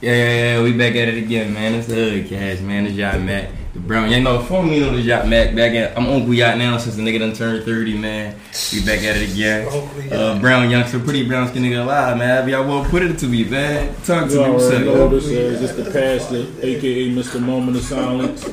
Yeah, 0.00 0.12
yeah, 0.12 0.34
yeah, 0.56 0.62
we 0.62 0.72
back 0.72 0.94
at 0.94 1.08
it 1.08 1.16
again, 1.16 1.54
man. 1.54 1.74
It's 1.74 1.86
the 1.86 1.94
Hood 1.94 2.28
Cast, 2.28 2.60
man. 2.62 2.86
It's 2.86 2.94
Yacht 2.96 3.18
Mac. 3.22 3.48
The 3.72 3.78
Brown, 3.80 4.10
you 4.10 4.20
know, 4.20 4.42
for 4.42 4.62
me, 4.62 4.74
you 4.76 4.80
know, 4.84 4.94
the 4.94 5.00
Yacht 5.00 5.26
Mac. 5.26 5.54
Back 5.56 5.72
at, 5.72 5.96
I'm 5.96 6.06
Uncle 6.06 6.34
Yacht 6.34 6.58
now 6.58 6.76
since 6.76 6.96
the 6.96 7.02
nigga 7.02 7.20
done 7.20 7.32
turned 7.32 7.64
30, 7.64 7.96
man. 7.96 8.36
We 8.74 8.80
back 8.84 9.02
at 9.02 9.16
it 9.16 9.32
again. 9.32 10.12
Uh, 10.12 10.38
brown 10.38 10.68
youngster, 10.68 10.98
pretty 11.00 11.26
brown 11.26 11.48
skin 11.48 11.62
nigga 11.62 11.82
alive, 11.82 12.18
man. 12.18 12.42
If 12.44 12.50
y'all 12.50 12.66
want 12.68 12.84
to 12.84 12.90
put 12.90 13.02
it 13.04 13.18
to 13.20 13.26
me, 13.26 13.44
man. 13.44 13.94
Talk 14.04 14.28
to 14.28 14.34
You 14.34 14.42
me, 14.44 14.50
what's 14.50 14.64
already 14.66 14.84
know 14.84 15.06
up? 15.06 15.10
this 15.12 15.26
is 15.28 15.60
just 15.60 15.76
the 15.82 15.90
pastor, 15.90 16.44
aka 16.62 17.10
Mr. 17.10 17.40
Moment 17.40 17.78
of 17.78 17.82
Silence. 17.82 18.44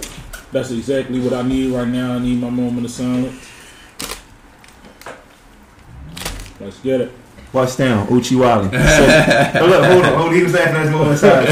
That's 0.54 0.72
exactly 0.72 1.20
what 1.20 1.34
I 1.34 1.42
need 1.42 1.74
right 1.74 1.88
now. 1.88 2.14
I 2.16 2.20
need 2.20 2.40
my 2.40 2.50
moment 2.50 2.86
of 2.86 2.92
silence. 2.92 3.50
Let's 6.62 6.80
get 6.80 7.02
it. 7.02 7.12
Bust 7.54 7.78
down, 7.78 8.08
Uchiwali. 8.08 8.72
So, 8.72 9.62
oh, 9.62 9.68
look, 9.68 9.86
hold 9.86 10.04
on, 10.06 10.14
hold 10.16 10.28
on. 10.30 10.34
He 10.34 10.42
was 10.42 10.54
laughing 10.54 10.76
at 10.76 10.82
his 10.86 10.92
moment 10.92 11.20
side. 11.20 11.46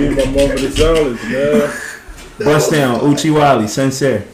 Need 0.00 0.16
my 0.16 0.24
moment 0.24 0.60
of 0.64 0.72
silence, 0.76 1.22
man. 1.22 1.70
Bust 2.40 2.72
down, 2.72 2.98
Uchiwali, 3.00 3.68
Sensei. 3.68 4.24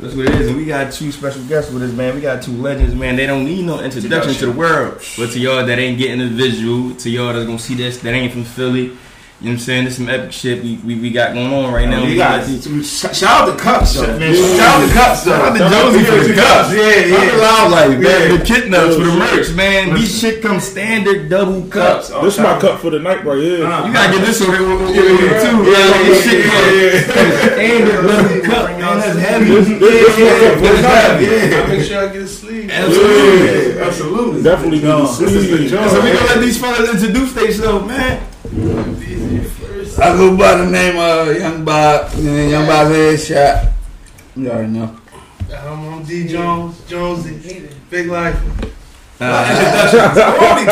That's 0.00 0.14
what 0.16 0.26
it 0.26 0.40
is. 0.40 0.48
And 0.48 0.56
we 0.56 0.64
got 0.64 0.90
two 0.92 1.12
special 1.12 1.42
guests 1.44 1.70
with 1.70 1.82
us, 1.82 1.92
man. 1.92 2.14
We 2.14 2.22
got 2.22 2.42
two 2.42 2.52
legends, 2.52 2.94
man. 2.94 3.16
They 3.16 3.26
don't 3.26 3.44
need 3.44 3.66
no 3.66 3.80
introduction 3.80 4.32
to 4.32 4.46
the 4.46 4.52
world. 4.52 5.02
But 5.18 5.30
to 5.32 5.38
y'all 5.38 5.64
that 5.66 5.78
ain't 5.78 5.98
getting 5.98 6.18
the 6.18 6.28
visual, 6.28 6.94
to 6.96 7.10
y'all 7.10 7.34
that's 7.34 7.44
gonna 7.44 7.58
see 7.58 7.74
this, 7.74 7.98
that 7.98 8.14
ain't 8.14 8.32
from 8.32 8.44
Philly. 8.44 8.96
You 9.42 9.48
know 9.50 9.54
what 9.54 9.58
I'm 9.58 9.66
saying? 9.66 9.84
This 9.86 9.96
some 9.96 10.08
epic 10.08 10.30
shit 10.30 10.62
we, 10.62 10.76
we, 10.86 10.94
we 10.94 11.10
got 11.10 11.34
going 11.34 11.52
on 11.52 11.74
right 11.74 11.88
now. 11.88 11.98
You 12.04 12.10
We 12.10 12.14
got 12.14 12.46
got- 12.46 12.84
shout 12.86 13.42
out 13.42 13.46
the 13.50 13.58
cups, 13.60 13.94
though. 13.98 14.06
Man, 14.16 14.30
Shout 14.38 14.60
out 14.62 14.86
the 14.86 14.92
cups, 14.94 15.24
though. 15.24 15.34
Shout 15.34 15.42
out 15.42 15.58
to 15.58 15.66
Josie 15.66 16.04
for 16.06 16.28
the 16.30 16.34
cups. 16.38 16.70
Yeah, 16.70 16.78
Shout 16.78 17.10
out 17.10 17.26
to 17.26 17.26
yeah. 17.26 17.42
Loud 17.42 17.70
Life, 17.72 17.98
man. 17.98 18.02
Yeah. 18.30 18.36
The 18.38 18.44
kit 18.44 18.70
nuts 18.70 18.94
for 18.94 19.02
the 19.02 19.16
merch, 19.18 19.50
man. 19.58 19.94
These 19.98 20.14
shit 20.20 20.42
come 20.42 20.60
standard 20.60 21.28
double 21.28 21.66
cups. 21.66 22.10
This 22.10 22.34
is 22.34 22.38
my 22.38 22.54
cup 22.60 22.78
for 22.78 22.90
the 22.90 23.00
night 23.00 23.24
right 23.24 23.42
here. 23.42 23.66
Uh, 23.66 23.84
You 23.88 23.92
gotta 23.92 24.16
get 24.16 24.26
this 24.26 24.40
over 24.42 24.52
with, 24.62 24.78
with, 24.78 24.94
with, 24.94 25.10
with 25.10 25.42
too. 25.42 25.58
Yeah, 25.66 25.90
man. 25.90 26.06
This 26.06 26.22
shit 26.22 26.46
yeah, 26.46 27.02
comes 27.10 27.34
standard 27.50 27.98
double 28.06 28.46
cup, 28.46 28.70
man. 28.78 28.98
That's 29.02 29.18
heavy. 29.18 29.74
The 29.74 30.70
night. 30.86 31.18
Yeah. 31.18 31.66
Make 31.66 31.82
sure 31.82 31.98
I 32.08 32.12
get 32.12 32.22
a 32.22 32.28
sleeve. 32.28 32.70
Absolutely. 32.70 33.74
Yeah, 33.74 33.84
absolutely. 33.90 34.42
Definitely 34.44 34.78
need 34.78 34.86
to 34.86 35.18
This 35.18 35.34
is 35.34 35.50
the 35.50 35.56
see. 35.58 35.68
So 35.68 36.00
we 36.00 36.12
gonna 36.12 36.26
let 36.30 36.40
these 36.40 36.60
fellas 36.60 36.94
introduce 36.94 37.32
themselves, 37.32 37.88
man. 37.88 38.22
I 39.98 40.16
go 40.16 40.36
by 40.36 40.56
the 40.56 40.70
name 40.70 40.96
of 40.96 41.36
Young 41.36 41.64
Bob, 41.64 42.12
and 42.14 42.50
Young 42.50 42.66
Bob's 42.66 42.90
headshot. 42.90 43.72
You 44.34 44.50
already 44.50 44.72
know. 44.72 44.96
I'm, 45.52 45.88
I'm 45.88 46.02
D 46.04 46.26
Jones, 46.28 46.80
Jonesy, 46.88 47.68
Big 47.90 48.06
Life. 48.08 48.36
Uh, 49.20 49.24
I 49.24 49.50
ain't 50.58 50.66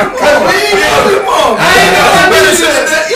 know 1.95 2.03
I 2.03 3.10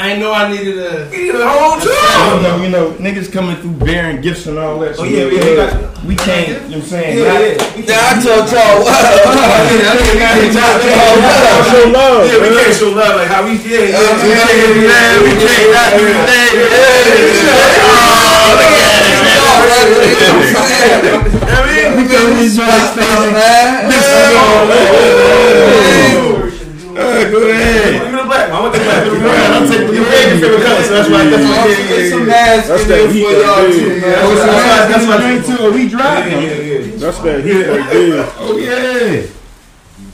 needed 0.00 0.78
a. 0.78 1.08
You 1.16 1.32
know, 1.32 2.56
you 2.62 2.68
know, 2.70 2.90
niggas 3.00 3.32
coming 3.32 3.56
through 3.56 3.72
bearing 3.86 4.20
gifts 4.20 4.46
and 4.46 4.58
all 4.58 4.78
that. 4.80 4.96
So 4.96 5.02
Oh, 5.02 5.04
yeah, 5.06 5.24
we, 5.26 5.36
yeah, 5.38 5.44
we 5.44 5.56
got- 5.56 6.04
we 6.06 6.14
can't. 6.16 6.48
You 6.48 6.54
know 6.54 6.60
what 6.60 6.74
I'm 6.76 6.82
saying? 6.82 7.18
Yeah, 7.18 7.24
Not- 7.32 7.40
yeah. 7.42 7.86
Now 7.86 8.00
I 8.06 8.14
told 8.22 8.46
y'all 8.52 8.78
what? 8.84 8.94
Show 11.66 11.84
love, 11.90 12.26
Yeah, 12.26 12.38
we 12.42 12.48
can't 12.56 12.74
show 12.76 12.90
love 12.90 13.16
like 13.16 13.28
how 13.28 13.42
we 13.44 13.52
yeah, 13.56 13.90
yeah, 13.90 13.96
Uh, 13.96 14.00
yeah, 14.22 14.46
yeah, 14.52 14.86
yeah, 14.86 15.22
we 15.22 15.30
can't 15.34 15.70
not 15.72 15.90
do 15.98 16.04
that. 16.06 17.56
We 21.96 22.04
can 22.08 22.34
be 22.36 22.48
just- 22.48 22.96
Go 25.76 26.55
ahead. 27.02 27.30
Give 27.30 28.12
me 28.12 28.18
the 28.18 28.24
black. 28.24 28.50
I 28.50 28.60
want 28.60 28.72
the 28.72 28.80
black. 28.80 29.02
I'll 29.06 29.68
take 29.68 29.86
the 29.86 29.94
Your 29.94 30.04
favorite 30.06 30.62
color, 30.64 30.82
so 30.82 30.92
that's 30.96 31.08
why. 31.10 31.24
That's 31.28 31.44
why. 31.44 31.66
Yeah, 31.66 31.76
yeah, 31.76 32.10
Some 32.10 32.20
yeah. 32.20 32.32
nasty 32.32 32.68
That's 32.72 32.86
that 32.86 33.00
in 33.00 33.10
heat 33.12 33.22
there 33.22 33.36
for 33.36 33.46
y'all 33.46 33.56
right 33.56 33.72
too, 33.72 33.88
there. 33.88 34.00
man. 34.00 34.16
So 34.16 34.34
That's 34.36 34.46
why- 34.46 34.66
that's 34.66 34.88
that's 34.90 35.06
what 35.06 35.18
why- 35.20 35.26
drink 35.26 35.40
too. 35.46 35.72
We 35.76 35.82
Yeah, 35.82 35.88
driving. 35.96 36.40
yeah, 36.42 36.56
yeah. 36.56 36.96
That's 36.96 37.18
that 37.20 37.38
heat 37.44 37.64
right 37.66 37.86
there. 37.90 38.28
Oh 38.40 38.56
yeah. 38.56 39.26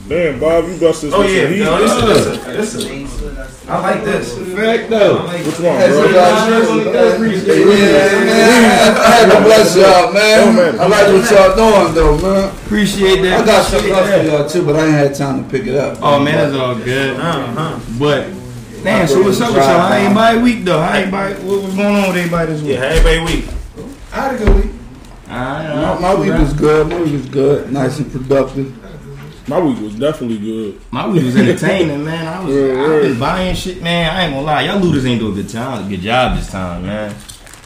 Damn, 0.07 0.37
Bob, 0.37 0.65
you 0.67 0.77
busted 0.77 1.13
Oh 1.13 1.23
some 1.23 1.31
yeah, 1.33 1.47
heat. 1.47 1.59
no, 1.63 1.79
this 1.79 2.35
is 2.35 2.45
this 2.45 2.75
is. 2.75 3.23
I 3.69 3.79
like 3.79 4.03
this. 4.03 4.35
Fact 4.53 4.89
though. 4.89 5.23
Which 5.27 5.59
one, 5.59 5.77
bro? 5.79 6.09
y'all 6.09 6.49
Yeah, 6.83 7.17
man. 7.63 8.97
I 8.97 9.11
had 9.15 9.31
to 9.31 9.43
bless 9.45 9.75
y'all, 9.77 10.09
Oh, 10.09 10.11
man. 10.13 10.55
man. 10.55 10.79
I 10.81 10.87
like 10.87 11.07
what 11.07 11.31
y'all 11.31 11.55
doing, 11.55 11.93
though, 11.95 12.17
man. 12.17 12.49
Appreciate 12.65 13.21
that. 13.21 13.41
I 13.41 13.45
got 13.45 13.65
something 13.65 13.91
else 13.91 14.09
for 14.09 14.23
y'all 14.23 14.49
too, 14.49 14.65
but 14.65 14.75
I 14.75 14.85
ain't 14.87 14.91
had 14.91 15.15
time 15.15 15.43
to 15.45 15.49
pick 15.49 15.65
it 15.67 15.75
up. 15.75 15.97
Oh 16.01 16.19
man, 16.19 16.35
that's 16.35 16.55
all 16.55 16.75
good. 16.75 17.15
Uh-huh. 17.15 17.79
But 17.97 18.27
damn, 18.83 19.07
so 19.07 19.23
what's 19.23 19.39
up 19.39 19.53
with 19.53 19.63
y'all? 19.63 19.79
How 19.79 19.93
everybody 19.93 20.39
week 20.39 20.65
though? 20.65 20.81
How 20.81 20.97
everybody? 20.97 21.33
What, 21.35 21.63
was 21.63 21.75
going 21.75 21.95
on 21.95 22.07
with 22.09 22.17
everybody 22.17 22.51
this 22.51 22.61
week? 22.61 22.71
Yeah, 22.71 22.81
everybody 22.81 23.37
week. 23.37 23.45
I 24.11 24.15
had 24.15 24.35
a 24.35 24.37
good 24.45 24.55
week. 24.63 24.71
My, 25.29 25.97
my 25.99 26.15
week 26.15 26.33
was 26.33 26.53
good. 26.53 26.87
My 26.89 27.01
week 27.01 27.13
was 27.13 27.29
good. 27.29 27.71
Nice 27.71 27.99
and 27.99 28.11
productive. 28.11 28.82
My 29.47 29.59
week 29.59 29.79
was 29.81 29.95
definitely 29.95 30.37
good. 30.39 30.79
My 30.91 31.07
week 31.07 31.23
was 31.23 31.35
entertaining, 31.35 32.05
man. 32.05 32.25
I 32.27 32.43
was, 32.45 32.55
Yeah, 32.55 32.61
I've 32.81 33.01
been 33.01 33.13
yeah. 33.13 33.19
buying 33.19 33.55
shit, 33.55 33.81
man. 33.81 34.15
I 34.15 34.23
ain't 34.23 34.33
gonna 34.33 34.45
lie, 34.45 34.61
y'all 34.63 34.79
looters 34.79 35.05
ain't 35.05 35.19
doing 35.19 35.33
a 35.33 35.35
good 35.35 35.49
time, 35.49 35.89
good 35.89 35.99
job 36.01 36.37
this 36.37 36.49
time, 36.49 36.83
man. 36.85 37.13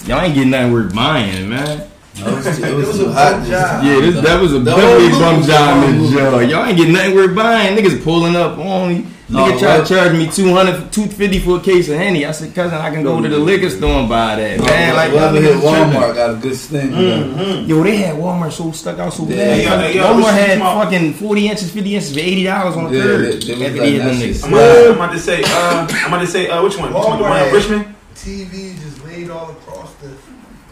Y'all 0.05 0.21
ain't 0.21 0.33
getting 0.33 0.49
nothing 0.49 0.73
worth 0.73 0.95
buying, 0.95 1.49
man. 1.49 1.87
It 2.19 2.25
was, 2.25 2.59
it 2.59 2.75
was 2.75 2.97
too 2.97 3.11
hot. 3.11 3.45
job. 3.45 3.83
Yeah, 3.83 3.99
this 4.01 4.23
that 4.23 4.41
was 4.41 4.53
a 4.53 4.59
The 4.59 4.71
definitely 4.75 5.09
bum 5.19 5.43
job 5.43 5.83
the 5.83 5.89
in 5.89 6.11
jail. 6.11 6.41
Y'all 6.49 6.65
ain't 6.65 6.77
getting 6.77 6.93
nothing 6.93 7.15
worth 7.15 7.35
buying. 7.35 7.77
Niggas 7.77 8.03
pulling 8.03 8.35
up 8.35 8.57
only. 8.57 9.05
No, 9.29 9.39
Nigga 9.43 9.59
try 9.59 9.77
to 9.81 9.85
charge 9.85 10.13
me 10.13 10.29
200, 10.31 10.93
250 10.93 11.39
for 11.39 11.57
a 11.57 11.59
case 11.59 11.89
of 11.89 11.97
Henny. 11.97 12.25
I 12.25 12.31
said, 12.31 12.55
cousin, 12.55 12.77
I 12.77 12.89
can 12.91 13.03
go 13.03 13.21
to 13.21 13.27
the 13.27 13.37
liquor 13.37 13.69
store 13.69 13.99
and 13.99 14.07
buy 14.07 14.37
that. 14.37 14.57
Man, 14.61 14.95
like, 14.95 15.11
y'all 15.11 15.19
Whoever 15.19 15.41
hit 15.41 15.57
niggas 15.57 15.59
tripping. 15.59 16.01
Walmart 16.01 16.15
got 16.15 16.29
a 16.29 16.35
good 16.35 16.55
sting. 16.55 17.67
Yo, 17.67 17.83
they 17.83 17.97
had 17.97 18.15
Walmart 18.15 18.53
so 18.53 18.71
stuck 18.71 18.99
out 18.99 19.11
so 19.11 19.25
Yeah, 19.27 19.35
bad. 19.35 19.63
yeah, 19.63 19.87
yeah, 19.89 20.03
Walmart 20.13 20.31
had 20.31 20.57
small? 20.59 20.81
fucking 20.81 21.13
40 21.15 21.47
inches, 21.49 21.71
50 21.71 21.95
inches 21.95 22.13
for 22.13 22.19
$80 22.21 22.77
on 22.77 22.83
the 22.91 22.97
Yeah, 22.97 23.03
third. 23.03 23.33
they- 23.41 23.47
they 23.47 23.55
like 23.55 23.73
day 23.75 23.97
of 23.97 24.05
them 24.05 24.17
that 24.19 24.25
niggas. 24.25 24.33
shit. 24.35 24.43
I'm 24.45 24.53
about, 24.53 24.87
I'm 24.87 24.93
about 24.95 25.11
to 25.11 25.19
say. 25.19 25.43
Uh, 25.43 25.87
I'm 25.91 26.07
about 26.13 26.19
to 26.21 26.27
say. 26.27 26.47
Uh, 26.49 26.63
which 26.63 26.77
one? 26.77 26.93
Which 26.93 27.03
one? 27.03 27.17
The 27.17 27.23
one. 27.25 27.53
Richmond. 27.53 27.95
TV 28.15 28.79
just 28.81 29.05
laid 29.05 29.29
all 29.29 29.51
across 29.51 29.93
the 29.95 30.09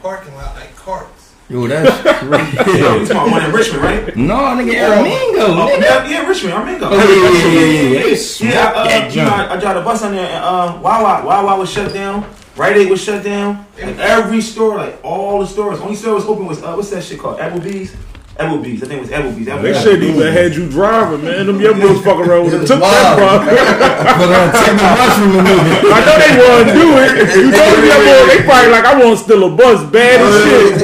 parking 0.01 0.33
lot 0.35 0.55
like 0.55 0.73
carts. 0.77 1.14
Yo, 1.47 1.67
that's 1.67 2.03
Yeah, 2.05 2.21
you 2.23 2.63
crazy. 2.63 3.13
talking 3.13 3.31
one 3.31 3.45
in 3.45 3.51
Richmond, 3.51 3.83
right? 3.83 4.15
no, 4.15 4.35
nigga, 4.57 4.73
Aramingo, 4.81 5.45
Oh, 5.45 5.67
nigga. 5.69 5.81
yeah, 5.81 6.09
yeah, 6.09 6.27
Richmond. 6.27 6.55
Armingo. 6.55 6.87
Oh, 6.89 6.95
yeah, 6.95 7.05
yeah, 7.05 7.65
yeah, 7.65 7.89
yeah, 7.91 7.99
yeah. 7.99 8.07
Yeah, 8.09 8.15
smoked 8.15 8.55
uh, 8.55 9.09
you 9.11 9.21
know. 9.21 9.29
I, 9.29 9.53
I 9.53 9.59
drive 9.59 9.75
the 9.75 9.81
bus 9.81 10.01
on 10.03 10.13
there, 10.15 10.25
and 10.27 10.43
uh, 10.43 10.79
Wawa, 10.81 11.23
Wawa 11.25 11.59
was 11.59 11.71
shut 11.71 11.93
down. 11.93 12.25
Rite 12.55 12.77
Aid 12.77 12.89
was 12.89 13.03
shut 13.03 13.23
down. 13.23 13.65
Like 13.79 13.97
every 13.99 14.41
store, 14.41 14.77
like 14.77 14.99
all 15.03 15.39
the 15.39 15.45
stores, 15.45 15.79
only 15.81 15.95
store 15.95 16.15
was 16.15 16.25
open 16.25 16.45
was 16.47 16.63
uh, 16.63 16.73
what's 16.73 16.89
that 16.89 17.03
shit 17.03 17.19
called? 17.19 17.37
Applebee's. 17.37 17.95
Applebee's. 18.35 18.83
I 18.83 18.87
think 18.91 18.99
it 18.99 19.05
was 19.07 19.09
Applebee's. 19.15 19.45
They 19.47 19.51
Applebee's. 19.55 19.81
shit 19.83 20.03
even 20.03 20.27
had 20.33 20.51
you 20.55 20.67
driving, 20.67 21.23
man. 21.23 21.47
Them 21.47 21.59
young 21.61 21.79
boys 21.79 22.03
fuck 22.03 22.19
around 22.19 22.45
with 22.45 22.53
It 22.53 22.57
it. 22.57 22.59
was 22.61 22.69
Took 22.69 22.81
that 22.83 23.15
wild. 23.15 23.47
bar. 23.47 23.47
But 24.15 24.29
uh, 24.31 24.47
take 24.51 24.75
the 24.75 24.87
mushroom 24.95 25.31
removal. 25.39 25.91
I 25.91 25.99
know 26.03 26.15
they 26.19 26.31
want 26.35 26.67
to 26.67 26.73
do 26.75 26.87
it. 26.99 27.11
You 27.35 27.47
know 27.51 27.63
them 27.63 27.83
young 27.87 28.03
boys, 28.03 28.27
they 28.31 28.39
probably 28.43 28.71
like, 28.75 28.85
I 28.85 28.93
want 28.99 29.11
to 29.17 29.23
steal 29.23 29.43
a 29.43 29.51
bus 29.55 29.79
bad 29.91 30.19
as 30.19 30.35
shit. 30.43 30.83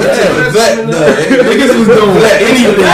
Vet, 0.52 0.88
though. 0.88 1.12
Niggas 1.48 1.72
was 1.76 1.88
doing 1.92 2.24
anything. 2.40 2.88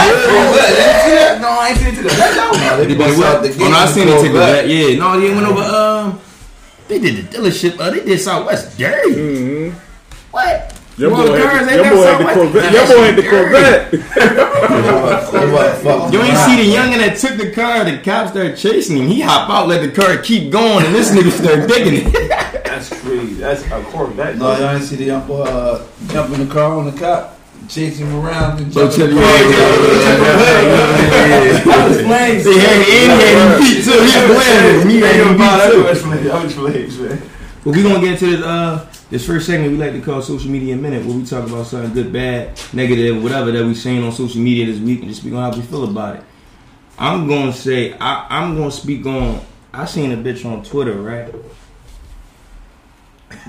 No, 1.38 1.48
I 1.48 1.68
ain't 1.70 1.78
seen 1.78 1.88
it 1.88 1.96
to 1.96 2.02
the 2.02 2.08
vet. 2.10 2.34
No, 2.36 2.76
they 2.78 2.86
They 2.86 2.94
bust 2.98 3.22
out 3.22 3.42
the 3.42 3.50
Oh, 3.64 3.68
no, 3.70 3.76
I 3.76 3.86
seen 3.86 4.08
it 4.08 4.14
and 4.14 4.22
take 4.22 4.30
a 4.30 4.34
back. 4.34 4.62
back. 4.62 4.66
Yeah, 4.66 4.98
no, 4.98 5.20
they 5.20 5.30
went 5.34 5.46
over. 5.46 5.62
Um, 5.62 6.20
they 6.88 6.98
did 6.98 7.14
the 7.30 7.36
dealership. 7.38 7.78
Uh, 7.78 7.90
they 7.90 8.04
did 8.04 8.18
Southwest 8.20 8.78
dirty. 8.78 9.14
Mm-hmm. 9.14 9.78
What? 10.30 10.77
Your 10.98 11.10
Well, 11.12 11.28
boy 11.28 11.40
cars, 11.40 11.68
had 11.68 11.78
the- 11.78 11.84
your 11.84 11.94
boy 11.94 12.02
had 12.02 12.18
the 12.20 12.24
Corvette. 12.34 12.64
Nah, 12.64 12.70
Your 12.72 12.86
boy 12.86 13.02
had 13.04 13.16
the. 13.16 13.22
Corvette. 13.28 13.90
They 15.32 15.48
about 15.48 15.76
fuck 15.78 16.12
You 16.12 16.22
ain't 16.22 16.36
see 16.38 16.56
the 16.56 16.74
youngin 16.76 16.98
that 16.98 17.16
took 17.18 17.36
the 17.36 17.50
car. 17.52 17.84
The 17.84 17.98
cops 17.98 18.30
started 18.32 18.56
chasing 18.56 18.96
him. 18.96 19.06
He 19.06 19.20
hop 19.20 19.48
out, 19.48 19.68
let 19.68 19.80
the 19.82 19.90
car 19.92 20.16
keep 20.18 20.50
going, 20.50 20.84
and 20.86 20.94
this 20.94 21.10
nigga 21.12 21.30
started 21.30 21.68
digging 21.68 22.06
it. 22.12 22.64
That's 22.64 22.88
crazy. 23.00 23.34
That's 23.34 23.62
a 23.66 23.82
Corvette. 23.84 24.38
No, 24.38 24.56
y'all 24.58 24.70
ain't 24.74 24.82
see 24.84 24.96
the 24.96 25.04
young 25.04 25.26
boy 25.26 25.42
uh, 25.42 25.84
jump 26.08 26.34
in 26.34 26.40
the 26.48 26.52
car 26.52 26.72
on 26.72 26.86
the 26.86 26.92
cop, 26.98 27.38
chase 27.68 27.98
him 27.98 28.14
around 28.16 28.60
and 28.60 28.72
So 28.74 28.88
jump 28.88 28.92
check 28.96 29.10
in 29.10 29.18
it 29.18 29.20
the 29.20 29.22
out. 29.22 29.28
car. 30.48 31.74
I 31.74 31.88
was 31.88 31.98
playing. 32.02 32.42
They 32.44 32.58
had 32.58 32.74
and 32.74 32.84
he 32.84 32.98
had 33.06 33.36
him 33.38 33.50
beat 33.60 33.84
too. 33.84 33.90
He 33.92 33.98
was 34.02 34.14
playing. 34.34 34.88
He 34.90 34.96
had 35.00 35.14
him 35.14 35.32
beat 35.38 35.54
too. 35.70 36.30
I 36.30 36.44
was 36.44 36.54
playing, 36.54 36.90
man. 37.08 37.22
But 37.64 37.70
we 37.74 37.82
gonna 37.82 38.00
get 38.00 38.12
into 38.14 38.36
this 38.36 38.44
uh 38.44 38.86
this 39.10 39.26
first 39.26 39.46
segment 39.46 39.72
we 39.72 39.78
like 39.78 39.92
to 39.92 40.00
call 40.00 40.20
social 40.20 40.50
media 40.50 40.76
minute 40.76 41.04
where 41.06 41.16
we 41.16 41.24
talk 41.24 41.48
about 41.48 41.66
something 41.66 41.92
good, 41.94 42.12
bad, 42.12 42.58
negative, 42.72 43.22
whatever 43.22 43.50
that 43.52 43.64
we 43.64 43.74
seen 43.74 44.02
on 44.02 44.12
social 44.12 44.40
media 44.40 44.66
this 44.66 44.78
week 44.80 45.00
and 45.00 45.08
just 45.08 45.20
speak 45.22 45.32
on 45.32 45.50
how 45.50 45.56
we 45.56 45.62
feel 45.64 45.84
about 45.84 46.16
it. 46.16 46.24
I'm 46.98 47.26
gonna 47.28 47.52
say 47.52 47.92
I, 47.94 48.26
I'm 48.28 48.56
gonna 48.56 48.70
speak 48.70 49.06
on 49.06 49.40
I 49.72 49.84
seen 49.86 50.12
a 50.12 50.16
bitch 50.16 50.44
on 50.44 50.62
Twitter, 50.64 50.94
right? 50.94 51.32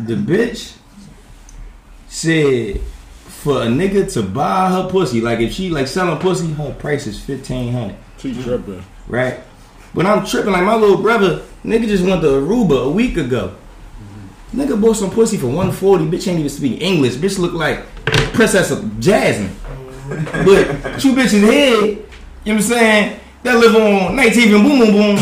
The 0.05 0.15
bitch 0.15 0.75
said 2.07 2.81
for 3.27 3.63
a 3.63 3.65
nigga 3.65 4.11
to 4.13 4.23
buy 4.23 4.69
her 4.69 4.89
pussy, 4.89 5.21
like 5.21 5.39
if 5.39 5.53
she 5.53 5.69
like 5.69 5.87
selling 5.87 6.19
pussy, 6.19 6.51
her 6.53 6.73
price 6.73 7.07
is 7.07 7.19
fifteen 7.19 7.71
hundred 7.73 7.95
She 8.17 8.33
tripping. 8.43 8.83
right? 9.07 9.39
When 9.93 10.05
I'm 10.05 10.25
tripping, 10.25 10.51
like 10.51 10.63
my 10.63 10.75
little 10.75 11.01
brother, 11.01 11.41
nigga 11.65 11.87
just 11.87 12.03
went 12.03 12.21
to 12.21 12.27
Aruba 12.27 12.85
a 12.85 12.89
week 12.89 13.17
ago. 13.17 13.55
Nigga 14.53 14.79
bought 14.81 14.95
some 14.95 15.11
pussy 15.11 15.37
for 15.37 15.47
140. 15.47 16.05
Bitch 16.05 16.27
ain't 16.27 16.39
even 16.39 16.49
speak 16.49 16.81
English. 16.81 17.15
Bitch 17.15 17.37
look 17.37 17.53
like 17.53 17.85
Princess 18.33 18.71
of 18.71 18.99
Jasmine. 18.99 19.55
but 20.43 20.99
two 20.99 21.13
bitches 21.13 21.41
head, 21.41 21.83
you 21.83 21.95
know 21.95 22.01
what 22.45 22.51
I'm 22.55 22.61
saying? 22.61 23.19
That 23.43 23.57
live 23.57 23.75
on 23.75 24.17
19th 24.17 24.55
and 24.55 24.63
boom 24.67 24.79
boom 24.79 24.91
boom. 24.91 25.17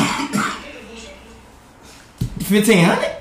1500? 2.49 3.13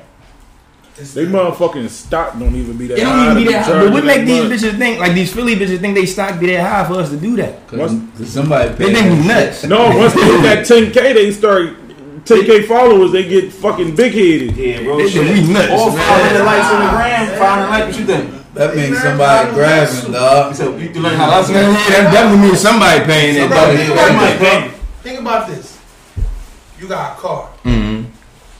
They 1.14 1.26
motherfucking 1.26 1.90
stock 1.90 2.38
don't 2.38 2.54
even 2.54 2.78
be 2.78 2.86
that 2.86 2.98
It 2.98 3.04
high. 3.04 3.26
don't 3.26 3.32
even 3.36 3.44
be 3.46 3.52
that 3.52 3.66
high. 3.66 3.84
But 3.84 3.92
what 3.92 4.04
make 4.04 4.24
these 4.26 4.44
much. 4.48 4.52
bitches 4.60 4.78
think, 4.78 4.98
like 4.98 5.12
these 5.12 5.30
Philly 5.32 5.54
bitches 5.54 5.78
think 5.80 5.94
they 5.94 6.06
stock 6.06 6.40
be 6.40 6.46
that 6.54 6.62
high 6.66 6.88
for 6.88 6.94
us 7.00 7.10
to 7.10 7.16
do 7.18 7.36
that? 7.36 7.70
What's- 7.70 7.92
Cause 8.16 8.28
somebody 8.30 8.72
They 8.76 8.94
think 8.94 9.20
we 9.20 9.26
nuts. 9.26 9.64
No, 9.64 9.94
once 9.94 10.14
they 10.14 10.22
hit 10.24 10.42
that 10.42 10.58
10k, 10.66 10.94
they 11.14 11.30
start 11.32 11.76
10k 12.26 12.66
followers. 12.66 13.12
They 13.12 13.28
get 13.28 13.52
fucking 13.52 13.94
big 13.94 14.12
headed. 14.12 14.56
Yeah, 14.56 14.82
bro. 14.82 14.98
They 14.98 15.08
shit. 15.08 15.26
think 15.26 15.46
we 15.46 15.52
nuts, 15.52 15.70
All 15.72 15.90
man. 15.90 15.98
500 15.98 16.44
likes 16.44 16.66
on 16.66 16.80
the 16.84 16.90
gram. 16.90 17.38
500 17.38 17.70
likes. 17.70 17.86
What 17.86 17.98
you 18.00 18.06
think? 18.06 18.54
That 18.54 18.74
means 18.74 18.98
somebody 19.02 19.50
grabbing, 19.52 20.12
dog. 20.12 20.54
So 20.54 20.76
you 20.76 20.88
can 20.90 21.02
learn 21.02 21.14
how 21.14 21.42
to 21.42 21.52
that 21.52 22.10
definitely 22.12 22.48
means 22.48 22.60
somebody 22.60 23.04
paying 23.04 23.34
that. 23.34 23.50
Somebody- 23.50 23.76
dog. 23.76 23.86
Think 23.86 23.90
about 23.92 24.08
Somebody 24.08 24.38
paying. 24.38 24.60
bro. 24.70 24.78
Think 25.02 25.20
about 25.20 25.48
this. 25.48 25.78
You 26.80 26.88
got 26.88 27.16
a 27.18 27.20
car. 27.20 27.48
Mhm. 27.64 28.06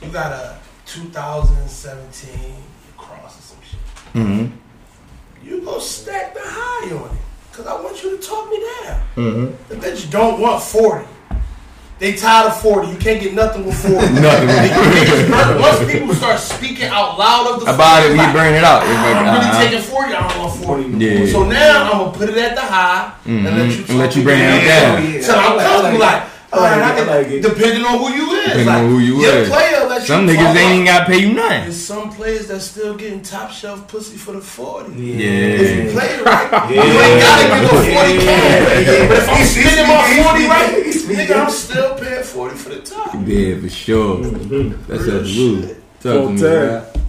You 0.03 0.09
got 0.11 0.33
a 0.33 0.57
2017 0.87 2.62
Cross 2.97 3.39
or 3.39 3.43
some 3.43 3.59
shit. 3.62 3.81
Mhm. 4.15 4.51
You 5.45 5.61
go 5.62 5.79
stack 5.79 6.35
the 6.35 6.41
high 6.43 6.91
on 6.95 7.05
it. 7.07 7.23
Cause 7.53 7.67
I 7.67 7.75
want 7.81 8.03
you 8.03 8.17
to 8.17 8.23
talk 8.23 8.51
me 8.51 8.59
down. 8.85 9.01
Mhm. 9.17 9.53
The 9.69 9.75
bitch 9.77 10.11
don't 10.11 10.39
want 10.41 10.62
40. 10.62 11.07
They 11.99 12.15
tired 12.15 12.49
of 12.49 12.61
40. 12.61 12.89
You 12.89 12.97
can't 12.99 13.23
get 13.23 13.33
nothing 13.33 13.65
with 13.65 13.81
40. 13.81 13.97
Nothing 14.21 14.49
Once 15.61 15.91
people 15.91 16.15
start 16.15 16.39
speaking 16.39 16.89
out 16.89 17.19
loud 17.19 17.55
of 17.55 17.65
the 17.65 17.73
About 17.75 18.05
it, 18.05 18.09
40, 18.09 18.13
we 18.13 18.19
like, 18.19 18.35
burn 18.35 18.55
it 18.55 18.65
out. 18.65 18.83
I'm 18.83 19.33
really 19.33 19.47
uh-huh. 19.49 19.65
taking 19.65 19.81
40. 19.81 20.15
I 20.15 20.29
don't 20.29 20.39
want 20.39 20.65
40. 20.65 20.85
Yeah. 20.99 21.33
So 21.33 21.49
now 21.49 21.85
I'm 21.85 21.99
gonna 21.99 22.19
put 22.19 22.29
it 22.29 22.37
at 22.37 22.55
the 22.55 22.61
high 22.61 23.15
and 23.25 23.45
let 23.45 23.57
you 23.71 23.83
Mhm. 23.85 23.89
And 23.89 23.99
let 23.99 24.15
you 24.15 24.23
bring 24.25 24.41
it 24.41 24.67
down. 24.69 25.03
down. 25.11 25.23
So 25.23 25.39
I'm 25.39 25.59
comfortable 25.59 25.99
like, 26.01 26.23
I 26.53 26.57
like 26.61 26.73
alright, 26.73 26.99
it, 26.99 27.09
I 27.09 27.13
I 27.13 27.17
like 27.19 27.27
it. 27.29 27.43
depending 27.43 27.85
on 27.85 27.99
who 27.99 28.09
you 28.15 28.31
is. 28.33 28.45
Depending 28.47 28.67
like, 28.67 28.79
on 28.79 28.89
who 28.91 28.99
you 29.01 29.17
your 29.21 29.35
is. 29.35 29.49
player 29.49 29.87
let 29.89 30.03
Some 30.03 30.29
you 30.29 30.35
niggas 30.35 30.45
talk. 30.47 30.57
ain't 30.57 30.73
even 30.75 30.85
got 30.87 30.99
to 31.01 31.05
pay 31.07 31.19
you 31.19 31.33
nothing. 31.35 31.63
There's 31.63 31.85
some 31.85 32.11
players 32.13 32.47
that 32.49 32.61
still 32.61 32.97
getting 32.97 33.23
top 33.23 33.51
shelf 33.51 33.89
pussy 33.89 34.17
for 34.17 34.33
the 34.33 34.41
40. 34.41 34.93
Yeah, 34.93 35.29
If 35.29 35.85
you 35.87 35.91
play 35.93 36.07
it 36.07 36.25
right, 36.25 36.53
Yeah. 36.71 36.85
you 36.85 37.01
ain't 37.01 37.21
gotta 37.23 37.61
give 37.61 37.73
a 37.73 37.75
40 37.75 37.91
Yeah. 37.91 38.85
k. 38.85 39.09
But 39.09 39.19
if 39.19 39.29
I'm 39.29 39.45
spending 39.45 39.89
my 39.89 40.23
40 40.25 40.47
right, 40.47 40.85
nigga. 41.07 41.45
I'm 41.45 41.51
still 41.51 41.95
paying 41.97 42.23
40 42.25 42.55
for 42.57 42.69
the 42.71 42.81
top. 42.83 43.15
Yeah, 43.27 43.61
for 43.61 43.69
sure. 43.69 44.21
That's 44.23 45.03
Real 45.03 45.21
absolute. 45.21 45.63
shit. 45.69 45.77
Talk 46.01 46.03
to 46.03 46.11
Full 46.13 46.31
me, 46.33 47.03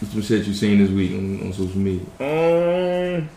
What's 0.00 0.12
some 0.12 0.22
shit 0.22 0.46
you 0.46 0.54
seen 0.54 0.78
this 0.78 0.90
week 0.90 1.12
on, 1.12 1.40
on 1.46 1.52
social 1.52 1.76
media? 1.78 2.06
Um, 2.20 3.28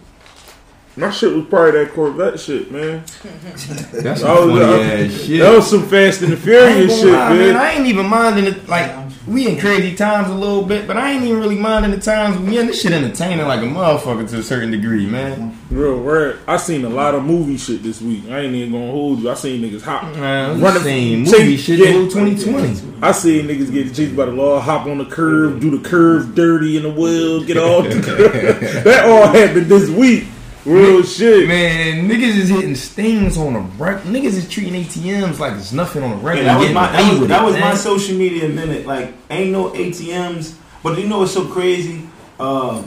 my 0.98 1.10
shit 1.10 1.34
was 1.34 1.46
probably 1.46 1.72
that 1.84 1.94
Corvette 1.94 2.40
shit, 2.40 2.72
man. 2.72 3.04
That's 3.24 3.64
some 3.64 3.76
That 4.04 4.20
was, 4.22 4.22
funny 4.22 4.60
that, 4.60 5.00
ass 5.12 5.22
shit. 5.22 5.40
that 5.40 5.56
was 5.56 5.70
some 5.70 5.88
Fast 5.88 6.22
and 6.22 6.34
the 6.34 6.38
Furious 6.38 7.00
shit, 7.00 7.12
lie, 7.14 7.34
man. 7.34 7.56
I 7.56 7.72
ain't 7.72 7.88
even 7.88 8.08
minding 8.08 8.46
it. 8.46 8.68
Like 8.68 8.92
we 9.28 9.48
in 9.48 9.58
crazy 9.60 9.96
times 9.96 10.30
a 10.30 10.34
little 10.34 10.64
bit, 10.64 10.88
but 10.88 10.98
I 10.98 11.12
ain't 11.12 11.24
even 11.24 11.40
really 11.40 11.56
minding 11.58 11.92
the 11.92 12.00
times. 12.00 12.40
Man, 12.40 12.68
this 12.68 12.82
shit 12.82 12.92
entertaining 12.92 13.46
like 13.48 13.62
a 13.62 13.66
motherfucker 13.66 14.28
to 14.32 14.40
a 14.40 14.44
certain 14.44 14.72
degree, 14.72 15.06
man. 15.06 15.58
Real 15.70 16.02
rare. 16.02 16.40
I 16.48 16.58
seen 16.58 16.84
a 16.84 16.90
lot 16.90 17.16
of 17.16 17.24
movie 17.24 17.56
shit 17.58 17.84
this 17.84 18.02
week. 18.02 18.26
I 18.30 18.40
ain't 18.42 18.54
even 18.56 18.74
gonna 18.74 18.92
hold 18.92 19.20
you. 19.20 19.30
I 19.30 19.36
seen 19.36 19.62
niggas 19.62 19.84
hop. 19.84 20.14
Man, 20.18 20.60
Running- 20.60 20.82
seen 20.84 21.20
movie 21.24 21.56
chase- 21.56 21.62
shit 21.62 21.80
yeah. 21.80 21.92
2020. 22.10 22.82
I 23.02 23.12
seen 23.14 23.46
niggas 23.48 23.72
get 23.72 23.94
chased 23.96 24.16
by 24.16 24.26
the 24.26 24.32
law, 24.32 24.60
hop 24.60 24.88
on 24.88 24.98
the 24.98 25.06
curb, 25.06 25.62
do 25.62 25.78
the 25.78 25.88
curve 25.88 26.36
dirty 26.36 26.76
in 26.76 26.84
the 26.84 26.92
wheel, 26.92 27.44
get 27.46 27.58
all 27.58 27.82
that 27.84 29.06
all 29.08 29.28
happened 29.28 29.68
this 29.68 29.90
week. 29.90 30.26
Real 30.66 31.02
shit. 31.04 31.48
Man, 31.48 32.08
niggas 32.08 32.38
is 32.38 32.50
hitting 32.50 32.76
stings 32.76 33.38
on 33.38 33.56
a 33.56 33.60
reg. 33.60 34.04
Niggas 34.04 34.34
is 34.38 34.48
treating 34.48 34.74
ATMs 34.84 35.40
like 35.40 35.54
it's 35.54 35.72
nothing 35.72 36.04
on 36.04 36.12
a 36.12 36.16
Yeah, 36.18 36.22
regular. 36.24 36.44
that 36.54 36.60
was 36.60 36.72
my 36.72 36.92
that 36.92 37.20
was, 37.20 37.28
that 37.30 37.42
it, 37.42 37.46
was 37.46 37.60
my 37.60 37.74
social 37.76 38.16
media 38.18 38.48
minute. 38.48 38.86
Like, 38.86 39.14
ain't 39.32 39.52
no 39.52 39.72
ATMs, 39.72 40.56
but 40.84 41.00
you 41.00 41.08
know 41.08 41.20
what's 41.20 41.34
so 41.34 41.46
crazy? 41.48 42.08
Uh, 42.40 42.84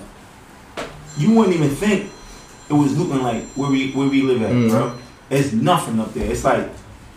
you 1.18 1.32
wouldn't 1.32 1.56
even 1.56 1.70
think 1.70 2.10
it 2.68 2.72
was 2.74 2.96
looking 2.96 3.22
like 3.22 3.44
where 3.54 3.70
we 3.70 3.90
where 3.92 4.08
we 4.08 4.22
live 4.22 4.42
at, 4.42 4.50
Mm. 4.52 4.70
bro. 4.70 4.96
It's 5.30 5.52
nothing 5.52 5.98
up 5.98 6.14
there. 6.14 6.30
It's 6.30 6.44
like 6.44 6.68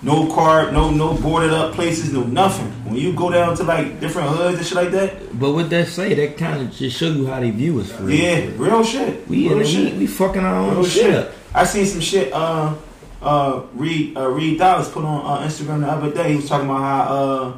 no 0.02 0.32
car, 0.34 0.72
no 0.72 0.92
no 0.92 1.14
boarded 1.16 1.52
up 1.52 1.74
places, 1.74 2.14
no 2.14 2.24
nothing. 2.24 2.68
When 2.86 2.96
you 2.96 3.14
go 3.14 3.32
down 3.32 3.56
to 3.58 3.64
like 3.64 4.00
different 4.00 4.30
hoods 4.30 4.58
and 4.58 4.66
shit 4.66 4.76
like 4.76 4.92
that, 4.92 5.40
But 5.40 5.54
what 5.54 5.70
that 5.72 5.88
say, 5.88 6.14
that 6.14 6.38
kind 6.38 6.62
of 6.62 6.72
just 6.74 6.98
show 6.98 7.08
you 7.08 7.26
how 7.28 7.40
they 7.40 7.50
view 7.52 7.80
us 7.80 7.92
for 7.92 8.04
real. 8.04 8.16
yeah, 8.20 8.50
real 8.58 8.84
shit. 8.84 9.28
We, 9.28 9.48
in 9.48 9.54
real 9.54 9.62
it, 9.62 9.66
we, 9.66 9.72
shit. 9.72 9.96
we 9.98 10.08
fucking 10.08 10.42
our 10.44 10.56
own 10.56 10.76
Real 10.76 10.84
shit 10.86 11.04
shit. 11.04 11.16
up. 11.16 11.32
I 11.54 11.64
seen 11.66 11.86
some 11.86 12.02
shit. 12.02 12.32
Uh, 12.32 12.76
uh, 13.22 13.64
Reed 13.74 14.16
uh, 14.16 14.28
Reed 14.30 14.60
Dollaz 14.60 14.92
put 14.92 15.04
on 15.04 15.26
uh, 15.26 15.46
Instagram 15.48 15.80
the 15.82 15.88
other 15.88 16.12
day. 16.14 16.30
He 16.32 16.36
was 16.36 16.48
talking 16.48 16.68
about 16.70 16.82
how 16.82 17.14
uh, 17.16 17.58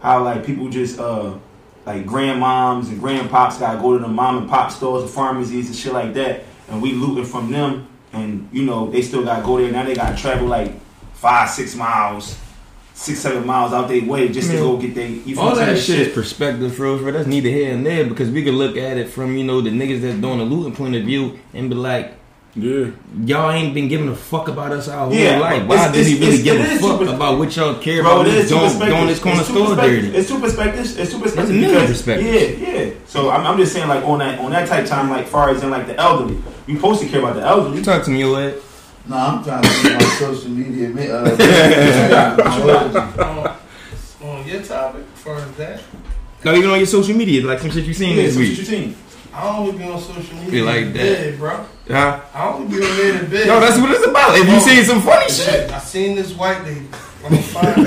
how 0.00 0.22
like 0.24 0.46
people 0.46 0.68
just 0.68 1.00
uh, 1.00 1.34
like 1.84 2.06
grandmoms 2.06 2.88
and 2.88 3.00
grandpops 3.02 3.58
gotta 3.58 3.80
go 3.80 3.92
to 3.94 3.98
the 3.98 4.08
mom 4.08 4.38
and 4.38 4.48
pop 4.48 4.70
stores 4.70 5.02
and 5.02 5.10
pharmacies 5.10 5.66
and 5.66 5.74
shit 5.76 5.92
like 5.92 6.14
that, 6.14 6.44
and 6.68 6.80
we 6.80 6.92
looting 6.92 7.24
from 7.24 7.50
them, 7.50 7.88
and 8.12 8.48
you 8.52 8.62
know 8.64 8.88
they 8.90 9.02
still 9.02 9.24
gotta 9.24 9.44
go 9.44 9.58
there. 9.58 9.72
Now 9.72 9.84
they 9.84 9.94
gotta 9.96 10.16
travel 10.16 10.46
like 10.46 10.72
five, 11.14 11.48
six 11.50 11.74
miles, 11.74 12.38
six, 12.94 13.18
seven 13.20 13.46
miles 13.46 13.72
out 13.72 13.88
their 13.88 14.04
way 14.04 14.28
just 14.28 14.50
to 14.50 14.56
go 14.58 14.76
get 14.76 14.94
their. 14.94 15.08
You 15.08 15.38
All 15.40 15.54
feel 15.54 15.66
that 15.66 15.78
shit 15.78 16.00
is 16.08 16.14
perspective, 16.14 16.76
bro. 16.76 16.98
For 16.98 17.10
that's 17.12 17.26
neither 17.26 17.48
here 17.48 17.72
and 17.72 17.84
there 17.84 18.04
because 18.06 18.30
we 18.30 18.42
could 18.44 18.54
look 18.54 18.76
at 18.76 18.96
it 18.96 19.08
from 19.08 19.36
you 19.36 19.44
know 19.44 19.60
the 19.60 19.70
niggas 19.70 20.00
that's 20.02 20.18
doing 20.20 20.38
the 20.38 20.44
looting 20.44 20.74
point 20.74 20.94
of 20.94 21.04
view 21.04 21.38
and 21.54 21.68
be 21.70 21.76
like, 21.76 22.12
Yeah. 22.54 22.86
y'all 23.24 23.50
ain't 23.50 23.74
been 23.74 23.88
giving 23.88 24.08
a 24.08 24.14
fuck 24.14 24.46
about 24.48 24.70
us 24.72 24.86
our 24.88 25.06
whole 25.06 25.14
Yeah, 25.14 25.38
life. 25.40 25.66
Why 25.66 25.90
did 25.90 26.06
he 26.06 26.20
really 26.20 26.42
give 26.42 26.60
a 26.60 26.64
fuck 26.78 27.00
super- 27.00 27.12
about 27.14 27.38
what 27.38 27.54
y'all 27.56 27.74
care 27.76 28.02
Bro, 28.02 28.20
about? 28.20 28.26
it 28.28 28.34
is 28.34 28.48
two 28.48 28.54
Doing, 28.54 28.64
perspectives. 28.70 28.94
doing 28.96 29.06
this 29.08 29.18
corner 29.18 29.38
It's 29.40 29.48
two 29.48 29.54
store 29.54 29.66
perspectives. 29.66 30.06
dirty. 30.06 30.18
It's 30.18 30.28
two 30.28 30.38
perspectives. 30.38 30.96
It's 30.96 31.10
two 31.12 31.18
perspectives. 31.18 31.50
a 31.50 31.52
million 31.60 31.80
because- 31.80 31.90
perspectives. 31.90 32.60
Yeah, 32.60 32.68
yeah. 32.74 32.90
So 33.06 33.30
I'm, 33.30 33.46
I'm 33.46 33.56
just 33.58 33.72
saying, 33.72 33.88
like 33.88 34.04
on 34.04 34.18
that 34.20 34.38
on 34.40 34.50
that 34.52 34.68
type 34.68 34.86
time, 34.86 35.10
like 35.10 35.26
far 35.26 35.50
as 35.50 35.62
in 35.64 35.70
like 35.70 35.86
the 35.86 35.96
elderly, 35.98 36.38
you 36.66 36.76
supposed 36.76 37.00
to 37.02 37.08
care 37.08 37.20
about 37.20 37.34
the 37.36 37.42
elderly. 37.42 37.78
You 37.78 37.84
talk 37.84 38.02
to 38.04 38.10
me, 38.10 38.20
your 38.20 38.36
head. 38.40 38.54
No, 39.06 39.16
I'm 39.16 39.44
trying 39.44 39.62
to 39.62 39.68
see 39.68 39.92
my 39.94 40.00
social 40.18 40.50
media. 40.50 40.88
mi- 40.88 41.10
Uh, 41.10 41.24
on, 44.22 44.28
on 44.28 44.46
your 44.48 44.62
topic, 44.62 45.02
as 45.14 45.20
far 45.22 45.36
as 45.36 45.50
that, 45.56 45.80
No, 46.44 46.54
even 46.54 46.70
on 46.70 46.76
your 46.78 46.86
social 46.86 47.14
media, 47.16 47.44
like 47.46 47.58
some 47.58 47.70
shit 47.70 47.84
you 47.84 47.92
seen 47.94 48.16
Yeah, 48.16 48.22
this 48.24 48.34
so 48.34 48.40
what 48.40 48.48
you 48.48 48.56
week. 48.56 48.66
seen? 48.66 48.96
I 49.34 49.48
only 49.58 49.72
be 49.76 49.84
on 49.84 50.00
social 50.00 50.34
media. 50.36 50.50
Feel 50.50 50.64
like 50.64 50.82
in 50.82 50.92
that. 50.94 51.02
bed, 51.02 51.38
bro. 51.38 51.64
Huh? 51.88 52.20
I 52.32 52.48
only 52.48 52.68
be 52.68 52.76
on 52.84 52.96
there 52.96 53.18
in 53.24 53.30
bed. 53.30 53.46
No, 53.48 53.60
that's 53.60 53.78
what 53.80 53.90
it's 53.90 54.06
about. 54.06 54.38
If 54.38 54.46
you 54.48 54.54
Oh. 54.56 54.60
seen 54.60 54.84
some 54.84 55.02
funny 55.02 55.28
shit. 55.30 55.70
I 55.70 55.78
seen 55.80 56.14
this 56.16 56.32
white 56.32 56.62
lady. 56.64 56.86
I'm 57.24 57.30
gonna 57.30 57.42
find 57.42 57.76
her. 57.76 57.82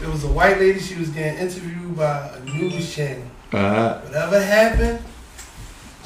There 0.00 0.10
was 0.10 0.24
a 0.24 0.28
white 0.28 0.58
lady. 0.58 0.80
She 0.80 0.94
was 0.96 1.10
getting 1.10 1.38
interviewed 1.38 1.96
by 1.96 2.28
a 2.34 2.40
news 2.44 2.92
channel. 2.94 3.22
Uh, 3.52 4.00
Whatever 4.00 4.40
happened, 4.42 4.98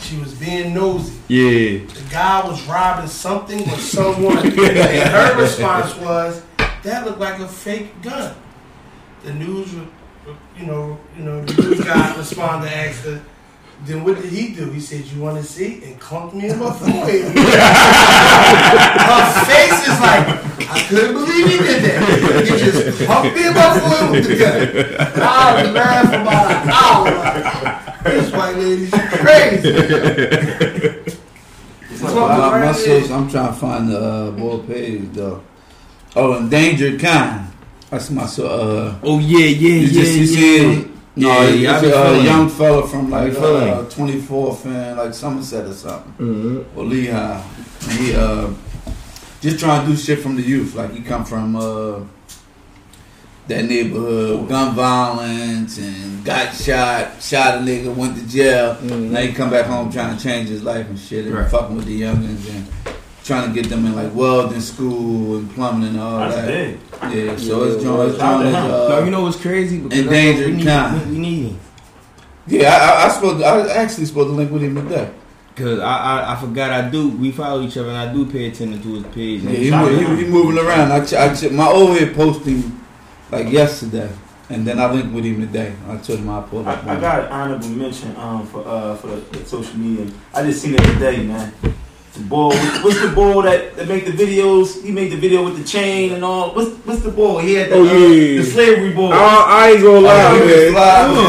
she 0.07 0.17
was 0.19 0.35
being 0.35 0.73
nosy. 0.73 1.13
yeah. 1.29 1.85
The 1.87 2.07
guy 2.11 2.47
was 2.47 2.63
robbing 2.67 3.09
something 3.09 3.61
or 3.69 3.79
someone, 3.79 4.39
and 4.47 4.55
her 4.57 5.41
response 5.41 5.95
was, 5.97 6.43
"That 6.85 7.05
looked 7.05 7.19
like 7.19 7.41
a 7.41 7.49
fake 7.49 8.01
gun." 8.03 8.35
The 9.25 9.35
news, 9.35 9.73
you 9.75 10.67
know, 10.67 10.99
you 11.17 11.25
know, 11.25 11.45
the 11.45 11.63
news 11.63 11.81
guy 11.85 12.17
responded, 12.17 12.73
asked 12.73 13.05
her. 13.05 13.21
Then 13.87 14.03
what 14.03 14.17
did 14.21 14.33
he 14.33 14.53
do? 14.53 14.69
He 14.71 14.81
said, 14.81 15.05
"You 15.07 15.23
want 15.23 15.37
to 15.39 15.45
see?" 15.45 15.81
and 15.85 16.01
clunked 16.01 16.35
me 16.35 16.49
in 16.49 16.59
my 16.59 16.73
forehead. 16.79 17.39
her 19.07 19.45
face 19.47 19.81
is 19.87 20.01
like, 20.01 20.27
I 20.69 20.87
couldn't 20.89 21.15
believe 21.15 21.47
he 21.47 21.59
did 21.59 21.83
that. 21.85 22.45
He 22.45 22.51
just 22.59 22.99
clunked 23.03 23.35
me 23.37 23.47
in 23.47 23.55
my 23.55 23.79
forehead 23.79 24.11
with 24.11 24.27
the 24.27 24.37
gun. 24.37 24.59
I 25.23 25.63
was 25.63 25.71
laughing 25.73 26.21
about 26.21 26.51
an 26.51 26.69
hour. 26.69 28.11
This 28.11 28.33
white 28.33 28.57
lady's 28.57 28.91
crazy. 28.91 29.71
my, 32.03 32.61
my 32.61 32.73
social, 32.73 33.15
I'm 33.15 33.29
trying 33.31 33.47
to 33.49 33.53
find 33.55 33.89
the 33.89 33.99
uh, 34.01 34.31
boy 34.33 34.59
page 34.67 35.13
though. 35.13 35.43
Oh, 36.17 36.35
endangered 36.39 36.99
kind. 37.01 37.47
That's 37.91 38.11
my 38.11 38.27
so. 38.27 38.49
Uh, 38.49 38.99
Oh 39.05 39.21
yeah, 39.21 39.47
yeah, 39.47 39.69
you 39.69 39.87
yeah, 39.87 40.03
just 40.03 40.13
you 40.17 40.25
yeah. 40.25 40.27
see 40.35 40.57
it? 40.57 40.87
No, 40.89 40.96
Yeah, 41.19 41.49
yeah, 41.49 41.79
I 41.79 41.85
a 41.87 41.97
uh, 41.97 42.13
young 42.23 42.49
fella 42.51 42.87
from 42.87 43.11
like 43.11 43.33
uh, 43.35 43.85
24th 43.85 44.67
and 44.67 44.99
like 44.99 45.15
Somerset 45.15 45.65
or 45.67 45.73
something, 45.73 46.13
Mhm. 46.19 46.65
or 46.77 46.85
Lehigh. 46.85 47.41
He 47.93 48.15
uh, 48.15 48.51
just 49.41 49.59
trying 49.59 49.87
to 49.87 49.93
do 49.93 49.97
shit 49.97 50.19
from 50.21 50.37
the 50.37 50.43
youth. 50.43 50.75
Like 50.75 50.93
he 50.93 51.01
come 51.01 51.25
from 51.25 51.57
uh, 51.57 52.01
that 53.49 53.65
neighborhood, 53.65 54.47
gun 54.49 54.75
violence, 54.75 55.79
and 55.79 56.23
got 56.25 56.55
shot, 56.55 57.23
shot 57.23 57.55
a 57.55 57.59
nigga, 57.61 57.95
went 57.95 58.17
to 58.19 58.27
jail. 58.29 58.77
Now 58.83 59.21
he 59.21 59.33
come 59.33 59.49
back 59.51 59.67
home 59.67 59.91
trying 59.91 60.17
to 60.17 60.23
change 60.23 60.49
his 60.51 60.63
life 60.65 60.87
and 60.89 60.99
shit, 60.99 61.25
and 61.25 61.35
Right. 61.35 61.51
fucking 61.51 61.77
with 61.77 61.87
the 61.87 61.99
youngins 62.03 62.47
and 62.51 62.67
trying 63.27 63.53
to 63.53 63.61
get 63.61 63.69
them 63.69 63.85
in 63.87 63.95
like 63.95 64.15
welding 64.15 64.61
school 64.61 65.39
and 65.39 65.51
plumbing 65.51 65.89
and 65.89 66.01
all 66.01 66.21
That's 66.21 66.37
that. 66.37 66.47
big. 66.47 66.79
Yeah, 67.27 67.37
so 67.37 67.65
it's 67.65 67.83
joint, 67.83 68.11
it's 68.11 68.19
Shout 68.19 68.35
out 68.37 68.43
joint, 68.43 68.55
to 68.55 68.59
uh, 68.59 68.89
no, 68.89 69.05
you 69.05 69.11
know 69.11 69.23
what's 69.23 69.41
crazy? 69.41 69.79
Endangered 69.79 70.47
we 70.47 70.53
need, 70.57 70.67
kind. 70.67 71.07
We, 71.07 71.13
we 71.13 71.19
need 71.19 71.49
him. 71.51 71.61
Yeah, 72.47 72.69
I, 72.71 73.03
I, 73.03 73.07
I 73.07 73.09
supposed 73.11 73.43
I 73.43 73.69
actually 73.83 74.07
supposed 74.07 74.29
to 74.29 74.33
link 74.33 74.51
with 74.53 74.63
him 74.63 74.77
today. 74.77 75.13
Cause 75.57 75.79
I, 75.81 75.97
I 75.97 76.35
I 76.37 76.41
forgot 76.41 76.71
I 76.71 76.89
do. 76.91 77.09
We 77.09 77.33
follow 77.33 77.63
each 77.63 77.77
other 77.79 77.89
and 77.89 77.97
I 77.97 78.13
do 78.13 78.31
pay 78.31 78.47
attention 78.49 78.81
to 78.83 78.95
his 78.95 79.05
page. 79.15 79.43
Yeah, 79.43 79.89
he, 79.89 79.97
he, 80.05 80.25
he 80.25 80.31
moving 80.31 80.59
around. 80.63 80.93
I, 80.93 81.05
ch- 81.05 81.15
I 81.15 81.35
ch- 81.35 81.51
my 81.51 81.67
old 81.67 81.99
head 81.99 82.15
posted 82.15 82.47
him 82.59 82.85
like 83.33 83.49
yesterday, 83.51 84.11
and 84.51 84.67
then 84.67 84.79
I 84.79 84.93
linked 84.93 85.15
with 85.15 85.25
him 85.25 85.41
today. 85.41 85.75
I 85.89 85.97
told 85.97 86.19
him 86.21 86.29
I 86.29 86.43
pulled 86.43 86.69
up. 86.69 86.85
I, 86.87 86.97
I 86.97 87.01
got 87.01 87.21
an 87.25 87.33
honorable 87.33 87.69
mention 87.71 88.15
um 88.17 88.47
for 88.47 88.63
uh 88.69 88.95
for 88.97 89.07
the, 89.09 89.17
the 89.17 89.45
social 89.47 89.77
media. 89.79 90.13
I 90.35 90.43
just 90.43 90.61
seen 90.61 90.75
it 90.75 90.83
today, 90.83 91.23
man. 91.25 91.53
The 92.17 92.23
boy, 92.25 92.49
what's 92.83 93.01
the 93.03 93.09
boy 93.09 93.43
that, 93.43 93.77
that 93.77 93.89
make 93.89 94.07
the 94.07 94.13
videos? 94.13 94.83
He 94.83 94.91
made 94.91 95.13
the 95.13 95.17
video 95.17 95.45
with 95.45 95.59
the 95.59 95.65
chain 95.65 96.13
and 96.15 96.25
all. 96.25 96.55
What's 96.55 96.71
what's 96.87 97.03
the 97.03 97.11
boy? 97.11 97.41
He 97.43 97.55
had 97.55 97.69
the, 97.71 97.75
Oh, 97.77 97.81
uh, 97.83 97.85
yeah. 97.93 98.41
the 98.41 98.43
slavery 98.45 98.93
boy. 98.95 99.11
I, 99.13 99.45
I 99.47 99.71
ain't 99.73 99.83
gonna 99.83 100.01
lie, 100.01 100.33
Oh, 100.33 100.47
man. 100.47 100.73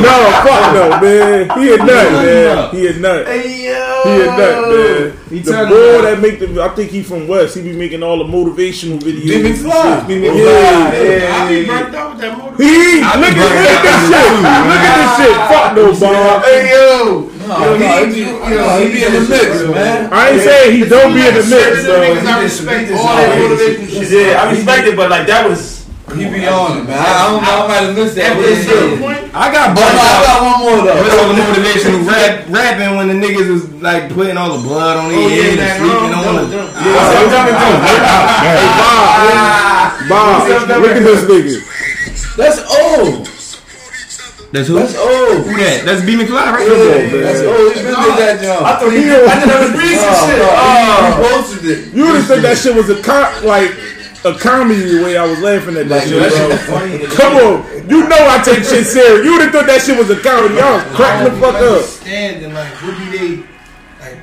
No, 0.02 0.16
fuck 0.48 0.74
no, 0.74 0.90
man. 1.02 1.60
He 1.60 1.74
a 1.74 1.78
nut, 1.78 1.88
man. 1.90 2.76
He 2.76 2.88
a 2.88 2.94
nut. 3.00 3.28
Hey 3.28 3.68
yo, 3.68 4.02
He 4.06 4.22
a 4.22 4.26
nut, 4.28 4.70
man. 4.72 5.18
He 5.30 5.40
The 5.40 5.52
talking 5.52 5.70
boy 5.70 6.00
about- 6.00 6.02
that 6.04 6.20
make 6.22 6.40
the, 6.40 6.62
I 6.64 6.70
think 6.70 6.92
he 6.92 7.04
from 7.04 7.28
West. 7.28 7.56
He 7.58 7.64
be 7.64 7.74
making 7.76 8.02
all 8.02 8.18
the 8.20 8.24
motivational 8.24 9.00
videos. 9.00 9.28
Big 9.28 9.44
McFly. 9.58 10.08
Big 10.08 10.24
Yeah, 10.24 10.32
McFly, 10.32 11.20
yeah. 11.20 11.36
I 11.36 11.50
be 11.50 11.66
burnt 11.68 11.96
out 11.96 12.12
with 12.14 12.22
that 12.22 12.38
motor. 12.38 12.64
He 12.64 12.96
look 12.96 13.04
at 13.04 13.36
look 13.36 13.76
at 13.76 13.84
this 13.84 14.02
shit. 14.08 14.32
Look 14.72 14.84
at 14.88 14.96
this 15.04 15.12
shit. 15.20 15.36
Fuck 15.52 15.76
no, 15.76 16.00
Bob. 16.00 16.44
Hey 16.46 16.72
yo, 16.72 17.30
No, 17.48 17.56
Yo, 17.64 17.78
no, 17.78 18.06
he- 18.06 18.14
he, 18.14 18.14
be, 18.14 18.20
yo, 18.30 18.50
no, 18.50 18.80
he 18.84 18.92
be 18.92 19.04
in 19.06 19.14
the 19.14 19.22
mix, 19.30 19.64
man. 19.72 20.12
I 20.12 20.30
ain't 20.32 20.42
saying 20.42 20.72
he 20.76 20.84
don't 20.90 21.14
be 21.14 21.22
in 21.28 21.34
the 21.34 21.46
mix, 21.48 21.84
though. 21.88 22.02
I 22.04 22.44
respect 22.44 22.92
all 22.92 23.16
that 23.16 23.40
motivation 23.40 23.88
shit. 23.88 24.12
yeah, 24.12 24.42
I 24.44 24.52
respect 24.52 24.88
it, 24.88 24.96
but 24.96 25.10
like 25.10 25.28
that 25.28 25.48
was. 25.48 25.78
He 26.16 26.24
be 26.24 26.48
on 26.48 26.80
it, 26.80 26.84
man. 26.88 26.96
I, 26.96 27.04
I 27.04 27.32
don't 27.32 27.44
know. 27.44 27.52
I 27.52 27.68
might 27.68 27.84
have 27.84 27.96
missed 27.96 28.16
that. 28.16 28.32
At 28.32 28.36
but 28.40 28.44
this 28.48 28.64
point, 29.00 29.36
I 29.36 29.52
got 29.52 29.76
But 29.76 29.84
no, 29.84 29.92
burnt 29.92 30.08
I 30.08 30.24
got 30.24 30.40
one 30.40 30.60
more 30.64 30.80
though. 30.88 31.04
With 31.04 31.20
all 31.20 31.28
the 31.28 31.36
motivational 31.44 32.08
rap, 32.08 32.48
rapping 32.48 32.96
when 32.96 33.08
the 33.12 33.18
niggas 33.20 33.50
was 33.52 33.64
like 33.84 34.08
putting 34.16 34.38
all 34.38 34.56
the 34.56 34.64
blood 34.64 34.96
on 34.98 35.12
their 35.12 35.20
Oh, 35.20 35.28
yeah, 35.28 35.36
head 35.36 35.52
and 35.52 35.60
that- 35.60 35.78
sleeping 35.84 36.14
on 36.16 36.24
them- 36.36 36.50
the. 36.50 36.58
them- 36.64 36.72
Hey, 38.48 38.64
Bob. 38.80 40.08
Bob, 40.08 40.48
look 40.82 40.96
at 40.96 41.04
this 41.04 41.24
nigga. 41.28 42.36
That's 42.38 42.60
old. 42.72 43.28
That's 44.52 44.68
who? 44.70 44.76
That's 44.80 44.96
old. 44.96 45.44
Who 45.46 45.58
that? 45.60 45.84
That's 45.84 46.00
B 46.06 46.16
McFly, 46.16 46.32
right? 46.32 46.64
Come 46.64 46.72
on, 46.72 46.88
Yeah, 46.88 47.12
man. 47.12 47.20
that's 47.22 47.42
old. 47.44 47.68
He's 47.74 47.84
been 47.84 47.96
did 48.00 48.16
that 48.16 48.40
job. 48.42 48.64
I 48.64 48.80
thought 48.80 48.94
he. 48.96 49.04
I 49.12 49.20
thought 49.20 49.44
that 49.44 49.60
was 49.60 49.76
recent 49.76 50.08
Oh, 50.08 50.24
shit. 50.24 50.40
Oh, 50.40 50.48
no, 50.48 50.88
Oh. 50.88 51.04
he 51.04 51.12
posted 51.28 51.68
it. 51.68 51.92
You 51.94 52.08
would 52.08 52.16
have 52.16 52.28
think 52.32 52.44
that 52.48 52.56
shit 52.58 52.72
was 52.76 52.88
a 52.90 52.96
com- 53.04 53.44
like 53.44 53.76
a 54.24 54.32
comedy 54.40 54.80
the 54.88 55.04
way 55.04 55.18
I 55.18 55.26
was 55.28 55.40
laughing 55.44 55.76
at 55.78 55.90
that 55.92 56.08
Like, 56.08 56.08
shit, 56.08 56.20
that 56.20 56.32
bro. 56.68 56.80
Come 57.16 57.36
on, 57.38 57.64
you 57.92 58.08
know 58.08 58.16
I 58.18 58.40
take 58.44 58.64
shit 58.64 58.88
serious. 58.88 59.24
You 59.28 59.32
would 59.36 59.42
have 59.44 59.52
thought 59.52 59.68
that 59.68 59.82
shit 59.84 59.98
was 60.00 60.08
a 60.10 60.16
comedy. 60.20 60.56
Y'all 60.56 60.76
was 60.80 60.84
cracking 60.96 61.28
the 61.34 61.40
fuck 61.40 61.56
up. 61.56 61.62
understand 61.84 62.44
and 62.48 62.54
like 62.56 62.72
what 62.82 62.96
do 62.98 63.06
they 63.20 63.44
like 64.00 64.18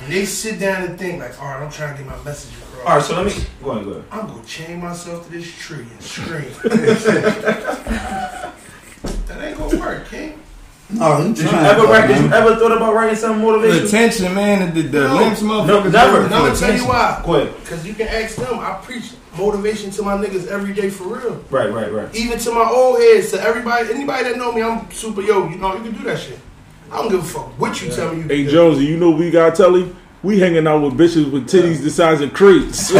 when 0.00 0.08
they 0.14 0.24
sit 0.24 0.58
down 0.62 0.82
and 0.86 0.94
think 0.98 1.18
like, 1.20 1.34
all 1.42 1.48
right, 1.50 1.60
I'm 1.62 1.70
trying 1.70 1.96
to 1.98 2.02
get 2.02 2.06
my 2.10 2.16
message 2.22 2.54
across. 2.54 2.86
All 2.86 2.94
right, 2.96 3.04
so 3.04 3.14
let 3.22 3.26
me 3.26 3.32
go 3.62 3.70
ahead. 3.72 3.84
Go 3.84 3.90
ahead. 3.98 4.04
I'm 4.10 4.26
gonna 4.26 4.44
chain 4.46 4.80
myself 4.80 5.26
to 5.26 5.32
this 5.32 5.50
tree 5.58 5.84
and 5.90 6.02
scream. 6.02 6.50
that 9.02 9.40
ain't 9.42 9.58
gonna 9.58 9.78
work, 9.78 10.08
King. 10.08 10.38
No, 10.92 11.18
he 11.22 11.28
Did 11.32 11.44
you 11.44 11.48
trying, 11.50 11.66
ever 11.66 11.82
write? 11.86 12.08
Did 12.08 12.16
you 12.16 12.28
man. 12.28 12.42
ever 12.42 12.56
thought 12.56 12.72
about 12.76 12.94
writing 12.94 13.14
something 13.14 13.40
The 13.40 13.46
motivational? 13.46 13.84
attention, 13.86 14.34
man. 14.34 14.74
The, 14.74 14.82
the 14.82 15.00
No. 15.08 15.14
limps, 15.16 15.40
motherfuckers. 15.40 15.66
No, 15.66 15.90
never. 15.90 16.18
looking 16.18 16.32
I'm 16.32 16.40
for 16.42 16.46
gonna 16.48 16.54
tell 16.54 16.68
you 16.68 16.74
attention. 16.74 16.88
why. 16.88 17.22
Go 17.24 17.34
ahead. 17.36 17.64
Cause 17.66 17.86
you 17.86 17.94
can 17.94 18.08
ask 18.08 18.34
them. 18.36 18.58
I 18.58 18.72
preach 18.82 19.04
motivation 19.38 19.90
to 19.92 20.02
my 20.02 20.14
niggas 20.16 20.48
every 20.48 20.72
day 20.74 20.90
for 20.90 21.04
real. 21.16 21.44
Right, 21.48 21.72
right, 21.72 21.92
right. 21.92 22.12
Even 22.16 22.38
to 22.40 22.50
my 22.50 22.68
old 22.68 22.98
heads, 23.00 23.30
to 23.30 23.40
everybody, 23.40 23.92
anybody 23.94 24.24
that 24.24 24.36
know 24.36 24.50
me, 24.50 24.62
I'm 24.62 24.90
super 24.90 25.20
yo. 25.22 25.48
You 25.48 25.56
know, 25.58 25.76
you 25.76 25.82
can 25.82 25.92
do 25.92 26.02
that 26.04 26.18
shit. 26.18 26.40
I 26.90 26.96
don't 26.96 27.08
give 27.08 27.20
a 27.20 27.24
fuck 27.24 27.56
what 27.60 27.80
you 27.80 27.88
tell 27.92 28.12
me. 28.12 28.22
You 28.22 28.28
Hey 28.28 28.36
can 28.38 28.44
do. 28.46 28.50
Jonesy, 28.50 28.84
you 28.86 28.96
know 28.96 29.10
what 29.10 29.20
we 29.20 29.30
gotta 29.30 29.54
tell 29.56 29.72
him? 29.76 29.96
We 30.22 30.38
hanging 30.38 30.66
out 30.66 30.82
with 30.82 30.98
bitches 30.98 31.30
with 31.30 31.48
titties 31.48 31.82
the 31.82 31.90
size 31.90 32.20
of 32.20 32.34
crates. 32.34 32.92
we 32.92 32.98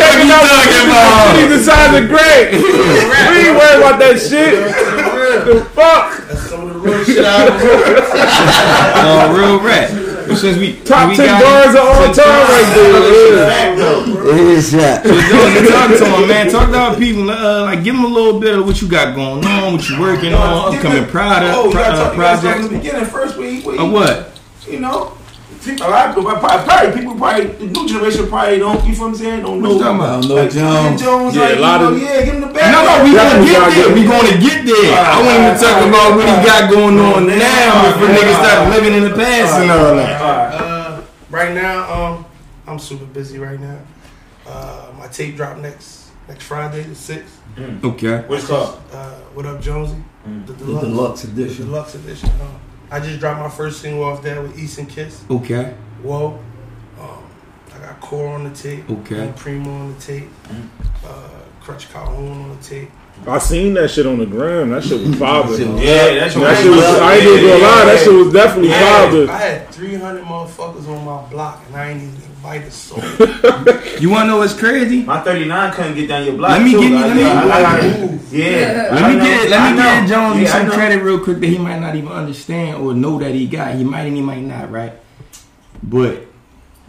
hanging 0.00 0.30
out 0.30 0.42
with 0.46 0.70
titties 0.70 1.48
the 1.50 1.58
size 1.62 2.02
of 2.02 2.08
crates. 2.08 2.52
we 2.62 3.36
ain't 3.48 3.56
worried 3.58 3.78
about 3.82 3.98
that 3.98 4.16
shit. 4.20 4.54
the 5.44 5.64
fuck? 5.74 6.26
That's 6.28 6.48
some 6.48 6.68
of 6.68 6.74
the 6.74 6.78
real 6.80 7.04
shit 7.04 7.24
I 7.24 7.44
was 7.50 7.60
Oh, 9.04 9.36
real 9.36 9.60
rap. 9.60 10.03
Since 10.26 10.58
we 10.58 10.72
Top 10.84 11.10
we 11.10 11.16
ten 11.16 11.26
got- 11.26 11.42
bars 11.42 11.74
of 11.74 11.80
all 11.80 12.14
time 12.14 12.26
right 12.26 12.72
there. 12.74 14.14
yeah. 14.72 15.02
So, 15.02 15.10
Jones, 15.10 15.68
talk 15.70 15.90
to 15.98 16.04
him, 16.22 16.28
man. 16.28 16.50
Talk 16.50 16.70
to 16.70 16.78
our 16.78 16.96
people. 16.96 17.30
Uh, 17.30 17.62
like, 17.62 17.84
give 17.84 17.94
them 17.94 18.04
a 18.04 18.08
little 18.08 18.40
bit 18.40 18.58
of 18.58 18.66
what 18.66 18.80
you 18.82 18.88
got 18.88 19.14
going 19.14 19.44
on, 19.44 19.74
what 19.74 19.88
you 19.88 20.00
working 20.00 20.32
on, 20.34 20.74
upcoming 20.74 21.06
product, 21.06 21.54
Oh, 21.56 21.66
you 21.66 21.70
pro- 21.72 21.82
gotta 21.82 21.92
uh, 21.94 22.04
talk, 22.04 22.14
you 22.14 22.20
gotta 22.20 22.40
projects. 22.40 22.68
the 22.68 22.76
beginning 22.78 23.04
first. 23.06 23.36
week. 23.36 23.64
he, 23.64 23.78
Or 23.78 23.90
what? 23.90 24.40
You 24.68 24.80
know, 24.80 25.12
people, 25.12 25.23
a 25.66 25.88
lot 25.88 26.08
of 26.10 26.14
people, 26.14 26.30
probably 26.36 26.92
people, 27.00 27.14
probably 27.16 27.46
the 27.46 27.66
new 27.66 27.88
generation 27.88 28.26
probably 28.28 28.58
don't. 28.58 28.84
You 28.84 28.94
feel 28.94 29.04
what 29.04 29.08
I'm 29.08 29.14
saying? 29.16 29.42
Don't 29.42 29.60
know. 29.62 29.68
What 29.68 29.68
know. 29.68 29.76
you 29.76 29.82
talking 29.82 30.00
about? 30.00 30.20
don't 30.22 30.28
know 30.28 30.34
Like, 30.36 30.50
Jones. 30.52 31.00
Jones, 31.02 31.34
Yeah, 31.36 31.42
like, 31.42 31.56
a 31.56 31.60
lot 31.60 31.80
you 31.80 31.86
know, 31.86 31.92
of- 31.96 32.02
yeah, 32.02 32.24
give 32.24 32.34
him 32.34 32.40
the 32.42 32.46
back. 32.48 32.72
No, 32.72 32.80
no, 32.84 33.04
we 33.04 33.10
That's 33.14 33.34
gonna 33.34 33.46
get 33.46 33.60
there. 33.74 33.86
get. 33.88 33.94
We 33.94 34.02
gonna 34.04 34.36
get 34.40 34.58
there. 34.66 34.94
I 35.00 35.16
want 35.24 35.36
even 35.40 35.54
talk 35.60 35.78
about 35.88 36.08
what 36.16 36.26
he 36.28 36.36
got 36.46 36.70
going 36.70 36.98
on 36.98 37.26
now 37.26 37.92
before 37.92 38.08
niggas 38.08 38.38
start 38.44 38.70
living 38.70 38.94
in 38.94 39.02
the 39.08 39.14
past 39.16 39.54
and 39.60 39.70
all 39.70 39.94
that. 39.96 40.20
Uh, 40.22 41.02
right 41.30 41.54
now, 41.54 41.76
um, 41.92 42.26
I'm 42.66 42.78
super 42.78 43.04
busy 43.06 43.38
right 43.38 43.58
now. 43.60 43.78
Uh, 44.46 44.92
my 44.98 45.06
tape 45.08 45.36
drop 45.36 45.56
next 45.58 46.10
next 46.28 46.44
Friday, 46.44 46.82
the 46.82 46.94
sixth. 46.94 47.40
Okay. 47.84 48.24
What's 48.26 48.50
up? 48.50 48.82
Uh, 48.92 49.10
what 49.34 49.46
up, 49.46 49.60
Jonesy? 49.60 49.96
Mm. 50.28 50.46
The 50.46 50.52
The 50.54 50.64
deluxe, 50.64 50.86
deluxe 50.86 51.22
the 51.22 51.28
edition. 51.42 51.66
deluxe 51.66 51.94
edition. 51.94 52.28
Uh, 52.40 52.58
I 52.90 53.00
just 53.00 53.20
dropped 53.20 53.40
my 53.40 53.48
first 53.48 53.80
single 53.80 54.04
off 54.04 54.22
there 54.22 54.42
with 54.42 54.58
East 54.58 54.78
and 54.78 54.88
Kiss. 54.88 55.24
Okay. 55.30 55.74
Whoa. 56.02 56.38
Um, 57.00 57.24
I 57.74 57.78
got 57.78 58.00
Core 58.00 58.28
on 58.28 58.44
the 58.44 58.50
tape. 58.54 58.88
Okay. 58.88 59.32
Primo 59.36 59.70
on 59.70 59.94
the 59.94 60.00
tape. 60.00 60.28
Uh, 61.04 61.28
Crutch 61.60 61.88
Calhoun 61.90 62.42
on 62.42 62.56
the 62.56 62.62
tape. 62.62 62.90
I 63.26 63.38
seen 63.38 63.72
that 63.74 63.88
shit 63.90 64.06
on 64.06 64.18
the 64.18 64.26
ground. 64.26 64.72
That 64.72 64.84
shit 64.84 65.00
was 65.00 65.16
bothering. 65.18 65.78
Yeah, 65.78 66.14
that's 66.14 66.34
That 66.34 66.62
shit 66.62 66.70
was, 66.70 66.84
I 66.84 67.14
ain't 67.16 67.22
even 67.24 67.48
gonna 67.48 67.62
lie, 67.62 67.84
that 67.86 68.00
shit 68.04 68.12
was 68.12 68.32
definitely 68.32 68.68
bothering. 68.70 69.28
I 69.30 69.38
had 69.38 69.68
300 69.70 70.24
motherfuckers 70.24 70.88
on 70.88 71.04
my 71.04 71.22
block 71.30 71.62
and 71.68 71.76
I 71.76 71.90
ain't 71.90 72.02
even 72.02 72.14
invited 72.14 72.72
soul. 72.72 73.00
You 74.00 74.10
wanna 74.10 74.26
know 74.28 74.38
what's 74.38 74.52
crazy? 74.58 75.02
My 75.04 75.20
39 75.20 75.72
couldn't 75.72 75.94
get 75.94 76.08
down 76.08 76.24
your 76.26 76.36
block. 76.36 76.50
Let 76.50 76.62
me 76.64 76.72
too. 76.72 76.80
give 76.80 76.90
you- 76.90 76.96
I- 76.96 77.06
let 77.06 77.16
me- 77.16 77.22
I- 77.22 77.42
I 77.44 77.62
gotta- 77.62 78.04
Ooh. 78.04 78.18
Yeah. 78.30 78.88
Let 78.92 79.10
me 79.12 79.16
know. 79.18 79.24
get 79.24 79.48
let 79.50 79.70
me 79.70 79.76
know. 79.78 79.82
get 79.84 80.08
Jones 80.08 80.40
Yeah, 80.42 80.48
some 80.52 80.70
credit 80.70 81.02
real 81.02 81.20
quick 81.20 81.40
that 81.40 81.46
he 81.46 81.58
might 81.58 81.78
not 81.80 81.94
even 81.94 82.08
understand 82.12 82.82
or 82.82 82.92
know 82.92 83.18
that 83.20 83.32
he 83.34 83.46
got. 83.46 83.74
He 83.76 83.84
might 83.84 84.02
and 84.02 84.16
he 84.16 84.22
might 84.22 84.42
not, 84.42 84.70
right? 84.70 84.92
But 85.82 86.26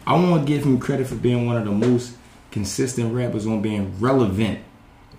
I 0.05 0.13
want 0.13 0.45
to 0.45 0.53
give 0.53 0.63
him 0.65 0.79
credit 0.79 1.07
for 1.07 1.15
being 1.15 1.45
one 1.45 1.55
of 1.57 1.63
the 1.65 1.71
most 1.71 2.11
consistent 2.51 3.13
rappers 3.13 3.45
on 3.47 3.61
being 3.61 3.93
relevant 3.99 4.59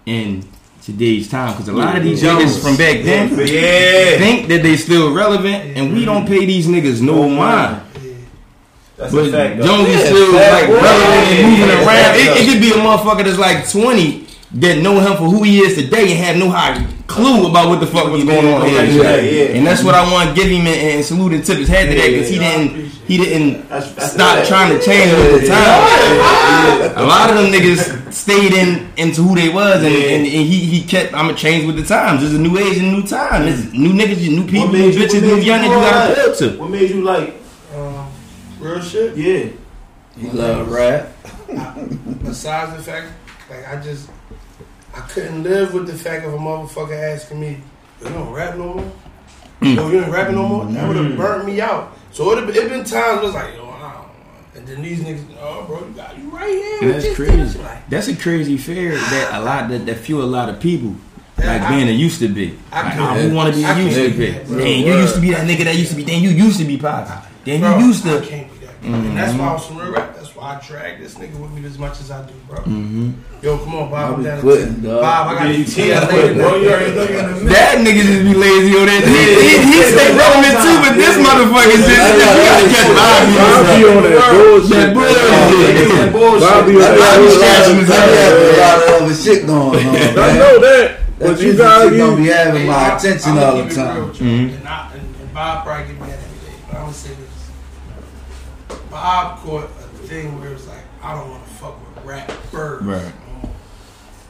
in 0.06 0.44
today's 0.86 1.28
time. 1.28 1.52
Because 1.52 1.68
a 1.68 1.72
lot 1.72 1.96
of 1.96 2.04
these 2.04 2.22
niggas 2.22 2.62
from 2.62 2.76
back 2.76 3.02
then 3.04 3.28
Yeah. 3.30 4.18
think 4.18 4.48
that 4.48 4.62
they 4.62 4.76
still 4.76 5.12
relevant, 5.12 5.76
and 5.76 5.92
we 5.92 6.04
don't 6.04 6.26
pay 6.26 6.46
these 6.46 6.66
niggas 6.68 7.00
no 7.02 7.28
mind. 7.28 7.82
That's 8.96 9.12
But 9.12 9.30
fact. 9.30 9.62
Jones 9.62 9.88
is 9.88 9.94
Yeah, 9.96 10.04
still 10.06 10.32
like 10.32 10.68
relevant 10.68 11.28
and 11.28 11.50
moving 11.50 11.70
around. 11.86 12.14
It, 12.16 12.40
it 12.40 12.48
could 12.50 12.60
be 12.62 12.70
a 12.70 12.76
motherfucker 12.76 13.24
that's 13.24 13.36
like 13.38 13.68
20 13.70 14.25
that 14.54 14.78
know 14.82 15.00
him 15.00 15.16
for 15.16 15.24
who 15.24 15.42
he 15.42 15.58
is 15.58 15.74
today 15.74 16.12
and 16.12 16.24
have 16.24 16.36
no 16.36 16.48
high 16.50 16.86
clue 17.08 17.48
about 17.48 17.68
what 17.68 17.80
the 17.80 17.86
fuck 17.86 18.10
was 18.10 18.24
going 18.24 18.46
on 18.52 18.66
here. 18.68 18.84
Yeah, 18.84 19.16
yeah. 19.16 19.56
And 19.56 19.66
that's 19.66 19.82
what 19.82 19.94
I 19.94 20.10
want 20.12 20.28
to 20.30 20.34
give 20.34 20.48
him 20.50 20.66
and, 20.66 20.96
and 20.96 21.04
salute 21.04 21.32
and 21.32 21.44
tip 21.44 21.58
his 21.58 21.68
head 21.68 21.88
to 21.90 21.94
that 22.00 22.08
because 22.10 22.28
he 22.28 22.38
didn't 22.38 22.86
he 23.06 23.16
didn't 23.18 23.68
That's- 23.68 23.92
that's 23.94 24.12
stop 24.12 24.36
that. 24.36 24.46
trying 24.48 24.76
to 24.76 24.84
change 24.84 25.12
with 25.12 25.40
the 25.42 25.46
time. 25.48 26.96
A 26.96 27.02
lot 27.06 27.30
of 27.30 27.36
them 27.36 27.52
niggas 27.52 28.12
stayed 28.12 28.52
in 28.52 28.88
into 28.96 29.22
who 29.22 29.34
they 29.34 29.48
was 29.48 29.82
and, 29.84 29.92
Yeah. 29.92 30.00
and, 30.10 30.22
and 30.26 30.46
he 30.46 30.64
he 30.64 30.82
kept 30.84 31.12
I'm 31.14 31.26
gonna 31.26 31.36
change 31.36 31.66
with 31.66 31.76
the 31.76 31.84
times. 31.84 32.20
There's 32.20 32.34
a 32.34 32.38
new 32.38 32.56
age 32.58 32.78
and 32.78 32.92
new 32.92 33.02
time. 33.06 33.44
There's 33.46 33.72
new 33.72 33.92
niggas, 33.92 34.28
new 34.28 34.46
people, 34.46 34.72
new 34.72 34.90
bitches, 34.92 35.22
new 35.22 35.36
young 35.36 35.62
you 35.64 35.70
niggas 35.70 35.74
you 35.74 35.90
gotta 35.90 36.14
grow 36.14 36.24
build 36.24 36.38
to. 36.38 36.58
What 36.60 36.70
made 36.70 36.90
you 36.90 37.02
like? 37.02 37.34
Um, 37.76 38.06
real 38.58 38.80
shit. 38.80 39.16
Yeah. 39.16 39.50
He 40.18 40.30
love 40.30 40.70
rap. 40.70 41.12
Besides 42.24 42.76
the 42.76 42.82
fact, 42.82 43.08
like 43.50 43.68
I 43.68 43.80
just, 43.80 44.08
I 44.96 45.00
couldn't 45.08 45.42
live 45.42 45.74
with 45.74 45.86
the 45.86 45.94
fact 45.94 46.24
of 46.24 46.32
a 46.34 46.38
motherfucker 46.38 46.98
asking 47.14 47.40
me, 47.40 47.58
"You 48.02 48.08
don't 48.08 48.32
rap 48.32 48.56
no 48.56 48.74
more? 48.74 48.92
Mm. 49.60 49.76
Yo, 49.76 49.90
you 49.90 50.02
ain't 50.02 50.12
rapping 50.12 50.34
no 50.36 50.48
more?" 50.48 50.64
That 50.66 50.88
would 50.88 50.96
have 50.96 51.06
mm. 51.06 51.16
burnt 51.16 51.44
me 51.46 51.60
out. 51.60 51.96
So 52.12 52.32
it 52.32 52.48
it 52.56 52.68
been 52.68 52.84
times 52.84 53.18
where 53.20 53.24
it's 53.24 53.34
like, 53.34 53.54
"Yo, 53.56 53.68
I 53.68 53.92
don't." 53.92 54.06
And 54.56 54.66
then 54.66 54.82
these 54.82 55.00
niggas, 55.00 55.24
"Oh, 55.40 55.64
bro, 55.66 55.80
you 55.80 55.92
got 55.94 56.16
you 56.18 56.30
right 56.30 56.48
here." 56.48 56.78
And 56.82 56.90
that's 56.94 57.14
crazy. 57.14 57.58
Like, 57.58 57.88
That's 57.90 58.08
a 58.08 58.16
crazy 58.16 58.56
fear 58.56 58.92
that 58.96 59.40
a 59.40 59.44
lot 59.44 59.68
that, 59.68 59.84
that 59.86 59.96
fuel 59.98 60.22
a 60.22 60.24
lot 60.24 60.48
of 60.48 60.60
people. 60.60 60.96
like 61.38 61.60
I- 61.60 61.68
being 61.76 61.88
a 61.88 61.92
used 61.92 62.20
to 62.20 62.28
be. 62.28 62.56
I 62.72 62.82
Like, 62.98 63.32
want 63.34 63.52
to 63.52 63.58
be 63.60 63.64
I 63.66 63.78
a 63.78 63.82
used 63.84 63.96
to 63.96 64.08
be. 64.10 64.26
do 64.26 64.32
that, 64.32 64.46
bro. 64.48 64.56
Then 64.56 64.80
you 64.86 64.94
used 64.94 65.14
to 65.16 65.20
be 65.20 65.30
that 65.32 65.46
nigga 65.46 65.64
that 65.64 65.76
used 65.76 65.90
to 65.90 65.96
be. 65.96 66.04
Then 66.04 66.22
you 66.22 66.30
used 66.30 66.58
to 66.60 66.64
be. 66.64 66.76
Then 66.76 67.60
Bro, 67.60 67.78
you 67.78 67.86
used 67.86 68.06
I 68.06 68.18
to. 68.20 68.26
can't 68.26 68.50
be 68.58 68.66
that. 68.66 68.80
Bro. 68.80 68.94
And 68.94 69.16
that's 69.18 69.34
why 69.38 69.46
I 69.48 69.52
was 69.52 69.66
from 69.66 69.76
real 69.78 69.92
rap. 69.92 70.15
That's 70.46 70.70
why 70.70 70.78
I 70.78 70.80
drag 70.86 71.02
this 71.02 71.14
nigga 71.18 71.34
with 71.42 71.50
me 71.50 71.66
as 71.66 71.78
much 71.78 71.98
as 72.00 72.10
I 72.10 72.22
do, 72.26 72.34
bro. 72.48 72.58
Mm-hmm. 72.62 73.10
Yo, 73.42 73.58
come 73.58 73.74
on, 73.74 73.90
Bob. 73.90 73.98
I'll 73.98 74.14
I'm 74.14 74.18
be 74.22 74.24
down 74.30 74.40
quitting, 74.40 74.78
dog. 74.80 75.00
Bob, 75.02 75.26
I 75.26 75.34
got 75.34 75.44
Yeah, 75.46 75.50
you 75.58 75.64
to 75.64 75.74
can't 75.74 76.10
bro. 76.38 76.54
You 76.56 76.70
already 76.70 76.94
know 76.94 77.02
you're 77.02 77.18
in 77.18 77.26
the 77.26 77.34
middle. 77.34 77.50
That 77.50 77.74
nigga 77.82 78.02
just 78.06 78.22
be 78.22 78.34
lazy 78.38 78.72
on 78.78 78.86
that. 78.86 79.02
He, 79.02 79.18
he, 79.42 79.52
he 79.66 79.78
stay 79.90 80.08
relevant 80.14 80.56
too, 80.62 80.76
but 80.86 80.94
this 80.94 81.14
motherfucker 81.18 81.82
just 81.82 81.90
you 81.90 81.98
gotta 81.98 82.66
catch 82.70 82.90
Bobby. 82.94 83.34
Bobby 83.34 83.82
on 83.90 84.02
that 84.06 84.22
bullshit. 84.38 84.70
That 84.70 84.94
That 84.94 84.94
bullshit. 84.94 86.12
bullshit. 86.14 86.46
Bobby 86.46 86.72
on 86.78 86.82
I 86.86 86.94
that 86.94 87.16
be 87.18 87.26
bullshit. 87.26 87.42
having 87.42 87.82
a 87.82 88.58
lot 88.62 88.78
of 88.78 89.02
other 89.02 89.14
shit 89.18 89.40
going 89.50 89.82
on. 89.82 89.96
I 90.14 90.30
know 90.38 90.54
that, 90.62 90.86
That 91.18 91.26
but 91.26 91.36
you 91.42 91.50
music 91.50 91.58
gotta 91.58 91.90
don't 91.90 92.16
be 92.16 92.22
be. 92.22 92.28
having 92.30 92.62
Hey, 92.62 92.70
my 92.70 92.86
I- 92.86 92.96
attention 92.96 93.32
I'ma 93.34 93.42
all 93.50 93.56
the 93.66 93.74
time. 93.74 93.98
with 94.08 94.20
you. 94.20 94.26
Mhm. 94.30 94.58
And, 94.62 94.68
I, 94.68 94.92
and, 94.94 95.02
and 95.02 95.28
Bob 95.34 95.64
probably 95.66 95.86
give 95.90 95.98
me 96.00 96.06
that 96.06 96.18
every 96.22 96.38
day. 96.46 96.54
But 96.70 96.76
I'm 96.76 96.82
gonna 96.86 96.94
say 96.94 97.10
this: 97.18 97.34
Bob 98.90 99.38
caught 99.42 99.70
a 99.82 99.85
thing 100.06 100.38
where 100.40 100.50
it 100.50 100.54
was 100.54 100.66
like, 100.66 100.82
I 101.02 101.14
don't 101.14 101.30
want 101.30 101.44
to 101.44 101.50
fuck 101.50 101.96
with 101.96 102.04
rappers. 102.04 102.82
Right. 102.82 103.12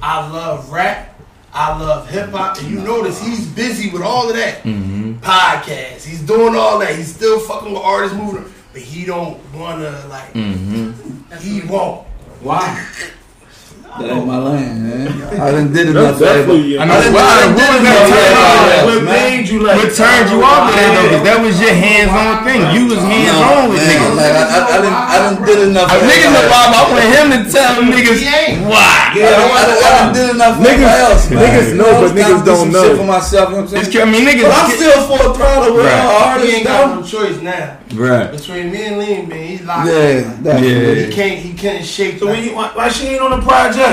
I 0.02 0.28
love 0.30 0.70
rap. 0.70 1.12
I 1.52 1.78
love 1.78 2.10
hip 2.10 2.30
hop, 2.30 2.58
and 2.58 2.68
you 2.68 2.80
notice 2.80 3.18
he's 3.22 3.46
busy 3.46 3.88
with 3.90 4.02
all 4.02 4.28
of 4.28 4.36
that. 4.36 4.62
Mm-hmm. 4.62 5.14
Podcasts, 5.20 6.04
he's 6.04 6.20
doing 6.20 6.54
all 6.54 6.78
that. 6.80 6.94
He's 6.94 7.14
still 7.14 7.40
fucking 7.40 7.72
with 7.72 7.82
artists 7.82 8.14
moving, 8.14 8.52
but 8.74 8.82
he 8.82 9.06
don't 9.06 9.40
wanna 9.54 10.04
like. 10.10 10.34
Mm-hmm. 10.34 11.36
He 11.38 11.66
won't. 11.66 12.06
Why? 12.40 12.86
That 13.96 14.12
ain't 14.12 14.26
my 14.28 14.36
lane, 14.38 14.76
man. 14.84 15.08
I 15.40 15.50
done 15.52 15.72
did 15.72 15.88
That's 15.88 16.20
enough. 16.20 16.20
definitely. 16.20 16.76
I 16.78 16.82
I 16.82 16.86
know 16.86 17.16
why. 17.16 17.24
I 17.24 17.40
done 17.40 17.52
What 17.56 17.60
did 17.60 17.72
was 17.72 17.80
enough. 17.80 18.08
that 18.08 18.36
for 18.36 18.86
What 18.86 18.92
everybody 18.92 18.96
else, 18.96 19.16
made 19.16 19.44
you 19.48 19.58
like? 19.64 19.76
What 19.80 19.90
turned 19.96 20.28
you 20.32 20.38
off 20.44 20.68
of 20.68 20.72
that 20.76 20.90
though? 20.96 21.08
Cause 21.16 21.24
that 21.24 21.38
was 21.40 21.54
your 21.56 21.74
hands-on 21.76 22.32
thing. 22.44 22.60
You 22.76 22.82
was 22.92 23.00
hands-on 23.00 23.62
with 23.72 23.80
Man, 23.80 23.88
niggas. 23.88 24.16
like, 24.16 24.34
I, 24.36 24.44
I, 24.44 24.60
I, 24.68 24.76
done, 24.84 24.96
I 24.96 25.16
done 25.24 25.36
did 25.48 25.58
enough. 25.72 25.88
If 25.88 25.96
for 25.96 26.06
niggas 26.12 26.32
know 26.32 26.44
everybody. 26.44 26.76
I 26.76 26.82
want 26.92 27.06
him 27.16 27.26
to 27.32 27.40
tell 27.48 27.72
niggas 27.80 28.20
why. 28.68 28.96
Yeah, 29.16 29.32
I, 29.32 29.36
done- 29.36 29.56
I, 29.56 29.62
done- 29.64 29.80
I 29.80 29.88
done 29.96 30.10
did 30.12 30.28
enough 30.36 30.54
for 30.56 30.62
Niggas- 30.64 30.76
everybody 30.76 31.00
else, 31.08 31.24
man. 31.30 31.40
niggas 31.40 31.68
know, 31.76 31.88
I 31.88 31.92
but 31.96 32.02
was 32.02 32.12
trying 32.12 32.20
niggas 32.20 32.36
to 32.36 32.44
do 32.44 32.50
don't 32.52 32.60
some 32.60 32.72
know. 32.76 32.84
Shit 32.84 32.96
for 33.00 33.08
myself, 33.08 33.46
you 33.48 33.56
know 33.56 33.62
what 33.64 33.72
I'm 33.72 33.80
It's, 33.80 33.92
saying? 33.92 34.08
I 34.08 34.10
mean, 34.12 34.24
niggas. 34.28 34.44
But 34.48 34.56
I'm 34.60 34.70
still 34.76 34.98
full 35.08 35.26
throttle 35.36 35.72
with 35.76 35.84
Right. 35.88 36.04
all 36.04 36.20
He 36.20 36.28
artists, 36.36 36.54
ain't 36.56 36.64
got 36.66 36.76
though. 36.84 37.00
no 37.00 37.02
choice 37.06 37.38
now. 37.40 37.66
Right. 37.96 38.28
Between 38.32 38.64
me 38.72 38.80
and 38.84 38.96
Lean, 38.98 39.22
man, 39.28 39.44
he's 39.46 39.62
locked. 39.62 39.88
Yeah, 39.88 40.20
in. 40.20 40.42
definitely. 40.42 41.04
He 41.06 41.12
can't. 41.12 41.38
He 41.40 41.52
can't 41.54 41.84
shake. 41.84 42.18
So 42.18 42.26
when 42.26 42.42
you 42.44 42.54
why, 42.54 42.68
why 42.74 42.88
she 42.88 43.06
ain't 43.14 43.22
on 43.22 43.30
the 43.38 43.40
project? 43.46 43.85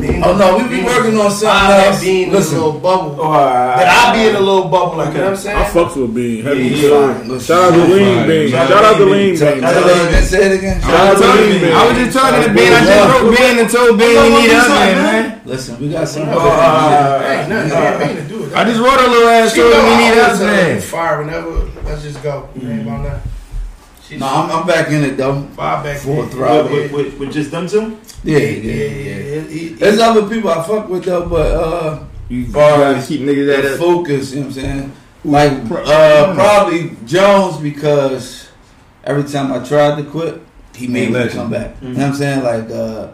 Being 0.00 0.22
Oh, 0.22 0.36
no, 0.36 0.58
we 0.58 0.68
be 0.68 0.84
working 0.84 1.16
on 1.18 1.30
something 1.30 1.48
I 1.48 1.86
else. 1.86 2.02
Being 2.02 2.30
Listen. 2.30 2.56
in 2.56 2.62
a 2.62 2.66
little 2.66 2.80
bubble. 2.80 3.16
Oh, 3.18 3.32
alright. 3.32 3.76
But 3.78 3.88
I 3.88 4.12
be 4.12 4.28
in 4.28 4.36
a 4.36 4.40
little 4.40 4.68
bubble, 4.68 4.98
like 4.98 5.12
you 5.14 5.18
know 5.18 5.24
what 5.24 5.30
I'm 5.30 5.36
saying. 5.36 5.56
I 5.56 5.64
fucks 5.64 5.96
with 5.96 6.14
Bean. 6.14 6.44
Heavy 6.44 6.64
Yeah, 6.68 6.76
yeah, 6.76 7.24
yeah. 7.24 7.38
Shout 7.38 7.72
out 7.72 7.72
to 7.72 7.84
Lean 7.94 8.26
Bean. 8.28 8.50
Shout 8.50 8.68
Shout 8.68 8.84
out 8.84 8.84
out 8.84 8.92
to 8.92 8.98
to 8.98 9.04
Lean 9.10 9.12
Lean 9.16 9.38
Bean. 9.38 9.56
Bean. 9.56 10.12
Tell 10.12 10.22
say 10.22 10.42
it 10.46 10.58
again. 10.58 10.80
Shout 10.82 10.90
out 10.92 11.14
to 11.16 11.22
Shout 11.22 11.30
out 11.30 11.36
to 11.36 11.40
Lean 11.40 11.50
Lean 11.50 11.60
Bean. 11.62 11.72
I 11.72 11.88
was 11.88 11.96
just 11.96 12.12
talking 12.18 12.42
to 12.44 12.50
Ben. 12.54 12.72
I 12.72 12.80
just 12.84 13.08
wrote 13.08 13.36
Ben 13.36 13.58
and 13.58 13.70
told 13.70 13.98
Ben 13.98 14.14
he 14.20 14.28
need 14.36 14.50
us, 14.52 14.68
man. 14.68 14.96
man. 15.00 15.40
Listen, 15.46 15.80
we 15.80 15.88
got 15.88 16.08
some. 16.08 16.28
Oh, 16.28 16.38
uh, 16.38 17.46
nothing 17.48 17.72
uh, 17.72 18.20
to 18.20 18.28
do 18.28 18.40
with 18.40 18.54
I 18.54 18.64
just 18.64 18.80
wrote 18.80 19.00
a 19.00 19.08
little 19.08 19.28
ass 19.28 19.54
She 19.54 19.60
told 19.60 19.72
know 19.72 19.80
him 19.80 19.86
he 19.86 19.92
I 19.94 20.10
need 20.10 20.18
us, 20.18 20.26
always 20.26 20.38
tell 20.40 20.48
her, 20.48 20.72
man. 20.74 20.80
Fire 20.80 21.18
whenever. 21.22 21.50
Let's 21.88 22.02
just 22.02 22.22
go. 22.22 22.48
Mm. 22.54 22.70
Ain't 22.70 22.82
about 22.82 23.02
that. 23.04 23.22
No, 24.18 24.26
I'm, 24.26 24.50
I'm 24.50 24.66
back 24.66 24.88
in 24.88 25.02
it 25.02 25.16
though. 25.16 25.42
fire 25.58 25.82
back 25.82 25.98
Full 25.98 26.22
there. 26.22 26.30
throttle. 26.30 26.70
With, 26.70 26.92
with, 26.92 26.92
with, 26.92 27.18
with 27.18 27.32
just 27.32 27.50
them 27.50 27.66
two? 27.66 27.98
Yeah, 28.26 28.38
Yeah, 28.38 28.44
yeah, 28.48 28.72
yeah, 28.74 28.84
yeah. 28.84 29.16
yeah. 29.34 29.40
He- 29.42 29.58
he- 29.58 29.74
There's 29.74 30.00
other 30.00 30.28
people 30.28 30.50
I 30.50 30.62
fuck 30.62 30.88
with 30.88 31.04
though, 31.04 31.26
but 31.28 31.46
uh, 31.52 31.98
You 32.28 32.46
far 32.46 32.78
gotta 32.78 33.06
keep 33.06 33.20
niggas 33.20 33.56
at 33.56 33.62
the 33.62 33.76
focus, 33.78 34.32
you 34.32 34.40
know 34.40 34.46
what 34.48 34.56
I'm 34.56 34.62
saying? 34.62 34.92
Like 35.24 35.52
uh, 35.70 36.34
probably 36.34 36.96
Jones 37.06 37.56
because 37.58 38.48
every 39.04 39.24
time 39.24 39.52
I 39.52 39.58
tried 39.64 39.96
to 40.02 40.04
quit, 40.10 40.42
he 40.74 40.86
made 40.88 41.10
me 41.12 41.28
come 41.28 41.50
back. 41.50 41.76
You 41.82 41.88
know 41.90 41.94
what 41.94 42.06
I'm 42.08 42.14
saying? 42.14 42.42
Like, 42.44 42.70
uh, 42.70 43.08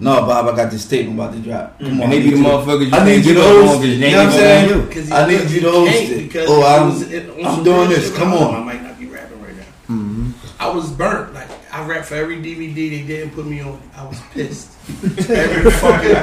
no, 0.00 0.20
Bob, 0.26 0.46
I 0.52 0.56
got 0.56 0.70
this 0.70 0.86
tape 0.86 1.08
I'm 1.08 1.18
about 1.18 1.32
to 1.34 1.40
drop. 1.40 1.78
Come 1.80 2.00
on, 2.00 2.02
And 2.02 2.12
they 2.12 2.22
be 2.22 2.30
the 2.30 2.36
I 2.36 2.38
need 2.38 2.38
you- 2.38 2.44
motherfuckers 2.44 2.86
you 2.90 2.96
I 2.96 3.04
need 3.04 3.24
you 3.24 3.34
to 3.34 3.42
host 3.42 3.84
it. 3.84 3.88
You 3.88 4.10
know 4.10 4.16
what 4.18 4.26
I'm 4.26 4.32
saying? 4.32 5.12
I 5.12 5.26
need 5.28 5.50
you 5.50 5.60
to 5.60 5.70
host 5.70 5.92
it. 5.94 6.44
Oh, 6.48 6.62
I 6.62 6.76
I'm- 6.76 6.88
was 6.88 7.02
in- 7.12 7.30
on 7.30 7.44
I'm 7.58 7.64
doing 7.64 7.88
this. 7.88 8.16
Come 8.16 8.32
on. 8.34 8.54
I 8.54 8.60
might 8.64 8.82
not 8.82 8.98
be 9.00 9.06
rapping 9.06 9.42
right 9.42 9.56
now. 9.56 9.94
Mhm. 9.94 10.32
I 10.60 10.68
was 10.70 10.90
burnt. 10.90 11.34
Like 11.34 11.47
I 11.72 11.84
rap 11.86 12.04
for 12.04 12.14
every 12.14 12.36
DVD 12.36 12.90
they 12.90 13.02
didn't 13.06 13.30
put 13.34 13.46
me 13.46 13.60
on. 13.60 13.80
I 13.96 14.06
was 14.06 14.20
pissed. 14.32 14.70
every 15.30 15.70
fucking 15.70 16.16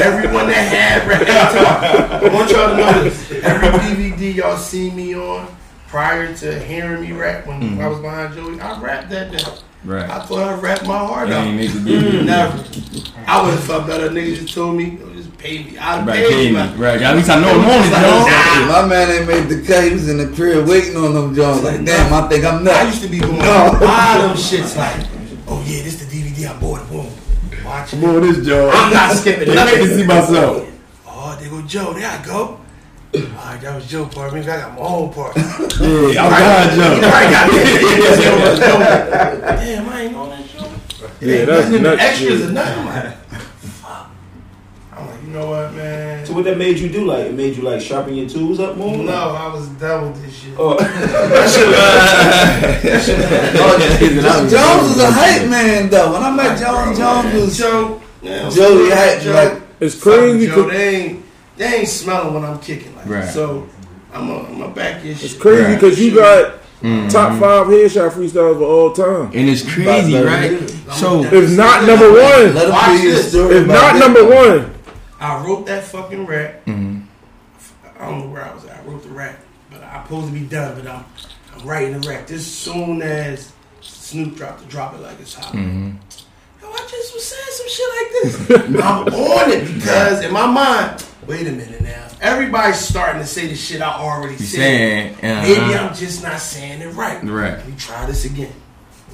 everyone 0.00 0.48
that 0.48 0.66
had 0.68 1.06
rap. 1.08 1.20
Every 1.22 2.26
time, 2.26 2.32
I 2.32 2.34
want 2.34 2.50
y'all 2.50 2.70
to 2.70 2.76
know 2.76 3.04
this. 3.04 3.30
Every 3.44 3.68
DVD 3.68 4.34
y'all 4.34 4.56
see 4.56 4.90
me 4.90 5.14
on 5.14 5.46
prior 5.86 6.34
to 6.34 6.58
hearing 6.64 7.02
me 7.02 7.12
rap 7.12 7.46
when 7.46 7.60
Mhm. 7.60 7.80
I 7.80 7.86
was 7.86 8.00
behind 8.00 8.34
Joey, 8.34 8.60
I 8.60 8.80
rapped 8.80 9.10
that 9.10 9.30
day. 9.30 9.44
Right. 9.84 10.08
I 10.10 10.18
thought 10.20 10.48
I 10.48 10.54
rapped 10.54 10.86
my 10.86 10.98
heart 10.98 11.28
out. 11.30 11.46
ain't 11.46 11.56
make 11.56 11.70
it 11.70 11.84
good. 11.84 12.26
Never. 12.26 12.64
I 13.26 13.42
would 13.42 13.52
have 13.54 13.64
felt 13.64 13.86
better. 13.86 14.08
Niggas 14.08 14.40
just 14.40 14.54
told 14.54 14.76
me, 14.76 14.98
"Yo, 14.98 15.06
just 15.13 15.13
pay 15.44 15.58
me. 15.64 15.76
I'd 15.78 16.06
Right, 16.06 16.16
pay 16.16 16.28
pay 16.30 16.46
you. 16.48 16.52
me. 16.54 16.58
Like, 16.58 16.78
Right. 16.78 17.02
At 17.02 17.16
least 17.16 17.28
I 17.30 17.40
know 17.40 17.50
I'm 17.50 17.60
on 17.60 17.64
it, 17.84 17.90
Nah. 17.90 18.00
Jones. 18.00 18.28
My 18.72 18.82
man 18.88 19.10
ain't 19.10 19.26
made 19.28 19.48
the 19.48 19.60
cut. 19.66 19.84
He 19.84 19.90
was 19.90 20.08
in 20.08 20.16
the 20.18 20.26
crib 20.34 20.66
waiting 20.66 20.96
on 20.96 21.12
them 21.14 21.34
Jones. 21.34 21.62
Like, 21.62 21.84
damn, 21.84 22.12
I 22.12 22.22
think 22.28 22.44
I'm 22.44 22.64
nuts. 22.64 22.78
I 22.78 22.82
used 22.84 23.02
to 23.02 23.08
be 23.08 23.18
going 23.18 23.38
No. 23.38 23.76
buy 23.80 24.18
them 24.20 24.36
shits 24.36 24.76
like, 24.76 25.06
oh 25.48 25.62
yeah, 25.66 25.82
this 25.82 25.96
the 26.02 26.06
DVD 26.06 26.46
I 26.48 26.52
bought. 26.58 26.88
Boom, 26.88 27.06
watch 27.64 27.92
it. 27.92 28.04
on 28.04 28.20
this, 28.22 28.38
Joe. 28.46 28.70
I'm 28.72 28.92
not 28.92 29.16
skipping 29.16 29.48
Let 29.54 29.66
me 29.78 29.84
nothing. 29.84 29.96
see 29.98 30.06
myself. 30.06 30.66
Oh, 31.06 31.36
there 31.40 31.50
go 31.50 31.60
Joe. 31.62 31.92
There 31.92 32.08
I 32.08 32.18
go. 32.24 32.60
All 33.14 33.20
right, 33.20 33.60
that 33.60 33.74
was 33.76 33.86
Joe 33.86 34.06
part. 34.06 34.32
Maybe 34.34 34.48
I 34.50 34.56
got 34.58 34.72
my 34.74 34.80
own 34.80 35.12
part. 35.12 35.36
Yeah, 35.36 35.44
I'm 35.44 36.14
God, 36.34 36.74
Joe. 36.74 37.00
I 37.04 37.06
got. 37.30 37.50
Damn, 39.60 39.88
I 39.88 39.90
ain't 40.02 40.12
know 40.12 40.26
that 40.30 40.44
show. 40.48 40.66
Yeah, 41.20 41.34
Ain't 41.36 41.46
that's 41.46 41.64
nothing 41.66 41.76
in 41.76 41.82
nuts. 41.84 42.02
extras 42.02 42.40
yeah. 42.40 42.46
or 42.46 42.50
nothing. 42.52 42.78
I'm 42.78 42.86
like, 42.86 43.12
fuck. 43.60 44.06
I'm 44.96 45.06
like, 45.06 45.22
you 45.22 45.23
know 45.34 45.50
what, 45.50 45.74
man? 45.74 46.24
So 46.26 46.32
what 46.32 46.44
that 46.44 46.56
made 46.56 46.78
you 46.78 46.88
do? 46.88 47.04
Like 47.04 47.26
it 47.26 47.34
made 47.34 47.56
you 47.56 47.62
like 47.62 47.80
sharpen 47.80 48.14
your 48.14 48.28
tools 48.28 48.60
up 48.60 48.76
more? 48.76 48.96
No, 48.96 49.12
I 49.12 49.52
was 49.52 49.68
done 49.70 50.12
with 50.12 50.22
this 50.22 50.34
shit. 50.34 50.54
Oh, 50.58 50.78
Jones 54.48 54.88
was 54.88 54.98
a 54.98 55.10
hype 55.10 55.48
man 55.48 55.88
though. 55.90 56.12
When 56.12 56.22
I 56.22 56.30
met 56.30 56.58
Jones, 56.58 56.98
Jones 56.98 57.34
was 57.34 57.58
Joe. 57.58 58.00
Yeah, 58.22 58.48
Joey 58.50 58.90
hype. 58.90 59.20
Joe. 59.22 59.32
Like, 59.32 59.62
It's 59.80 59.94
Fuck 59.96 60.02
crazy. 60.14 60.46
Joe, 60.46 60.54
'cause- 60.62 60.70
they 60.72 60.96
ain't 60.96 61.24
they 61.56 61.66
ain't 61.66 61.88
smelling 61.88 62.34
when 62.34 62.44
I'm 62.44 62.58
kicking 62.58 62.94
like 62.96 63.06
Right. 63.08 63.28
So 63.28 63.66
I'm 64.12 64.30
a, 64.30 64.38
I'm 64.44 64.62
a 64.62 64.68
back 64.68 65.04
your 65.04 65.14
shit. 65.14 65.24
It's 65.24 65.34
crazy 65.34 65.62
Right. 65.62 65.74
because 65.80 65.98
you 66.00 66.14
got 66.14 66.54
Mhm. 66.82 67.10
top 67.10 67.32
five 67.40 67.66
headshot 67.66 68.10
freestyles 68.12 68.56
of 68.56 68.62
all 68.62 68.92
time. 68.92 69.30
And 69.34 69.48
it's 69.48 69.62
crazy, 69.62 70.16
right? 70.16 70.58
So 70.92 71.24
If 71.24 71.50
not 71.56 71.84
number 71.86 72.10
one, 72.12 72.54
let 72.54 72.64
him 72.66 72.70
Watch 72.70 72.86
be 72.92 72.98
his 73.08 73.16
this. 73.16 73.28
story. 73.32 73.56
if 73.56 73.66
not 73.66 73.96
number 73.98 74.24
one, 74.24 74.70
I 75.24 75.44
wrote 75.44 75.66
that 75.66 75.84
fucking 75.84 76.26
rap. 76.26 76.64
Mhm. 76.66 77.06
I 77.98 78.06
don't 78.06 78.20
know 78.20 78.26
where 78.26 78.44
I 78.44 78.52
was 78.54 78.64
at. 78.66 78.78
I 78.78 78.82
wrote 78.88 79.02
the 79.02 79.08
rap, 79.08 79.38
but 79.70 79.82
I'm 79.82 80.02
supposed 80.04 80.26
to 80.26 80.32
be 80.32 80.44
done. 80.46 80.74
But 80.80 80.86
I'm 80.90 81.04
I'm 81.56 81.66
writing 81.66 81.98
the 82.00 82.08
rap. 82.08 82.30
As 82.30 82.44
soon 82.46 83.00
as 83.00 83.52
Snoop 83.80 84.36
dropped 84.36 84.60
the 84.60 84.66
drop 84.66 84.94
it 84.94 85.00
like 85.00 85.18
it's 85.20 85.34
hot. 85.34 85.52
Mhm. 85.54 85.96
Yo, 86.60 86.68
I 86.70 86.78
just 86.90 87.14
was 87.14 87.24
saying 87.24 87.50
some 87.50 87.68
shit 87.68 87.88
like 87.96 88.10
this. 88.22 88.80
I'm 88.84 89.06
on 89.08 89.50
it 89.50 89.74
because 89.74 90.22
in 90.24 90.32
my 90.32 90.46
mind, 90.46 91.04
wait 91.26 91.46
a 91.46 91.52
minute 91.52 91.80
now. 91.80 92.06
Everybody's 92.20 92.78
starting 92.78 93.20
to 93.22 93.26
say 93.26 93.46
the 93.46 93.54
shit 93.54 93.80
I 93.82 93.92
already 93.92 94.34
you 94.34 94.38
said. 94.46 94.56
saying, 94.58 95.16
Maybe 95.22 95.60
uh-huh. 95.60 95.88
I'm 95.88 95.94
just 95.94 96.22
not 96.22 96.40
saying 96.40 96.80
it 96.82 96.88
right. 96.94 97.22
Right. 97.22 97.52
Let 97.58 97.66
me 97.68 97.74
try 97.78 98.04
this 98.06 98.24
again. 98.24 98.52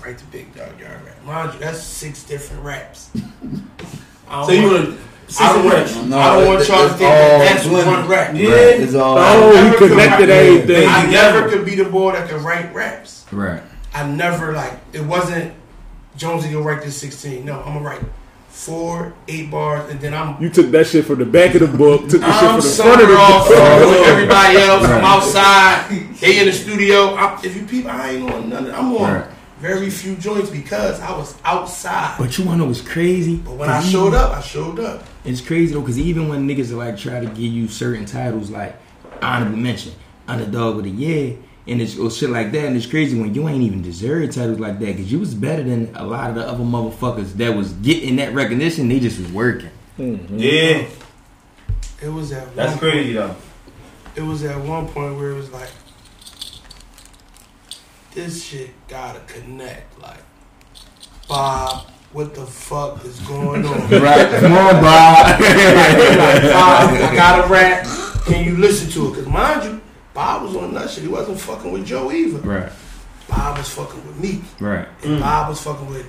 Write 0.04 0.18
the 0.18 0.24
big 0.26 0.54
dog 0.54 0.78
yard 0.80 1.00
rap. 1.04 1.22
Mind 1.24 1.54
you, 1.54 1.60
that's 1.60 1.82
six 1.82 2.22
different 2.24 2.64
raps. 2.64 3.10
So 4.30 4.52
you 4.52 4.62
wanna 4.70 4.96
I 5.38 5.52
don't 5.52 5.64
want, 5.64 6.08
No, 6.08 6.18
I 6.18 6.34
don't 6.36 6.46
want 6.48 6.60
it- 6.62 6.68
y'all 6.68 6.78
to 6.78 6.84
it's 6.86 6.94
think 6.94 6.98
that 7.00 7.32
all 7.32 7.38
that's 7.40 7.66
blended. 7.66 7.86
one 7.86 8.08
rap. 8.08 8.34
Yeah. 8.34 8.48
It's 8.48 8.94
all. 8.94 9.16
Oh, 9.18 9.70
he 9.70 9.76
connected 9.88 10.30
everything. 10.30 10.88
I 10.88 11.06
never 11.06 11.48
could 11.48 11.64
be 11.64 11.74
the 11.76 11.84
boy 11.84 12.12
that 12.12 12.28
could 12.28 12.40
write 12.42 12.74
raps. 12.74 13.24
Right. 13.30 13.62
I 13.94 14.06
never 14.06 14.52
like 14.52 14.72
it 14.92 15.02
wasn't 15.04 15.52
Jonesy 16.16 16.52
gonna 16.52 16.64
write 16.64 16.82
this 16.82 16.96
sixteen. 16.96 17.44
No, 17.44 17.58
I'm 17.60 17.74
gonna 17.74 17.80
write 17.80 18.00
four, 18.48 19.12
eight 19.28 19.50
bars, 19.50 19.88
and 19.90 20.00
then 20.00 20.12
I'm 20.12 20.36
you 20.42 20.50
took 20.50 20.70
that 20.72 20.86
shit 20.86 21.04
from 21.06 21.18
the 21.20 21.24
back 21.24 21.54
of 21.54 21.60
the 21.60 21.66
book, 21.78 22.02
took 22.08 22.20
the 22.20 22.26
shit 22.32 22.42
I'm 22.42 22.60
from 22.60 22.68
the 22.68 22.74
front 22.76 23.00
of 23.02 23.06
somewhere 23.06 23.06
the 23.06 23.16
off 23.16 23.48
book. 23.48 23.88
with 23.90 24.08
everybody 24.08 24.56
else. 24.58 24.84
I'm 24.84 25.04
outside. 25.04 25.88
They 26.20 26.40
in 26.40 26.46
the 26.46 26.52
studio. 26.52 27.14
I'm, 27.16 27.44
if 27.44 27.56
you 27.56 27.64
people, 27.64 27.90
I 27.90 28.10
ain't 28.10 28.30
on 28.30 28.48
none. 28.50 28.66
of- 28.66 28.74
I'm 28.74 28.96
on 28.96 29.14
Right. 29.14 29.24
very 29.60 29.88
few 29.90 30.14
joints 30.16 30.50
because 30.50 31.00
I 31.00 31.12
was 31.12 31.34
outside. 31.44 32.16
But 32.18 32.36
you 32.38 32.44
wanna 32.44 32.58
know 32.58 32.64
what's 32.66 32.80
crazy? 32.82 33.36
But 33.36 33.54
when 33.54 33.70
I 33.70 33.80
showed 33.82 34.12
up, 34.14 34.36
I 34.36 34.40
showed 34.40 34.78
up. 34.80 35.04
It's 35.24 35.40
crazy 35.40 35.74
though, 35.74 35.80
because 35.80 35.98
even 35.98 36.28
when 36.28 36.48
niggas 36.48 36.70
are 36.72 36.76
like 36.76 36.96
try 36.96 37.20
to 37.20 37.26
give 37.26 37.38
you 37.52 37.68
certain 37.68 38.06
titles 38.06 38.50
like 38.50 38.74
honorable 39.22 39.58
mention, 39.58 39.92
underdog 40.26 40.78
of 40.78 40.84
the 40.84 40.90
year, 40.90 41.36
and 41.66 41.82
it's 41.82 41.98
or 41.98 42.10
shit 42.10 42.30
like 42.30 42.52
that, 42.52 42.66
and 42.66 42.76
it's 42.76 42.86
crazy 42.86 43.20
when 43.20 43.34
you 43.34 43.46
ain't 43.48 43.62
even 43.62 43.82
deserve 43.82 44.34
titles 44.34 44.58
like 44.58 44.78
that, 44.78 44.86
because 44.86 45.12
you 45.12 45.18
was 45.18 45.34
better 45.34 45.62
than 45.62 45.94
a 45.94 46.04
lot 46.04 46.30
of 46.30 46.36
the 46.36 46.48
other 46.48 46.64
motherfuckers 46.64 47.34
that 47.34 47.54
was 47.54 47.72
getting 47.74 48.16
that 48.16 48.32
recognition. 48.32 48.88
They 48.88 48.98
just 48.98 49.18
was 49.18 49.30
working. 49.30 49.70
Mm-hmm. 49.98 50.38
Yeah. 50.38 50.86
It 52.02 52.08
was 52.08 52.32
at 52.32 52.56
That's 52.56 52.70
one 52.72 52.78
crazy 52.78 53.12
though. 53.12 53.36
it 54.16 54.22
was 54.22 54.42
at 54.42 54.58
one 54.58 54.88
point 54.88 55.16
where 55.16 55.32
it 55.32 55.34
was 55.34 55.50
like, 55.50 55.68
this 58.14 58.42
shit 58.42 58.70
gotta 58.88 59.20
connect. 59.26 60.00
Like, 60.00 60.22
Bob, 61.28 61.86
what 62.12 62.34
the 62.34 62.44
fuck 62.46 63.04
is 63.04 63.18
going 63.20 63.64
on? 63.64 63.80
Right. 64.02 64.40
Come 64.40 64.52
on, 64.52 64.82
Bob. 64.82 65.38
Bob, 65.38 66.90
I 66.94 67.12
got 67.14 67.44
a 67.44 67.48
rap. 67.52 67.86
Can 68.26 68.44
you 68.44 68.56
listen 68.56 68.90
to 68.90 69.08
it? 69.08 69.10
Because 69.10 69.26
mind 69.28 69.64
you, 69.64 69.80
Bob 70.14 70.42
was 70.42 70.56
on 70.56 70.74
that 70.74 70.90
shit. 70.90 71.02
He 71.04 71.08
wasn't 71.08 71.40
fucking 71.40 71.70
with 71.72 71.86
Joe 71.86 72.10
either. 72.12 72.38
right. 72.40 72.72
Bob 73.28 73.58
was 73.58 73.68
fucking 73.68 74.04
with 74.06 74.18
me. 74.18 74.42
Right. 74.58 74.88
And 75.04 75.20
Bob 75.20 75.48
was 75.50 75.60
fucking 75.62 75.88
with 75.88 76.04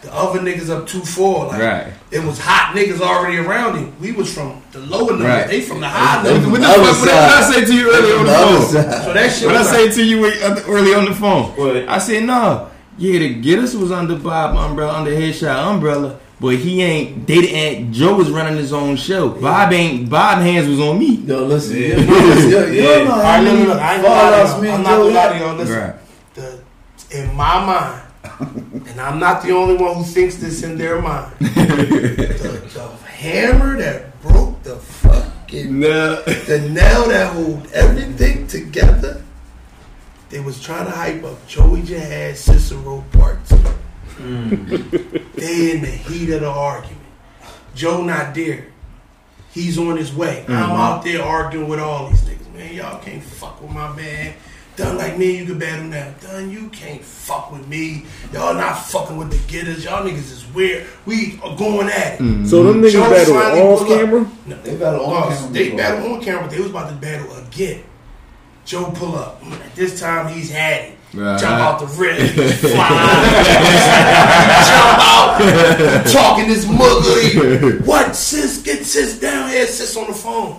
the 0.00 0.10
other 0.14 0.40
niggas 0.40 0.70
up 0.70 0.86
2-4. 0.88 1.48
Like, 1.48 1.60
Right. 1.60 1.92
it 2.10 2.20
was 2.24 2.38
hot 2.38 2.74
niggas 2.74 3.00
already 3.02 3.36
around 3.36 3.76
him. 3.76 3.92
We 4.00 4.12
was 4.12 4.32
from 4.32 4.62
the 4.72 4.78
lower 4.78 5.10
numbers. 5.10 5.26
Right. 5.26 5.46
They 5.46 5.60
from 5.60 5.80
the 5.80 5.88
high 5.88 6.22
They 6.22 6.30
numbers. 6.32 6.44
from 6.44 6.52
What 6.52 6.60
the 6.62 6.66
the 6.68 6.72
other 6.72 6.84
fuck 6.94 7.00
what 7.00 7.06
did 7.06 7.14
I 7.14 7.50
say 7.52 7.64
to 7.66 7.74
you 7.74 7.92
earlier 7.94 8.16
on 8.18 8.24
the 8.24 8.32
phone? 8.32 8.62
side. 8.62 9.04
So 9.04 9.12
that 9.12 9.30
shit 9.32 9.46
What 9.46 9.56
I 9.56 9.58
was 9.60 9.68
say 9.68 9.90
to 9.92 10.04
you 10.04 10.24
early 10.68 10.94
on 10.94 11.04
the 11.04 11.14
phone? 11.14 11.44
What? 11.56 11.76
I 11.88 11.98
said, 11.98 12.24
no. 12.24 12.70
Yeah, 12.98 13.18
the 13.18 13.34
get 13.34 13.58
us 13.58 13.74
was 13.74 13.90
under 13.90 14.16
Bob 14.16 14.56
umbrella, 14.56 14.94
under 14.98 15.10
Headshot 15.10 15.66
umbrella, 15.66 16.18
but 16.40 16.54
he 16.56 16.82
ain't. 16.82 17.26
They 17.26 17.40
didn't. 17.40 17.92
Joe 17.92 18.14
was 18.16 18.30
running 18.30 18.56
his 18.56 18.72
own 18.72 18.96
show. 18.96 19.30
Bob 19.30 19.72
ain't. 19.72 20.08
Bob 20.08 20.38
hands 20.42 20.68
was 20.68 20.78
on 20.80 20.98
me. 20.98 21.16
Yo, 21.16 21.44
listen. 21.44 21.76
Yeah. 21.76 21.86
Yeah, 21.88 21.96
yeah, 21.98 22.64
Yeah. 22.66 22.96
yeah. 23.02 23.10
All 23.10 23.18
right, 23.18 23.40
look, 23.42 23.58
look, 23.58 23.68
look, 23.68 23.78
I 23.80 23.94
ain't 23.94 24.02
gonna 24.02 24.14
lie 24.14 24.30
to 24.30 24.66
y'all. 24.66 24.74
I'm 24.74 24.82
not 24.82 24.98
gonna 24.98 25.14
lie 25.14 25.28
to 25.32 25.38
y'all. 25.44 25.56
Listen, 25.56 25.80
Right. 25.80 25.94
the, 26.34 27.18
in 27.18 27.34
my 27.34 27.64
mind, 27.64 28.00
and 28.88 29.00
I'm 29.00 29.18
not 29.18 29.42
the 29.42 29.50
only 29.52 29.76
one 29.76 29.96
who 29.96 30.04
thinks 30.04 30.36
this 30.36 30.62
in 30.62 30.78
their 30.78 31.00
mind, 31.02 31.32
the, 31.40 31.46
the 32.72 32.88
hammer 33.06 33.76
that 33.78 34.20
broke 34.22 34.62
the 34.62 34.76
fucking, 34.76 35.78
No. 35.80 36.22
the 36.22 36.68
nail 36.70 37.08
that 37.08 37.32
hold 37.32 37.66
everything 37.72 38.46
together, 38.46 39.22
they 40.34 40.40
was 40.40 40.60
trying 40.60 40.84
to 40.84 40.90
hype 40.90 41.22
up 41.22 41.46
Joey 41.46 41.82
Jihad 41.82 42.36
Cicero 42.36 43.04
Part 43.12 43.38
2. 43.46 43.54
Hmm. 43.54 44.48
they 45.36 45.70
in 45.70 45.80
the 45.80 45.86
heat 45.86 46.28
of 46.30 46.40
the 46.40 46.50
argument. 46.50 46.98
Joe 47.76 48.02
not 48.02 48.34
there. 48.34 48.66
He's 49.52 49.78
on 49.78 49.96
his 49.96 50.12
way. 50.12 50.40
I'm 50.48 50.54
mm-hmm. 50.54 50.72
out 50.72 51.04
there 51.04 51.22
arguing 51.22 51.68
with 51.68 51.78
all 51.78 52.10
these 52.10 52.22
niggas. 52.22 52.52
Man, 52.52 52.74
y'all 52.74 53.00
can't 53.00 53.22
fuck 53.22 53.62
with 53.62 53.70
my 53.70 53.94
man. 53.94 54.34
Done 54.74 54.98
like 54.98 55.16
me, 55.16 55.38
you 55.38 55.44
can 55.44 55.56
battle 55.56 55.84
now. 55.84 56.12
Done, 56.20 56.50
you 56.50 56.68
can't 56.70 57.04
fuck 57.04 57.52
with 57.52 57.68
me. 57.68 58.04
Y'all 58.32 58.54
not 58.54 58.74
fucking 58.74 59.16
with 59.16 59.30
the 59.30 59.38
getters. 59.52 59.84
Y'all 59.84 60.04
niggas 60.04 60.32
is 60.32 60.44
weird. 60.52 60.84
We 61.06 61.38
are 61.44 61.56
going 61.56 61.86
at 61.86 62.14
it. 62.14 62.20
Mm-hmm. 62.20 62.46
So 62.46 62.64
them 62.64 62.82
niggas 62.82 62.90
Joe 62.90 63.08
battle 63.08 63.34
finally 63.34 63.60
off 63.60 63.78
pull 63.78 63.96
camera. 63.96 64.30
No, 64.46 64.56
They 64.62 64.76
battle 64.76 65.06
on 65.06 65.30
no, 65.30 65.36
camera 65.36 65.52
They 65.52 65.76
battle 65.76 66.12
on 66.12 66.20
camera, 66.20 66.42
but 66.42 66.50
they 66.50 66.58
was 66.58 66.70
about 66.70 66.88
to 66.88 66.96
battle 66.96 67.36
again. 67.36 67.84
Joe 68.64 68.90
pull 68.94 69.16
up. 69.16 69.42
This 69.74 70.00
time, 70.00 70.32
he's 70.32 70.50
had 70.50 70.86
it. 70.86 70.98
Right. 71.14 71.38
Jump 71.38 71.60
out 71.60 71.78
the 71.78 71.86
red, 71.86 72.28
fly, 72.58 72.88
jump 74.66 74.98
out, 74.98 76.06
talking 76.08 76.48
this 76.48 76.64
muggery. 76.64 77.86
What, 77.86 78.16
sis? 78.16 78.62
Get 78.62 78.84
sis 78.84 79.20
down 79.20 79.48
here. 79.50 79.64
Sis 79.68 79.96
on 79.96 80.08
the 80.08 80.12
phone. 80.12 80.58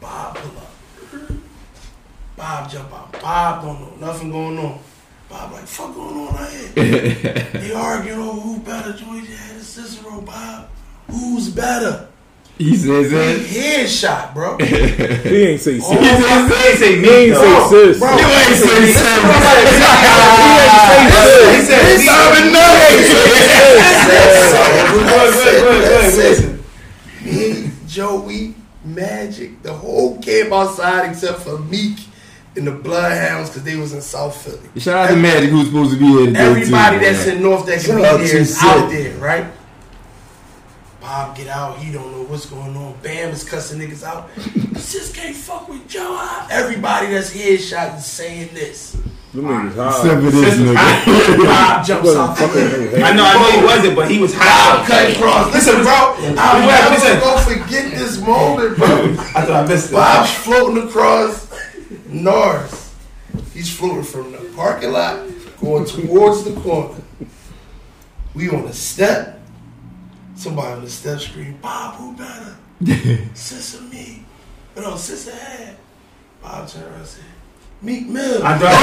Bob 0.00 0.36
pull 0.36 0.58
up. 0.58 0.72
Bob 2.36 2.70
jump 2.70 2.90
out. 2.92 3.12
Bob 3.20 3.62
don't 3.64 4.00
know 4.00 4.06
nothing 4.06 4.30
going 4.30 4.58
on. 4.58 4.78
Bob 5.28 5.52
like, 5.52 5.64
fuck 5.64 5.94
going 5.94 6.26
on 6.26 6.36
out 6.36 6.50
here? 6.50 6.68
they 7.52 7.72
arguing 7.74 8.18
over 8.18 8.40
who 8.40 8.60
better. 8.60 8.94
Joey 8.94 9.20
Jihad 9.22 9.60
Cicero, 9.60 10.22
Bob. 10.22 10.70
Who's 11.10 11.50
better? 11.50 12.08
He 12.58 12.76
says 12.76 13.10
that. 13.10 13.38
Headshot, 13.40 14.34
bro. 14.34 14.56
He 14.58 14.64
ain't 15.42 15.60
say 15.60 15.80
Oh, 15.82 15.88
sis. 15.90 16.20
my 16.20 16.48
They 16.48 16.76
say 16.76 17.00
He 17.00 17.08
ain't 17.08 17.36
say 17.36 17.68
sis. 17.70 17.98
Bro, 17.98 18.10
You 18.16 18.26
ain't 18.26 18.56
say 18.56 18.66
sis. 18.66 18.72
He 18.72 18.92
ain't 18.92 18.96
say 20.98 21.16
sis. 21.32 21.52
He 21.56 21.60
said 21.66 21.82
Listen, 26.16 26.64
me, 27.24 27.70
Joey, 27.86 28.54
Magic, 28.84 29.62
the 29.62 29.72
whole 29.72 30.18
camp 30.20 30.52
outside 30.52 31.08
except 31.10 31.40
for 31.40 31.58
Meek 31.58 31.98
and 32.56 32.66
the 32.66 32.72
Bloodhounds 32.72 33.48
because 33.50 33.62
they 33.64 33.76
was 33.76 33.92
in 33.94 34.02
South 34.02 34.36
Philly. 34.42 34.68
Shout 34.80 34.96
out 34.96 35.14
to 35.14 35.16
Magic 35.16 35.50
who's 35.50 35.66
supposed 35.66 35.92
to 35.92 35.98
be 35.98 36.06
here 36.06 36.36
Everybody 36.36 36.98
that's 36.98 37.26
in 37.26 37.42
North 37.42 37.64
that 37.66 37.80
can 37.80 37.86
Shout 37.86 37.96
be 37.98 38.04
out 38.04 38.18
there 38.18 38.26
to 38.28 38.36
is 38.38 38.58
out 38.60 38.90
there, 38.90 39.16
right? 39.18 39.46
Bob 41.12 41.36
get 41.36 41.48
out, 41.48 41.76
he 41.76 41.92
don't 41.92 42.10
know 42.10 42.22
what's 42.22 42.46
going 42.46 42.74
on. 42.74 42.94
Bam 43.02 43.32
is 43.32 43.44
cussing 43.44 43.78
niggas 43.78 44.02
out. 44.02 44.30
Just 44.72 45.14
can't 45.14 45.36
fuck 45.36 45.68
with 45.68 45.86
Joe. 45.86 46.46
Everybody 46.50 47.08
that's 47.08 47.34
headshot 47.34 47.98
is 47.98 48.06
saying 48.06 48.54
this. 48.54 48.92
Them 49.34 49.44
niggas 49.44 49.74
hard. 49.74 50.06
Except 50.06 50.22
for 50.24 50.30
this 50.30 50.54
nigga. 50.54 51.44
Bob 51.44 51.84
jumps 51.86 52.14
off. 52.14 52.38
fucking 52.38 52.98
no 52.98 53.04
I 53.04 53.12
know, 53.12 53.24
I 53.26 53.34
know 53.34 53.60
he 53.60 53.62
wasn't, 53.62 53.94
but 53.96 54.10
he 54.10 54.20
was 54.20 54.32
Bob 54.32 54.40
hot. 54.40 54.84
cut 54.88 55.14
across. 55.14 55.52
Listen, 55.52 55.82
bro, 55.82 56.14
I'm 56.42 56.92
Listen. 56.94 57.08
never 57.10 57.20
gonna 57.20 57.42
forget 57.42 57.90
this 57.90 58.18
moment, 58.18 58.78
bro. 58.78 58.88
I 58.88 59.44
thought 59.44 59.50
I 59.50 59.66
missed 59.66 59.90
it. 59.90 59.92
Bob's 59.92 60.32
floating 60.32 60.88
across 60.88 61.52
Norris. 62.06 62.94
He's 63.52 63.70
floating 63.70 64.04
from 64.04 64.32
the 64.32 64.38
parking 64.56 64.92
lot 64.92 65.28
going 65.60 65.84
towards 65.84 66.44
the 66.44 66.58
corner. 66.62 67.02
We 68.34 68.48
on 68.48 68.62
the 68.64 68.72
step. 68.72 69.40
Somebody 70.42 70.72
on 70.74 70.82
the 70.82 70.90
step 70.90 71.20
scream, 71.20 71.54
Bob, 71.62 71.94
who 71.94 72.16
better? 72.18 72.58
Sis 73.32 73.78
or 73.78 73.82
me? 73.82 74.24
But 74.74 74.82
no, 74.82 74.96
sis 74.96 75.28
had. 75.28 75.76
Bob 76.42 76.66
turned 76.66 76.82
around 76.82 76.98
and 76.98 77.06
said, 77.06 77.22
Meek 77.80 78.08
Mill. 78.08 78.42
I 78.42 78.50
oh, 78.50 78.58
thought. 78.58 78.74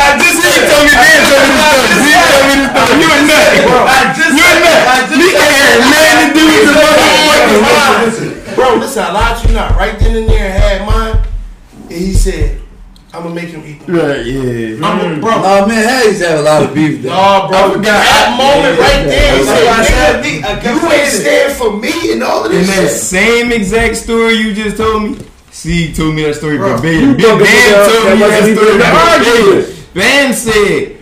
I 0.00 0.16
just 0.16 0.40
he 0.40 0.56
told 0.64 0.88
me 0.88 0.96
Dan 0.96 1.20
told 1.28 1.36
me 1.36 1.52
this 1.52 2.00
story. 2.00 2.00
He 2.00 2.16
told 2.24 2.48
me 2.48 2.64
this. 2.64 2.80
You 2.96 3.12
a 3.12 3.28
nut. 3.28 3.52
I 3.84 4.08
just 4.16 4.32
You 4.32 4.48
a 4.48 4.56
nut. 4.56 5.12
Me 5.20 5.28
ain't 5.36 5.84
man 5.84 6.16
to 6.16 6.32
do 6.32 6.48
with 6.48 6.64
the 6.64 6.72
motherfucking 6.80 8.08
listen, 8.08 8.32
bro, 8.56 8.80
listen, 8.80 9.04
I 9.04 9.12
lied 9.12 9.36
to 9.36 9.48
you 9.48 9.52
not. 9.52 9.76
Right 9.76 9.98
then 10.00 10.16
and 10.16 10.24
there, 10.30 10.48
I 10.48 10.56
had 10.64 10.88
mine. 10.88 11.20
And 11.92 12.00
he 12.00 12.14
said, 12.14 12.63
I'm 13.14 13.22
gonna 13.22 13.34
make 13.34 13.48
him 13.50 13.62
eat 13.64 13.78
them. 13.86 13.94
Right, 13.96 14.26
yeah. 14.26 14.84
I'm 14.86 14.98
a, 15.00 15.16
mm. 15.16 15.20
bro. 15.20 15.30
Oh 15.36 15.66
man, 15.68 15.86
Hayes 15.88 16.20
had 16.20 16.38
a 16.38 16.42
lot 16.42 16.62
of 16.64 16.74
beef 16.74 17.00
there. 17.02 17.12
No, 17.12 17.46
bro. 17.48 17.78
That 17.80 18.34
moment 18.36 18.78
right 18.78 19.04
there, 19.06 19.38
he 19.38 19.44
That's 19.44 19.64
why 19.64 19.78
I 19.78 19.84
said, 19.84 20.12
said 20.12 20.22
me. 20.22 20.42
I 20.42 20.42
"Nigga, 20.42 20.60
kept 20.62 20.82
you 20.82 20.92
ain't 20.92 21.12
stand 21.12 21.52
for 21.54 21.70
me 21.76 22.12
and 22.12 22.22
all 22.22 22.44
of 22.44 22.50
In 22.52 22.58
this 22.58 22.68
that 22.68 22.82
shit. 22.82 22.90
same 22.90 23.52
exact 23.52 23.96
story 23.96 24.34
you 24.34 24.52
just 24.52 24.76
told 24.76 25.02
me, 25.02 25.18
C 25.52 25.92
told 25.94 26.14
me 26.16 26.24
that 26.24 26.34
story 26.34 26.58
Bro, 26.58 26.76
verbatim. 26.78 27.10
you 27.10 27.14
Big 27.14 27.24
fucking 27.24 27.38
told 27.38 28.18
me 28.18 28.26
that 28.26 28.42
story 28.50 28.72
in 28.74 28.78
the 28.82 28.90
verbatim. 28.90 29.86
Bam 29.94 30.32
said, 30.34 30.93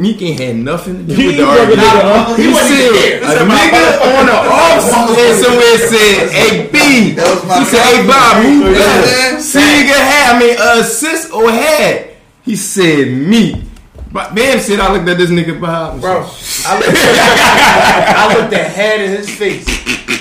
Meek 0.00 0.22
ain't 0.22 0.40
had 0.40 0.56
nothing 0.56 0.96
to 0.96 1.02
do 1.04 1.12
He 1.14 1.26
with 1.28 1.36
the 1.36 1.42
ain't 1.42 1.50
fucking 1.50 1.78
argument. 1.78 1.86
nigga. 1.86 2.36
He, 2.36 2.42
He 2.42 2.48
wasn't 2.48 2.80
even 2.80 2.94
said, 3.20 3.36
a 3.36 3.44
nigga 3.44 3.84
on 4.00 4.24
the 4.26 4.38
offset 4.48 5.32
somewhere 5.44 5.78
said, 5.92 6.30
hey 6.32 6.50
B. 6.72 7.12
That 7.12 7.28
was 7.34 7.44
my 7.46 7.58
He 7.58 7.64
said, 7.66 7.82
hey. 7.84 8.06
Bob, 8.08 8.36
who 8.42 8.48
You 8.48 8.60
know 8.60 8.70
what 8.72 8.80
I'm 8.80 9.04
saying? 9.04 9.40
C 9.40 9.58
nigga 9.60 9.98
had, 10.00 10.24
I 10.34 10.38
mean, 10.40 10.56
uh, 10.58 10.82
sis 10.82 11.30
or 11.30 11.50
had. 11.50 12.16
He 12.42 12.56
said, 12.56 13.08
me. 13.12 13.64
But 14.10 14.34
Bam 14.34 14.58
said, 14.58 14.80
I 14.80 14.90
looked 14.92 15.08
at 15.08 15.18
this 15.18 15.30
nigga 15.30 15.60
Bob. 15.60 16.00
Bro, 16.00 16.26
I 16.66 16.78
looked, 16.80 16.98
I 16.98 18.34
looked 18.40 18.52
at 18.54 18.70
head 18.72 19.00
in 19.02 19.10
his 19.18 19.28
face. 19.32 19.68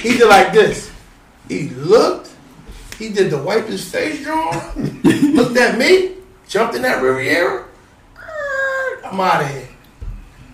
He 0.03 0.17
did 0.17 0.27
like 0.27 0.51
this. 0.53 0.91
He 1.47 1.69
looked. 1.69 2.29
He 2.99 3.09
did 3.09 3.31
the 3.31 3.41
wipe 3.41 3.65
his 3.67 3.89
face 3.89 4.23
drawing. 4.23 5.01
looked 5.33 5.57
at 5.57 5.77
me. 5.79 6.15
Jumped 6.47 6.75
in 6.75 6.81
that 6.83 7.01
Riviera. 7.01 7.65
I'm 9.11 9.19
out 9.19 9.41
of 9.41 9.49
here. 9.49 9.67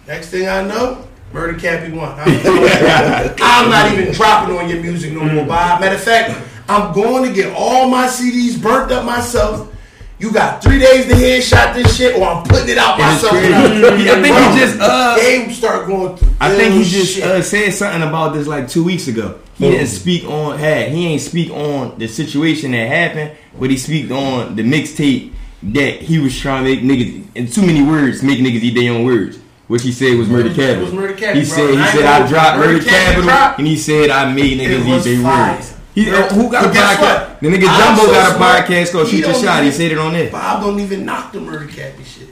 Next 0.07 0.29
thing 0.29 0.47
I 0.47 0.63
know, 0.63 1.07
Murder 1.33 1.59
Cappy 1.59 1.91
won. 1.91 2.17
I'm, 2.17 2.27
I'm 3.41 3.69
not 3.69 3.91
even 3.91 4.13
dropping 4.13 4.55
on 4.55 4.69
your 4.69 4.81
music 4.81 5.13
no 5.13 5.25
more, 5.25 5.45
Bob. 5.45 5.81
Matter 5.81 5.95
of 5.95 6.01
fact, 6.01 6.41
I'm 6.69 6.93
going 6.93 7.27
to 7.27 7.33
get 7.33 7.53
all 7.55 7.89
my 7.89 8.07
CDs 8.07 8.61
burnt 8.61 8.91
up 8.91 9.05
myself. 9.05 9.71
You 10.17 10.31
got 10.31 10.63
three 10.63 10.79
days 10.79 11.07
to 11.07 11.13
headshot 11.13 11.73
this 11.73 11.97
shit, 11.97 12.15
or 12.15 12.23
I'm 12.25 12.43
putting 12.45 12.69
it 12.69 12.77
out 12.77 12.97
myself. 12.97 13.33
I 13.33 14.21
think 14.21 14.35
he 14.35 14.59
just, 14.59 14.79
uh, 14.79 15.15
They 15.17 15.51
start 15.51 15.87
going. 15.87 16.17
I 16.39 16.55
think 16.55 16.75
he 16.75 16.83
just 16.83 17.21
uh, 17.21 17.41
said 17.41 17.73
something 17.73 18.07
about 18.07 18.33
this 18.33 18.47
like 18.47 18.69
two 18.69 18.83
weeks 18.83 19.09
ago. 19.09 19.39
He 19.55 19.71
didn't 19.71 19.87
speak 19.87 20.23
on 20.25 20.57
had 20.57 20.91
he 20.91 21.07
ain't 21.07 21.21
speak 21.21 21.49
on 21.49 21.97
the 21.97 22.07
situation 22.07 22.71
that 22.71 22.87
happened, 22.87 23.37
but 23.59 23.69
he 23.69 23.77
speak 23.77 24.11
on 24.11 24.55
the 24.55 24.63
mixtape 24.63 25.33
that 25.73 26.01
he 26.01 26.19
was 26.19 26.38
trying 26.38 26.63
to 26.63 26.69
make 26.69 26.82
niggas 26.82 27.25
in 27.36 27.47
too 27.47 27.62
many 27.65 27.82
words 27.84 28.21
make 28.23 28.39
niggas 28.39 28.62
eat 28.62 28.75
their 28.75 28.93
own 28.93 29.04
words. 29.06 29.39
What 29.67 29.82
he 29.82 29.91
said 29.91 30.15
was 30.17 30.30
murder 30.30 30.49
It 30.49 30.58
was 30.58 30.58
capital. 30.58 30.93
Murder 30.93 31.13
Capital, 31.15 31.41
he 31.41 31.47
bro. 31.47 31.58
said 31.58 31.69
he 31.71 31.78
I 31.80 31.91
said 31.91 32.06
I 32.06 32.28
dropped 32.28 32.58
Murder 32.60 32.73
murder 32.73 32.86
Capital 32.86 33.23
capital, 33.23 33.56
and 33.58 33.67
he 33.67 33.78
said 33.78 34.10
I 34.12 34.32
made 34.34 34.60
niggas 34.60 34.86
eat 34.86 35.04
their 35.04 35.23
fire. 35.23 35.54
words. 35.56 35.73
He, 35.95 36.06
Yeah. 36.06 36.13
Uh, 36.19 36.34
who 36.36 36.51
got 36.51 36.65
a 36.65 36.67
podcast? 36.69 37.01
what? 37.01 37.39
The 37.41 37.47
nigga 37.47 37.78
Jumbo 37.78 38.01
so 38.04 38.12
got 38.12 38.32
a 38.32 38.36
smart. 38.36 38.65
podcast 38.67 38.91
called 38.91 39.08
Shoot 39.08 39.19
Your 39.25 39.34
Shot. 39.34 39.63
He 39.63 39.71
said 39.71 39.91
it 39.91 39.97
on 39.97 40.13
there. 40.13 40.30
Bob 40.32 40.62
don't 40.62 40.80
even 40.80 41.04
knock 41.06 41.32
the 41.32 41.39
Murder 41.41 41.65
Cappy 41.67 42.04
shit. 42.04 42.30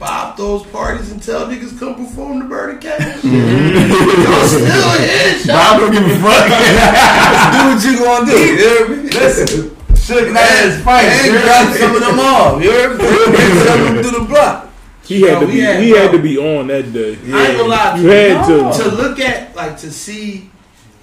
Bob 0.00 0.36
those 0.36 0.66
parties 0.66 1.12
and 1.12 1.22
tell 1.22 1.46
niggas 1.46 1.78
come 1.78 1.94
perform 1.94 2.40
the 2.40 2.46
Burning 2.46 2.80
Cash. 2.80 3.22
Y'all 3.22 4.46
still 4.48 4.98
here, 4.98 5.38
Bob 5.46 5.78
don't 5.78 5.92
give 5.92 6.02
a 6.02 6.18
fuck. 6.18 6.48
do 7.52 7.58
what 7.70 7.84
you 7.84 7.98
gonna 8.02 8.26
do. 8.26 8.38
You 8.38 9.76
hear 10.12 10.26
me? 10.26 10.32
Listen, 10.32 10.80
Suge 10.80 10.84
fight. 10.84 11.04
And 11.04 11.42
drop 11.42 11.76
some 11.76 11.94
of 11.96 12.00
them 12.00 12.20
off. 12.32 12.62
You 12.62 12.70
hear 12.70 12.90
me? 12.94 13.04
Send 13.04 13.96
them 13.96 14.02
through 14.04 14.18
the 14.20 14.26
block. 14.26 14.68
He 15.04 15.22
had 15.22 15.32
Yo, 15.32 15.40
to 15.40 15.46
be. 15.46 15.60
had- 15.60 15.80
he 15.82 15.90
had 15.90 16.12
to 16.12 16.18
be 16.18 16.38
on 16.38 16.66
that 16.68 16.92
day. 16.92 17.18
I 17.32 17.46
ain't 17.48 17.58
gonna 17.58 17.68
lie. 17.68 17.98
You 17.98 18.08
had 18.08 18.46
to. 18.46 18.82
to 18.84 18.88
look 18.94 19.18
at 19.20 19.54
like 19.56 19.76
to 19.78 19.90
see 19.90 20.48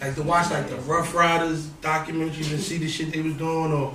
like 0.01 0.15
to 0.15 0.23
watch 0.23 0.49
like 0.51 0.69
the 0.69 0.77
Ruff 0.77 1.13
Ryders 1.13 1.67
documentaries 1.81 2.51
and 2.51 2.59
see 2.61 2.77
the 2.77 2.87
shit 2.87 3.11
they 3.11 3.21
was 3.21 3.33
doing 3.33 3.73
or 3.73 3.93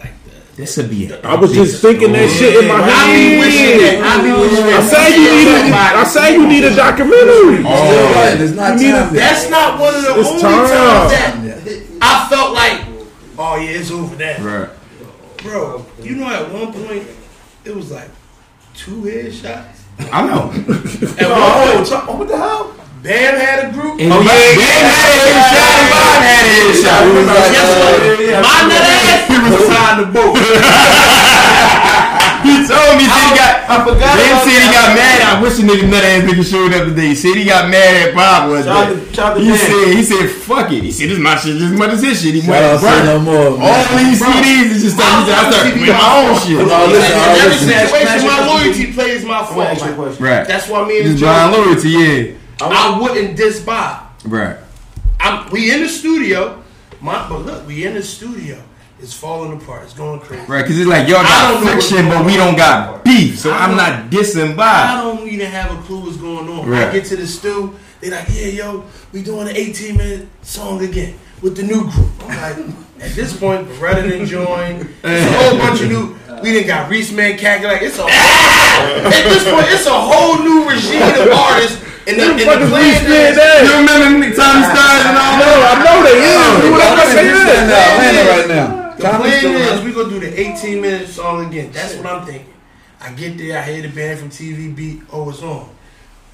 like 0.00 0.14
the 0.24 0.56
This 0.56 0.76
would 0.78 0.88
be. 0.88 1.12
I 1.14 1.34
was 1.36 1.52
just 1.52 1.82
thinking 1.82 2.12
that 2.12 2.30
shit 2.30 2.56
in 2.64 2.66
my 2.68 2.80
head. 2.80 2.96
I 2.96 3.12
be 3.12 3.38
wishing 3.38 3.76
that 3.76 3.94
head. 4.00 4.02
I 4.02 4.22
be 4.24 4.32
wishing 4.40 4.64
I 4.64 4.80
that 4.80 4.88
say 4.88 5.04
you 5.20 5.30
need 5.36 5.48
a. 5.52 5.76
I 5.76 6.04
say 6.04 6.32
you 6.32 6.46
need 6.48 6.64
a 6.64 6.74
documentary. 6.74 7.60
Still 7.60 8.14
right. 8.16 8.40
It's 8.40 8.52
not 8.56 8.80
You 8.80 8.86
need 8.88 8.94
a- 8.96 9.10
That's 9.12 9.50
not 9.50 9.78
one 9.78 9.94
of 9.94 10.02
the 10.02 10.18
It's 10.18 10.28
only 10.30 10.40
time. 10.40 10.64
times 10.64 11.12
that 11.12 11.82
I 12.00 12.26
felt 12.32 12.54
like, 12.54 12.80
oh 13.40 13.56
yeah, 13.56 13.70
it's 13.70 13.90
over 13.90 14.14
that, 14.16 14.40
Right. 14.40 14.68
bro. 15.38 15.86
You 16.02 16.16
know, 16.16 16.28
at 16.28 16.52
one 16.52 16.72
point 16.72 17.06
it 17.64 17.74
was 17.74 17.90
like 17.90 18.10
two 18.74 19.02
headshots. 19.02 19.80
I 20.12 20.26
know. 20.26 20.50
At 20.52 21.28
one 21.28 21.40
oh, 21.40 21.74
point, 21.76 21.92
oh, 21.92 22.16
What 22.16 22.28
the 22.28 22.36
hell? 22.36 22.74
Bam 23.02 23.34
had 23.40 23.68
a 23.68 23.72
group. 23.72 24.00
And 24.00 24.12
oh, 24.12 24.20
yeah, 24.20 24.28
Bam 24.28 24.84
had 24.92 25.24
a 25.24 25.40
shot. 25.40 25.72
and 25.72 25.88
Bob 25.88 26.20
had 26.20 26.44
a 26.44 26.76
shot. 26.76 27.00
It 27.08 27.24
Guess 27.56 27.72
what? 27.80 27.96
My 28.44 28.60
nut 28.68 28.84
ass 28.84 29.24
he 29.28 29.36
was 29.40 29.56
behind 29.68 29.96
the 30.04 30.08
boat. 30.12 30.36
He 32.50 32.56
told 32.64 32.96
me, 32.96 33.04
said 33.04 33.26
he 33.28 33.32
got. 33.36 33.52
I 33.70 33.76
forgot. 33.84 34.16
Then 34.16 34.30
about 34.32 34.44
said 34.48 34.58
he 34.60 34.68
got 34.72 34.88
mad. 34.96 35.18
I 35.20 35.32
wish 35.42 35.58
a 35.58 35.62
nigga 35.62 35.86
nut 35.90 36.04
ass 36.04 36.22
nigga 36.24 36.44
showed 36.48 36.72
up 36.72 36.84
today. 36.88 37.08
He 37.12 37.14
said 37.14 37.34
he 37.36 37.44
got 37.44 37.68
mad 37.70 38.08
at 38.08 38.14
Bob 38.14 38.50
was 38.50 38.64
Shout 38.64 38.88
that. 38.88 38.94
to- 38.96 39.14
shout 39.14 39.32
out 39.32 39.34
to 39.36 39.44
He 39.44 39.56
said 39.56 39.84
he 39.94 40.02
said 40.02 40.24
fuck 40.30 40.72
it. 40.72 40.82
He 40.82 40.90
said 40.92 41.08
this 41.10 41.18
is 41.18 41.22
my 41.22 41.36
shit 41.36 41.56
just 41.60 41.72
as 41.72 41.78
much 41.78 41.90
as 41.92 42.02
his 42.02 42.16
shit. 42.22 42.34
He 42.34 42.40
Shout 42.40 42.56
out 42.62 42.80
went 42.80 42.80
say 42.80 43.04
no 43.06 43.18
more. 43.20 43.46
all 43.60 43.60
man. 43.60 44.10
these 44.10 44.20
CDs. 44.22 44.68
It's 44.72 44.82
just 44.88 44.98
like 44.98 45.12
he 45.20 45.22
said 45.28 45.36
I 45.36 45.50
started 45.50 45.74
with 45.80 45.88
my 45.90 46.08
own 46.16 46.32
shit. 46.40 46.58
Listen, 46.64 47.16
In 47.20 47.36
every 47.44 47.58
situation, 47.60 48.06
my 48.06 48.18
Smash 48.18 48.40
it. 48.40 48.50
loyalty 48.50 48.86
plays 48.92 49.24
my 49.24 49.38
I 49.38 49.42
want 49.42 49.54
to 49.54 49.62
ask 49.70 49.84
you 49.84 49.92
a 49.92 49.96
fault. 49.96 50.20
Right. 50.20 50.44
That's 50.46 50.66
why 50.68 50.78
me 50.88 50.94
and 51.00 51.06
Just 51.08 51.18
Joe, 51.20 51.26
blind 51.26 51.52
loyalty, 51.52 51.88
yeah. 51.90 52.36
I 52.62 52.98
wouldn't 53.00 53.36
diss 53.36 53.60
Bob. 53.60 54.10
Right. 54.24 54.56
I'm, 55.20 55.50
we 55.50 55.72
in 55.72 55.82
the 55.82 55.88
studio. 55.88 56.62
My, 57.00 57.28
but 57.28 57.38
look, 57.46 57.66
we 57.66 57.86
in 57.86 57.94
the 57.94 58.02
studio. 58.02 58.60
It's 59.02 59.14
falling 59.14 59.52
apart. 59.56 59.84
It's 59.84 59.94
going 59.94 60.20
crazy. 60.20 60.44
Right, 60.46 60.62
because 60.62 60.78
it's 60.78 60.88
like 60.88 61.08
y'all 61.08 61.22
got 61.22 61.52
don't 61.52 61.64
know 61.64 61.72
what's 61.72 61.88
friction, 61.88 62.08
but 62.10 62.24
we 62.26 62.36
don't 62.36 62.56
got 62.56 63.02
beef, 63.02 63.38
so 63.38 63.50
I 63.50 63.64
I'm 63.64 63.70
don't- 63.70 63.76
not 63.78 64.10
dissing 64.10 64.58
I 64.58 65.02
don't 65.02 65.26
even 65.26 65.46
have 65.46 65.70
a 65.72 65.80
clue 65.82 66.00
what's 66.00 66.16
going 66.18 66.48
on. 66.48 66.68
Right. 66.68 66.88
I 66.88 66.92
get 66.92 67.06
to 67.06 67.16
the 67.16 67.26
stew. 67.26 67.74
They 68.00 68.10
like, 68.10 68.26
yeah, 68.30 68.46
yo, 68.46 68.84
we 69.12 69.22
doing 69.22 69.48
an 69.48 69.56
18 69.56 69.96
minute 69.96 70.28
song 70.42 70.82
again 70.84 71.14
with 71.42 71.56
the 71.56 71.62
new 71.62 71.88
group. 71.90 72.08
I'm 72.28 72.28
like, 72.66 72.74
at 73.00 73.12
this 73.16 73.34
point, 73.36 73.66
Beretta 73.68 74.08
done 74.08 74.26
join. 74.26 74.88
It's 75.04 75.26
a 75.26 75.32
whole 75.40 75.58
bunch 75.58 75.80
of 75.80 75.88
new. 75.88 76.16
We 76.42 76.52
didn't 76.52 76.68
got 76.68 76.88
Reese 76.90 77.12
Man 77.12 77.32
Like 77.36 77.82
it's 77.82 77.98
a 77.98 78.04
at 78.08 79.24
this 79.28 79.44
point, 79.44 79.66
it's 79.68 79.86
a 79.86 79.92
whole 79.92 80.40
new 80.44 80.68
regime 80.68 81.02
of 81.04 81.28
artists 81.32 81.76
in 82.08 82.16
the, 82.16 82.30
in 82.32 82.36
the 82.36 82.44
Fucking 82.44 82.68
plan. 82.68 82.80
Reese 82.80 83.02
Man 83.04 83.32
You 83.32 83.36
that. 83.36 83.80
remember 83.80 84.28
Tommy 84.32 84.64
Stars 84.64 85.02
and 85.04 85.16
all 85.20 85.36
No, 85.36 85.48
that? 85.60 85.72
I 85.72 85.84
know 85.84 85.96
they 86.04 86.16
is. 86.16 86.64
You 86.64 86.70
know 86.72 86.80
what 86.80 86.96
I'm 86.96 87.04
I'm 87.04 87.12
saying? 87.12 87.68
Atlanta 87.68 88.24
right 88.32 88.48
now. 88.48 88.79
The 89.00 89.08
Tommy's 89.08 89.40
plan 89.40 89.54
is 89.54 89.70
around. 89.70 89.84
we 89.86 89.92
gonna 89.92 90.10
do 90.10 90.20
the 90.20 90.40
18 90.40 90.80
minute 90.82 91.08
song 91.08 91.46
again. 91.46 91.72
That's 91.72 91.94
what 91.96 92.04
I'm 92.04 92.26
thinking. 92.26 92.52
I 93.00 93.12
get 93.12 93.38
there, 93.38 93.58
I 93.58 93.62
hear 93.62 93.80
the 93.80 93.88
band 93.88 94.18
from 94.18 94.28
TV 94.28 94.76
beat. 94.76 95.00
Oh, 95.10 95.30
it's 95.30 95.42
on. 95.42 95.74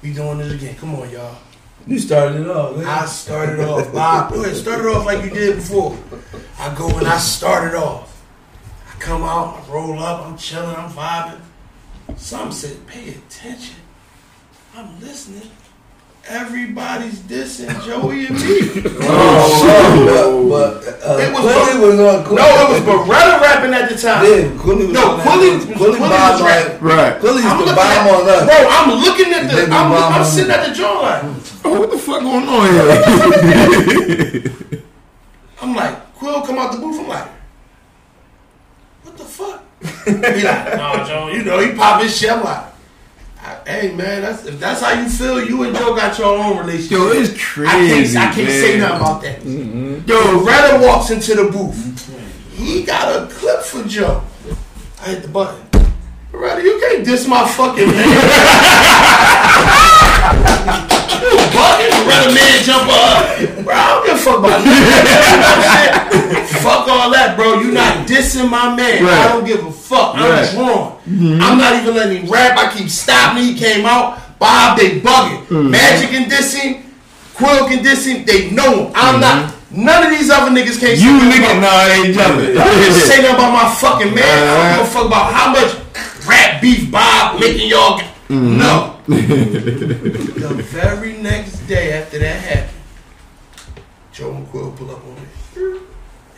We 0.03 0.13
doing 0.13 0.39
this 0.39 0.51
again. 0.51 0.75
Come 0.75 0.95
on, 0.95 1.09
y'all. 1.09 1.37
You 1.85 1.97
started 1.97 2.41
it 2.41 2.49
off. 2.49 2.75
man. 2.75 2.85
I 2.85 3.05
started 3.05 3.61
off, 3.61 3.93
Bob. 3.93 4.33
Go 4.33 4.43
ahead, 4.43 4.57
start 4.57 4.81
it 4.81 4.87
off 4.87 5.05
like 5.05 5.23
you 5.23 5.29
did 5.29 5.55
before. 5.55 5.97
I 6.59 6.75
go 6.75 6.89
and 6.89 7.07
I 7.07 7.17
start 7.19 7.73
it 7.73 7.75
off. 7.75 8.21
I 8.85 8.99
come 8.99 9.23
out, 9.23 9.63
I 9.63 9.71
roll 9.71 9.97
up, 9.99 10.25
I'm 10.25 10.37
chilling, 10.37 10.75
I'm 10.75 10.89
vibing. 10.89 11.39
Some 12.17 12.51
said, 12.51 12.85
pay 12.85 13.11
attention. 13.11 13.77
I'm 14.75 14.99
listening. 14.99 15.49
Everybody's 16.27 17.19
dissing 17.19 17.85
Joey 17.85 18.25
and 18.25 18.35
me. 18.35 18.91
Oh, 19.09 20.03
but, 20.05 20.31
but 20.33 20.46
uh, 20.67 21.17
It 21.17 21.31
was- 21.33 21.41
Quilly 21.43 21.75
was 21.79 21.99
on. 21.99 22.23
Quilly. 22.25 22.41
No, 22.41 22.47
it 22.47 22.69
was 22.71 22.81
Beretta 22.81 23.35
rapping 23.41 23.73
at 23.73 23.89
the 23.89 23.95
time. 23.97 24.23
Yeah, 24.25 24.49
Quilly 24.61 24.85
was 24.87 24.93
No, 24.93 25.01
on 25.11 25.17
that. 25.17 25.25
Quilly- 25.27 25.59
Quilly 25.59 25.75
Quilly 25.75 25.99
was 25.99 26.09
bombed 26.09 26.41
rapping. 26.45 26.79
Right. 26.81 27.19
Quilly 27.19 27.41
used 27.41 27.47
I'm 27.47 27.57
to 27.59 27.63
looking 27.65 27.75
bomb 27.75 28.07
at- 28.07 28.13
on 28.13 28.29
us. 28.29 28.43
Bro, 28.45 28.55
I'm 28.69 28.89
looking 29.01 29.33
at 29.33 29.41
They 29.49 29.65
the. 29.65 29.71
I'm, 29.73 29.91
I'm 29.93 30.23
sitting 30.25 30.51
at 30.51 30.61
the 30.67 30.73
joint 30.73 31.01
like, 31.01 31.23
Oh, 31.65 31.79
what 31.79 31.89
the 31.91 31.97
fuck 31.97 32.21
going 32.21 32.47
on 32.47 32.71
here? 32.71 32.87
I'm 35.61 35.73
like, 35.75 36.13
Quill 36.15 36.41
come 36.41 36.57
out 36.59 36.71
the 36.71 36.77
booth. 36.79 36.99
I'm 37.01 37.07
like, 37.07 37.27
what 39.03 39.17
the 39.17 39.23
fuck? 39.25 39.63
he 40.05 40.11
like, 40.43 40.77
no, 40.77 41.03
Joe. 41.07 41.27
You 41.33 41.43
know, 41.43 41.59
he 41.59 41.71
pop 41.75 42.01
his 42.01 42.15
shit. 42.17 42.31
I'm 42.31 42.43
like, 42.43 42.63
hey 43.65 43.93
man, 43.95 44.21
that's 44.21 44.45
if 44.45 44.59
that's 44.59 44.81
how 44.81 44.99
you 44.99 45.09
feel, 45.09 45.43
you 45.43 45.63
and 45.63 45.75
Joe 45.75 45.95
got 45.95 46.17
your 46.17 46.37
own 46.37 46.57
relationship. 46.57 46.91
Yo, 46.91 47.07
it's 47.11 47.29
I 47.29 47.33
can't, 47.33 47.89
crazy. 47.89 48.17
I 48.17 48.31
can't 48.31 48.49
say 48.49 48.79
nothing 48.79 48.97
about 48.97 49.21
that. 49.21 49.39
Mm-hmm. 49.41 50.09
Yo, 50.09 50.17
Beretta 50.43 50.85
walks 50.85 51.11
into 51.11 51.35
the 51.35 51.51
booth. 51.51 52.53
He 52.53 52.83
got 52.83 53.23
a 53.23 53.27
clip 53.33 53.61
for 53.61 53.83
Joe. 53.83 54.23
I 55.01 55.09
hit 55.09 55.21
the 55.21 55.27
button. 55.27 55.66
Beretta, 56.37 56.61
you 56.63 56.77
can't 56.79 57.03
diss 57.05 57.27
my 57.27 57.47
fucking 57.47 57.87
man. 57.87 57.97
you 61.17 61.37
bugging? 61.49 61.91
Beretta 62.05 62.29
man 62.33 62.63
jump 62.63 62.87
up. 62.93 63.65
Bro, 63.65 63.73
I 63.73 63.87
don't 63.89 64.05
give 64.05 64.15
a 64.15 64.19
fuck 64.21 64.39
about 64.39 64.61
that. 64.63 66.47
fuck 66.61 66.87
all 66.87 67.09
that, 67.11 67.35
bro. 67.35 67.59
You 67.59 67.71
not 67.71 68.07
dissing 68.07 68.49
my 68.49 68.75
man. 68.75 69.03
I 69.05 69.27
don't 69.29 69.45
give 69.45 69.65
a 69.65 69.71
fuck. 69.71 70.15
I'm 70.15 70.29
Right. 70.29 70.51
drawn. 70.53 70.97
I'm 71.41 71.57
not 71.57 71.75
even 71.81 71.95
letting 71.95 72.21
him 72.25 72.31
rap. 72.31 72.57
I 72.57 72.71
keep 72.71 72.89
stopping. 72.89 73.43
He 73.43 73.55
came 73.57 73.85
out. 73.85 74.19
Bob, 74.39 74.77
they 74.77 74.99
bugging. 75.01 75.41
Mm-hmm. 75.47 75.71
Magic 75.71 76.13
and 76.13 76.29
diss 76.29 76.53
him. 76.53 76.83
Quill 77.33 77.67
can 77.67 77.81
diss 77.83 78.05
him. 78.05 78.23
They 78.25 78.51
know 78.51 78.85
him. 78.87 78.91
I'm 78.95 79.19
not. 79.19 79.53
None 79.69 80.03
of 80.05 80.09
these 80.11 80.29
other 80.29 80.51
niggas 80.51 80.79
can't 80.79 80.97
Mm-hmm. 80.97 81.03
You 81.03 81.13
nothing 81.27 81.41
nigga, 81.43 81.59
no, 81.59 81.71
they 81.89 82.13
jumping. 82.13 82.55
Y'all 82.55 82.93
say 82.93 83.21
nothing 83.21 83.35
about 83.35 83.51
my 83.51 83.67
fucking 83.75 84.13
man. 84.13 84.23
I 84.23 84.77
don't 84.77 84.77
give 84.77 84.87
a 84.87 84.91
fuck 84.93 85.05
about 85.07 85.33
how 85.33 85.51
much 85.51 85.75
rap 86.27 86.61
beef 86.61 86.91
Bob 86.91 87.39
making 87.39 87.69
y'all. 87.69 87.97
Get. 87.97 88.07
Mm-hmm. 88.29 88.57
No. 88.57 88.93
the 89.07 90.63
very 90.63 91.13
next 91.17 91.59
day 91.67 91.93
after 91.93 92.19
that 92.19 92.41
happened, 92.41 92.77
Joe 94.11 94.33
and 94.33 94.47
Quill 94.49 94.71
pull 94.71 94.91
up 94.91 95.03
on 95.05 95.15
me. 95.15 95.21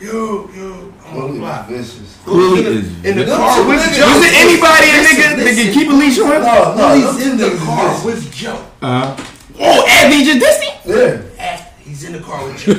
Yo, 0.00 0.48
yo, 0.54 0.92
I'm 1.04 1.18
on 1.18 1.32
the 1.34 1.38
block. 1.40 1.68
vicious. 1.68 2.16
Quilly 2.24 2.58
in 2.60 2.64
the, 2.64 2.70
is 2.70 3.04
in 3.04 3.16
the 3.18 3.26
car 3.26 3.58
with 3.68 3.76
Listen, 3.76 3.94
Joe. 3.94 4.06
Was 4.06 4.24
it 4.24 4.34
anybody 4.34 4.86
a 4.86 4.92
Listen, 4.96 5.16
nigga 5.16 5.36
that 5.36 5.38
listen. 5.44 5.64
can 5.64 5.74
keep 5.74 5.88
a 5.90 5.92
leash 5.92 6.18
on 6.20 6.32
him? 6.32 6.42
No, 6.42 6.74
no, 6.76 6.94
He's 6.94 7.26
in 7.26 7.36
the 7.36 7.56
car 7.58 7.88
vicious. 7.98 8.04
with 8.24 8.32
Joe. 8.34 8.66
Uh, 8.80 9.14
huh. 9.16 9.24
oh, 9.58 9.86
Abby 9.88 10.24
just 10.24 10.40
dissed 10.40 10.62
him? 10.62 10.74
Yeah. 10.86 11.22
Ah, 11.38 11.68
He's 11.80 12.04
in 12.04 12.12
the 12.14 12.20
car 12.20 12.44
with 12.46 12.56
Joe. 12.58 12.72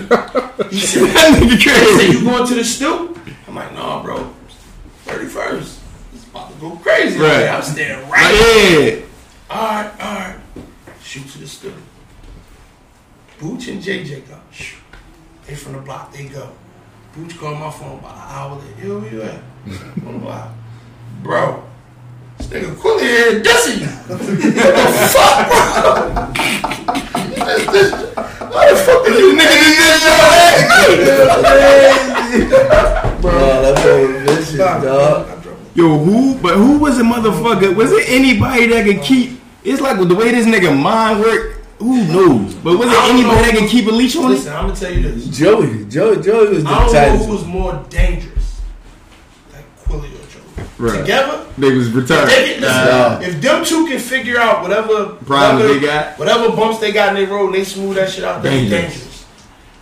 He 0.71 0.79
said, 0.79 1.03
That 1.09 1.37
nigga 1.37 1.51
He 1.51 1.59
said, 1.61 1.97
crazy. 1.97 2.17
you 2.17 2.23
going 2.25 2.47
to 2.47 2.55
the 2.55 2.63
stew? 2.63 3.15
I'm 3.47 3.55
like, 3.55 3.73
nah, 3.73 4.01
bro. 4.01 4.33
31st. 5.05 5.77
It's 6.61 6.69
about 6.69 6.69
to 6.69 6.75
go 6.77 6.83
crazy. 6.83 7.19
Right. 7.19 7.47
I'm 7.47 7.61
standing 7.63 8.07
right 8.09 8.33
Yeah. 8.33 9.01
Alright, 9.49 9.91
alright. 9.99 10.35
Shoot 11.03 11.27
to 11.29 11.37
the 11.39 11.47
stew. 11.47 11.73
Booch 13.39 13.67
and 13.69 13.81
JJ 13.81 14.27
go. 14.29 14.37
Shoo. 14.51 14.77
They 15.47 15.55
from 15.55 15.73
the 15.73 15.79
block, 15.79 16.13
they 16.13 16.25
go. 16.25 16.51
Booch 17.15 17.35
called 17.37 17.59
my 17.59 17.71
phone 17.71 17.97
about 17.99 18.13
an 18.15 18.21
hour 18.29 18.55
later. 18.61 18.87
Yo, 18.87 18.99
where 18.99 19.11
you 19.11 19.21
at? 19.23 19.41
On 20.05 20.13
the 20.13 20.19
block. 20.19 20.49
Bro. 21.23 21.63
This 22.37 22.47
nigga 22.47 22.75
Quilly 22.79 23.03
here 23.03 23.41
dissing 23.41 23.79
you. 23.81 23.87
what 23.87 24.19
the 24.19 24.93
fuck, 25.11 25.37
bro? 25.49 26.31
This- 27.45 27.65
this- 27.71 27.93
Why 28.15 28.63
the 28.71 28.75
fuck 28.77 29.03
did 29.05 29.15
you 29.19 29.33
nigga 29.35 29.57
do 29.57 29.71
this? 29.77 30.01
Bro, 33.21 33.31
that 33.61 33.75
boy 33.83 34.25
vicious, 34.25 34.57
dog. 34.57 35.40
Yo, 35.73 35.97
who? 35.97 36.35
But 36.39 36.55
who 36.55 36.77
was 36.79 36.99
a 36.99 37.03
motherfucker? 37.03 37.75
Was 37.75 37.91
it 37.91 38.09
anybody 38.09 38.67
that 38.67 38.85
could 38.85 39.01
keep? 39.01 39.39
It's 39.63 39.81
like 39.81 39.97
with 39.99 40.09
the 40.09 40.15
way 40.15 40.31
this 40.31 40.45
nigga 40.45 40.77
mind 40.79 41.19
work. 41.21 41.57
Who 41.79 42.05
knows? 42.07 42.53
But 42.55 42.77
was 42.77 42.89
it 42.91 42.97
anybody 43.09 43.35
know. 43.35 43.41
that 43.43 43.55
can 43.57 43.67
keep 43.67 43.87
a 43.87 43.91
leash 43.91 44.15
on 44.15 44.25
it? 44.25 44.35
Listen, 44.35 44.53
I'm 44.53 44.67
gonna 44.67 44.79
tell 44.79 44.93
you 44.93 45.01
this. 45.01 45.25
Joey, 45.37 45.85
Joey, 45.85 46.21
Joey 46.21 46.49
was 46.49 46.63
the 46.63 46.69
I 46.69 46.85
don't 46.85 46.93
know 46.93 47.25
who 47.25 47.31
was 47.33 47.45
more 47.45 47.85
dangerous, 47.89 48.61
like 49.51 49.63
Quilly 49.85 50.09
or 50.09 50.27
Joe. 50.27 50.63
Right. 50.77 50.99
Together, 50.99 51.45
They 51.57 51.71
was 51.73 51.87
if, 51.87 51.93
they 52.07 52.53
can, 52.53 52.61
listen, 52.61 52.61
Nah. 52.61 53.19
if 53.21 53.41
them 53.41 53.65
two 53.65 53.87
can 53.87 53.99
figure 53.99 54.39
out 54.39 54.61
whatever 54.61 55.05
Problems 55.25 55.63
whatever, 55.63 55.73
they 55.73 55.79
got? 55.79 56.19
whatever 56.19 56.49
bumps 56.55 56.79
they 56.79 56.91
got 56.91 57.09
in 57.09 57.15
their 57.23 57.33
road, 57.33 57.47
and 57.47 57.55
they 57.55 57.63
smooth 57.63 57.95
that 57.95 58.11
shit 58.11 58.23
out. 58.25 58.43
They're 58.43 58.51
Dangerous. 58.51 58.81
dangerous. 58.81 59.25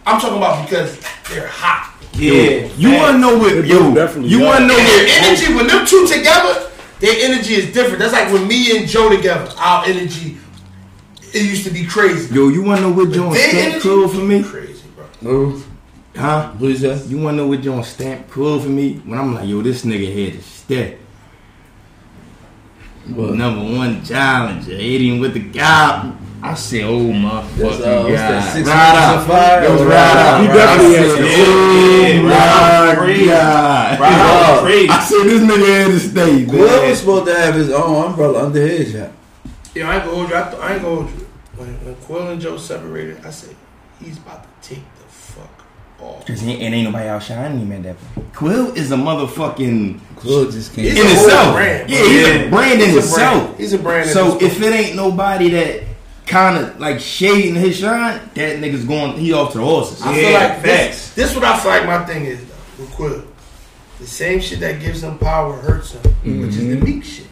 I'm 0.05 0.21
talking 0.21 0.37
about 0.37 0.69
because 0.69 0.97
they're 1.29 1.47
hot. 1.47 1.95
Yeah. 2.13 2.67
You 2.77 2.91
wanna 2.97 3.17
know 3.17 3.37
what? 3.37 3.53
They 3.53 3.67
Yo, 3.67 3.93
definitely 3.93 4.29
you 4.29 4.41
wanna 4.41 4.67
know 4.67 4.77
And 4.77 4.87
their 4.87 5.23
energy 5.23 5.53
when 5.53 5.67
them 5.67 5.85
two 5.85 6.05
together, 6.07 6.69
their 6.99 7.15
energy 7.31 7.53
is 7.55 7.71
different. 7.73 7.99
That's 7.99 8.13
like 8.13 8.31
when 8.31 8.47
me 8.47 8.77
and 8.77 8.87
Joe 8.87 9.09
together, 9.09 9.51
our 9.57 9.85
energy, 9.85 10.37
it 11.33 11.41
used 11.43 11.63
to 11.65 11.69
be 11.71 11.85
crazy. 11.85 12.33
Yo, 12.33 12.49
you 12.49 12.61
wanna 12.63 12.81
know 12.81 12.91
what 12.91 13.11
John 13.11 13.31
Their 13.33 13.49
stamp 13.49 13.67
energy- 13.67 13.79
cool 13.81 14.07
for 14.07 14.21
me? 14.21 14.43
Crazy, 14.43 14.83
bro. 14.95 15.05
Who? 15.21 15.63
Huh? 16.17 16.51
Who 16.59 16.67
is 16.67 16.81
that? 16.81 17.05
You 17.07 17.19
wanna 17.19 17.37
know 17.37 17.47
what 17.47 17.61
John 17.61 17.83
stamp 17.83 18.29
cool 18.31 18.59
for 18.59 18.69
me? 18.69 19.01
When 19.05 19.17
I'm 19.17 19.33
like, 19.35 19.47
yo, 19.47 19.61
this 19.61 19.85
nigga 19.85 20.11
here 20.11 20.31
to 20.31 20.41
stay. 20.41 20.97
What? 23.15 23.35
Number 23.35 23.75
one 23.77 24.03
challenger, 24.03 24.75
hitting 24.75 25.19
with 25.19 25.33
the 25.33 25.39
guy. 25.39 26.13
I 26.41 26.53
said, 26.53 26.85
oh 26.85 27.11
my 27.11 27.41
That's, 27.41 27.75
fucking 27.77 27.83
uh, 27.83 28.03
god. 28.03 28.11
that, 28.13 28.53
six 28.53 28.67
Right 28.69 28.93
minutes 28.93 29.03
out. 29.03 29.17
of 29.17 29.27
fire? 29.27 29.63
It 29.63 29.71
was 29.71 29.81
Or 29.81 29.85
right 29.87 29.95
Ride 29.95 30.15
out. 30.15 30.33
Out? 30.33 30.41
He 30.41 30.47
Ride 30.47 30.55
definitely 30.55 30.95
I 30.95 31.01
has 31.01 31.11
said, 31.11 31.19
to- 31.19 32.19
oh 32.19 32.23
my 32.23 33.25
god. 33.25 33.99
Right 33.99 34.11
out. 34.13 34.65
I 34.89 34.99
said, 35.03 35.23
this 35.25 35.41
nigga 35.43 35.65
here 35.65 35.87
to 35.87 35.99
stay, 35.99 36.45
Quill 36.45 36.61
was 36.61 36.81
man. 36.81 36.95
supposed 36.95 37.25
to 37.25 37.35
have 37.35 37.55
his 37.55 37.69
own 37.71 38.05
umbrella 38.11 38.45
under 38.45 38.65
his 38.67 38.93
hat. 38.93 39.11
Yeah, 39.75 39.89
I 39.89 39.95
ain't 39.95 40.05
gonna 40.05 40.15
hold 40.15 40.29
you. 40.29 40.35
I, 40.37 40.49
th- 40.49 40.61
I 40.61 40.73
ain't 40.73 40.81
gonna 40.81 40.95
hold 40.95 41.09
you. 41.19 41.27
When, 41.57 41.85
when 41.85 41.95
Quill 41.95 42.27
and 42.29 42.39
Joe 42.41 42.57
separated, 42.57 43.25
I 43.25 43.29
said 43.31 43.55
he's 44.01 44.17
about 44.17 44.43
to 44.43 44.49
take 44.69 44.83
the 44.95 44.98
fuck 44.98 44.98
off. 46.01 46.25
Cause 46.25 46.41
he, 46.41 46.59
and 46.61 46.73
ain't 46.75 46.85
nobody 46.85 47.07
outshining 47.09 47.59
him 47.59 47.71
at 47.71 47.83
that 47.83 47.95
point. 48.15 48.33
Quill 48.33 48.73
is 48.75 48.91
a 48.91 48.95
motherfucking 48.95 49.99
Quill 50.15 50.51
just 50.51 50.73
can't. 50.73 50.87
He's 50.87 50.99
in 50.99 51.05
a 51.05 51.09
whole 51.15 51.25
itself. 51.25 51.55
brand, 51.55 51.89
yeah, 51.89 51.97
he's 51.97 52.27
Yeah. 52.27 52.33
a 52.33 52.49
brand 52.49 52.81
in 52.81 52.87
He's 52.89 52.95
a 52.95 52.99
itself. 52.99 53.43
brand. 53.45 53.59
He's 53.59 53.73
a 53.73 53.77
brand. 53.77 54.09
So 54.09 54.37
if 54.41 54.61
it 54.61 54.73
ain't 54.73 54.95
nobody 54.95 55.49
that 55.51 55.83
kind 56.25 56.57
of 56.63 56.79
like 56.79 56.99
shading 56.99 57.55
his 57.55 57.77
shine, 57.77 58.19
that 58.35 58.57
nigga's 58.59 58.85
going. 58.85 59.13
He 59.17 59.33
off 59.33 59.51
to 59.53 59.57
the 59.59 59.63
horses. 59.63 60.01
I 60.01 60.15
Yeah, 60.15 60.21
feel 60.21 60.33
like 60.33 60.61
facts. 60.63 61.11
this, 61.13 61.13
this 61.29 61.35
what 61.35 61.43
I 61.45 61.59
feel 61.59 61.71
like 61.71 61.85
my 61.85 62.05
thing 62.05 62.25
is 62.25 62.39
though, 62.45 62.83
with 62.83 62.91
Quill. 62.93 63.23
The 63.99 64.07
same 64.07 64.39
shit 64.39 64.59
that 64.61 64.79
gives 64.79 65.03
him 65.03 65.17
power 65.17 65.53
hurts 65.57 65.91
him, 65.93 66.01
which 66.41 66.51
is 66.51 66.57
the 66.57 66.75
Mm-hmm. 66.75 66.83
meek 66.85 67.03
shit. 67.03 67.25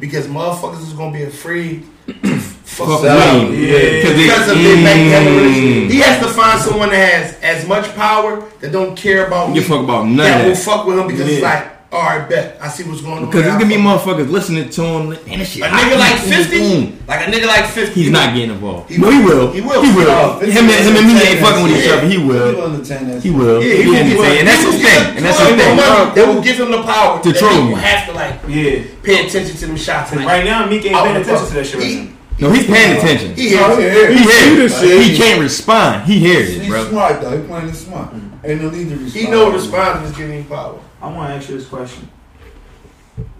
Because 0.00 0.26
motherfuckers 0.26 0.82
is 0.82 0.92
gonna 0.94 1.12
be 1.16 1.22
afraid 1.22 1.84
to 2.06 2.40
fuck 2.86 3.00
Fuck 3.02 3.50
me. 3.50 3.66
Yeah. 3.66 4.02
Cause 4.02 4.16
Because 4.16 4.48
it- 4.48 4.56
of 4.56 4.62
their 4.62 4.76
magnanimity. 4.82 5.86
Mm. 5.86 5.90
He 5.90 5.98
has 6.00 6.18
to 6.24 6.28
find 6.32 6.60
someone 6.60 6.90
that 6.90 7.12
has 7.12 7.34
as 7.42 7.66
much 7.66 7.94
power 7.94 8.42
that 8.60 8.72
don't 8.72 8.96
care 8.96 9.26
about 9.26 9.46
Don't 9.46 9.54
me. 9.56 9.60
fuck 9.60 9.80
about 9.84 10.06
none 10.06 10.16
that 10.18 10.46
will 10.46 10.54
fuck 10.56 10.86
with 10.86 10.98
him 10.98 11.06
because 11.08 11.28
it's 11.28 11.42
like, 11.42 11.66
all 11.92 12.02
right, 12.06 12.22
bet 12.28 12.56
I 12.62 12.68
see 12.68 12.84
what's 12.84 13.00
going 13.02 13.18
on. 13.18 13.26
Because 13.26 13.42
there's 13.42 13.58
gonna 13.58 13.66
be 13.66 13.74
I 13.74 13.82
fuck- 13.98 14.06
motherfuckers 14.14 14.30
listening 14.30 14.70
to 14.70 14.82
him. 14.84 15.10
like, 15.10 15.26
Man, 15.26 15.44
shit 15.44 15.62
a 15.62 15.68
hot. 15.68 15.80
nigga 15.82 15.98
like 15.98 16.18
fifty, 16.22 16.58
mm. 16.86 17.08
like 17.08 17.26
a 17.26 17.30
nigga 17.32 17.46
like 17.48 17.66
fifty. 17.66 18.02
He's 18.02 18.10
not 18.12 18.32
getting 18.32 18.50
involved. 18.54 18.90
He 18.92 18.98
no, 18.98 19.10
he 19.10 19.18
will. 19.24 19.50
He 19.50 19.60
will. 19.60 19.82
He 19.82 19.90
will. 19.96 20.06
Oh, 20.08 20.38
him, 20.38 20.70
and, 20.70 20.86
him 20.86 20.94
and 20.94 21.06
me 21.08 21.18
ain't 21.20 21.40
fucking 21.40 21.62
with 21.64 21.74
each 21.82 21.90
other. 21.90 22.06
He 22.06 22.14
He 22.14 22.18
will. 22.22 22.54
will. 22.54 23.18
He 23.18 23.30
will. 23.32 23.60
Yeah, 23.60 23.74
He 23.74 23.82
he 23.82 23.88
will. 23.90 23.96
entertain. 23.96 24.38
And 24.38 24.46
that's 24.48 24.62
his 24.62 24.74
thing. 24.80 25.16
And 25.16 25.24
that's 25.26 25.38
his 25.40 25.48
thing. 25.58 25.76
will- 25.76 26.10
They 26.14 26.24
will 26.26 26.40
give 26.40 26.56
him 26.60 26.70
the 26.70 26.82
power 26.84 27.20
To 27.24 27.32
that 27.32 27.38
troll 27.40 27.52
he 27.62 27.68
you. 27.70 27.74
have 27.74 28.06
to 28.06 28.12
like 28.12 28.34
Yeah. 28.46 28.82
pay 29.02 29.26
attention 29.26 29.56
to 29.56 29.66
them 29.66 29.76
shots. 29.76 30.14
Like, 30.14 30.26
Right 30.26 30.44
now, 30.44 30.66
Meek 30.66 30.86
ain't 30.86 30.94
paying 30.94 31.16
attention 31.16 31.46
to 31.48 31.54
that 31.54 31.66
shit 31.66 31.74
right 31.74 31.84
He- 31.88 31.94
now. 31.96 32.06
No, 32.40 32.50
he's 32.50 32.66
paying 32.66 32.96
attention. 32.96 33.34
He 33.34 33.42
He, 33.42 33.48
hears. 33.50 33.76
here. 33.78 34.10
hears. 34.12 34.30
see 34.34 34.56
the 34.56 34.68
shit. 34.68 35.10
He 35.10 35.16
can't 35.16 35.40
respond. 35.40 36.04
He 36.04 36.18
hears 36.18 36.50
it, 36.50 36.62
He's 36.62 36.86
smart 36.88 37.20
though. 37.20 37.38
He 37.40 37.46
playing 37.46 37.68
it 37.68 37.74
smart. 37.74 38.14
Ain't 38.44 38.62
no 38.62 38.70
need 38.70 38.88
to 38.88 38.96
respond. 38.96 39.12
He 39.12 39.30
know 39.30 39.52
responding 39.52 40.10
is 40.10 40.16
giving 40.16 40.38
him 40.38 40.44
power. 40.44 40.80
I 41.02 41.06
want 41.12 41.28
to 41.30 41.34
ask 41.36 41.48
you 41.50 41.56
this 41.58 41.68
question. 41.68 42.08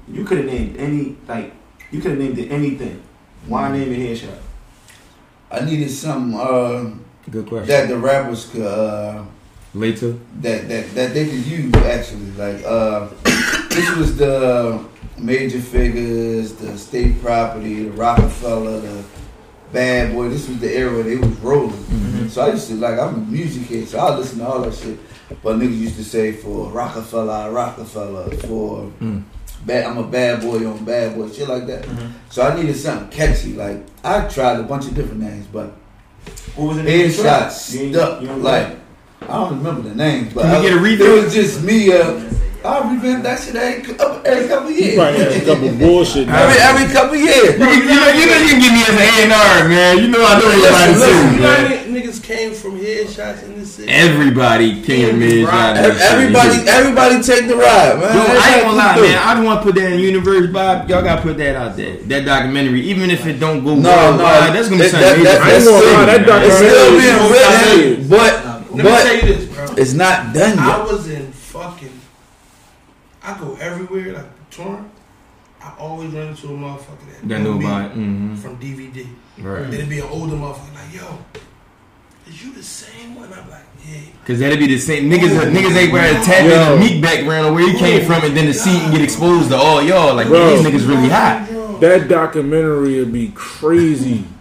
You 0.09 0.25
could 0.25 0.39
have 0.39 0.47
named 0.47 0.77
any, 0.77 1.17
like, 1.29 1.53
you 1.91 2.01
could 2.01 2.13
have 2.13 2.21
named 2.21 2.39
it 2.39 2.51
anything. 2.51 3.03
Why 3.47 3.71
name 3.73 3.91
it 3.93 3.99
headshot? 3.99 4.37
I 5.51 5.65
needed 5.65 5.91
something 5.91 6.39
uh, 6.39 6.91
Good 7.31 7.47
question. 7.49 7.69
that 7.69 7.89
the 7.89 7.97
rappers 7.97 8.49
could 8.51 8.63
uh, 8.63 9.25
Later. 9.73 10.15
that 10.41 10.69
that 10.69 10.95
that 10.95 11.15
they 11.15 11.25
could 11.27 11.47
use 11.47 11.75
actually. 11.77 12.31
Like 12.33 12.63
uh, 12.67 13.09
this 13.71 13.97
was 13.97 14.17
the 14.17 14.85
major 15.21 15.61
figures, 15.61 16.55
the 16.55 16.77
state 16.79 17.21
property, 17.23 17.85
the 17.85 17.91
Rockefeller, 17.93 18.81
the 18.81 19.05
Bad 19.73 20.13
Boy. 20.15 20.29
This 20.29 20.49
was 20.49 20.59
the 20.61 20.73
era 20.75 20.93
where 20.93 21.03
they 21.05 21.17
was 21.17 21.29
rolling. 21.41 22.29
So 22.29 22.43
I 22.43 22.51
used 22.53 22.69
to 22.69 22.75
like 22.75 22.99
I'm 22.99 23.15
a 23.15 23.19
music 23.19 23.69
kid, 23.69 23.89
so 23.89 23.99
I 23.99 24.17
listen 24.17 24.39
to 24.39 24.47
all 24.47 24.61
that 24.63 24.75
shit. 24.75 24.99
But 25.43 25.57
niggas 25.59 25.79
used 25.79 25.97
to 25.97 26.05
say 26.05 26.33
for 26.33 26.71
Rockefeller, 26.71 27.51
Rockefeller, 27.53 28.31
for 28.47 28.91
Mm. 29.01 29.23
bad, 29.65 29.85
I'm 29.87 29.99
a 29.99 30.03
bad 30.07 30.41
boy 30.43 30.67
on 30.69 30.85
bad 30.85 31.17
boy, 31.17 31.31
shit 31.31 31.49
like 31.49 31.67
that. 31.67 31.87
So 32.31 32.43
I 32.43 32.55
needed 32.61 32.77
something 32.77 33.09
catchy. 33.11 33.55
Like 33.55 33.85
I 34.05 34.23
tried 34.29 34.59
a 34.61 34.63
bunch 34.65 34.87
of 34.87 34.95
different 34.95 35.21
names, 35.21 35.47
but 35.53 35.73
What 36.57 36.69
was 36.69 36.77
the 36.79 36.83
name 36.85 37.07
of 37.07 37.13
headshots 37.13 37.73
You 37.75 37.93
stuck. 37.93 38.21
you 38.21 38.27
don't 38.29 38.43
Like 38.43 38.77
I 39.23 39.27
don't 39.35 39.59
remember 39.59 39.89
the 39.89 39.95
names, 39.95 40.33
but 40.33 40.47
I- 40.47 40.63
get 40.63 40.73
a 40.73 40.85
It 40.85 41.25
was 41.25 41.33
just 41.35 41.63
me. 41.63 41.93
Uh, 41.93 42.21
I 42.63 42.93
revamp 42.93 43.23
that 43.25 43.41
shit 43.41 43.57
every, 43.57 43.83
couple- 43.95 44.21
every 44.27 44.47
couple 44.49 44.71
years. 44.71 44.93
He 44.93 44.97
probably 44.97 45.21
had 45.25 45.33
a 45.33 45.45
couple 45.49 45.69
bullshit. 45.81 46.29
Every 46.29 46.59
every 46.61 46.87
couple 46.93 47.17
years. 47.17 47.57
You, 47.57 47.59
know, 47.59 47.73
you, 47.73 47.85
know, 47.89 48.09
you 48.13 48.25
know 48.29 48.37
you 48.37 48.49
can 48.53 48.61
give 48.61 48.73
me 48.77 48.83
as 48.85 48.97
an 49.01 49.33
A&R, 49.33 49.69
man. 49.69 49.97
You 49.97 50.09
know 50.13 50.21
I 50.21 50.37
know 50.37 50.45
everybody 50.53 50.93
Listen, 50.93 51.09
too, 51.09 51.37
You 51.37 51.41
man. 51.41 51.95
niggas 51.97 52.23
came 52.23 52.53
from 52.53 52.77
headshots 52.79 53.45
in 53.45 53.59
this 53.59 53.73
city? 53.81 53.89
Everybody 53.89 54.83
came 54.83 55.19
mid 55.19 55.47
shot. 55.49 55.77
Ev- 55.79 55.97
Everybody, 56.05 56.69
everybody 56.69 57.23
take 57.23 57.49
the 57.49 57.57
ride, 57.57 57.97
man. 57.97 58.13
Yo, 58.13 58.29
That's 58.29 58.45
I 58.45 58.55
ain't 58.55 58.65
gonna 58.65 58.77
lie, 58.77 58.97
man. 59.01 59.19
I 59.19 59.35
just 59.35 59.45
want 59.47 59.57
to 59.61 59.65
put 59.65 59.75
that 59.81 59.93
in 59.93 60.01
universe, 60.01 60.47
Bob. 60.53 60.89
Y'all 60.91 61.03
gotta 61.03 61.23
put 61.23 61.39
that 61.39 61.57
out 61.57 61.77
there. 61.79 61.97
That 62.13 62.27
documentary, 62.27 62.83
even 62.83 63.09
if 63.11 63.25
it 63.27 63.41
don't 63.41 63.65
go 63.65 63.75
No, 63.75 63.89
well, 63.89 64.13
no, 64.19 64.53
that's 64.53 64.69
gonna 64.69 64.83
be 64.85 64.89
something. 64.91 65.25
that- 65.25 65.41
major. 65.41 65.41
I 65.41 65.57
ain't 65.57 65.65
gonna 65.65 66.07
that 66.13 66.27
Man. 66.29 66.45
It's 66.45 66.57
still 66.61 66.91
being 66.93 67.17
Really? 67.33 67.89
written, 68.05 68.09
but 68.09 68.45
Let 68.45 68.77
me 68.77 68.83
but 68.85 69.03
tell 69.03 69.17
you 69.17 69.23
this, 69.35 69.45
bro. 69.49 69.75
it's 69.79 69.93
not 69.95 70.35
done 70.35 70.59
I 70.59 70.85
was 70.85 71.09
in 71.09 71.23
fucking. 71.23 71.40
I 73.35 73.39
go 73.39 73.57
everywhere 73.61 74.13
like 74.15 74.51
touring. 74.51 74.91
I 75.63 75.75
always 75.79 76.11
run 76.13 76.29
into 76.29 76.47
a 76.49 76.51
motherfucker 76.51 77.07
that, 77.21 77.29
That 77.29 77.39
know 77.41 77.53
know 77.53 77.59
me 77.59 77.65
about 77.67 77.91
it. 77.91 77.99
Mhm. 77.99 78.39
from 78.39 78.57
DVD. 78.57 79.07
Right. 79.39 79.73
It'd 79.73 79.89
be 79.89 79.99
an 80.01 80.09
older 80.11 80.35
motherfucker 80.35 80.75
like, 80.75 80.95
yo, 80.95 81.19
is 82.27 82.43
you 82.45 82.53
the 82.53 82.63
same 82.63 83.15
one? 83.15 83.31
I'm 83.33 83.49
like, 83.51 83.65
yeah. 83.87 83.99
Cause 84.27 84.39
that'd 84.39 84.59
be 84.59 84.67
the 84.69 84.79
same 84.79 85.11
niggas. 85.11 85.29
niggas 85.53 85.77
ain't 85.77 85.93
wearing 85.93 86.17
a 86.17 86.23
tab 86.25 86.47
Yo. 86.47 86.75
in 86.75 86.81
the 86.81 86.85
meek 86.87 87.03
background 87.03 87.47
or 87.49 87.53
where 87.53 87.69
he 87.71 87.77
came 87.79 88.07
from, 88.07 88.25
and 88.25 88.35
then 88.37 88.47
the 88.47 88.55
seat 88.55 88.83
and 88.83 88.93
get 88.93 89.03
exposed 89.03 89.51
to 89.51 89.57
all 89.57 89.83
y'all. 89.83 90.15
Like 90.15 90.29
Bro. 90.29 90.57
these 90.57 90.67
niggas 90.67 90.89
really 90.89 91.09
hot. 91.09 91.47
That 91.81 92.09
documentary 92.09 92.99
would 93.01 93.13
be 93.13 93.33
crazy. 93.35 94.25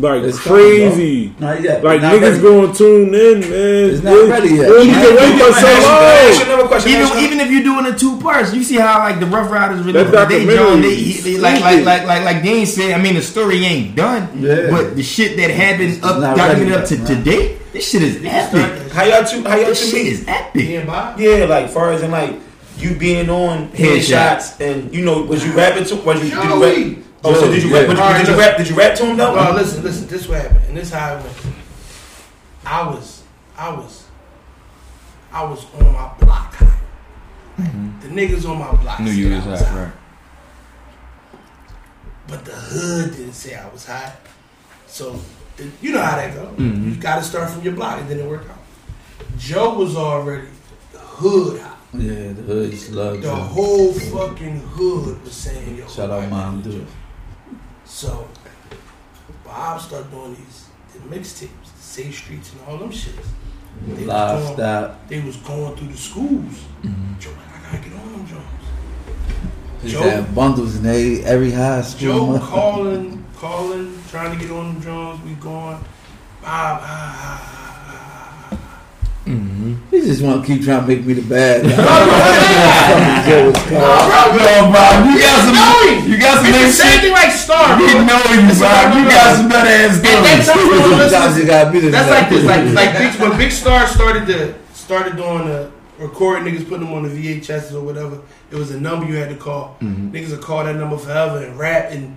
Like 0.00 0.22
It's 0.22 0.38
crazy. 0.38 1.34
Not 1.40 1.60
yet. 1.60 1.82
Like 1.82 2.00
Not 2.02 2.14
niggas 2.14 2.22
ready. 2.22 2.42
gonna 2.42 2.72
tune 2.74 3.12
in, 3.14 3.40
man. 3.40 3.50
It's 3.50 4.02
not 4.02 4.28
ready 4.28 4.48
yet. 4.54 4.68
Well, 4.70 4.84
you 4.84 4.92
Man, 4.92 5.04
can 5.06 5.16
wait 5.16 5.32
for 5.42 5.52
so 5.60 5.66
ask 5.66 5.80
you- 5.80 5.86
long. 5.88 6.02
ask 6.02 6.38
you 6.38 6.44
another 6.52 6.68
question. 6.68 6.90
Even 6.92 7.02
Ask 7.02 7.14
you- 7.14 7.20
even 7.26 7.40
if 7.40 7.50
you're 7.50 7.62
doing 7.64 7.86
it 7.86 7.98
two 7.98 8.20
parts, 8.20 8.54
you 8.54 8.62
see 8.62 8.76
how 8.76 9.00
like 9.00 9.18
the 9.18 9.26
Ruff 9.26 9.50
Ryders 9.50 9.80
really 9.84 9.92
That 10.04 10.28
they 10.28 10.44
documentary 10.44 10.56
John, 10.56 10.80
they, 10.82 10.88
is 10.88 11.24
they, 11.24 11.36
like 11.38 11.60
like 11.60 11.70
stupid. 11.72 11.84
like 11.86 12.06
like 12.06 12.24
like 12.24 12.42
Dean 12.44 12.64
said. 12.66 12.92
I 12.92 13.02
mean, 13.02 13.14
the 13.14 13.22
story 13.22 13.64
ain't 13.64 13.96
done, 13.96 14.28
Yeah. 14.38 14.70
but 14.70 14.94
the 14.94 15.02
shit 15.02 15.36
that 15.36 15.50
happened 15.50 15.98
up 16.04 16.20
not 16.20 16.36
documented 16.36 16.74
up 16.78 16.84
to 16.86 16.94
yet, 16.94 17.08
man. 17.08 17.16
today, 17.24 17.56
this 17.72 17.90
shit 17.90 18.02
is 18.02 18.20
epic. 18.24 18.92
How 18.92 19.02
y'all 19.02 19.24
two? 19.24 19.42
How 19.42 19.56
y'all 19.56 19.66
This 19.66 19.80
two 19.80 19.96
shit 19.96 20.04
meet? 20.04 20.12
is 20.12 20.26
Me 20.54 20.76
epic. 20.76 21.18
Yeah, 21.18 21.44
like 21.46 21.70
far 21.70 21.90
as 21.92 22.02
in 22.04 22.12
like 22.12 22.34
you 22.78 22.94
being 22.94 23.28
on 23.30 23.68
headshots 23.70 24.60
and 24.60 24.94
you 24.94 25.04
know 25.04 25.22
was 25.22 25.44
you 25.44 25.50
rapping 25.54 25.84
to 25.86 25.96
was 25.96 26.22
you 26.22 26.30
did 26.30 26.44
you 26.44 26.94
rap? 26.94 27.04
Joey. 27.22 27.34
Oh, 27.34 27.40
so 27.40 27.50
did 27.50 27.62
you 27.62 27.70
Yeah. 27.70 27.80
rap? 27.80 27.88
Did 27.88 27.98
you, 27.98 28.24
did 28.26 28.28
you 28.28 28.38
rap? 28.40 28.56
Did 28.58 28.68
you 28.70 28.76
rap 28.76 28.96
to 28.96 29.06
him 29.06 29.16
though? 29.16 29.34
No, 29.34 29.52
listen, 29.52 29.82
listen. 29.82 30.06
This 30.06 30.28
what 30.28 30.40
happened, 30.42 30.64
and 30.68 30.76
this 30.76 30.90
how 30.90 31.16
it 31.16 31.22
went. 31.22 31.36
I 32.64 32.86
was, 32.86 33.22
I 33.56 33.70
was, 33.70 34.04
I 35.32 35.42
was 35.44 35.64
on 35.74 35.92
my 35.92 36.12
block. 36.20 36.54
high. 36.54 36.78
The 37.56 38.08
niggas 38.08 38.48
on 38.48 38.58
my 38.58 38.70
block. 38.76 39.00
Knew 39.00 39.08
said 39.10 39.16
you 39.18 39.34
was 39.34 39.44
was 39.46 39.60
hot, 39.60 39.68
high. 39.68 39.82
right? 39.84 39.92
But 42.28 42.44
the 42.44 42.52
hood 42.52 43.12
didn't 43.16 43.32
say 43.32 43.54
I 43.56 43.68
was 43.70 43.86
high. 43.86 44.12
So 44.86 45.18
the, 45.56 45.68
you 45.80 45.92
know 45.92 46.02
how 46.02 46.16
that 46.16 46.34
go. 46.34 46.46
Mhm. 46.56 46.84
You 46.94 47.00
got 47.00 47.16
to 47.16 47.22
start 47.24 47.50
from 47.50 47.62
your 47.62 47.72
block. 47.74 48.00
It 48.00 48.08
didn't 48.08 48.28
work 48.28 48.44
out. 48.48 48.58
Joe 49.38 49.74
was 49.74 49.96
already 49.96 50.46
hood 50.94 51.60
high. 51.60 51.74
Yeah, 51.94 52.32
the 52.32 52.42
hood 52.42 52.78
slugs. 52.78 53.22
The 53.22 53.34
whole 53.34 53.92
fucking 53.94 54.60
hood 54.60 55.24
was 55.24 55.32
saying, 55.32 55.76
"Yo, 55.78 55.86
Shout 55.88 56.10
out 56.10 56.20
white 56.20 56.30
Mom 56.30 56.60
Dude. 56.60 56.86
So 57.88 58.28
Bob 59.44 59.80
started 59.80 60.10
doing 60.10 60.36
these 60.36 60.68
the 60.92 60.98
mixtapes, 61.16 61.48
the 61.76 61.82
Safe 61.82 62.14
Streets 62.14 62.52
and 62.52 62.60
all 62.66 62.78
them 62.78 62.90
shits. 62.90 63.26
They 63.86 64.06
was, 64.06 64.06
going, 64.06 64.54
stop. 64.54 65.08
they 65.08 65.20
was 65.20 65.36
going 65.36 65.76
through 65.76 65.88
the 65.88 65.96
schools. 65.96 66.64
Joe 67.18 67.30
like, 67.30 67.38
I 67.54 67.72
gotta 67.72 67.88
get 67.88 67.98
on 67.98 68.12
them 68.12 68.26
Jones. 68.26 68.44
Just 69.82 69.94
Joe- 69.94 70.10
have 70.10 70.34
bundles 70.34 70.76
in 70.76 70.86
every, 70.86 71.24
every 71.24 71.50
high 71.52 71.82
school. 71.82 72.38
Joe 72.38 72.46
calling, 72.46 73.24
calling, 73.36 74.02
trying 74.08 74.36
to 74.36 74.44
get 74.44 74.50
on 74.54 74.74
them 74.74 74.82
Jones. 74.82 75.22
We 75.24 75.34
going. 75.34 75.78
Bob, 76.40 76.80
ah, 76.82 76.82
ah, 76.82 77.77
Mm-hmm. 79.98 80.06
He 80.06 80.10
just 80.10 80.22
want 80.22 80.40
to 80.40 80.46
keep 80.46 80.62
trying 80.64 80.82
to 80.82 80.86
make 80.86 81.04
me 81.04 81.14
the 81.14 81.22
bad 81.22 81.62
guy. 81.62 81.74
Fucking 81.74 83.30
Joe 83.30 83.46
was 83.50 83.56
called. 83.66 84.38
Yo, 84.38 84.72
Bob, 84.72 84.94
you 85.10 85.18
got 85.18 85.38
some, 85.44 86.08
you 86.08 86.16
got 86.18 86.36
some 86.38 86.46
It's 86.46 86.54
the 86.54 86.62
next 86.62 86.76
same 86.78 87.00
thing 87.00 87.12
like 87.12 87.32
Star, 87.32 87.76
We 87.78 87.90
bro. 87.92 88.04
know 88.04 88.22
you, 88.30 88.40
Bob. 88.60 88.94
You 88.96 89.04
got 89.10 89.36
some 89.36 89.48
better 89.48 89.68
ass 89.68 89.96
At 89.98 90.02
that 90.02 90.22
time, 90.22 90.42
stories. 90.42 91.10
Sometimes 91.10 91.38
you 91.38 91.46
gotta 91.46 91.70
be 91.72 91.80
the 91.80 91.90
That's 91.90 92.08
guy. 92.08 92.20
like 92.20 92.28
this, 92.30 92.44
like 92.44 92.64
like 92.74 92.92
Big, 92.98 93.20
when 93.20 93.38
Big 93.38 93.50
Star 93.52 93.86
started 93.86 94.26
to 94.26 94.54
started 94.74 95.16
doing 95.16 95.46
the 95.46 95.70
recording 95.98 96.44
niggas, 96.46 96.68
putting 96.68 96.86
them 96.86 96.94
on 96.94 97.02
the 97.02 97.08
VHS 97.10 97.74
or 97.74 97.80
whatever. 97.82 98.20
It 98.50 98.56
was 98.56 98.70
a 98.70 98.80
number 98.80 99.06
you 99.06 99.16
had 99.16 99.28
to 99.30 99.36
call. 99.36 99.76
Mhm. 99.82 100.12
Niggas 100.12 100.30
would 100.30 100.40
call 100.40 100.64
that 100.64 100.76
number 100.76 100.96
forever 100.96 101.38
and 101.44 101.58
rap, 101.58 101.88
and 101.90 102.16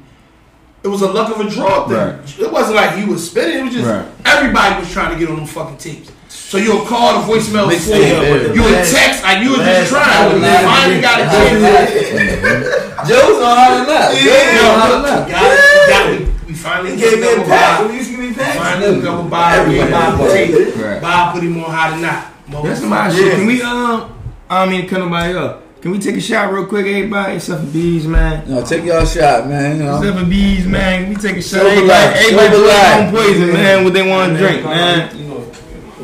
it 0.84 0.88
was 0.88 1.02
a 1.02 1.08
luck 1.12 1.36
of 1.36 1.46
a 1.46 1.50
draw 1.50 1.88
thing. 1.88 1.98
Right. 1.98 2.40
It 2.40 2.52
wasn't 2.52 2.76
like 2.76 2.96
he 2.96 3.06
was 3.06 3.28
spinning. 3.30 3.60
It 3.60 3.64
was 3.66 3.74
just 3.74 3.88
Right. 3.88 4.06
everybody 4.26 4.80
was 4.80 4.92
trying 4.92 5.12
to 5.14 5.20
get 5.20 5.30
on 5.30 5.38
them 5.38 5.46
fucking 5.48 5.78
tapes. 5.78 6.12
So 6.32 6.58
you'll 6.58 6.86
call 6.86 7.22
the 7.22 7.28
voicemail 7.28 7.68
Mix 7.68 7.86
full. 7.86 7.96
tape, 7.96 8.12
yeah. 8.12 8.54
You 8.54 8.64
would 8.64 8.84
text 8.88 9.24
like 9.24 9.44
you 9.44 9.52
were 9.52 9.64
just 9.64 9.92
trying. 9.92 10.36
You 10.36 10.42
finally 10.42 11.02
got 11.02 11.20
a 11.22 11.26
chance. 11.28 11.62
Joe's 13.08 13.42
on 13.42 13.56
how 13.58 13.70
to 13.76 13.84
knock. 13.88 14.12
Joe's 14.16 14.64
on 14.64 14.80
how 14.80 14.88
to 14.92 14.98
We 14.98 15.10
knock. 15.10 15.30
got 15.30 15.52
it. 15.52 15.60
We 15.62 15.92
got 15.92 16.14
it. 16.14 16.48
We 16.48 16.54
finally 16.54 16.98
gave 16.98 17.20
me 17.20 17.28
a 17.28 17.36
double 17.36 17.46
pack. 17.46 17.80
Bob. 17.82 17.92
Used 17.94 18.10
to 18.12 18.18
give 18.18 18.30
me 18.30 18.34
packs. 18.36 18.58
Finally 18.58 18.96
hooked 18.96 19.08
up 19.08 19.22
with 19.24 19.32
Bob. 19.32 19.68
We 19.68 19.80
Everybody 19.80 19.92
Bob 19.92 20.18
bought 20.20 20.32
tape. 20.32 21.02
Bob 21.02 21.34
put 21.36 21.44
him 21.44 21.64
on 21.64 21.72
how 21.72 21.90
to 21.96 22.02
knock. 22.02 22.64
That's 22.64 22.82
my 22.84 23.10
shit. 23.14 23.34
Can 23.36 23.46
we 23.48 23.62
um? 23.62 24.18
I 24.50 24.64
don't 24.66 24.72
mean 24.74 24.82
to 24.82 24.88
cut 24.88 25.00
nobody 25.00 25.34
up. 25.38 25.82
Can 25.82 25.92
we 25.92 25.98
take 26.00 26.16
a 26.18 26.22
shot 26.22 26.52
real 26.54 26.66
quick, 26.68 26.86
everybody? 26.86 27.38
Except 27.38 27.62
for 27.62 27.68
bees, 27.72 28.06
man. 28.06 28.48
No, 28.48 28.64
take 28.64 28.84
y'all 28.84 29.04
shot, 29.06 29.48
man. 29.48 29.78
You 29.78 29.84
know. 29.86 29.98
Except 29.98 30.20
for 30.20 30.26
bees, 30.26 30.68
man. 30.68 31.06
Can 31.06 31.10
we 31.14 31.16
take 31.16 31.38
a 31.38 31.42
shot? 31.42 31.62
Silver 31.62 31.70
Everybody, 31.70 32.20
everybody 32.20 32.56
silver 32.56 33.12
put 33.12 33.26
poison, 33.26 33.54
man. 33.54 33.84
What 33.86 33.94
they 33.94 34.08
want 34.08 34.34
to 34.34 34.38
drink, 34.38 34.64
man. 34.66 35.31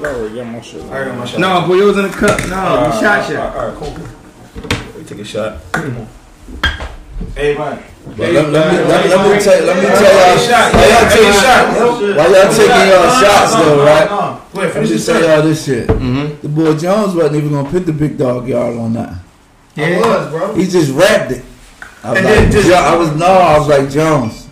I 0.04 0.06
already 0.14 0.42
my 0.44 0.62
shit. 0.62 0.84
I 0.84 1.06
got 1.06 1.18
my 1.18 1.26
shot. 1.26 1.40
No, 1.40 1.68
boy, 1.68 1.82
it 1.82 1.86
was 1.86 1.98
in 1.98 2.06
a 2.06 2.10
cup. 2.10 2.40
No, 2.50 2.56
Uh, 2.56 2.92
we 2.94 3.00
shot 3.02 3.30
shot. 3.30 3.56
All 3.56 3.68
right, 3.68 3.78
cool. 3.78 4.98
We 4.98 5.04
take 5.04 5.20
a 5.20 5.24
shot. 5.26 5.60
Everybody. 7.36 7.82
But 8.06 8.18
let, 8.32 8.50
let 8.50 8.72
me, 8.72 8.78
let, 8.88 9.04
me- 9.04 9.10
let 9.10 9.38
me 9.38 9.44
tell, 9.44 9.64
let 9.66 9.76
me 9.78 9.90
tell 9.90 10.14
y'all. 10.16 10.38
shot. 10.48 10.74
While 10.74 10.90
y'all 10.90 11.10
Take 11.10 11.12
a 11.12 11.16
taking, 11.18 11.34
shot. 11.34 12.18
while 12.18 12.32
y'all 12.32 12.54
taking 12.54 12.88
y'all 12.88 13.22
shots 13.22 13.56
though, 13.56 13.86
right? 13.86 14.08
Go 14.54 14.62
ahead, 14.62 14.74
Let 14.76 14.82
me 14.84 14.88
just 14.88 15.06
this 15.06 15.06
tell 15.06 15.22
y'all 15.30 15.42
this 15.48 15.66
shit. 15.66 15.88
Mm-hmm. 15.88 16.42
The 16.42 16.50
boy 16.50 16.78
Jones 16.78 17.14
wasn't 17.16 17.36
even 17.36 17.52
gonna 17.52 17.70
put 17.70 17.86
the 17.86 17.94
big 17.94 18.18
dog 18.18 18.48
yard 18.48 18.78
on 18.78 18.94
that. 18.94 19.14
I 19.78 20.00
was, 20.00 20.30
bro. 20.32 20.56
He 20.56 20.66
just 20.68 20.92
rapped 20.94 21.32
it. 21.32 21.44
I 22.04 22.10
was 22.12 22.18
And 22.20 22.26
like, 22.26 22.36
then 22.40 22.52
just- 22.52 22.72
I 22.72 22.96
was 22.96 23.12
no, 23.16 23.26
I 23.28 23.58
was 23.60 23.68
like 23.68 23.90
Jones. 23.92 24.48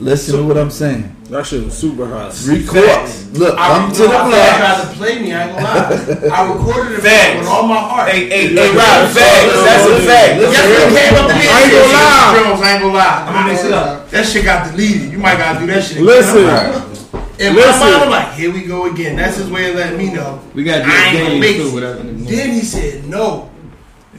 Listen 0.00 0.36
to 0.38 0.44
what 0.44 0.58
I'm 0.58 0.70
saying. 0.70 1.15
That 1.30 1.44
shit 1.44 1.64
was 1.64 1.74
super 1.76 2.06
hot. 2.06 2.30
Record. 2.46 3.34
Look, 3.34 3.58
I, 3.58 3.66
come 3.74 3.90
to 3.90 4.02
the 4.02 4.14
I 4.14 4.30
tried 4.30 4.78
to 4.86 4.86
play 4.96 5.18
me. 5.18 5.34
I 5.34 5.48
ain't 5.50 5.58
gonna 5.58 5.66
lie. 5.66 6.30
I 6.30 6.52
recorded 6.54 6.92
it 6.98 7.02
Facts. 7.02 7.38
with 7.40 7.48
all 7.48 7.66
my 7.66 7.76
heart. 7.82 8.08
Hey, 8.10 8.28
hey, 8.30 8.54
hey, 8.54 8.68
Rob, 8.70 9.10
facts. 9.10 9.50
That's 9.66 9.86
a 9.90 10.06
fact. 10.06 10.38
Guess 10.38 10.54
what 10.70 10.86
came 10.94 11.14
up 11.18 11.26
to 11.26 11.34
me? 11.34 11.44
I 11.50 11.58
ain't 11.66 11.72
gonna 11.74 11.90
lie. 11.98 12.62
I 12.62 12.72
ain't 12.74 12.82
gonna 12.82 12.94
lie. 12.94 13.24
I'm 13.26 13.34
gonna 13.34 13.48
mix 13.52 13.64
it 13.64 13.72
up. 13.72 14.08
That 14.10 14.24
shit 14.26 14.44
got 14.44 14.70
deleted. 14.70 15.10
You 15.10 15.18
might 15.18 15.36
gotta 15.36 15.58
do 15.58 15.66
that 15.66 15.82
shit. 15.82 15.96
again. 15.98 16.06
Listen, 16.06 16.38
In 17.42 17.54
my 17.54 17.60
listen. 17.60 17.80
mind, 17.80 18.02
I'm 18.06 18.10
like, 18.10 18.32
here 18.34 18.52
we 18.52 18.62
go 18.64 18.86
again. 18.86 19.16
That's 19.16 19.36
his 19.36 19.50
way 19.50 19.70
of 19.70 19.76
letting 19.76 19.98
me 19.98 20.12
know. 20.14 20.40
We 20.54 20.62
got 20.62 20.78
to 20.78 20.84
do 20.84 20.90
I 20.90 20.94
a 20.94 21.08
ain't 21.10 21.18
gonna 21.26 21.40
game 21.40 21.56
too, 21.60 21.68
it. 21.68 21.74
whatever. 21.74 22.02
Then 22.04 22.50
he 22.54 22.60
said, 22.60 23.04
no. 23.04 23.50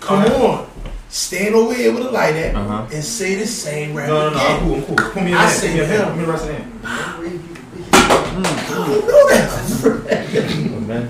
Come 0.01 0.25
on. 0.25 0.66
Stand 1.09 1.55
over 1.55 1.73
here 1.73 1.93
with 1.93 2.05
a 2.05 2.11
light 2.11 2.35
at 2.35 2.53
Uh-huh. 2.55 2.85
and 2.93 3.03
say 3.03 3.35
the 3.35 3.47
same 3.47 3.93
rap 3.95 4.09
No, 4.09 4.29
no, 4.29 4.35
no. 4.35 4.39
I'm 4.39 4.59
cool. 4.59 4.75
I'm 4.75 4.83
cool. 4.85 4.95
Put 5.11 5.23
me 5.23 5.31
in 5.31 5.37
I 5.37 5.45
there. 5.45 5.53
say 5.53 5.67
Put 5.79 5.89
me 5.89 5.95
him. 5.95 6.05
Put 6.07 6.15
me 6.17 6.25
the 6.25 6.31
rest 6.31 6.43
of 6.45 6.49
them. 6.51 6.71
I 6.83 7.17
know 10.69 10.79
that. 10.87 11.09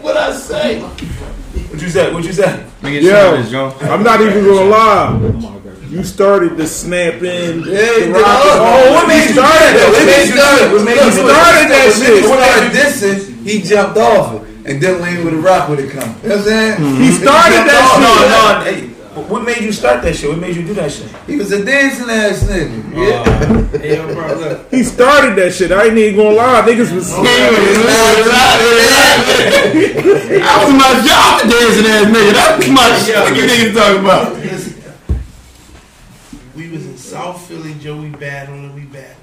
what 0.00 0.16
I 0.16 0.32
say? 0.36 0.80
What 0.80 1.80
you 1.82 1.88
said? 1.88 2.12
What 2.14 2.24
you 2.24 2.32
said? 2.32 2.66
Make 2.82 3.02
Yo. 3.02 3.10
shot 3.10 3.36
this, 3.80 3.90
I'm 3.90 4.02
not 4.02 4.20
even 4.20 4.44
gonna 4.44 4.64
lie. 4.70 5.18
You 5.88 6.02
started 6.04 6.56
the 6.56 6.66
snapping. 6.66 7.60
Yeah, 7.64 8.00
the 8.00 8.06
no, 8.10 8.20
rock- 8.20 8.42
oh, 8.44 8.92
what 8.94 9.06
made 9.08 9.26
you 9.28 9.32
started 9.32 9.72
that? 9.78 9.88
What 9.92 10.04
made 10.06 10.26
you 10.28 10.34
do 10.34 10.40
it? 10.42 10.72
What 10.72 10.84
made 10.84 10.96
you 10.96 11.10
do 11.10 11.28
started 11.30 11.66
that 11.70 11.84
When 11.86 11.94
shit? 11.94 12.24
niggas 12.24 12.28
started 12.34 12.70
dissing, 12.74 13.42
he 13.46 13.62
jumped 13.62 13.98
off 13.98 14.34
it. 14.34 14.40
And 14.66 14.80
then 14.80 15.02
Lane 15.02 15.24
with 15.24 15.34
a 15.34 15.38
rock 15.38 15.68
would 15.68 15.78
it 15.78 15.90
come. 15.90 16.08
You 16.22 16.28
know 16.30 16.36
what 16.36 16.38
I'm 16.38 16.44
saying? 16.44 16.76
Mm-hmm. 16.78 17.02
He 17.02 17.10
started 17.12 17.54
jumped 17.54 17.70
that 17.70 17.84
off 17.84 18.00
shit. 18.00 18.72
No, 18.72 18.80
no. 18.80 18.88
Hey, 18.88 18.94
what 19.28 19.44
made 19.44 19.60
you 19.60 19.72
start 19.72 20.02
that 20.02 20.16
shit? 20.16 20.28
What 20.30 20.38
made 20.38 20.56
you 20.56 20.66
do 20.66 20.74
that 20.74 20.90
shit? 20.90 21.06
He 21.26 21.36
was 21.36 21.52
a 21.52 21.64
dancing 21.64 22.10
ass 22.10 22.42
nigga. 22.44 22.82
Oh. 22.94 23.02
Yeah. 23.02 23.78
Hey, 23.78 23.96
yo, 23.96 24.14
bro, 24.14 24.34
look. 24.34 24.70
He 24.74 24.82
started 24.82 25.36
that 25.36 25.52
shit. 25.52 25.70
I 25.70 25.86
ain't 25.86 25.98
even 25.98 26.16
gonna 26.16 26.34
lie. 26.34 26.62
Niggas 26.62 26.92
was 26.92 27.12
oh, 27.12 27.22
That 30.32 30.58
was 30.64 30.72
my 30.72 30.92
job, 31.06 31.42
dancing 31.48 31.86
ass 31.86 32.06
nigga. 32.10 32.32
That 32.32 32.58
was 32.58 32.68
my 32.70 32.98
shit. 33.04 33.20
What 33.20 33.36
you 33.36 33.44
niggas 33.44 33.74
talking 33.74 34.00
about? 34.00 34.34
We 36.56 36.70
was 36.70 36.86
in 36.86 36.96
South 36.96 37.46
Philly, 37.46 37.74
Joey 37.74 38.10
Bad 38.10 38.48
on 38.48 38.68
the 38.68 38.74
We 38.74 38.86
Bad. 38.86 39.16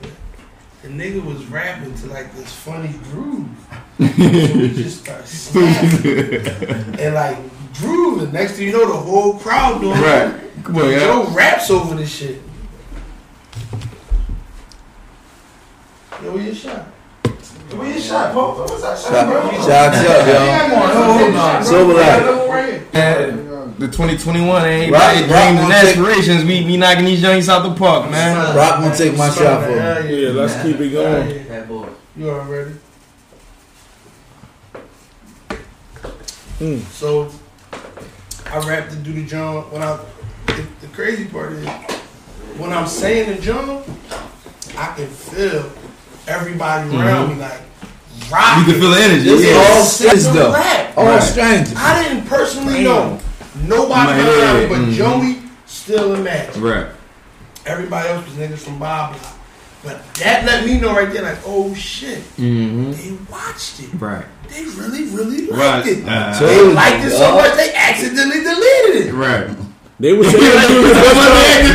The 0.84 0.90
nigga 0.90 1.24
was 1.24 1.46
rapping 1.48 1.96
to 1.96 2.08
like 2.08 2.34
this 2.36 2.52
funny 2.52 2.94
groove. 3.12 3.50
So 4.08 4.58
we 4.58 4.70
just 4.74 5.02
started 5.04 5.28
snapping. 5.28 7.00
and 7.00 7.16
like 7.16 7.38
groove. 7.76 8.24
And 8.24 8.34
next 8.34 8.54
thing 8.54 8.68
you 8.68 8.74
know, 8.74 8.88
the 8.88 8.94
whole 8.98 9.36
crowd 9.38 9.82
doing 9.82 9.98
it. 9.98 10.02
Right. 10.02 10.64
Come 10.64 10.76
on, 10.78 10.82
Joe 10.84 11.24
yeah. 11.28 11.36
raps 11.36 11.70
over 11.70 11.96
this 11.96 12.12
shit. 12.14 12.42
Yo, 16.24 16.34
where 16.34 16.44
your 16.44 16.54
shot? 16.56 16.86
Where 17.74 17.90
your 17.90 18.00
shot, 18.00 18.34
Paul? 18.34 18.56
What's 18.60 18.82
that 18.82 18.98
shot, 19.00 19.12
Shout 19.12 19.28
bro? 19.28 19.52
shout 19.62 19.96
out, 19.96 20.28
yo. 20.28 21.24
Hold 21.24 21.36
on. 21.36 21.64
Silver 21.64 21.94
light. 21.94 22.48
right 22.50 22.66
here. 22.70 22.84
Man, 22.94 23.76
The 23.80 23.88
2021 23.88 24.66
ain't 24.66 24.92
right. 24.94 25.18
Dreams 25.18 25.32
and 25.62 25.74
aspirations. 25.74 26.44
We 26.44 26.66
we 26.66 26.78
knocking 26.78 27.06
these 27.06 27.24
youngins 27.24 27.50
out 27.50 27.64
the 27.64 27.74
park, 27.74 28.12
man. 28.12 28.56
Rock 28.56 28.82
gonna 28.82 28.96
take 28.96 29.18
my 29.18 29.30
shot 29.30 29.64
for 29.64 29.72
Hell 29.72 30.04
me. 30.04 30.24
Yeah, 30.26 30.30
let's 30.32 30.62
keep 30.62 30.80
it 30.80 30.92
Hell 30.92 31.26
going. 31.26 31.46
yeah. 31.48 31.90
You 32.18 32.30
already? 32.30 32.72
Mm. 36.62 36.80
So 36.92 37.32
I 38.52 38.60
rap 38.70 38.88
to 38.90 38.96
do 38.98 39.12
the 39.14 39.26
John 39.26 39.64
when 39.72 39.82
I 39.82 40.00
the, 40.46 40.68
the 40.82 40.88
crazy 40.94 41.26
part 41.26 41.54
is 41.54 41.68
when 42.60 42.72
I'm 42.72 42.86
saying 42.86 43.36
the 43.36 43.42
John, 43.42 43.84
I 44.78 44.94
can 44.96 45.08
feel 45.08 45.72
everybody 46.28 46.96
around 46.96 47.30
me 47.30 47.36
like 47.42 47.62
rock. 48.30 48.60
You 48.60 48.74
can 48.74 48.80
feel 48.80 48.92
the 48.92 49.00
energy. 49.02 49.24
This 49.24 49.44
yeah. 49.44 50.10
all 50.14 50.34
the 50.34 50.40
though. 50.40 50.54
rap. 50.54 50.98
All 50.98 51.06
Right. 51.06 51.24
strangers. 51.24 51.74
I 51.76 52.04
didn't 52.04 52.28
personally 52.28 52.84
know 52.84 53.20
nobody 53.64 54.22
around 54.22 54.60
me, 54.60 54.68
but 54.68 54.78
mhm. 54.82 54.94
Joey 54.94 55.42
still 55.66 56.14
in 56.14 56.24
match. 56.24 56.56
Right. 56.58 56.88
Everybody 57.66 58.10
else 58.10 58.24
was 58.26 58.36
niggas 58.36 58.60
from 58.60 58.78
Bob 58.78 59.20
Block. 59.20 59.41
But 59.84 59.98
that 60.22 60.46
let 60.46 60.66
me 60.66 60.80
know 60.80 60.94
right 60.94 61.12
there, 61.12 61.24
like, 61.24 61.40
oh 61.46 61.74
shit, 61.74 62.20
Mm-hmm. 62.38 62.92
they 62.92 63.18
watched 63.32 63.80
it. 63.82 63.90
Right. 64.00 64.26
They 64.50 64.64
really, 64.78 65.06
really 65.10 65.48
liked 65.48 65.86
Right. 65.88 65.98
it. 65.98 66.08
Uh, 66.08 66.40
They 66.40 66.62
liked 66.74 67.04
it 67.06 67.12
so 67.12 67.18
dog. 67.20 67.36
much 67.42 67.56
they 67.58 67.74
accidentally 67.74 68.44
deleted 68.44 69.08
it. 69.08 69.14
Right. 69.14 69.50
They 70.00 70.14
were 70.14 70.24
saying 70.30 70.38
you 70.38 70.82
was 70.82 70.90
the 70.90 71.02
best 71.02 71.16
one. 71.18 71.26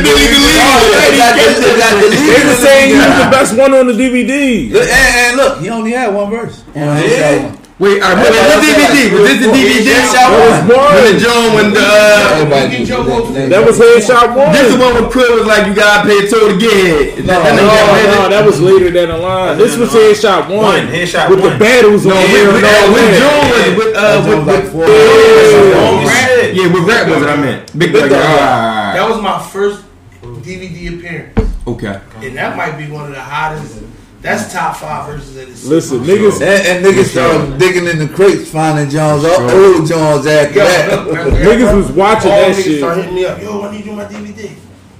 They 0.03 1.17
got 1.17 1.35
this- 1.35 1.59
they 1.59 1.77
got 1.77 1.93
this- 2.01 2.19
They 2.19 2.43
were 2.47 2.55
saying 2.55 2.89
you 2.91 2.97
was 2.97 3.17
the 3.25 3.31
best 3.31 3.57
one 3.57 3.73
on 3.73 3.87
the 3.87 3.93
DVD. 3.93 4.71
Look, 4.71 4.83
And, 4.83 4.91
and 4.91 5.37
look, 5.37 5.59
he 5.61 5.69
only 5.69 5.91
had 5.91 6.13
one 6.13 6.29
verse. 6.29 6.63
Yeah. 6.75 7.55
He 7.77 7.85
had 7.85 7.93
one. 7.93 7.93
Wait, 7.93 8.01
all 8.01 8.09
right, 8.09 8.25
wait, 8.25 8.33
wait, 8.33 8.47
what 8.49 8.57
DVD? 8.65 8.97
Was 9.13 9.21
this 9.29 9.39
the 9.45 9.49
DVD? 9.53 9.85
Headshot 9.85 10.13
That 10.17 10.33
was 10.33 10.57
one. 10.65 10.93
When 10.97 11.05
the 11.05 11.13
one. 11.13 11.19
Joan, 11.21 11.47
when 11.53 11.67
the, 11.73 11.85
uh, 11.85 12.33
Everybody 12.33 12.67
Get 12.67 12.77
do 12.77 12.83
your 12.89 13.03
that. 13.03 13.05
vote. 13.05 13.33
That- 13.37 13.49
That 13.53 13.61
was 13.67 13.77
Headshot 13.77 14.27
One. 14.35 14.51
this 14.51 14.67
the 14.73 14.79
one 14.81 14.93
where 14.97 15.09
Quill 15.13 15.33
was 15.37 15.45
like, 15.45 15.67
you 15.67 15.73
gotta 15.77 16.01
pay 16.09 16.17
a 16.17 16.25
toll 16.29 16.49
to 16.49 16.57
get 16.57 16.73
here. 16.73 17.21
No, 17.21 17.37
That- 17.37 17.43
that 17.43 17.55
No, 17.55 17.61
nigga 17.61 17.77
got 17.77 17.93
paid- 17.93 18.09
no, 18.17 18.29
that 18.33 18.43
was 18.49 18.57
later 18.61 18.89
down 18.89 19.09
the 19.13 19.17
line. 19.21 19.57
This 19.61 19.77
was 19.77 19.89
Headshot 19.93 20.49
One. 20.49 20.57
One, 20.57 20.87
headshot 20.89 21.29
With 21.29 21.41
the 21.45 21.49
one. 21.53 21.59
battles 21.59 22.05
on 22.05 22.13
No, 22.13 22.21
here 22.25 22.47
with, 22.49 22.55
and 22.55 22.63
with, 22.63 22.73
all 22.73 22.81
uh, 22.81 22.93
with 22.93 23.77
was 23.77 23.85
with, 23.85 23.93
uh, 23.93 24.23
with, 24.25 24.47
like 24.47 24.73
with. 24.73 24.89
Oh, 24.89 26.01
Yeah. 26.01 26.57
yeah, 26.57 26.67
with 26.73 26.83
rap 26.83 27.07
was 27.07 27.21
it 27.21 27.29
I 27.29 27.35
meant. 27.37 27.77
Big 27.77 27.93
Dog. 27.93 28.09
Dog. 28.09 28.19
Ah, 28.25 28.91
That 28.97 29.05
was 29.09 29.21
my 29.21 29.37
first 29.53 29.79
DVD 30.41 30.97
appearance. 30.97 31.37
Okay. 31.67 31.99
And 32.23 32.37
that 32.37 32.57
might 32.57 32.77
be 32.77 32.85
one 32.89 33.05
of 33.05 33.11
the 33.13 33.19
hottest. 33.21 33.85
That's 34.27 34.51
top 34.51 34.75
five 34.75 35.05
verses 35.07 35.37
of 35.37 35.47
this. 35.47 35.65
Listen, 35.65 35.99
niggas. 35.99 36.41
And, 36.41 36.67
and 36.67 36.85
niggas 36.85 37.05
started 37.11 37.57
digging 37.57 37.87
in 37.87 37.97
the 37.99 38.09
crates, 38.13 38.51
finding 38.51 38.89
Jones, 38.89 39.23
old 39.23 39.87
Jones 39.87 40.27
after 40.27 40.59
Yo, 40.59 40.65
that. 40.65 41.05
look, 41.05 41.13
man, 41.13 41.31
Niggas 41.31 41.75
was 41.75 41.91
watching 41.91 42.31
all 42.31 42.37
that 42.41 42.55
niggas 42.55 42.63
shit. 42.63 42.77
start 42.79 42.97
hitting 42.97 43.15
me 43.15 43.25
up. 43.25 43.41
Yo, 43.41 43.61
when 43.61 43.73
you 43.73 43.83
do 43.83 43.91
my 43.93 44.03
DVD? 44.05 44.51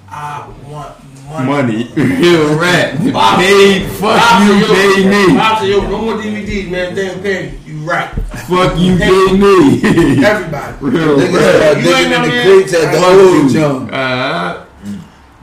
I 0.09 0.47
want 0.65 0.95
money. 1.27 1.45
Money. 1.45 1.91
Real 1.95 2.57
rap. 2.57 2.97
Bob- 3.11 3.39
Paid. 3.39 3.85
Fuck 3.91 4.01
Bob 4.01 4.47
you, 4.47 4.61
said, 4.65 4.69
yo, 4.69 4.73
pay 4.73 5.09
me. 5.27 5.35
Bob 5.35 5.59
said, 5.59 5.67
yo, 5.67 5.81
no 5.81 5.97
more 6.01 6.13
DVDs, 6.15 6.71
man. 6.71 6.95
Damn, 6.95 7.21
pay 7.21 7.51
me. 7.51 7.59
You 7.65 7.77
right. 7.79 8.09
Fuck 8.47 8.79
you, 8.79 8.95
pay 8.97 9.37
me. 9.37 10.23
Everybody. 10.23 10.77
Real 10.85 11.17
Niggas 11.17 11.59
rap. 11.59 11.77
You 11.77 11.83
digging 11.83 11.95
ain't 11.97 12.05
in 12.05 12.09
never 12.11 12.27
the 12.27 12.31
had- 12.31 12.45
crates 12.45 12.73
at 12.73 12.91
the 12.93 13.05
old 13.05 13.51
Jones. 13.51 13.91
Uh, 13.91 14.65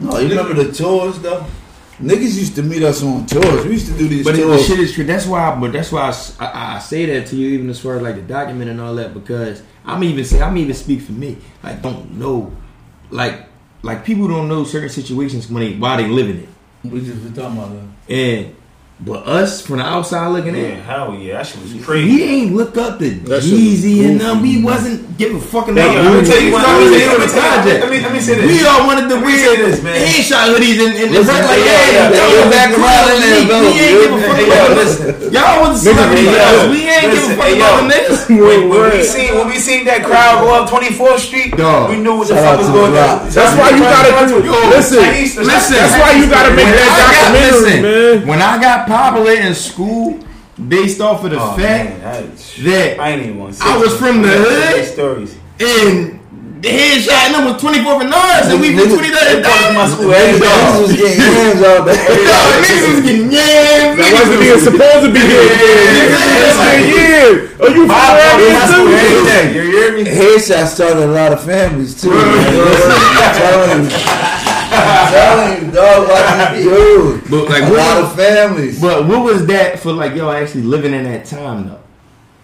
No, 0.00 0.18
you 0.18 0.28
remember 0.30 0.54
the 0.54 0.72
tours 0.72 1.18
though? 1.20 1.44
Niggas 2.00 2.36
used 2.36 2.56
to 2.56 2.62
meet 2.62 2.82
us 2.82 3.02
on 3.02 3.24
tours. 3.26 3.64
We 3.64 3.72
used 3.72 3.86
to 3.86 3.96
do 3.96 4.08
these 4.08 4.24
But 4.24 4.34
it, 4.36 4.46
the 4.46 4.58
shit 4.58 4.80
is 4.80 4.92
true. 4.92 5.04
That's 5.04 5.26
why. 5.26 5.54
But 5.58 5.72
that's 5.72 5.92
why 5.92 6.02
I 6.02 6.08
s- 6.08 6.36
I, 6.40 6.76
I 6.76 6.78
say 6.80 7.06
that 7.06 7.28
to 7.28 7.36
you, 7.36 7.50
even 7.50 7.70
as 7.70 7.80
far 7.80 7.96
as 7.96 8.02
like 8.02 8.16
the 8.16 8.22
document 8.22 8.70
and 8.70 8.80
all 8.80 8.94
that, 8.96 9.14
because 9.14 9.62
I'm 9.84 10.02
even 10.02 10.24
say 10.24 10.42
I'm 10.42 10.56
even 10.56 10.74
speak 10.74 11.02
for 11.02 11.12
me. 11.12 11.38
Like 11.62 11.82
don't 11.82 12.18
know, 12.18 12.52
like 13.10 13.46
like 13.82 14.04
people 14.04 14.26
don't 14.28 14.48
know 14.48 14.64
certain 14.64 14.88
situations 14.88 15.48
when 15.48 15.62
they 15.62 15.76
while 15.76 15.96
they 15.96 16.08
living 16.08 16.38
it. 16.40 16.48
We 16.84 17.00
just 17.00 17.22
been 17.22 17.32
talking 17.32 17.58
about 17.58 17.70
that. 18.08 18.12
And 18.14 18.56
But 19.00 19.26
us 19.26 19.60
from 19.60 19.78
the 19.78 19.84
outside 19.84 20.28
looking 20.30 20.54
in, 20.54 20.78
hell 20.86 21.12
yeah, 21.18 21.42
that 21.42 21.46
shit 21.50 21.60
was 21.60 21.74
we 21.74 21.80
crazy. 21.82 22.22
ain't 22.22 22.54
look 22.54 22.78
up 22.78 23.02
to 23.02 23.10
That 23.26 23.42
shit 23.42 23.50
was 23.52 23.82
Jeezy 23.82 24.06
and 24.06 24.20
them. 24.22 24.40
We 24.40 24.62
wasn't 24.62 25.18
giving 25.18 25.36
a 25.36 25.40
fucking 25.42 25.74
Hey, 25.74 25.82
about 25.82 26.04
let 26.14 26.22
me 26.22 26.30
tell 26.30 26.38
you 26.40 26.46
We 26.46 26.52
what- 26.54 26.62
let 26.62 26.78
me- 26.78 26.88
listening 26.94 27.02
let 27.02 27.14
to 27.14 27.18
me 27.18 27.26
the 27.26 27.28
say- 27.34 27.40
project. 27.42 27.80
let 27.82 27.90
me- 27.90 28.00
let 28.06 28.12
me 28.14 28.20
say 28.22 28.34
this. 28.38 28.46
We 28.46 28.64
all 28.64 28.86
wanted 28.86 29.08
to 29.10 29.18
Let 29.18 29.26
me 29.26 29.34
wear 29.34 29.38
say 29.50 29.56
this, 29.66 29.82
man. 29.82 29.98
headshot 29.98 30.46
hoodies 30.54 30.78
and, 30.78 30.94
and, 30.94 31.04
and 31.04 31.10
Listen, 31.10 31.26
like 31.26 31.58
yeah, 31.58 31.74
that. 31.74 31.90
yeah, 31.90 32.22
Y'all 32.22 32.38
yeah, 32.38 32.54
back 32.54 32.70
around 32.70 33.06
in 33.10 33.20
there, 33.20 33.40
We- 33.42 33.46
bro. 33.50 33.58
We 33.60 33.66
ain't 33.74 33.98
give 33.98 34.12
a 34.14 34.14
Hey, 34.14 34.26
fuck 34.30 34.38
yo, 34.38 34.46
about 34.46 34.70
listen. 34.78 35.32
Y'all 35.34 35.56
was 35.60 35.70
the 35.74 35.90
celebrity 35.90 36.22
yo, 36.24 36.32
guys. 36.38 36.62
We 36.70 36.80
ain't 36.86 37.02
give 37.02 37.10
a 37.10 37.14
listen, 37.18 37.34
fuck 37.36 37.46
hey, 37.50 37.56
about 37.58 37.74
yo. 37.74 37.76
them 37.82 37.86
niggas. 37.90 38.22
When, 38.44 38.68
when 38.70 38.90
we 38.94 39.02
seen 39.04 39.30
when 39.36 39.46
we 39.50 39.58
seen 39.58 39.84
that 39.90 40.00
crowd 40.06 40.40
go 40.40 40.54
up 40.54 40.70
24th 40.70 41.18
Street, 41.18 41.56
Dog. 41.58 41.90
we 41.90 41.96
knew 41.98 42.14
what 42.16 42.28
the 42.30 42.34
Shout 42.38 42.56
fuck 42.56 42.58
was 42.62 42.66
to 42.68 42.72
the 42.72 42.78
going 42.78 42.94
Rock. 42.94 43.20
on. 43.20 43.30
That's 43.30 43.54
why 43.58 43.68
you 43.74 43.82
gotta 43.84 44.12
do. 44.32 44.36
Yo, 44.40 44.54
Listen, 44.70 45.02
listen. 45.44 45.44
that's 45.76 45.98
why 45.98 46.12
you 46.16 46.24
gotta 46.30 46.54
make 46.54 46.64
When 46.64 46.78
that 46.78 46.88
I 46.88 46.94
got- 46.94 47.12
documentary, 47.20 47.60
listen, 47.60 47.82
man. 47.82 48.26
When 48.26 48.40
I 48.40 48.54
got 48.62 48.83
popular 48.86 49.32
in 49.32 49.54
school, 49.54 50.18
based 50.68 51.00
off 51.00 51.24
of 51.24 51.30
the 51.30 51.38
Oh, 51.40 51.56
fact 51.56 51.98
man, 52.00 52.30
that 52.64 52.98
I, 53.00 53.04
I 53.04 53.10
ain't 53.10 53.22
even 53.26 53.38
want 53.38 53.60
I 53.60 53.76
was 53.76 53.96
from 53.96 54.22
the 54.22 54.28
hood. 54.28 54.84
Stories. 54.92 55.36
and 55.60 56.20
the 56.64 56.70
headshot 56.72 57.12
and 57.28 57.34
them 57.34 57.44
was 57.52 57.60
24 57.60 58.00
for 58.00 58.06
Norris 58.08 58.48
and 58.48 58.56
we 58.58 58.72
was 58.74 58.86
Niggas- 58.88 58.96
20 58.96 59.10
They 59.12 59.42
part 59.44 59.68
of 59.68 59.74
my 59.76 59.84
school. 59.84 60.08
Niggas 60.08 60.80
was 60.80 60.96
getting 60.96 61.20
hands 61.20 61.60
all 61.60 61.84
day. 61.84 61.92
Niggas 61.92 62.88
was 62.88 63.04
getting 63.04 63.28
yams. 63.28 64.00
That 64.00 64.08
wasn't 64.16 64.40
even 64.48 64.60
supposed 64.64 65.04
to 65.04 65.12
be 65.12 65.20
here. 65.20 65.44
Yeah. 65.44 66.08
You 67.68 67.84
from 67.84 67.88
My 67.88 68.16
around 68.16 68.40
part 68.40 68.64
of 68.64 68.72
school 68.72 68.88
too? 68.88 68.96
every 68.96 69.28
day. 69.28 69.44
You 69.52 69.60
hear 69.76 69.92
me? 69.92 70.08
Headshot 70.08 70.64
started 70.68 71.02
a 71.04 71.12
lot 71.12 71.32
of 71.34 71.44
families 71.44 72.00
too. 72.00 72.08
Man. 74.74 75.04
Listen, 75.04 75.04
I'm 75.04 75.10
telling 75.12 75.52
you, 75.52 75.66
I'm 75.66 75.66
telling 75.66 75.66
you, 75.66 75.72
dog, 75.72 76.08
watch 76.08 76.52
this 76.54 76.64
dude. 76.64 77.30
But 77.30 77.48
like 77.48 77.62
A 77.62 77.70
what 77.70 77.78
lot 77.78 78.00
was, 78.02 78.10
of 78.10 78.16
families. 78.16 78.80
but 78.80 79.06
what 79.08 79.24
was 79.24 79.46
that 79.46 79.78
for 79.78 79.92
like 79.92 80.14
y'all 80.14 80.30
actually 80.32 80.62
living 80.62 80.92
in 80.94 81.04
that 81.04 81.24
time 81.24 81.68
though? 81.68 81.80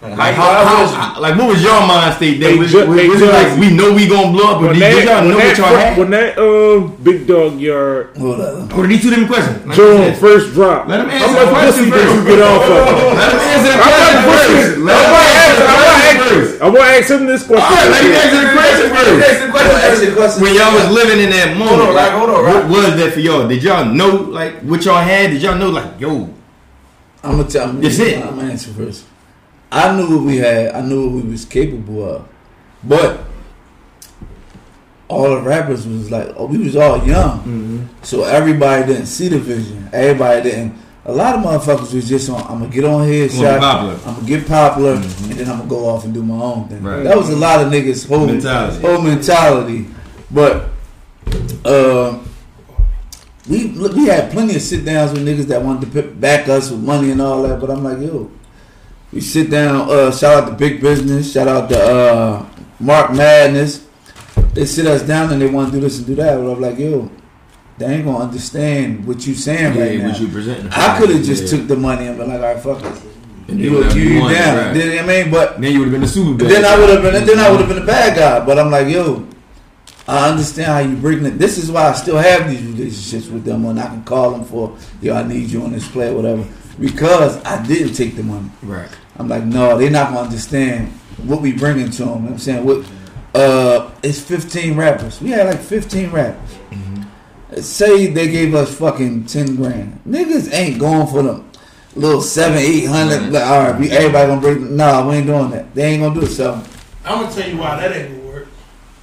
Like, 0.01 0.17
Like, 0.17 0.33
how, 0.33 0.49
how, 0.49 0.65
how, 0.65 1.13
how, 1.13 1.21
like 1.21 1.37
what 1.37 1.47
was 1.53 1.61
your 1.61 1.77
mind 1.85 2.15
state 2.17 2.41
Hey, 2.41 2.57
that 2.57 2.57
was, 2.57 2.71
Ju- 2.73 2.89
was, 2.89 3.05
was 3.05 3.21
it 3.21 3.29
like 3.29 3.53
we 3.61 3.69
know 3.69 3.93
we 3.93 4.09
gonna 4.09 4.33
blow 4.33 4.49
up 4.49 4.57
or 4.57 4.73
When 4.73 4.81
did, 4.81 4.81
that, 4.81 4.97
did 4.97 5.05
y'all 5.05 5.21
when 5.21 5.29
know 5.29 5.37
that, 5.37 5.53
what 5.53 5.57
y'all 5.61 5.77
had? 5.77 5.93
when 6.01 6.09
that 6.09 6.31
um 6.41 6.97
big 7.05 7.27
dog 7.29 7.59
yard 7.61 8.17
Hold 8.17 8.41
on. 8.41 8.89
These 8.89 9.01
two 9.05 9.09
different 9.13 9.29
questions. 9.29 9.61
Let 9.61 9.77
Joe 9.77 10.09
first 10.17 10.53
drop, 10.57 10.87
Let 10.89 11.05
him 11.05 11.09
how 11.13 11.21
answer 11.21 11.37
much 11.37 11.45
the 11.45 11.53
question 11.53 11.85
pussy 11.85 11.93
did 11.93 12.01
first. 12.01 12.15
you 12.17 12.21
get 12.33 12.41
off 12.41 12.65
of? 12.65 12.81
Let 13.13 13.29
him 13.29 13.41
answer 13.45 13.69
the 13.69 13.77
question 13.77 14.09
not 14.09 14.25
first. 14.25 14.41
pushing. 14.41 14.81
Let 14.89 14.97
him 14.97 15.05
gonna 15.05 15.37
answer 15.37 15.69
ask- 16.11 16.19
I'm 16.21 16.29
gonna 16.29 16.41
first. 16.41 16.53
ask- 16.53 16.63
I'm 16.63 16.73
gonna 16.73 16.91
ask 16.97 17.09
him 17.11 17.25
this 17.25 17.49
All 17.49 17.55
right, 17.55 17.89
let 17.89 18.03
him 18.03 18.11
question. 18.11 18.31
answer 18.31 18.41
the 18.41 18.53
question 18.57 18.89
first. 18.95 19.19
That's 19.27 19.39
the 19.45 19.51
question. 19.51 19.69
Well, 19.71 19.91
ask 19.91 20.03
your 20.03 20.15
question. 20.15 20.43
When 20.43 20.53
y'all 20.55 20.73
was 20.73 20.89
living 20.91 21.19
in 21.23 21.29
that 21.31 21.57
moment, 21.57 21.77
Hold 21.77 21.89
on, 21.89 21.95
like, 21.95 22.11
hold 22.11 22.29
on, 22.29 22.43
right. 22.45 22.65
what 22.69 22.87
was 22.91 22.95
that 22.97 23.13
for 23.13 23.19
y'all? 23.19 23.47
Did 23.47 23.63
y'all 23.63 23.85
know 23.85 24.15
like 24.15 24.59
what 24.61 24.83
y'all 24.85 25.01
had? 25.01 25.31
Did 25.31 25.41
y'all 25.41 25.57
know 25.57 25.69
like 25.69 25.99
yo? 25.99 26.29
I'm 27.23 27.37
gonna 27.37 27.43
tell 27.45 27.73
you. 27.73 27.81
That's 27.81 27.99
it. 27.99 28.17
I'm 28.25 28.35
gonna 28.35 28.51
answer 28.51 28.71
first. 28.71 29.05
I 29.71 29.95
knew 29.95 30.17
what 30.17 30.25
we 30.25 30.37
had. 30.37 30.73
I 30.75 30.81
knew 30.81 31.07
what 31.09 31.23
we 31.23 31.31
was 31.31 31.45
capable 31.45 32.03
of, 32.09 32.27
but 32.83 33.21
all 35.07 35.29
the 35.35 35.41
rappers 35.41 35.85
was 35.87 36.09
like, 36.09 36.33
oh, 36.37 36.45
we 36.45 36.57
was 36.57 36.75
all 36.75 37.05
young, 37.05 37.39
mm-hmm. 37.39 37.79
so 38.01 38.23
everybody 38.23 38.85
didn't 38.85 39.07
see 39.07 39.27
the 39.27 39.37
vision. 39.39 39.89
Everybody 39.93 40.41
didn't. 40.49 40.73
A 41.03 41.11
lot 41.11 41.35
of 41.35 41.43
motherfuckers 41.43 41.93
was 41.95 42.07
just 42.07 42.29
on. 42.29 42.41
I'm 42.43 42.59
gonna 42.59 42.67
get 42.67 42.83
on 42.85 43.07
here, 43.07 43.27
shot. 43.27 43.59
popular. 43.59 43.95
I'm 44.05 44.15
gonna 44.15 44.27
get 44.27 44.47
popular, 44.47 44.93
and 44.93 45.03
then 45.03 45.49
I'm 45.49 45.57
gonna 45.57 45.69
go 45.69 45.87
off 45.89 46.05
and 46.05 46.13
do 46.13 46.21
my 46.23 46.35
own 46.41 46.67
thing. 46.67 46.83
Right. 46.83 47.03
That 47.03 47.17
was 47.17 47.29
a 47.29 47.35
lot 47.35 47.65
of 47.65 47.71
niggas' 47.71 48.07
whole 48.07 48.27
Mentality. 48.27 48.81
whole 48.85 49.01
mentality. 49.01 49.87
But 50.29 50.69
uh, 51.65 52.19
we 53.49 53.67
we 53.71 54.05
had 54.05 54.31
plenty 54.31 54.55
of 54.55 54.61
sit 54.61 54.85
downs 54.85 55.13
with 55.13 55.25
niggas 55.25 55.45
that 55.47 55.63
wanted 55.63 55.91
to 55.91 56.03
back 56.03 56.47
us 56.47 56.69
with 56.69 56.81
money 56.83 57.09
and 57.11 57.21
all 57.21 57.41
that. 57.43 57.59
But 57.59 57.71
I'm 57.71 57.83
like, 57.83 57.99
yo, 57.99 58.29
we 59.11 59.21
sit 59.21 59.49
down. 59.49 59.89
Uh, 59.89 60.11
shout 60.11 60.43
out 60.43 60.49
to 60.49 60.55
Big 60.55 60.81
Business. 60.81 61.31
Shout 61.33 61.47
out 61.47 61.67
to 61.69 61.81
uh, 61.83 62.45
Mark 62.79 63.11
Madness. 63.13 63.87
They 64.53 64.65
sit 64.65 64.85
us 64.85 65.01
down 65.01 65.31
and 65.33 65.41
they 65.41 65.47
want 65.49 65.69
to 65.71 65.77
do 65.77 65.81
this 65.81 65.97
and 65.97 66.05
do 66.05 66.15
that. 66.15 66.35
But 66.37 66.51
I'm 66.51 66.61
like, 66.61 66.77
yo, 66.77 67.09
they 67.81 67.95
ain't 67.95 68.05
gonna 68.05 68.19
understand 68.23 69.05
what 69.05 69.25
you 69.27 69.33
saying 69.35 69.77
right 69.77 69.93
Yeah, 69.93 70.03
now. 70.03 70.09
what 70.11 70.19
you 70.21 70.27
presenting? 70.27 70.69
I 70.71 70.97
could 70.99 71.09
have 71.09 71.23
just 71.23 71.43
Yeah. 71.51 71.57
took 71.59 71.67
the 71.67 71.75
money 71.75 72.07
and 72.07 72.17
been 72.17 72.29
like, 72.29 72.39
all 72.39 72.53
right, 72.53 72.59
fuck 72.59 72.83
it. 72.83 73.01
And 73.49 73.59
You, 73.59 73.83
then 73.83 73.97
you, 73.97 74.03
you 74.03 74.19
down. 74.29 74.75
right. 74.77 74.85
You 74.85 74.99
I 74.99 75.05
mean? 75.05 75.31
But 75.31 75.59
Then 75.59 75.73
you 75.73 75.79
would 75.79 75.85
have 75.87 75.91
been 75.91 76.01
the 76.01 76.07
super 76.07 76.37
bad. 76.45 76.51
then 76.51 76.65
I 76.65 76.79
would 76.79 76.89
have 76.89 77.01
been 77.01 77.25
then 77.25 77.39
I 77.39 77.49
would 77.51 77.59
have 77.59 77.69
been 77.69 77.81
a 77.83 77.85
bad 77.85 78.15
guy. 78.17 78.45
But 78.45 78.57
I'm 78.59 78.71
like, 78.71 78.87
yo, 78.87 79.25
I 80.07 80.29
understand 80.29 80.67
how 80.67 80.79
you 80.79 80.95
bring 80.95 81.25
it. 81.25 81.37
This 81.37 81.57
is 81.57 81.69
why 81.71 81.89
I 81.89 81.93
still 81.93 82.17
have 82.17 82.49
these 82.49 82.61
relationships 82.61 83.27
with 83.27 83.43
them 83.43 83.63
when 83.63 83.77
I 83.79 83.87
can 83.87 84.03
call 84.03 84.31
them 84.31 84.45
for, 84.45 84.75
yo, 85.01 85.15
I 85.15 85.23
need 85.23 85.49
you 85.49 85.63
on 85.63 85.71
this 85.73 85.87
play 85.87 86.09
or 86.09 86.15
whatever. 86.15 86.45
Because 86.79 87.43
I 87.43 87.61
didn't 87.65 87.93
take 87.93 88.15
the 88.15 88.23
money. 88.23 88.49
Right. 88.63 88.89
I'm 89.17 89.27
like, 89.27 89.43
no, 89.43 89.77
they're 89.77 89.89
not 89.91 90.09
gonna 90.09 90.21
understand 90.21 90.87
what 91.23 91.41
we 91.41 91.51
bringing 91.51 91.89
to 91.91 92.03
them. 92.05 92.23
You 92.23 92.29
know 92.29 92.31
I'm 92.31 92.37
saying, 92.39 92.63
what 92.65 92.85
uh, 93.35 93.91
it's 94.03 94.19
15 94.21 94.75
rappers. 94.75 95.21
We 95.21 95.29
had 95.31 95.47
like 95.47 95.59
15 95.59 96.11
rappers. 96.11 96.49
Say 97.59 98.07
they 98.07 98.29
gave 98.31 98.55
us 98.55 98.73
fucking 98.77 99.25
10 99.25 99.55
grand. 99.57 99.99
Niggas 100.07 100.53
ain't 100.53 100.79
going 100.79 101.07
for 101.07 101.21
them 101.23 101.47
little 101.95 102.21
seven, 102.21 102.57
eight 102.57 102.85
hundred. 102.85 103.21
Right. 103.23 103.31
Like, 103.33 103.43
all 103.43 103.59
right, 103.73 103.91
everybody 103.91 104.27
gonna 104.27 104.39
bring. 104.41 104.77
Nah, 104.77 105.05
we 105.09 105.15
ain't 105.17 105.27
doing 105.27 105.49
that. 105.51 105.75
They 105.75 105.83
ain't 105.93 106.01
gonna 106.03 106.15
do 106.17 106.25
it. 106.25 106.29
So 106.29 106.53
I'm 107.03 107.23
gonna 107.23 107.33
tell 107.35 107.49
you 107.49 107.57
why 107.57 107.75
that 107.81 107.95
ain't 107.95 108.15
gonna 108.17 108.29
work. 108.31 108.47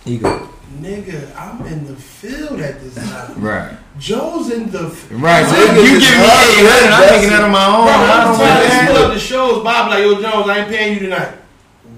You 0.06 0.18
go. 0.20 0.48
Nigga, 0.80 1.36
I'm 1.36 1.66
in 1.66 1.86
the 1.86 1.96
field 1.96 2.60
at 2.60 2.80
this 2.80 2.94
time. 2.94 3.40
Right. 3.42 3.76
Joe's 3.98 4.50
in 4.52 4.70
the 4.70 4.86
f- 4.86 5.08
Right. 5.10 5.44
So 5.44 5.56
you 5.56 5.62
is 5.62 5.74
give 5.74 5.82
me 5.82 5.84
eight 5.90 6.00
hundred, 6.00 6.92
I'm 6.92 7.00
that's- 7.00 7.10
making 7.16 7.30
that 7.30 7.42
on 7.44 7.50
my 7.50 7.66
own. 7.66 7.84
Bro, 7.84 7.92
I 7.92 8.20
I'm 8.20 8.28
don't 8.28 8.36
trying 8.38 8.62
to 8.62 8.74
want 8.76 8.86
pull 8.86 8.94
that. 8.94 9.04
up 9.08 9.12
the 9.14 9.20
shows. 9.20 9.64
Bob 9.64 9.90
like, 9.90 10.02
yo, 10.02 10.22
Jones, 10.22 10.48
I 10.48 10.58
ain't 10.60 10.68
paying 10.70 10.92
you 10.94 11.00
tonight. 11.00 11.34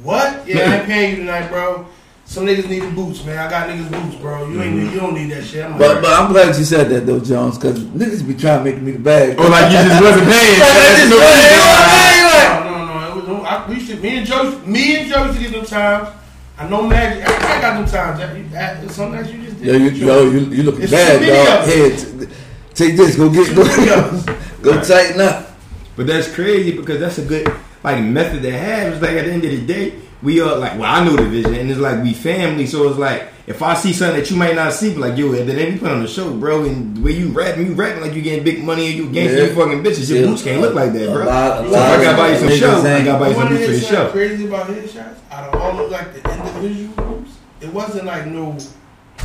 What? 0.03 0.49
Yeah, 0.49 0.59
I 0.71 0.75
ain't 0.79 0.87
paying 0.87 1.11
you 1.13 1.17
tonight, 1.19 1.49
bro. 1.51 1.87
Some 2.31 2.47
niggas 2.47 2.69
need 2.69 2.83
the 2.83 2.91
boots, 2.93 3.25
man. 3.25 3.39
I 3.39 3.51
got 3.51 3.69
niggas 3.69 3.91
boots, 3.91 4.15
bro. 4.23 4.47
You 4.49 4.63
ain't, 4.63 4.77
mm-hmm. 4.77 4.95
you 4.95 5.01
don't 5.01 5.15
need 5.15 5.33
that 5.33 5.43
shit. 5.43 5.65
I'm 5.65 5.77
But 5.77 6.01
but 6.01 6.13
I'm 6.13 6.31
glad 6.31 6.57
you 6.57 6.63
said 6.63 6.89
that 6.91 7.05
though, 7.05 7.19
Jones, 7.19 7.59
because 7.59 7.81
niggas 7.83 8.25
be 8.25 8.35
trying 8.35 8.65
to 8.65 8.71
make 8.71 8.81
me 8.81 8.93
the 8.93 9.01
bag. 9.01 9.37
Or 9.37 9.49
like 9.49 9.67
you 9.73 9.79
just 9.79 10.01
wasn't 10.07 10.29
paying. 10.31 10.61
That's 10.61 11.11
No, 11.11 11.17
what 11.19 11.27
it 11.27 11.51
you 11.51 12.31
is. 12.31 12.55
no, 12.55 12.71
no, 12.71 12.87
no. 12.87 13.35
It 13.35 13.41
was, 13.41 13.47
I, 13.47 13.69
we 13.69 13.75
used 13.75 13.91
to, 13.91 13.97
me 13.97 14.19
and 14.19 14.27
Joe, 14.29 14.59
me 14.65 14.97
and 15.01 15.11
Joe 15.11 15.25
used 15.25 15.39
to 15.39 15.43
get 15.43 15.53
them 15.55 15.65
times. 15.67 16.09
I 16.57 16.69
know 16.69 16.87
Magic. 16.87 17.27
I 17.27 17.61
got 17.61 17.75
them 17.81 17.87
times. 17.91 18.21
That, 18.21 18.37
you- 18.37 18.49
that, 18.51 18.91
some 18.93 19.11
nights 19.11 19.33
you 19.33 19.43
just 19.43 19.59
did. 19.59 19.67
Yo, 19.67 19.75
you, 19.75 19.91
yo, 19.91 20.31
you, 20.31 20.39
you 20.55 20.63
looking 20.63 20.83
It's 20.83 20.93
bad, 20.93 21.19
dog. 21.27 21.69
of 21.69 21.75
Here, 21.75 21.97
t- 21.97 22.35
take 22.75 22.97
this. 22.97 23.17
Go 23.17 23.29
get 23.29 23.57
go, 23.57 23.65
go 24.63 24.81
tighten 24.85 25.21
up. 25.21 25.51
But 25.97 26.07
that's 26.07 26.33
crazy 26.33 26.77
because 26.77 27.01
that's 27.01 27.19
a 27.19 27.25
good 27.25 27.53
like 27.83 28.05
method 28.05 28.43
to 28.43 28.53
have. 28.57 28.93
It's 28.93 29.03
like 29.03 29.17
at 29.17 29.25
the 29.25 29.33
end 29.33 29.43
of 29.45 29.51
the 29.51 29.67
day, 29.67 29.99
we 30.23 30.41
are 30.41 30.57
like, 30.57 30.73
well, 30.79 30.85
I 30.85 31.05
know 31.05 31.17
the 31.17 31.25
vision, 31.29 31.55
and 31.55 31.71
it's 31.71 31.81
like 31.81 32.03
we 32.03 32.13
family. 32.13 32.67
So 32.67 32.89
it's 32.89 32.99
like 32.99 33.29
if 33.47 33.63
I 33.63 33.75
see 33.75 33.93
something 33.93 34.21
that 34.21 34.31
you 34.31 34.37
might 34.37 34.55
not 34.55 34.73
see, 34.73 34.91
but 34.93 35.01
like 35.01 35.19
yo, 35.19 35.33
at 35.35 35.47
the 35.47 35.55
end 35.55 35.75
you 35.75 35.81
put 35.81 35.91
on 35.91 36.03
the 36.03 36.09
show, 36.09 36.33
bro, 36.35 36.65
and 36.65 36.97
the 36.97 37.01
way 37.01 37.13
you 37.13 37.29
rapping, 37.29 37.67
you 37.67 37.73
rapping 37.75 38.03
like 38.03 38.15
you 38.15 38.23
getting 38.23 38.45
big 38.45 38.63
money 38.63 38.87
and 38.89 38.97
you 38.97 39.11
gangster, 39.11 39.39
Yeah. 39.39 39.45
you 39.49 39.55
fucking 39.55 39.83
bitches. 39.83 40.09
Your 40.11 40.21
Yeah. 40.21 40.27
boots 40.27 40.43
can't 40.43 40.61
look 40.61 40.75
like 40.75 40.93
that, 40.93 41.09
A 41.09 41.13
bro. 41.13 41.25
lot- 41.25 41.65
a 41.65 41.71
so 41.71 41.75
I 41.79 42.05
gotta 42.05 42.17
buy 42.17 42.29
you 42.33 42.39
some 42.39 42.49
niggas 42.49 42.59
show, 42.59 42.71
I 42.83 43.05
gotta 43.05 43.19
buy 43.19 43.29
you 43.29 43.35
some 43.35 43.49
boots 43.49 43.65
for 43.65 43.73
the 43.73 43.81
show. 43.81 44.09
crazy 44.11 44.47
about 44.47 44.67
headshots, 44.69 45.17
out 45.33 45.55
of 45.55 45.61
all 45.61 45.85
of 45.85 45.91
like 45.91 46.23
the 46.23 46.31
individual 46.31 46.95
groups, 46.97 47.31
it 47.61 47.73
wasn't 47.73 48.05
like 48.05 48.27
no 48.27 48.57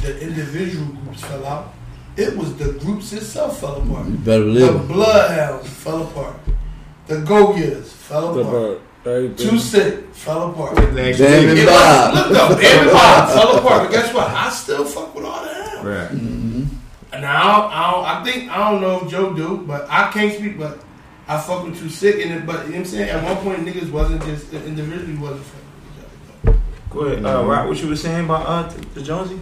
the 0.01 0.19
individual 0.21 0.85
groups 1.03 1.21
fell 1.23 1.45
out. 1.45 1.73
It 2.17 2.37
was 2.37 2.53
the 2.55 2.71
groups 2.73 3.11
itself 3.11 3.59
fell 3.59 3.75
apart. 3.75 4.07
You 4.07 4.13
better 4.13 4.45
The. 4.45 4.71
Bloodhounds 4.87 5.67
fell 5.69 6.03
apart. 6.03 6.35
The 7.07 7.17
Go 7.19 7.53
Getters 7.53 7.91
fell 7.91 8.39
apart. 8.39 8.79
About 9.05 9.15
everything. 9.17 9.49
Too 9.49 9.59
Sick 9.59 10.03
fell 10.13 10.49
apart. 10.49 10.75
Damn 10.77 10.97
It 10.97 11.19
it, 11.21 11.53
was, 11.53 11.65
Bob. 11.65 12.13
look 12.15 12.29
though, 12.31 12.57
and 12.57 12.89
Bob 12.97 13.29
fell 13.29 13.57
apart. 13.59 13.83
But 13.83 13.91
guess 13.91 14.11
what? 14.11 14.27
I 14.27 14.49
still 14.49 14.83
fuck 14.83 15.13
with 15.13 15.25
all 15.25 15.43
that. 15.43 15.83
Right. 15.85 16.09
Mm-hmm. 16.09 16.63
Now 17.21 17.67
I, 17.67 17.91
don't, 17.91 18.05
I 18.05 18.23
think 18.23 18.49
I 18.51 18.71
don't 18.71 18.81
know 18.81 19.01
if 19.05 19.11
Joe 19.11 19.31
do, 19.33 19.57
but 19.57 19.85
I 19.91 20.09
can't 20.11 20.33
speak. 20.33 20.57
But 20.57 20.79
I 21.27 21.37
fuck 21.39 21.63
with 21.65 21.77
Too 21.79 21.89
Sick, 21.89 22.15
and 22.25 22.31
it, 22.33 22.45
but 22.47 22.65
you 22.65 22.71
know 22.71 22.79
what 22.79 22.79
I'm 22.79 22.85
saying 22.85 23.09
at 23.09 23.23
one 23.23 23.37
point 23.37 23.63
niggas 23.65 23.91
wasn't 23.91 24.23
just 24.23 24.51
individually 24.53 25.15
wasn't 25.17 25.43
fucking 25.45 25.69
with 25.75 26.01
each 26.01 26.07
other. 26.49 26.57
Go 26.89 26.99
ahead, 27.01 27.23
uh, 27.25 27.43
Rock. 27.45 27.67
What 27.67 27.77
you 27.81 27.87
were 27.89 27.95
saying 27.95 28.25
about 28.25 28.45
uh, 28.47 28.63
the 28.95 29.01
Jonesy? 29.03 29.39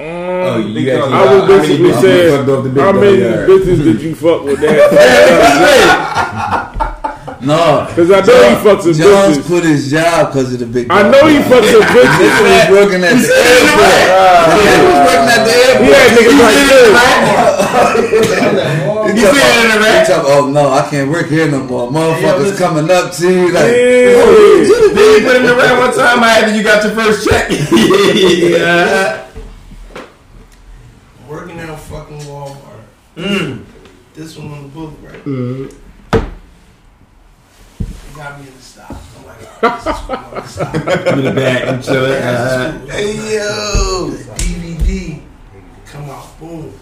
Oh, 0.00 0.54
Um, 0.54 0.68
you 0.68 0.90
actually. 0.90 1.12
I 1.12 1.14
was 1.34 1.42
how 1.42 1.46
many 1.48 1.58
basically 1.58 1.92
saying, 1.94 2.36
fucked 2.36 2.48
off 2.50 2.62
the 2.64 2.70
big 2.70 2.82
how 2.82 2.92
many 2.92 3.16
bitches 3.16 3.78
did 3.84 4.00
you 4.02 4.14
fuck 4.14 4.42
with 4.44 4.60
that? 4.60 6.78
No, 7.42 7.86
Because 7.90 8.06
I 8.12 8.20
know 8.22 8.38
he 8.38 8.54
fucks 8.62 8.86
with 8.86 8.98
Jones 8.98 9.38
bitches. 9.38 9.46
quit 9.46 9.64
his 9.64 9.90
job 9.90 10.30
because 10.32 10.52
of 10.54 10.60
the 10.60 10.66
big. 10.66 10.86
I 10.90 11.02
know 11.10 11.26
he 11.26 11.38
fucks 11.38 11.72
with 11.74 11.82
Nigga 11.82 11.90
bitches. 11.90 12.38
was 12.38 12.70
working 12.70 13.02
at 13.02 13.16
the 13.18 13.34
airport. 13.34 13.98
Nigga 14.54 14.78
was 14.86 14.98
working 15.10 15.26
at 15.26 15.42
the 15.42 15.50
airport. 15.58 15.82
He 15.82 15.90
had 15.90 16.14
niggas 16.14 16.38
like 16.38 16.54
this. 16.70 16.86
You 19.12 19.26
see 19.26 19.42
it 19.42 19.58
in 19.58 19.66
the 19.68 19.74
about- 19.74 19.82
rap? 19.82 20.06
he 20.06 20.12
talk, 20.12 20.22
oh 20.24 20.46
no, 20.50 20.70
I 20.70 20.82
can't 20.88 21.10
work 21.10 21.26
here 21.28 21.48
no 21.50 21.64
more. 21.64 21.90
Motherfuckers 21.90 22.38
listen. 22.38 22.56
coming 22.58 22.88
up 22.90 23.10
to 23.12 23.26
you 23.28 23.50
like, 23.52 23.72
Yeah. 23.74 24.22
Then 24.94 25.10
you 25.10 25.20
put 25.26 25.36
in 25.36 25.42
the 25.46 25.54
rap 25.56 25.78
one 25.78 25.92
time 25.94 26.22
after 26.22 26.54
you 26.54 26.62
got 26.62 26.84
your 26.84 26.92
first 26.94 27.28
check. 27.28 27.50
yeah. 27.50 29.26
Working 31.28 31.58
out 31.60 31.80
fucking 31.80 32.18
Walmart. 32.20 32.84
Mm. 33.16 33.64
This 34.14 34.36
one 34.38 34.52
on 34.52 34.62
the 34.62 34.68
book, 34.68 34.92
right? 35.02 35.24
He 38.12 38.18
got 38.18 38.38
me 38.38 38.46
in 38.46 38.54
the 38.54 38.60
stop. 38.60 38.90
I'm 38.90 39.24
like, 39.26 39.62
all 39.62 39.70
right, 39.70 40.42
this 40.42 40.56
is 40.56 40.62
cool. 40.66 40.76
I'm 40.76 40.84
gonna. 40.84 41.16
In 41.16 41.24
the 41.24 41.32
back, 41.40 41.66
I'm 41.68 41.80
chilling. 41.82 42.12
Uh, 42.12 42.16
this 42.32 42.52
is 42.52 42.80
cool. 42.80 42.90
Hey 42.90 43.34
yo. 43.36 44.10
The 44.10 44.24
DVD 44.34 45.22
come 45.86 46.10
out, 46.10 46.38
boom. 46.38 46.74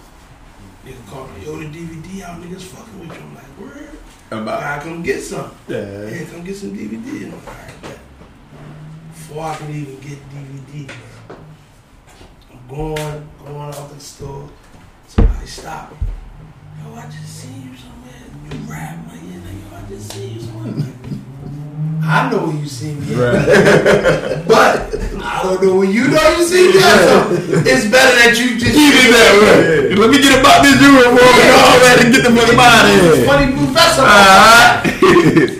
Nigga 0.84 1.06
call 1.06 1.28
me, 1.28 1.44
yo, 1.44 1.56
the 1.58 1.66
DVD 1.66 2.22
out, 2.22 2.40
niggas 2.42 2.62
fucking 2.62 2.98
with 2.98 3.16
you. 3.16 3.22
I'm 3.22 3.34
like, 3.36 3.60
word? 3.60 3.90
about 4.32 4.62
I 4.62 4.82
come 4.82 5.02
get 5.04 5.22
some. 5.22 5.54
yeah. 5.68 6.08
Yeah, 6.08 6.24
come 6.24 6.42
get 6.42 6.56
some 6.56 6.76
DVD. 6.76 7.22
And 7.22 7.32
I'm 7.34 7.44
like, 7.44 7.46
all 7.46 7.54
right, 7.54 7.82
bet. 7.82 7.98
Before 9.12 9.44
I 9.44 9.56
can 9.56 9.70
even 9.70 10.00
get 10.00 10.18
DVD, 10.30 10.90
I'm 12.50 12.68
going, 12.68 13.28
going 13.44 13.56
out 13.56 13.88
the 13.94 14.00
store. 14.00 14.50
Somebody 15.06 15.46
stop 15.46 15.92
me. 15.92 15.98
Yo, 16.82 16.94
I 16.94 17.02
just 17.06 17.36
seen 17.36 17.70
you 17.70 17.76
somewhere. 17.76 17.86
You 17.86 17.89
rap. 18.68 18.98
I'm 18.98 19.08
like, 19.08 19.22
yeah, 19.22 19.40
nigga, 19.40 19.72
I 19.72 19.88
just 19.88 20.12
seen 20.12 20.34
you 20.34 20.40
somewhere. 20.40 20.72
I'm 20.72 20.78
like, 20.80 20.94
I 22.02 22.30
know 22.30 22.46
when 22.46 22.58
you 22.60 22.66
see 22.66 22.94
me. 22.94 23.14
at. 23.14 24.46
But 24.50 24.94
I 25.22 25.42
don't 25.44 25.62
know 25.62 25.76
when 25.78 25.90
you 25.92 26.08
know 26.08 26.36
you 26.36 26.44
see 26.44 26.68
me. 26.68 26.80
So 26.80 27.28
it's 27.64 27.86
better 27.86 28.14
that 28.18 28.36
you 28.38 28.58
just 28.58 28.72
Keep 28.74 28.94
it 28.94 29.10
that 29.12 29.32
way. 29.40 29.94
Let 29.94 30.10
me 30.10 30.18
get 30.20 30.40
about 30.40 30.62
this 30.62 30.80
uniform 30.80 31.16
and 31.18 31.54
all 31.54 31.78
that 31.78 31.96
and 32.04 32.12
get 32.14 32.22
the 32.24 32.30
money 32.30 32.54
out 32.58 32.84
of 32.86 32.90
here. 32.90 33.26
Funny 33.26 33.52
professor. 33.52 34.02
Alright. 34.02 34.86
Uh-huh. 34.86 35.56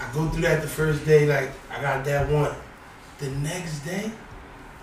I 0.00 0.14
go 0.14 0.28
through 0.30 0.42
that 0.42 0.62
the 0.62 0.68
first 0.68 1.04
day, 1.06 1.26
like 1.26 1.50
I 1.70 1.80
got 1.80 2.04
that 2.04 2.28
one. 2.30 2.54
The 3.18 3.30
next 3.30 3.80
day, 3.84 4.10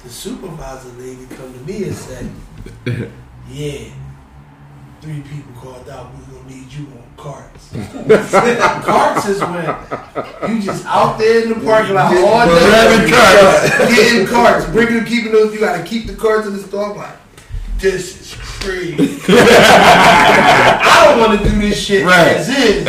the 0.03 0.09
supervisor 0.09 0.89
lady 0.97 1.25
come 1.36 1.53
to 1.53 1.59
me 1.59 1.84
and 1.86 1.95
said, 1.95 2.29
"Yeah, 3.49 3.91
three 5.01 5.21
people 5.21 5.51
called 5.59 5.89
out. 5.89 6.11
We 6.13 6.33
gonna 6.33 6.49
need 6.49 6.71
you 6.71 6.85
on 6.87 7.03
carts. 7.17 7.69
carts 8.85 9.27
is 9.27 9.41
when 9.41 10.55
you 10.55 10.61
just 10.61 10.85
out 10.85 11.17
there 11.17 11.43
in 11.43 11.49
the 11.49 11.65
parking 11.65 11.95
lot 11.95 12.15
all 12.17 12.45
day, 12.45 13.09
carts. 13.11 13.95
getting 13.95 14.27
carts, 14.27 14.65
bringing 14.67 14.95
them, 14.95 15.05
keeping 15.05 15.31
those. 15.31 15.53
You 15.53 15.59
gotta 15.59 15.83
keep 15.83 16.07
the 16.07 16.13
carts 16.15 16.47
in 16.47 16.53
the 16.53 16.61
store. 16.61 16.91
I'm 16.91 16.97
like, 16.97 17.15
this 17.79 18.21
is 18.21 18.35
crazy. 18.39 19.19
I 19.27 21.05
don't 21.09 21.19
want 21.19 21.41
to 21.41 21.49
do 21.49 21.59
this 21.59 21.83
shit 21.83 22.05
Right. 22.05 22.37
as 22.37 22.49
is. 22.49 22.85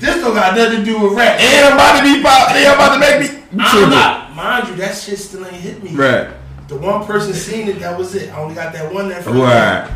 This 0.00 0.16
don't 0.16 0.34
got 0.34 0.54
nothing 0.56 0.80
to 0.80 0.84
do 0.84 1.00
with 1.00 1.14
rap. 1.14 1.40
And 1.40 1.66
I'm 1.68 1.72
about 1.74 1.98
to 1.98 2.04
be 2.04 2.22
pop. 2.22 2.52
They 2.52 2.66
about 2.66 2.94
to 2.94 3.00
make 3.00 3.32
me. 3.32 3.42
I'm 3.58 3.90
not. 3.90 4.34
Mind 4.34 4.68
you, 4.68 4.76
that 4.76 4.94
shit 4.96 5.18
still 5.18 5.46
ain't 5.46 5.54
hit 5.54 5.82
me. 5.82 5.94
Right. 5.94 6.28
The 6.68 6.76
one 6.76 7.06
person 7.06 7.32
seen 7.32 7.68
it, 7.68 7.78
that 7.80 7.96
was 7.98 8.14
it. 8.14 8.30
I 8.30 8.40
only 8.42 8.54
got 8.54 8.72
that 8.74 8.92
one 8.92 9.08
that. 9.08 9.24
Right. 9.26 9.90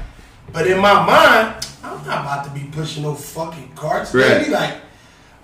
But 0.52 0.66
in 0.66 0.78
my 0.78 0.94
mind, 1.04 1.66
I'm 1.82 2.06
not 2.06 2.20
about 2.22 2.44
to 2.44 2.50
be 2.50 2.66
pushing 2.70 3.02
no 3.02 3.14
fucking 3.14 3.72
carts. 3.74 4.14
Right. 4.14 4.38
Baby. 4.38 4.50
Like, 4.50 4.74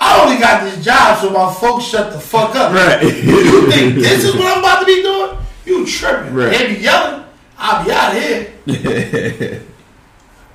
I 0.00 0.22
only 0.22 0.38
got 0.38 0.62
this 0.64 0.84
job 0.84 1.18
so 1.18 1.30
my 1.30 1.52
folks 1.52 1.84
shut 1.84 2.12
the 2.12 2.20
fuck 2.20 2.54
up. 2.56 2.72
Right. 2.72 3.02
You 3.02 3.70
think 3.70 3.94
this 3.96 4.24
is 4.24 4.34
what 4.34 4.46
I'm 4.46 4.58
about 4.58 4.80
to 4.80 4.86
be 4.86 5.02
doing? 5.02 5.38
You 5.64 5.86
tripping. 5.86 6.34
Right. 6.34 6.50
They 6.50 6.74
be 6.74 6.80
yelling. 6.80 7.24
I'll 7.56 7.84
be 7.84 7.92
out 7.92 8.16
of 8.16 8.22
here. 8.22 8.52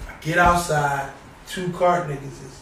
I 0.08 0.22
get 0.22 0.38
outside, 0.38 1.12
two 1.47 1.72
cart 1.72 2.08
niggas 2.10 2.24
is 2.24 2.62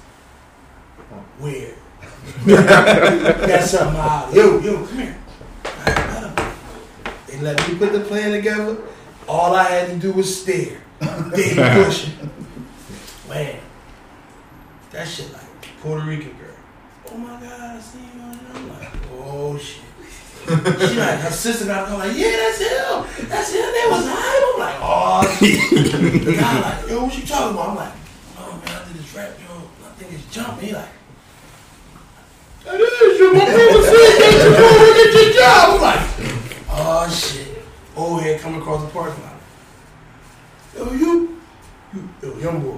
weird. 1.39 1.75
That's 2.45 3.71
something 3.71 3.99
out. 3.99 4.33
Yo, 4.33 4.59
yo, 4.59 4.85
come 4.85 4.97
here. 4.97 5.17
They 7.27 7.39
let 7.41 7.67
me 7.67 7.77
put 7.77 7.91
the 7.91 8.01
plan 8.01 8.31
together. 8.31 8.77
All 9.27 9.55
I 9.55 9.63
had 9.63 9.89
to 9.89 9.95
do 9.97 10.13
was 10.13 10.41
stare. 10.41 10.81
They 10.99 11.53
pushing. 11.85 12.13
Man, 13.29 13.59
that 14.91 15.07
shit 15.07 15.31
like 15.33 15.41
Puerto 15.81 16.05
Rican 16.05 16.31
girl. 16.37 16.55
Oh 17.11 17.17
my 17.17 17.39
God, 17.39 17.77
I 17.77 17.79
see 17.79 17.99
you. 17.99 18.21
on 18.21 18.31
there. 18.31 18.55
I'm 18.55 18.69
like, 18.69 18.89
oh 19.13 19.57
shit. 19.57 19.83
She 20.47 20.95
like 20.95 21.19
her 21.19 21.29
sister 21.31 21.65
got 21.65 21.89
I'm 21.89 21.99
like, 21.99 22.17
yeah, 22.17 22.31
that's 22.31 22.59
him. 22.59 23.27
That's 23.27 23.51
him. 23.53 23.61
They 23.61 23.85
was 23.91 24.05
high. 24.07 24.53
I'm 24.53 24.59
like, 24.59 24.77
oh 24.81 25.37
shit. 25.39 26.23
The 26.25 26.33
guy 26.35 26.59
like, 26.61 26.89
yo, 26.89 27.03
what 27.03 27.17
you 27.17 27.25
talking 27.25 27.53
about? 27.53 27.69
I'm 27.69 27.75
like, 27.75 27.93
oh 28.37 28.61
man, 28.65 28.81
I 28.81 28.87
did 28.87 28.95
this 28.95 29.13
rap, 29.15 29.31
yo. 29.39 29.55
I 29.85 29.89
think 29.95 30.13
it's 30.13 30.33
jumping. 30.33 30.67
He 30.69 30.73
like, 30.73 30.89
that 32.65 32.79
is 32.79 33.19
you. 33.19 33.33
My 33.33 33.45
brother 33.45 33.83
said 33.83 34.15
that 34.17 34.31
you 34.43 34.51
go 34.57 34.67
to 34.79 34.91
get 34.95 35.13
your 35.13 35.33
job. 35.33 35.63
I'm 35.69 35.81
like, 35.81 36.03
oh 36.71 37.09
shit. 37.09 37.63
Old 37.95 38.21
head 38.21 38.39
coming 38.39 38.61
across 38.61 38.83
the 38.83 38.89
parking 38.91 39.23
lot. 39.23 39.36
Yo, 40.77 40.91
you, 40.93 41.41
you, 41.93 42.09
yo, 42.21 42.37
young 42.37 42.61
boy, 42.61 42.77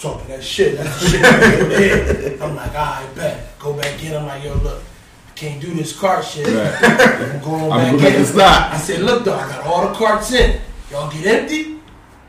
talking 0.00 0.26
that 0.28 0.42
shit. 0.42 0.76
That's 0.76 1.00
the 1.00 1.08
shit. 1.08 2.42
I'm 2.42 2.56
like, 2.56 2.70
all 2.70 2.74
right, 2.74 3.14
bet. 3.14 3.58
Go 3.60 3.72
back 3.74 4.02
in. 4.02 4.16
I'm 4.16 4.26
like, 4.26 4.42
yo, 4.42 4.54
look, 4.54 4.82
I 5.28 5.32
can't 5.36 5.60
do 5.60 5.72
this 5.72 5.96
cart 5.96 6.24
shit. 6.24 6.46
Right. 6.46 6.82
I'm 6.82 7.40
going 7.40 7.70
I'm 7.70 7.96
back 7.98 8.14
in. 8.14 8.24
stop. 8.24 8.72
I 8.72 8.78
said, 8.78 9.02
look, 9.02 9.24
though, 9.24 9.34
I 9.34 9.48
got 9.48 9.64
all 9.64 9.88
the 9.88 9.94
carts 9.94 10.32
in. 10.32 10.60
Y'all 10.90 11.10
get 11.10 11.26
empty? 11.26 11.78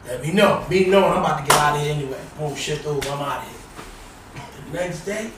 Let 0.05 0.21
me 0.21 0.33
know. 0.33 0.63
Me 0.69 0.85
knowing 0.85 1.11
I'm 1.11 1.19
about 1.19 1.39
to 1.39 1.49
get 1.49 1.59
out 1.59 1.75
of 1.75 1.81
here 1.81 1.93
anyway. 1.95 2.21
Boom, 2.37 2.55
shit 2.55 2.85
over. 2.85 3.09
I'm 3.09 3.19
out 3.19 3.43
of 3.43 3.49
here. 3.49 4.63
The 4.71 4.77
next 4.77 5.03
day, 5.03 5.31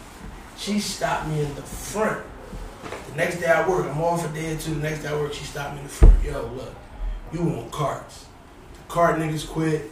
she 0.57 0.79
stopped 0.79 1.27
me 1.29 1.41
in 1.41 1.55
the 1.55 1.61
front. 1.61 2.25
The 3.11 3.15
next 3.15 3.39
day 3.39 3.47
I 3.47 3.67
work, 3.67 3.85
I'm 3.85 4.01
off 4.01 4.29
a 4.29 4.33
day 4.33 4.53
or 4.53 4.57
two. 4.57 4.75
The 4.75 4.81
next 4.81 5.03
day 5.03 5.09
I 5.09 5.13
work, 5.13 5.33
she 5.33 5.45
stopped 5.45 5.73
me 5.73 5.79
in 5.79 5.87
the 5.87 5.93
front. 5.93 6.23
Yo, 6.23 6.51
look, 6.55 6.75
you 7.31 7.43
want 7.43 7.71
carts. 7.71 8.25
Cart 8.89 9.17
niggas 9.19 9.47
quit. 9.47 9.89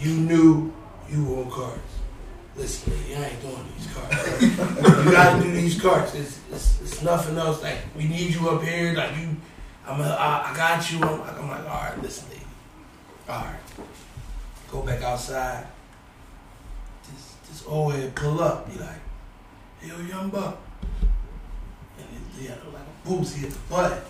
You 0.00 0.12
knew 0.14 0.72
you 1.10 1.24
were 1.24 1.42
on 1.44 1.50
carts. 1.50 1.78
Listen, 2.56 2.92
lady, 2.92 3.14
I 3.14 3.28
ain't 3.28 3.40
doing 3.40 3.64
these 3.76 3.86
carts. 3.92 4.42
you 4.42 5.12
gotta 5.12 5.42
do 5.42 5.52
these 5.52 5.80
cards. 5.80 6.14
It's, 6.14 6.40
it's, 6.50 6.80
it's 6.80 7.02
nothing 7.02 7.36
else. 7.36 7.62
Like, 7.62 7.78
we 7.96 8.08
need 8.08 8.34
you 8.34 8.48
up 8.48 8.62
here. 8.62 8.94
Like, 8.94 9.16
you, 9.16 9.36
I'm 9.86 10.00
a, 10.00 10.04
I, 10.08 10.50
I 10.50 10.56
got 10.56 10.90
you. 10.90 10.98
I'm, 11.02 11.20
like- 11.20 11.38
I'm 11.38 11.48
like, 11.48 11.60
all 11.60 11.82
right, 11.82 12.02
listen, 12.02 12.28
lady. 12.30 12.42
All 13.28 13.42
right. 13.42 13.60
Go 14.72 14.82
back 14.82 15.02
outside. 15.02 15.66
This, 17.04 17.34
this 17.48 17.64
old 17.66 17.92
head 17.94 18.14
pull 18.14 18.40
up. 18.40 18.70
Be 18.72 18.78
like, 18.78 19.00
yo, 19.84 19.98
young 20.00 20.30
buck. 20.30 20.58
And 21.98 22.06
he, 22.34 22.40
he 22.42 22.46
had 22.48 22.58
like 22.72 22.82
a 23.06 23.08
at 23.46 23.50
the 23.50 23.58
butt. 23.70 24.04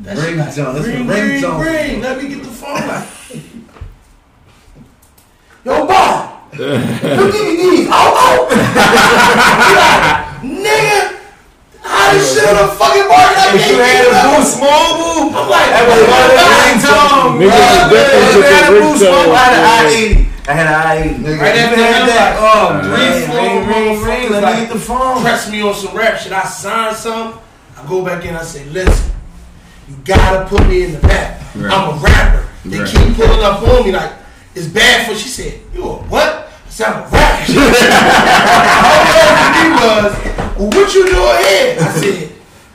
That 0.00 0.16
shit 0.18 0.36
like, 0.36 0.48
Ringtone. 0.48 0.74
That's 0.74 0.86
a 0.86 0.88
ring, 0.88 1.06
ring, 1.06 1.42
ringtone. 1.42 1.64
ring. 1.64 2.00
Let 2.00 2.16
me 2.22 2.28
get 2.28 2.42
the 2.42 2.48
phone. 2.50 2.86
Like, 2.88 3.06
yo, 5.64 5.86
boy. 5.86 6.28
Who 6.52 7.24
DVDs? 7.32 7.88
Oh, 7.92 7.92
oh. 7.92 8.48
He 10.42 10.48
like, 10.58 10.66
nigga. 10.66 10.98
How 11.82 12.12
this 12.12 12.34
shit 12.34 12.44
on 12.48 12.54
fucking 12.76 13.06
market? 13.08 13.38
I 13.38 13.40
can't 13.58 13.78
get 13.78 14.06
it 14.06 14.12
up. 14.14 14.44
small 14.44 14.86
boo. 14.98 15.30
I'm 15.38 15.46
like, 15.50 15.70
That 15.70 15.82
was 15.86 15.98
oh 16.02 16.10
one 16.10 16.22
of 16.22 16.26
my 16.26 16.26
the 16.28 16.34
God. 16.42 16.66
ringtones. 16.66 17.38
Niggas 17.38 17.88
bro. 17.88 17.98
I 18.42 18.44
had 18.50 18.64
a 18.66 18.68
with 18.72 18.74
the 18.74 18.80
boo 18.82 18.98
small. 18.98 19.30
I 19.32 19.34
had 19.38 19.54
an 19.54 19.62
ringtone. 19.62 19.62
I 19.62 19.64
eighty. 19.92 20.26
I 20.42 20.44
had 20.52 20.66
an 20.66 20.74
I 20.74 20.98
eighty. 20.98 21.22
Right 21.38 21.54
after 21.56 21.76
had 21.78 22.02
that, 22.08 22.10
that. 22.10 22.34
Oh, 22.42 22.82
three, 22.82 23.06
ring, 23.06 23.22
four 23.28 23.38
ring, 23.38 23.62
ring, 23.68 24.02
ring. 24.02 24.26
Let 24.32 24.42
me 24.54 24.58
get 24.66 24.72
the 24.72 24.80
phone. 24.80 25.22
press 25.22 25.46
me 25.50 25.62
on 25.62 25.74
some 25.74 25.94
rap 25.96 26.18
shit. 26.18 26.32
I 26.32 26.42
sign 26.44 26.94
something. 26.94 27.40
I 27.78 27.80
go 27.88 28.02
back 28.04 28.24
in. 28.24 28.34
I 28.34 28.42
say, 28.42 28.64
listen, 28.66 29.12
you 29.88 29.96
gotta 30.04 30.46
put 30.48 30.66
me 30.68 30.84
in 30.84 30.92
the 30.92 30.98
back. 31.00 31.40
Right. 31.54 31.72
I'm 31.72 31.98
a 31.98 32.00
rapper. 32.00 32.48
They 32.64 32.78
Right. 32.80 32.88
keep 32.88 33.16
pulling 33.16 33.42
up 33.42 33.62
on 33.62 33.84
me 33.84 33.92
like 33.92 34.12
it's 34.54 34.66
bad 34.68 35.06
for. 35.08 35.14
She 35.14 35.28
said, 35.28 35.60
you 35.74 35.82
a 35.84 35.92
what? 36.08 36.48
I 36.66 36.70
said, 36.70 36.86
I'm 36.88 37.02
a 37.02 37.08
rapper. 37.08 37.52
All 38.88 39.48
me 39.52 39.64
was, 39.82 40.12
well, 40.56 40.68
what 40.70 40.94
you 40.94 41.02
doing 41.06 41.38
here? 41.44 41.76
I 41.80 41.92
said. 42.00 42.28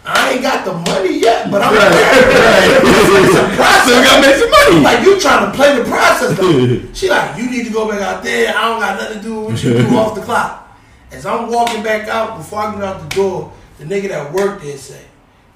I 0.09 0.31
ain't 0.31 0.41
got 0.41 0.63
the 0.63 0.71
money 0.73 1.19
yet, 1.19 1.51
but 1.51 1.61
I'm 1.61 1.73
a 1.73 1.77
rapper. 1.77 1.97
It's 3.27 3.35
a 3.35 3.55
process. 3.57 3.83
Still 3.83 4.03
gotta 4.03 4.21
make 4.27 4.35
some 4.37 4.49
money. 4.51 4.81
Like 4.83 5.03
you 5.05 5.19
trying 5.19 5.51
to 5.51 5.57
play 5.57 5.75
the 5.77 5.83
process 5.89 6.37
though. 6.37 6.93
she 6.93 7.09
like, 7.09 7.37
you 7.37 7.49
need 7.49 7.65
to 7.65 7.71
go 7.73 7.89
back 7.89 8.01
out 8.01 8.23
there. 8.23 8.55
I 8.55 8.61
don't 8.69 8.79
got 8.79 8.99
nothing 9.01 9.17
to 9.17 9.23
do 9.23 9.35
with 9.41 9.49
what 9.51 9.63
you 9.63 9.73
do 9.73 9.97
off 9.97 10.15
the 10.15 10.21
clock. 10.21 10.77
As 11.11 11.25
I'm 11.25 11.49
walking 11.51 11.83
back 11.83 12.07
out, 12.07 12.37
before 12.37 12.59
I 12.59 12.73
get 12.75 12.83
out 12.83 13.09
the 13.09 13.15
door, 13.15 13.51
the 13.79 13.85
nigga 13.85 14.09
that 14.09 14.31
worked 14.33 14.63
there 14.63 14.77
say, 14.77 15.01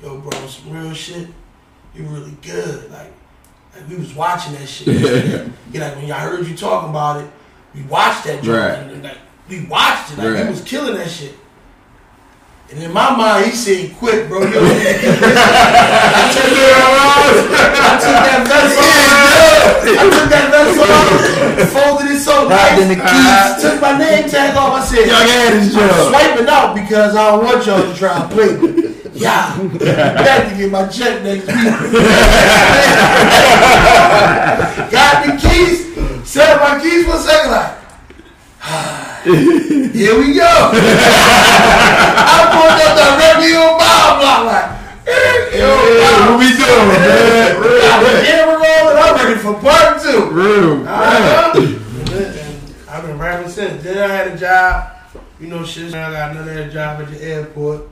yo 0.02 0.18
bro, 0.18 0.32
some 0.48 0.72
real 0.72 0.94
shit. 0.94 1.28
You 1.96 2.04
really 2.06 2.36
good. 2.42 2.90
Like, 2.92 3.12
like 3.76 3.90
we 3.90 3.96
was 3.96 4.14
watching 4.14 4.54
that 4.54 4.68
shit. 4.68 4.88
He 5.72 5.80
like 5.80 5.96
when 5.96 6.08
y'all 6.08 6.20
heard 6.20 6.46
you 6.46 6.56
talking 6.56 6.90
about 6.90 7.22
it, 7.24 7.30
we 7.74 7.82
watched 7.84 8.26
that 8.26 8.44
joint. 8.44 8.58
Right. 8.58 8.94
And, 8.94 9.04
like 9.04 9.18
we 9.50 9.66
watched 9.66 10.12
it. 10.12 10.18
Like 10.18 10.34
Right. 10.34 10.44
he 10.46 10.52
was 10.52 10.62
killing 10.64 10.96
that 10.96 11.10
shit. 11.10 11.34
And 12.72 12.80
in 12.84 12.92
my 12.94 13.14
mind, 13.16 13.46
he 13.48 13.52
said, 13.52 13.94
"Quit, 13.98 14.30
bro." 14.30 14.40
Yo, 14.40 14.48
I 14.48 14.50
took 16.32 16.48
I 17.76 18.00
took 18.00 18.16
that 18.24 18.48
vest 18.48 18.80
off. 18.80 19.84
I 19.84 20.08
took 20.08 20.32
that 20.32 20.48
vest 20.56 20.80
off, 20.80 21.68
folded 21.76 22.16
it 22.16 22.20
so 22.20 22.48
nice. 22.48 22.80
the 22.88 22.96
keys. 22.96 23.60
Took 23.62 23.82
my 23.82 23.98
name 23.98 24.30
tag 24.30 24.56
off. 24.56 24.74
I 24.80 24.82
said, 24.86 25.06
Y'all 25.08 25.20
got 25.20 25.54
his 25.54 25.76
I'm 25.76 25.90
job. 25.90 26.08
swiping 26.10 26.48
out 26.48 26.74
because 26.76 27.14
I 27.16 27.32
don't 27.32 27.44
want 27.44 27.66
y'all 27.66 27.84
to 27.84 27.94
try 27.94 28.22
and 28.22 28.32
play 28.32 28.56
me. 28.56 28.96
Yeah, 29.16 29.58
got 30.24 30.48
to 30.50 30.56
get 30.56 30.72
my 30.72 30.88
check 30.88 31.22
next 31.24 31.48
week. 31.48 31.56
got 34.92 35.26
the 35.28 35.32
keys. 35.44 35.80
Set 36.28 36.50
up 36.56 36.62
my 36.62 36.80
keys 36.82 37.06
for 37.06 37.16
a 37.16 37.18
second. 37.20 37.52
Like, 37.52 37.81
here 39.24 40.20
we 40.20 40.36
go. 40.36 40.72
block 44.22 44.46
like, 44.46 44.70
eh, 45.08 45.58
yo, 45.58 45.70
What 46.30 46.40
we 46.40 46.50
doing, 46.54 46.88
man? 46.88 47.58
got 47.82 47.98
the 48.04 48.12
camera 48.24 48.56
rolling. 48.56 48.98
I'm 49.02 49.16
ready 49.16 49.40
for 49.40 49.54
part 49.60 50.02
two. 50.02 50.30
Real. 50.30 50.88
Uh-huh. 50.88 51.78
I've 52.88 53.04
been 53.08 53.18
rapping 53.18 53.50
since. 53.50 53.82
Then 53.84 53.98
I 53.98 54.14
had 54.14 54.28
a 54.28 54.38
job. 54.38 54.92
You 55.40 55.48
know, 55.48 55.66
shit. 55.66 55.96
I 55.96 56.12
got 56.12 56.32
another 56.32 56.70
job 56.70 57.02
at 57.02 57.10
the 57.10 57.24
airport. 57.24 57.90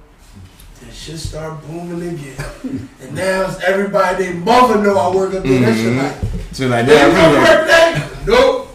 And 0.81 0.93
shit 0.93 1.17
start 1.17 1.65
booming 1.65 2.09
again. 2.13 2.35
and 3.01 3.15
now 3.15 3.49
it's 3.49 3.59
everybody 3.63 4.25
they 4.25 4.33
mother 4.33 4.81
know 4.81 4.97
I 4.97 5.15
work 5.15 5.33
up 5.33 5.43
there. 5.43 5.61
That 5.61 5.75
shit 5.75 5.95
like, 5.95 6.15
So 6.53 6.67
like 6.67 6.85
that? 6.85 8.25
Nope. 8.27 8.67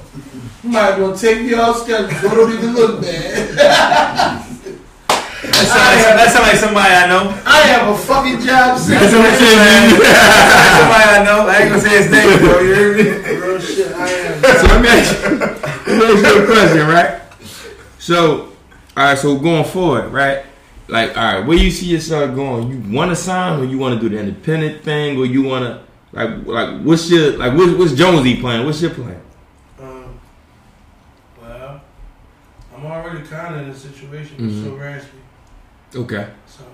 You 0.65 0.71
might 0.71 0.93
as 0.93 0.99
well 0.99 1.17
take 1.17 1.43
me 1.43 1.53
off 1.55 1.83
schedule. 1.83 2.11
So 2.11 2.27
it 2.27 2.35
don't 2.35 2.53
even 2.53 2.75
look 2.75 3.03
bad. 3.03 4.45
That 5.45 5.67
sound 5.69 5.85
like, 5.93 6.17
that 6.17 6.33
sound 6.33 6.47
like 6.49 6.57
somebody 6.57 6.95
I 6.95 7.07
know. 7.07 7.29
I 7.45 7.61
have 7.69 7.95
a 7.95 7.99
fucking 7.99 8.41
job 8.41 8.79
since. 8.79 8.99
That's 8.99 9.13
what 9.13 9.29
I'm 9.29 9.37
saying. 9.37 10.01
That's 10.01 10.81
somebody 10.81 11.05
I 11.05 11.25
know. 11.25 11.47
I 11.47 11.57
ain't 11.61 11.69
gonna 11.69 11.83
say 11.83 12.01
his 12.01 12.11
name, 12.11 12.39
bro. 12.41 12.61
You 12.61 12.75
hear 12.75 12.97
me? 12.97 13.03
Real 13.37 13.61
shit, 13.61 13.93
I 13.93 14.09
am. 14.09 14.41
So 14.61 14.67
let 14.67 14.81
me 14.81 14.89
ask 14.89 15.13
you, 15.13 15.37
let 15.99 16.15
me 16.15 16.23
ask 16.25 16.35
you 16.35 16.43
a 16.43 16.47
question, 16.47 16.87
right? 16.87 17.23
So, 17.99 18.53
all 18.97 19.05
right, 19.05 19.19
so 19.19 19.37
going 19.39 19.65
forward, 19.65 20.13
right? 20.13 20.45
Like, 20.89 21.17
all 21.17 21.25
right, 21.25 21.47
where 21.47 21.57
you 21.57 21.71
see 21.71 21.87
yourself 21.87 22.35
going? 22.35 22.71
You 22.71 22.97
want 22.97 23.11
to 23.11 23.17
sign, 23.17 23.61
or 23.61 23.65
you 23.65 23.79
want 23.79 24.01
to 24.01 24.09
do 24.09 24.15
the 24.15 24.21
independent 24.21 24.83
thing, 24.83 25.19
or 25.19 25.27
you 25.27 25.43
want 25.43 25.65
to, 25.65 25.83
like, 26.13 26.47
like 26.47 26.81
what's 26.83 27.11
your, 27.11 27.37
like, 27.37 27.55
what's, 27.57 27.73
what's 27.75 27.93
Jonesy 27.93 28.41
plan? 28.41 28.65
What's 28.65 28.81
your 28.83 28.93
plan? 28.93 29.21
Um, 29.81 30.21
well, 31.41 31.83
I'm 32.85 32.93
already 33.05 33.27
kind 33.27 33.55
of 33.55 33.61
in 33.63 33.69
a 33.71 33.75
situation 33.75 34.37
with 34.39 34.55
Mhm. 34.55 34.65
so 34.65 34.77
raspy. 34.77 35.19
Okay, 35.97 36.27
So 36.47 36.65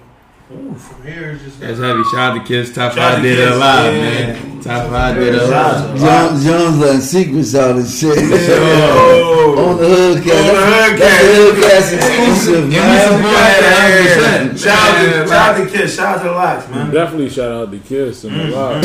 from 0.77 1.03
here, 1.05 1.31
it's 1.33 1.45
just 1.45 1.61
that's 1.61 1.79
heavy. 1.79 2.03
Shout 2.05 2.15
out 2.15 2.35
to 2.35 2.41
kids. 2.45 2.73
Top 2.73 2.93
five 2.95 3.23
did 3.23 3.39
it 3.39 3.45
Kids, 3.45 3.57
alive, 3.57 3.95
yeah. 3.95 4.01
man. 4.03 4.61
Top 4.61 4.91
five 4.91 5.15
did 5.15 5.35
it 5.35 5.39
Shout 5.39 5.49
alive. 5.49 5.77
out 5.77 5.95
to- 5.95 6.01
Jones, 6.01 6.45
Jones 6.45 6.79
letting 6.79 7.01
secrets 7.01 7.55
out 7.55 7.77
and 7.77 7.89
shit. 7.89 8.19
Oh. 8.19 9.37
On 9.71 9.77
the 9.77 9.87
hood 9.87 10.25
cast. 10.25 10.39
On 10.39 10.45
the 10.47 10.67
hood 10.67 10.99
That's 10.99 11.01
cast. 11.01 11.21
the 11.23 11.35
hood 11.35 11.63
cast 11.63 11.93
exclusive, 11.95 12.71
Give 12.71 12.85
me 12.85 12.99
some 12.99 13.23
man. 13.23 14.57
Shout 14.57 14.79
out 14.79 15.05
to, 15.05 15.29
shout 15.29 15.33
out 15.33 15.57
to 15.59 15.67
Kids. 15.79 15.95
Shout 15.95 16.19
out 16.19 16.23
to 16.25 16.33
Locks, 16.33 16.69
man. 16.71 16.91
Definitely 16.91 17.29
shout 17.31 17.53
out 17.53 17.71
to 17.71 17.79
Kiss 17.79 18.25
and 18.25 18.33
Mm, 18.37 18.51
the 18.51 18.57
lot. 18.57 18.83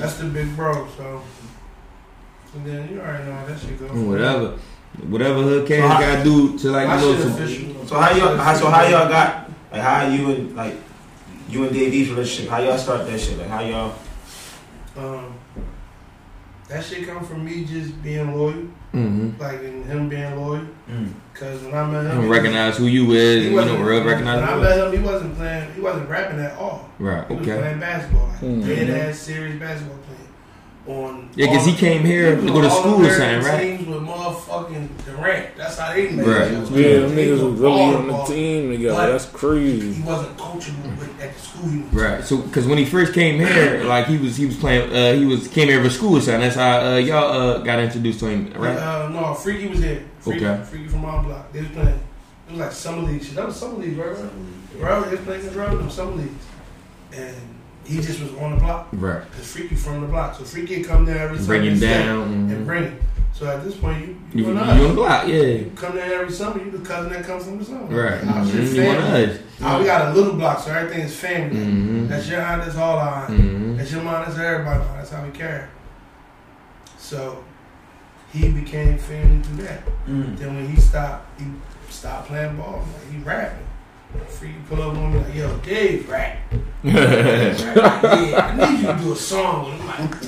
that's 0.00 0.14
the 0.14 0.24
big 0.26 0.56
bro. 0.56 0.86
So 0.96 1.20
and 2.54 2.64
then 2.66 2.88
you 2.90 3.00
already 3.00 3.24
know 3.24 3.32
how 3.34 3.44
that 3.46 3.58
shit 3.60 3.78
go. 3.78 3.86
Whatever, 3.86 4.52
whatever 5.08 5.42
hood 5.42 5.66
cats 5.68 5.82
So 5.82 5.88
gotta 5.88 6.24
do 6.24 6.58
to 6.58 6.70
like 6.70 6.88
you 6.88 7.06
know. 7.06 7.16
shit 7.16 7.26
official. 7.26 7.86
So 7.86 7.98
how 8.00 8.10
y'all? 8.16 8.36
How, 8.36 8.54
so 8.54 8.70
how 8.70 8.82
y'all 8.84 9.08
got? 9.08 9.50
Like 9.72 9.82
how 9.82 10.06
you 10.08 10.30
and 10.30 10.56
like 10.56 10.74
you 11.48 11.64
and 11.64 11.72
Dave 11.72 11.92
East 11.94 12.10
relationship? 12.10 12.50
How 12.50 12.58
y'all 12.58 12.78
start 12.78 13.06
that 13.06 13.20
shit? 13.20 13.38
Like 13.38 13.48
how 13.48 13.60
y'all? 13.60 13.94
Um, 14.96 15.34
that 16.68 16.84
shit 16.84 17.06
come 17.06 17.24
from 17.24 17.44
me 17.44 17.64
just 17.64 18.02
being 18.02 18.34
loyal, 18.36 18.54
mm-hmm. 18.92 19.40
like 19.40 19.60
and 19.60 19.84
him 19.84 20.08
being 20.08 20.34
loyal. 20.40 20.66
Mm. 20.90 21.12
Cause 21.34 21.62
when 21.62 21.74
I 21.74 21.84
met 21.88 22.06
him, 22.10 22.20
And 22.22 22.30
recognize 22.30 22.78
who 22.78 22.86
you 22.86 23.12
is, 23.12 23.42
he 23.42 23.46
and 23.48 23.50
you 23.50 23.50
know, 23.50 23.56
wasn't- 23.56 23.84
real 23.84 23.98
When 23.98 24.06
recognize. 24.06 24.42
I 24.42 24.56
met 24.56 24.78
him, 24.78 24.92
he 25.00 25.06
wasn't 25.06 25.36
playing. 25.36 25.72
He 25.74 25.80
wasn't 25.82 26.08
rapping 26.08 26.40
at 26.40 26.56
all. 26.56 26.88
Right. 26.98 27.28
He 27.28 27.34
was 27.34 27.46
Okay. 27.46 27.58
playing 27.60 27.78
basketball, 27.78 28.28
like 28.28 28.40
Mhm. 28.40 28.66
dead 28.66 28.90
ass 29.10 29.18
serious 29.18 29.60
basketball 29.60 29.98
playing. 29.98 30.05
On 30.88 31.28
Yeah, 31.34 31.46
cause 31.46 31.66
he 31.66 31.74
came 31.74 32.04
here 32.04 32.36
to 32.36 32.46
go 32.46 32.60
to 32.60 32.70
school 32.70 33.04
or 33.04 33.10
something, 33.10 33.40
right? 33.42 33.60
Teams 33.76 33.88
with 33.88 34.02
motherfucking 34.02 34.88
Durant. 35.04 35.56
That's 35.56 35.76
how 35.78 35.92
they 35.92 36.10
made 36.10 36.24
Right. 36.24 36.42
it. 36.52 36.70
Yeah, 36.70 37.00
them 37.00 37.16
They 37.16 37.26
niggas 37.26 37.32
was 37.32 37.42
was 37.42 37.60
really 37.60 37.82
on 37.82 38.06
the 38.06 38.22
team 38.24 38.70
together. 38.70 39.10
That's 39.12 39.24
crazy. 39.26 39.94
He 39.94 40.02
wasn't 40.02 40.36
coaching 40.38 40.76
at 41.20 41.34
the 41.34 41.40
school 41.40 41.68
he 41.70 41.78
was. 41.80 41.92
Right. 41.92 42.24
So, 42.24 42.38
cause 42.52 42.68
when 42.68 42.78
he 42.78 42.84
first 42.84 43.14
came 43.14 43.38
here, 43.40 43.82
like 43.84 44.06
he 44.06 44.16
was, 44.16 44.36
he 44.36 44.46
was 44.46 44.56
playing, 44.56 44.92
uh, 44.94 45.12
he 45.14 45.24
was 45.24 45.48
came 45.48 45.66
here 45.66 45.82
for 45.82 45.90
school 45.90 46.18
or 46.18 46.20
something. 46.20 46.42
That's 46.42 46.54
how 46.54 46.78
uh, 46.92 46.96
y'all 46.98 47.32
uh, 47.32 47.58
got 47.58 47.80
introduced 47.80 48.20
to 48.20 48.26
him, 48.28 48.52
right? 48.56 48.76
Uh, 48.78 49.08
no, 49.08 49.34
Freaky 49.34 49.66
was 49.66 49.80
there. 49.80 50.02
Freaky, 50.20 50.46
Okay. 50.46 50.62
Freaky 50.64 50.86
from 50.88 51.04
our 51.04 51.20
block. 51.24 51.52
They 51.52 51.60
was 51.62 51.68
playing. 51.70 51.88
It 51.88 52.50
was 52.52 52.60
like 52.60 52.70
summer 52.70 53.02
league 53.02 53.24
shit. 53.24 53.34
That 53.34 53.46
was 53.46 53.56
summer 53.56 53.78
league, 53.78 53.98
right? 53.98 54.10
Right. 54.16 54.30
Bro, 54.78 55.02
they 55.02 55.10
was 55.16 55.20
playing 55.20 55.40
against 55.40 55.56
Robin 55.56 55.80
in 55.80 55.90
summer 55.90 56.12
leagues, 56.12 56.44
and 57.12 57.34
he 57.86 57.96
just 58.00 58.20
was 58.20 58.32
on 58.34 58.52
the 58.54 58.56
block. 58.60 58.88
Right. 58.92 59.22
Cause 59.32 59.52
Freaky 59.52 59.74
from 59.76 60.00
the 60.02 60.06
block, 60.08 60.34
so 60.36 60.44
Freaky 60.44 60.82
come 60.82 61.04
there 61.04 61.18
every 61.18 61.38
summer 61.38 61.46
Bring 61.48 61.62
him 61.64 61.72
and 61.72 61.80
down. 61.80 62.22
and 62.50 62.66
bring 62.66 62.82
him. 62.84 62.98
So 63.32 63.46
at 63.46 63.62
this 63.62 63.76
point, 63.76 64.00
you 64.00 64.16
You, 64.32 64.46
you, 64.46 64.52
you 64.54 64.58
on 64.58 64.78
the 64.88 64.94
block, 64.94 65.26
yeah. 65.28 65.42
You 65.42 65.72
come 65.76 65.94
there 65.94 66.20
every 66.20 66.32
summer. 66.32 66.62
You 66.64 66.70
the 66.70 66.78
cousin 66.78 67.12
that 67.12 67.22
comes 67.24 67.44
from 67.44 67.58
the 67.58 67.64
summer. 67.64 67.84
Right. 67.84 68.24
Our 68.26 68.46
shit 68.46 68.54
Mhm. 68.62 68.74
You 68.74 68.84
want 68.86 68.98
family. 69.00 69.24
us. 69.24 69.38
Uh, 69.62 69.76
we 69.80 69.84
got 69.86 70.08
a 70.08 70.14
little 70.18 70.34
block, 70.34 70.58
so 70.60 70.70
everything 70.72 71.00
is 71.04 71.14
family. 71.14 71.56
Mhm. 71.56 72.08
That's 72.08 72.28
your 72.28 72.40
aunt, 72.40 72.64
that's 72.64 72.76
all 72.76 72.98
our 72.98 73.24
aunt. 73.26 73.38
Mhm. 73.40 73.76
That's 73.76 73.92
your 73.92 74.02
mom, 74.02 74.24
that's 74.24 74.38
everybody. 74.38 74.78
mom. 74.78 74.96
That's 74.96 75.10
how 75.10 75.22
we 75.24 75.30
care. 75.30 75.68
So 76.98 77.44
he 78.32 78.48
became 78.48 78.98
family 78.98 79.42
through 79.42 79.64
that. 79.66 79.82
Mm. 80.08 80.36
Then 80.38 80.56
when 80.56 80.68
he 80.68 80.80
stopped, 80.80 81.38
he 81.40 81.46
stopped 81.90 82.28
playing 82.28 82.56
ball. 82.56 82.84
Like 82.94 83.12
he 83.12 83.18
rapping. 83.22 83.64
Freaky 84.28 84.54
pull 84.68 84.82
up 84.82 84.96
on 84.96 85.12
me 85.12 85.18
like, 85.20 85.34
yo, 85.34 85.56
Dave 85.58 86.08
rap. 86.08 86.38
yeah, 86.82 87.54
I 87.56 88.70
need 88.72 88.80
you 88.80 88.86
to 88.86 88.98
do 89.02 89.12
a 89.12 89.16
song 89.16 89.66
with 89.66 89.74
him. 89.80 89.86
Like, 89.86 90.22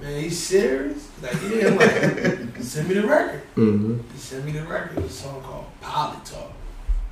man, 0.00 0.22
he's 0.22 0.38
serious? 0.38 1.08
Like, 1.22 1.32
yeah, 1.42 1.68
I'm 1.68 1.76
like, 1.76 2.62
send 2.62 2.88
me 2.88 2.94
the 2.94 3.06
record. 3.06 3.42
Mhm. 3.56 4.02
He 4.12 4.18
sent 4.18 4.44
me 4.44 4.52
the 4.52 4.62
record. 4.62 4.98
It 4.98 5.02
was 5.02 5.10
a 5.12 5.14
song 5.14 5.42
called 5.42 5.66
Poly 5.80 6.18
Talk. 6.24 6.52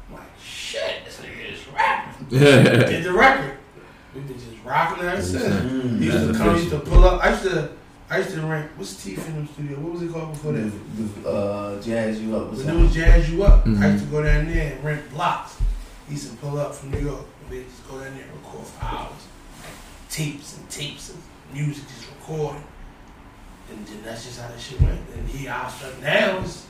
I'm 0.09 0.15
like, 0.17 0.23
shit, 0.43 1.05
this 1.05 1.21
nigga 1.21 1.53
is 1.55 1.67
rapping. 1.69 2.27
Did 2.29 3.05
the 3.05 3.13
record. 3.13 3.57
We've 4.15 4.27
been 4.29 4.39
just 4.39 4.65
rocking 4.65 5.05
ever 5.05 5.21
since. 5.23 5.43
Mm. 5.45 5.99
He 5.99 6.05
used 6.07 6.29
to 6.33 6.35
come, 6.39 6.57
used 6.57 6.71
to 6.71 6.79
pull 6.81 7.05
up. 7.05 7.25
I 7.25 7.31
used 7.31 7.43
to, 7.45 7.71
I 8.11 8.19
used 8.19 8.31
to 8.35 8.41
rent. 8.43 8.71
What's 8.77 9.03
Teeth 9.03 9.27
in 9.29 9.45
the 9.47 9.53
studio? 9.53 9.79
What 9.81 9.93
was 9.95 10.03
it 10.03 10.13
called 10.13 10.33
before 10.33 10.53
that? 10.53 11.27
Uh, 11.29 11.83
jazz 11.83 12.21
you 12.23 12.37
up. 12.37 12.53
When 12.53 12.69
it 12.69 12.81
was 12.81 12.95
Jazz 12.95 13.29
You 13.31 13.43
Up, 13.43 13.67
I 13.67 13.71
Mhm. 13.71 13.93
used 13.93 14.05
to 14.05 14.11
go 14.11 14.23
down 14.23 14.47
there 14.47 14.73
and 14.75 14.85
rent 14.85 15.11
blocks. 15.13 15.57
He 16.07 16.15
used 16.15 16.31
to 16.31 16.37
pull 16.37 16.59
up 16.59 16.75
from 16.75 16.91
New 16.91 17.01
York. 17.01 17.25
And 17.43 17.51
we 17.51 17.65
just 17.65 17.89
go 17.89 17.99
down 17.99 18.15
there 18.15 18.25
and 18.25 18.33
record 18.33 18.67
for 18.67 18.85
hours. 18.85 19.29
Tapes 20.11 20.59
and 20.59 20.69
tapes 20.71 21.11
and 21.11 21.23
music 21.53 21.85
just 21.89 22.09
recording. 22.11 22.65
And 23.71 23.87
then 23.87 24.03
that's 24.05 24.25
just 24.25 24.41
how 24.41 24.49
that 24.49 24.61
shit 24.61 24.81
went. 24.81 25.01
And 25.15 25.29
he 25.29 25.49
out 25.49 25.73
now 26.03 26.41
it's 26.41 26.67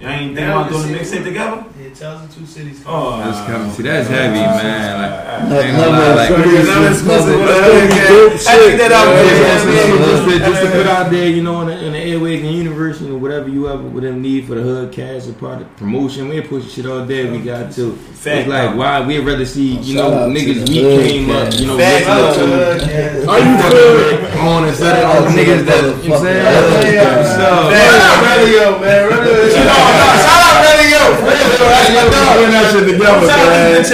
Y'all 0.00 0.10
ain't 0.10 0.34
think 0.34 0.48
about 0.48 0.68
doing 0.68 0.90
the 0.90 0.98
mixtape 0.98 1.22
together? 1.22 1.64
it 1.80 1.94
tells 1.94 2.26
the 2.26 2.34
two 2.34 2.44
cities. 2.46 2.82
Oh, 2.86 3.18
That's 3.18 3.46
coming. 3.46 3.70
See, 3.70 3.82
that's 3.84 4.08
heavy, 4.08 4.34
man. 4.40 4.98
Like, 4.98 5.48
No, 5.48 5.60
ain't 5.60 5.76
no, 5.76 5.84
gonna 5.84 5.92
lie, 5.92 6.08
no, 6.08 6.14
like- 6.16 6.28
some 6.28 6.42
Because 6.42 6.68
I'm 6.68 6.82
reason- 6.82 6.92
exclusive 6.92 7.38
with 7.38 7.38
no, 7.38 7.46
the 7.46 7.62
hood 7.62 7.90
gang. 7.90 8.08
Dope 8.08 8.32
I 8.32 8.34
think 8.34 8.42
shit, 8.42 8.78
that 8.78 8.92
out 8.92 9.06
man. 9.06 9.26
there, 9.26 9.38
just, 9.38 9.66
man. 9.66 9.98
just, 10.02 10.24
to, 10.24 10.38
just 10.50 10.62
to 10.62 10.70
put 10.72 10.86
out 10.88 11.10
there, 11.12 11.28
you 11.28 11.42
know, 11.44 11.60
in 11.60 11.66
the, 11.68 11.84
in 11.86 11.92
the 11.92 11.98
airways 11.98 12.42
and 12.42 12.50
universe, 12.54 13.00
and 13.00 13.22
whatever 13.22 13.48
you 13.48 13.68
ever 13.68 13.82
would 13.82 14.02
them 14.02 14.20
need 14.22 14.46
for 14.48 14.54
the 14.56 14.62
hood 14.62 14.90
cast 14.92 15.28
or 15.28 15.34
part 15.34 15.60
of 15.62 15.76
promotion, 15.76 16.28
we 16.28 16.36
ain't 16.38 16.48
pushing 16.48 16.68
shit 16.70 16.86
all 16.86 17.06
day. 17.06 17.30
We 17.30 17.38
got 17.38 17.70
to. 17.74 17.92
Fact. 17.94 18.38
It's 18.38 18.48
like 18.48 18.76
why 18.76 19.00
we'd 19.06 19.20
rather 19.20 19.44
see 19.44 19.76
you 19.78 19.94
Shout 19.98 20.10
know 20.10 20.18
out 20.18 20.26
to 20.26 20.32
niggas 20.34 20.66
the 20.66 20.72
we 20.72 20.82
hood 20.82 21.06
came 21.06 21.30
up, 21.30 21.44
cast. 21.46 21.60
you 21.60 21.66
know, 21.66 21.78
Fact. 21.78 22.06
listening 22.06 22.50
to 22.50 22.92
Yeah. 22.92 23.30
Are 23.30 23.38
you 23.38 23.70
good? 23.70 24.36
on 24.38 24.68
instead 24.68 24.94
of 25.02 25.10
all 25.10 25.22
the 25.22 25.30
niggas 25.30 25.64
that 25.66 26.02
you 26.02 26.08
know 26.10 26.18
what 26.18 26.26
I'm 26.26 26.82
saying. 26.82 26.94
Yeah. 26.94 27.22
So, 27.22 27.46
Shout 27.70 28.00
out 28.02 28.38
Radio, 28.38 28.78
man. 28.80 29.10
Radio. 29.10 29.81
Shout 29.82 30.40
out 30.46 30.56
Radio. 30.62 31.02
putting 31.18 32.52
that 32.52 32.64
shit 32.72 32.84
together, 32.86 33.26
man. 33.26 33.84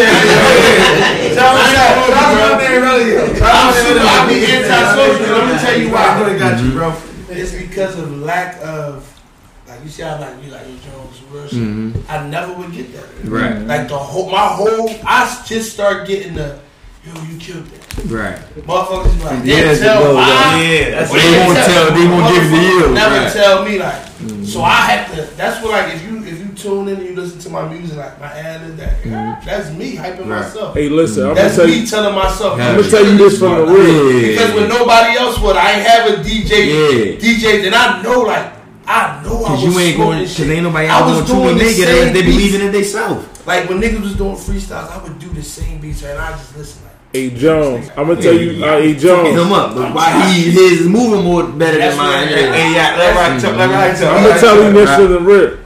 Shout 1.34 1.54
out 1.56 1.72
out 1.74 2.38
I'll 3.98 4.28
be 4.28 4.36
antisocial. 4.46 5.34
I'm 5.34 5.48
gonna 5.48 5.60
tell 5.60 5.78
you 5.78 5.90
why. 5.90 6.04
I 6.06 6.38
got 6.38 6.62
you, 6.62 6.70
bro. 6.72 6.94
It's 7.30 7.52
because 7.52 7.98
of 7.98 8.18
lack 8.18 8.56
of, 8.62 9.04
like 9.68 9.82
you 9.84 9.88
see 9.90 10.02
how 10.02 10.18
like 10.20 10.42
you 10.42 10.50
like 10.50 10.66
your 10.66 10.78
Jones 10.78 11.20
shit. 11.50 11.52
Mhm. 11.52 12.02
I 12.08 12.26
never 12.26 12.52
would 12.54 12.72
get 12.72 12.92
that. 12.94 13.04
Right, 13.28 13.60
Like 13.66 13.88
the 13.88 13.98
whole, 13.98 14.30
my 14.30 14.46
whole, 14.48 14.90
I 15.06 15.42
just 15.46 15.72
start 15.72 16.06
getting 16.06 16.34
the, 16.34 16.58
yo, 17.14 17.22
you 17.24 17.38
killed 17.38 17.66
that. 17.66 18.04
right. 18.06 18.38
Motherfuckers 18.66 19.16
be 19.18 19.24
like, 19.24 19.44
Yeah, 19.44 19.54
yeah, 19.72 19.78
tell 19.78 20.08
the- 20.08 20.14
why. 20.14 20.62
Yeah, 20.62 20.90
that's 20.90 21.10
Well, 21.10 21.20
They 21.20 21.28
didn't 21.30 21.46
won't 21.46 21.58
tell- 21.58 21.90
they 21.94 22.06
won't 22.06 22.34
give 22.34 22.42
it 22.44 22.48
to 22.50 22.62
you, 22.62 22.80
Motherfuckers 22.80 22.94
Never 22.94 23.14
right. 23.16 23.32
tell 23.32 23.64
me 23.64 23.78
like. 23.78 23.94
Mm-hmm. 24.18 24.44
So 24.44 24.62
I 24.62 24.74
have 24.74 25.14
to. 25.14 25.36
That's 25.36 25.62
what 25.62 25.70
like 25.72 25.94
if 25.94 26.02
you 26.04 26.18
if 26.24 26.38
you 26.40 26.48
tune 26.56 26.88
in 26.88 26.96
and 26.96 27.06
you 27.06 27.14
listen 27.14 27.38
to 27.38 27.50
my 27.50 27.68
music 27.68 27.96
like 27.96 28.18
my 28.20 28.26
ad 28.26 28.62
is 28.68 28.76
that. 28.76 29.00
Mm-hmm. 29.02 29.46
That's 29.46 29.70
me 29.72 29.94
hyping 29.94 30.20
Right. 30.26 30.42
myself. 30.42 30.74
Hey, 30.74 30.88
listen, 30.88 31.28
I'm 31.28 31.34
That's 31.36 31.54
tell 31.56 31.66
me 31.66 31.78
you. 31.80 31.86
telling 31.86 32.14
myself. 32.14 32.52
I'm 32.60 32.76
gonna 32.76 32.90
tell 32.90 33.04
you 33.06 33.16
this 33.16 33.38
from 33.38 33.54
the 33.54 33.66
real. 33.72 34.28
Because 34.30 34.54
when 34.54 34.68
nobody 34.68 35.16
else 35.16 35.38
would, 35.40 35.56
I 35.56 35.70
ain't 35.78 35.86
have 35.86 36.10
a 36.10 36.22
DJ. 36.24 36.66
Yeah. 36.66 37.16
DJ, 37.20 37.62
then 37.62 37.74
I 37.74 38.02
know 38.02 38.22
like 38.22 38.52
I 38.88 39.22
know 39.22 39.44
I 39.44 39.48
Cause 39.48 39.64
was 39.64 39.74
you 39.74 39.80
ain't 39.80 39.96
going, 39.98 40.18
cause 40.20 40.34
shit. 40.34 40.48
ain't 40.48 40.62
nobody 40.64 40.88
I 40.88 40.98
out 40.98 41.06
was 41.06 41.14
going 41.18 41.26
to 41.26 41.32
doing 41.34 41.48
and 41.50 41.60
the 41.60 41.64
they 41.64 41.76
get 41.76 41.88
same 41.88 42.08
it. 42.08 42.12
They 42.14 42.22
beats. 42.22 42.36
believing 42.36 42.60
in 42.66 42.72
themselves. 42.72 43.46
Like 43.46 43.68
when 43.68 43.80
niggas 43.80 44.00
was 44.00 44.16
doing 44.16 44.34
freestyles, 44.34 44.90
I 44.90 45.02
would 45.02 45.18
do 45.20 45.28
the 45.28 45.42
same 45.42 45.78
beats 45.78 46.02
and 46.02 46.18
I 46.18 46.30
just 46.32 46.56
listen 46.56 46.82
like. 47.12 47.12
Hey 47.12 47.30
Jones, 47.36 47.90
I'm 47.96 48.06
gonna 48.08 48.20
tell 48.22 48.32
you. 48.34 48.64
Uh, 48.64 48.78
hey 48.78 48.92
Fucking 48.94 48.98
Jones, 49.00 49.28
him 49.46 49.52
up, 49.52 49.74
but 49.74 49.94
why 49.94 50.30
he 50.32 50.50
his 50.50 50.80
is 50.80 50.86
moving 50.88 51.24
more 51.24 51.44
better 51.44 51.78
than 51.78 51.96
mine. 51.96 52.28
what- 52.28 52.30
Yeah. 52.30 52.52
Hey, 52.52 52.72
yeah, 52.74 52.96
let 52.98 53.16
right 53.16 53.40
tell, 53.40 53.52
let 53.54 53.70
right 53.70 53.96
tell. 53.96 54.14
I'm 54.16 54.22
gonna 54.24 54.40
tell 54.40 54.62
you 54.64 54.72
this 54.72 54.96
to 54.96 55.06
the 55.08 55.20
rip. 55.20 55.60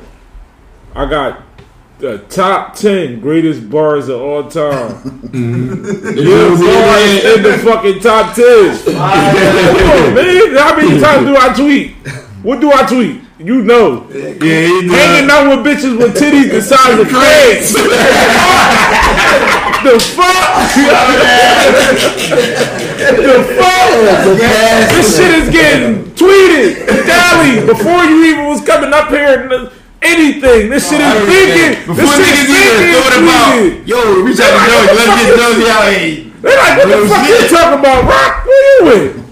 I 0.94 1.06
got 1.10 1.42
the 1.98 2.18
top 2.28 2.74
ten 2.76 3.20
greatest 3.20 3.68
bars 3.70 4.08
of 4.08 4.20
all 4.20 4.44
time. 4.44 5.20
The 5.32 5.38
Your 5.38 6.24
dudes 6.24 6.60
bars 6.62 7.02
in 7.02 7.38
in 7.38 7.42
the 7.42 7.58
fucking 7.58 8.00
top 8.00 8.34
ten. 8.34 8.76
Come 8.84 8.96
on, 8.96 10.14
man. 10.14 10.56
How 10.56 10.76
many 10.76 11.00
times 11.00 11.26
do 11.26 11.36
I 11.36 11.52
tweet? 11.54 11.96
What 12.42 12.60
do 12.60 12.70
I 12.72 12.82
tweet? 12.86 13.20
You 13.38 13.62
know. 13.62 14.06
Yeah, 14.10 14.28
he 14.30 14.38
did. 14.38 14.90
Hanging 14.90 15.30
out 15.30 15.48
with 15.48 15.66
bitches 15.66 15.96
with 15.98 16.14
titties 16.16 16.50
the 16.50 16.60
size 16.62 16.98
of 16.98 17.08
crates. 17.12 17.74
the 19.84 19.98
fuck? 19.98 20.72
the 23.18 23.36
fuck? 23.58 23.90
This 24.90 25.16
shit 25.16 25.32
is 25.42 25.48
getting 25.50 26.04
tweeted 26.14 26.86
daily 27.06 27.66
before 27.66 28.04
you 28.04 28.24
even 28.24 28.46
was 28.46 28.60
coming 28.64 28.92
up 28.92 29.08
here. 29.08 29.48
and 29.50 29.70
Anything. 30.02 30.68
This 30.68 30.90
shit 30.90 31.00
is 31.00 31.14
thinking. 31.30 31.86
Before 31.86 31.94
This 31.94 32.10
shit 32.18 32.26
niggas 32.26 32.50
is 32.50 32.58
even 32.58 32.90
thought 32.90 33.14
about, 33.22 33.86
yo, 33.86 34.22
reach 34.26 34.40
out 34.42 34.50
to 34.50 34.58
Joey, 34.66 34.86
let's 34.98 35.14
get 35.14 35.30
Joey 35.38 35.70
out 35.70 35.92
here. 35.94 36.32
They 36.42 36.56
like, 36.58 36.74
what 36.78 36.88
the 36.90 37.06
fuck 37.06 37.22
you 37.28 37.38
talking 37.48 37.78
about, 37.78 38.02
Rock? 38.02 38.44
Where 38.44 38.62
you 38.66 38.84
with? 38.84 39.31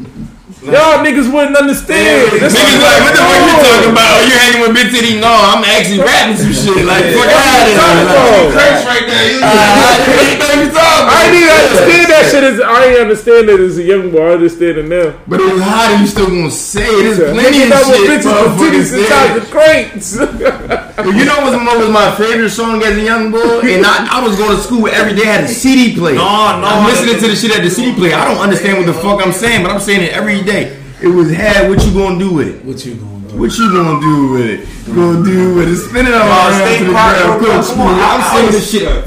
Y'all 0.61 1.01
niggas 1.01 1.25
wouldn't 1.33 1.57
understand. 1.57 2.37
This 2.37 2.53
Niggas 2.53 2.77
is 2.77 2.85
uh, 2.85 2.85
like, 2.85 3.01
what 3.01 3.13
the 3.17 3.25
fuck 3.25 3.41
you 3.49 3.57
talking 3.65 3.93
about? 3.97 4.13
You 4.29 4.35
hanging 4.37 4.61
with 4.61 4.75
Big 4.77 4.93
Titty? 4.93 5.17
No, 5.17 5.33
I'm 5.33 5.65
actually 5.65 6.05
rapping 6.05 6.37
some 6.37 6.53
shit. 6.53 6.85
Like, 6.85 7.01
fuck 7.17 7.17
What 7.17 7.33
out 7.33 7.65
you 7.65 7.73
of 7.73 7.81
talking 7.81 8.05
here. 8.05 8.13
about? 8.13 8.53
Chris 8.53 8.79
right 8.85 9.07
there. 9.09 9.25
You 9.33 9.41
I 9.41 11.33
didn't 11.33 11.41
even 11.41 11.57
understand 11.65 12.05
that 12.13 12.25
shit. 12.29 12.45
As, 12.45 12.61
I 12.61 12.77
didn't 12.85 13.03
understand 13.09 13.49
it 13.49 13.61
as 13.61 13.79
a 13.79 13.83
young 13.83 14.11
boy. 14.13 14.21
I 14.21 14.33
understand 14.37 14.77
it 14.79 14.87
now. 14.89 15.17
But 15.27 15.41
it 15.41 15.49
was 15.49 15.63
hot 15.65 15.97
and 15.97 16.01
you 16.05 16.07
still 16.13 16.29
gonna 16.29 16.51
say 16.53 16.85
it. 16.85 17.17
There's 17.17 17.33
plenty 17.33 17.65
Niggas 17.65 17.65
of 17.65 17.71
know 17.73 17.85
what 17.89 17.97
shit. 17.97 18.21
bitches 18.21 18.29
with 18.29 18.61
titties 18.61 18.93
motherfuckers 18.93 19.01
inside 19.01 19.31
the 19.41 19.45
crates. 19.49 20.87
But 21.01 21.17
you 21.17 21.25
know 21.25 21.41
what 21.41 21.57
was, 21.57 21.65
what 21.65 21.79
was 21.81 21.89
my 21.89 22.13
favorite 22.15 22.51
song 22.51 22.83
as 22.83 22.93
a 22.95 23.01
young 23.01 23.31
boy? 23.33 23.61
And 23.65 23.87
I, 23.87 24.21
I 24.21 24.23
was 24.23 24.37
going 24.37 24.55
to 24.55 24.61
school 24.61 24.87
every 24.87 25.17
day. 25.17 25.23
I 25.23 25.41
had 25.41 25.45
a 25.45 25.49
CD 25.49 25.97
player. 25.97 26.17
No, 26.17 26.61
no. 26.61 26.69
I'm 26.69 26.85
listening 26.85 27.17
to 27.17 27.27
the 27.27 27.35
shit 27.35 27.57
at 27.57 27.63
the 27.65 27.71
CD 27.71 27.97
player. 27.97 28.17
I 28.17 28.29
don't 28.29 28.37
understand 28.37 28.77
what 28.77 28.85
the 28.85 28.93
fuck 28.93 29.25
I'm 29.25 29.33
saying, 29.33 29.63
but 29.65 29.73
I'm 29.73 29.81
saying 29.81 30.03
it 30.03 30.13
every 30.13 30.43
day. 30.43 30.50
It 30.51 31.07
was 31.09 31.31
had 31.33 31.69
what 31.71 31.85
you 31.87 31.93
gonna 31.95 32.19
do 32.19 32.33
with 32.35 32.49
it? 32.49 32.65
What 32.65 32.85
you 32.85 32.95
gonna 32.97 33.29
do? 33.29 33.39
What 33.39 33.57
you 33.57 33.73
gonna 33.73 34.01
do 34.01 34.33
with 34.33 34.47
it? 34.51 34.61
You 34.89 34.95
gonna 34.95 35.25
do 35.25 35.55
with 35.55 35.69
it? 35.69 35.77
Spin 35.77 36.07
it 36.07 36.13
all 36.15 36.27
around 36.29 36.55
stay 36.55 36.79
to 36.79 36.85
the 36.85 36.91
ground. 36.91 37.41
Coach, 37.45 37.67
Come 37.69 37.81
on, 37.83 37.95
I'm 38.01 38.23
saying 38.35 38.51
this 38.53 38.71
shit. 38.71 39.07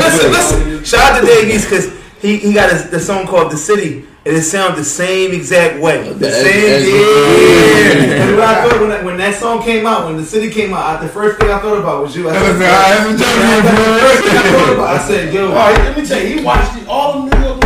Listen, 0.00 0.30
listen. 0.32 0.84
Shout 0.84 1.12
out 1.12 1.20
to 1.20 1.26
Dave 1.26 1.48
East 1.52 1.68
because 1.68 1.92
he, 2.22 2.36
he 2.38 2.52
got 2.54 2.72
a, 2.72 2.88
the 2.88 3.00
song 3.00 3.26
called 3.26 3.50
"The 3.52 3.56
City" 3.56 4.06
and 4.24 4.36
it 4.36 4.42
sounds 4.42 4.76
the 4.76 4.84
same 4.84 5.32
exact 5.32 5.80
way. 5.80 6.08
The 6.08 6.14
That's- 6.14 6.42
same. 6.42 6.62
that's- 6.62 6.88
Yeah. 6.88 8.22
And 8.26 8.36
what 8.36 8.48
I 8.48 8.68
thought 8.68 8.80
when 8.80 8.88
that, 8.90 9.04
when 9.04 9.16
that 9.18 9.34
song 9.34 9.62
came 9.62 9.84
out, 9.86 10.06
when 10.06 10.16
"The 10.16 10.24
City" 10.24 10.50
came 10.50 10.72
out, 10.72 10.84
I, 10.84 11.02
the 11.04 11.08
first 11.12 11.38
thing 11.38 11.50
I 11.50 11.58
thought 11.58 11.78
about 11.78 12.02
was 12.02 12.16
you. 12.16 12.28
I 12.30 12.32
said, 12.32 12.50
a 12.50 13.12
the 13.12 13.18
first 14.00 14.24
thing 14.24 14.36
I 14.36 14.42
thought 14.52 14.72
about, 14.74 14.96
I 14.96 14.98
said, 15.06 15.34
yo, 15.34 15.48
All 15.48 15.54
right, 15.54 15.78
let 15.84 15.96
me 15.98 16.06
tell 16.06 16.20
you, 16.22 16.38
he 16.38 16.44
watched. 16.44 16.86
All 16.88 17.22
the 17.26 17.36
New 17.36 17.44
York 17.44 17.65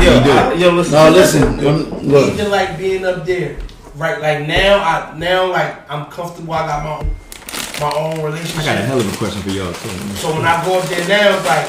niggas 0.00 0.34
watched 0.34 0.56
it. 0.56 0.60
yo, 0.60 0.68
I- 0.68 0.70
yo, 0.70 0.76
listen. 0.76 0.92
No, 0.92 1.10
listen. 1.10 1.56
when- 1.58 2.08
Look, 2.08 2.32
Even 2.34 2.50
like 2.50 2.78
being 2.78 3.04
up 3.04 3.24
there, 3.26 3.56
right? 3.96 4.20
Like 4.20 4.46
now, 4.46 4.78
I 4.78 5.16
now 5.18 5.46
like 5.50 5.90
I'm 5.90 6.06
comfortable. 6.06 6.54
I 6.54 6.66
got 6.66 6.84
my 6.84 6.96
own, 6.98 7.14
my 7.80 7.98
own 7.98 8.22
relationship. 8.24 8.60
I 8.60 8.64
got 8.64 8.78
a 8.78 8.82
hell 8.82 9.00
of 9.00 9.12
a 9.12 9.16
question 9.16 9.42
for 9.42 9.50
y'all 9.50 9.72
too. 9.72 9.88
So 10.16 10.32
when 10.32 10.44
I 10.44 10.64
go 10.64 10.78
up 10.78 10.84
there 10.88 11.06
now, 11.08 11.36
it's 11.36 11.46
like 11.46 11.68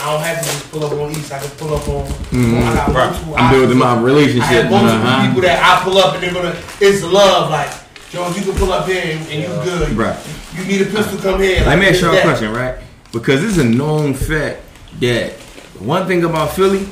I 0.00 0.12
don't 0.12 0.20
have 0.22 0.38
to 0.40 0.44
just 0.44 0.70
pull 0.70 0.84
up 0.84 0.92
on 0.92 1.10
East. 1.12 1.32
I 1.32 1.38
can 1.38 1.50
pull 1.50 1.74
up 1.74 1.88
on. 1.88 2.04
I 2.32 2.74
got 2.74 2.92
multiple. 2.92 3.34
I'm 3.36 3.50
building 3.52 3.78
my 3.78 4.00
relationship. 4.00 4.42
I 4.48 4.54
relationship. 4.54 4.62
have 4.62 4.70
multiple 4.70 5.06
uh-huh. 5.08 5.26
people 5.28 5.42
that 5.42 5.80
I 5.80 5.84
pull 5.84 5.98
up 5.98 6.14
and 6.14 6.22
they're 6.22 6.32
gonna. 6.34 6.56
It's 6.80 7.02
love. 7.04 7.50
Like 7.50 7.70
Jones, 8.10 8.36
you 8.38 8.44
can 8.44 8.54
pull 8.58 8.72
up 8.72 8.86
here 8.86 9.02
and, 9.02 9.20
and 9.28 9.42
you 9.42 9.48
good. 9.64 9.90
Right. 9.90 10.16
You 10.56 10.64
need 10.66 10.82
a 10.82 10.86
pistol, 10.86 11.18
come 11.18 11.40
here. 11.40 11.56
Let 11.60 11.66
Like, 11.66 11.78
me 11.80 11.88
ask 11.88 12.00
y'all 12.00 12.10
a 12.10 12.14
that. 12.14 12.22
question, 12.24 12.52
right? 12.52 12.76
Because 13.12 13.42
it's 13.42 13.58
a 13.58 13.64
known 13.64 14.14
fact 14.14 14.60
that 15.00 15.32
one 15.80 16.06
thing 16.06 16.22
about 16.22 16.52
Philly, 16.52 16.86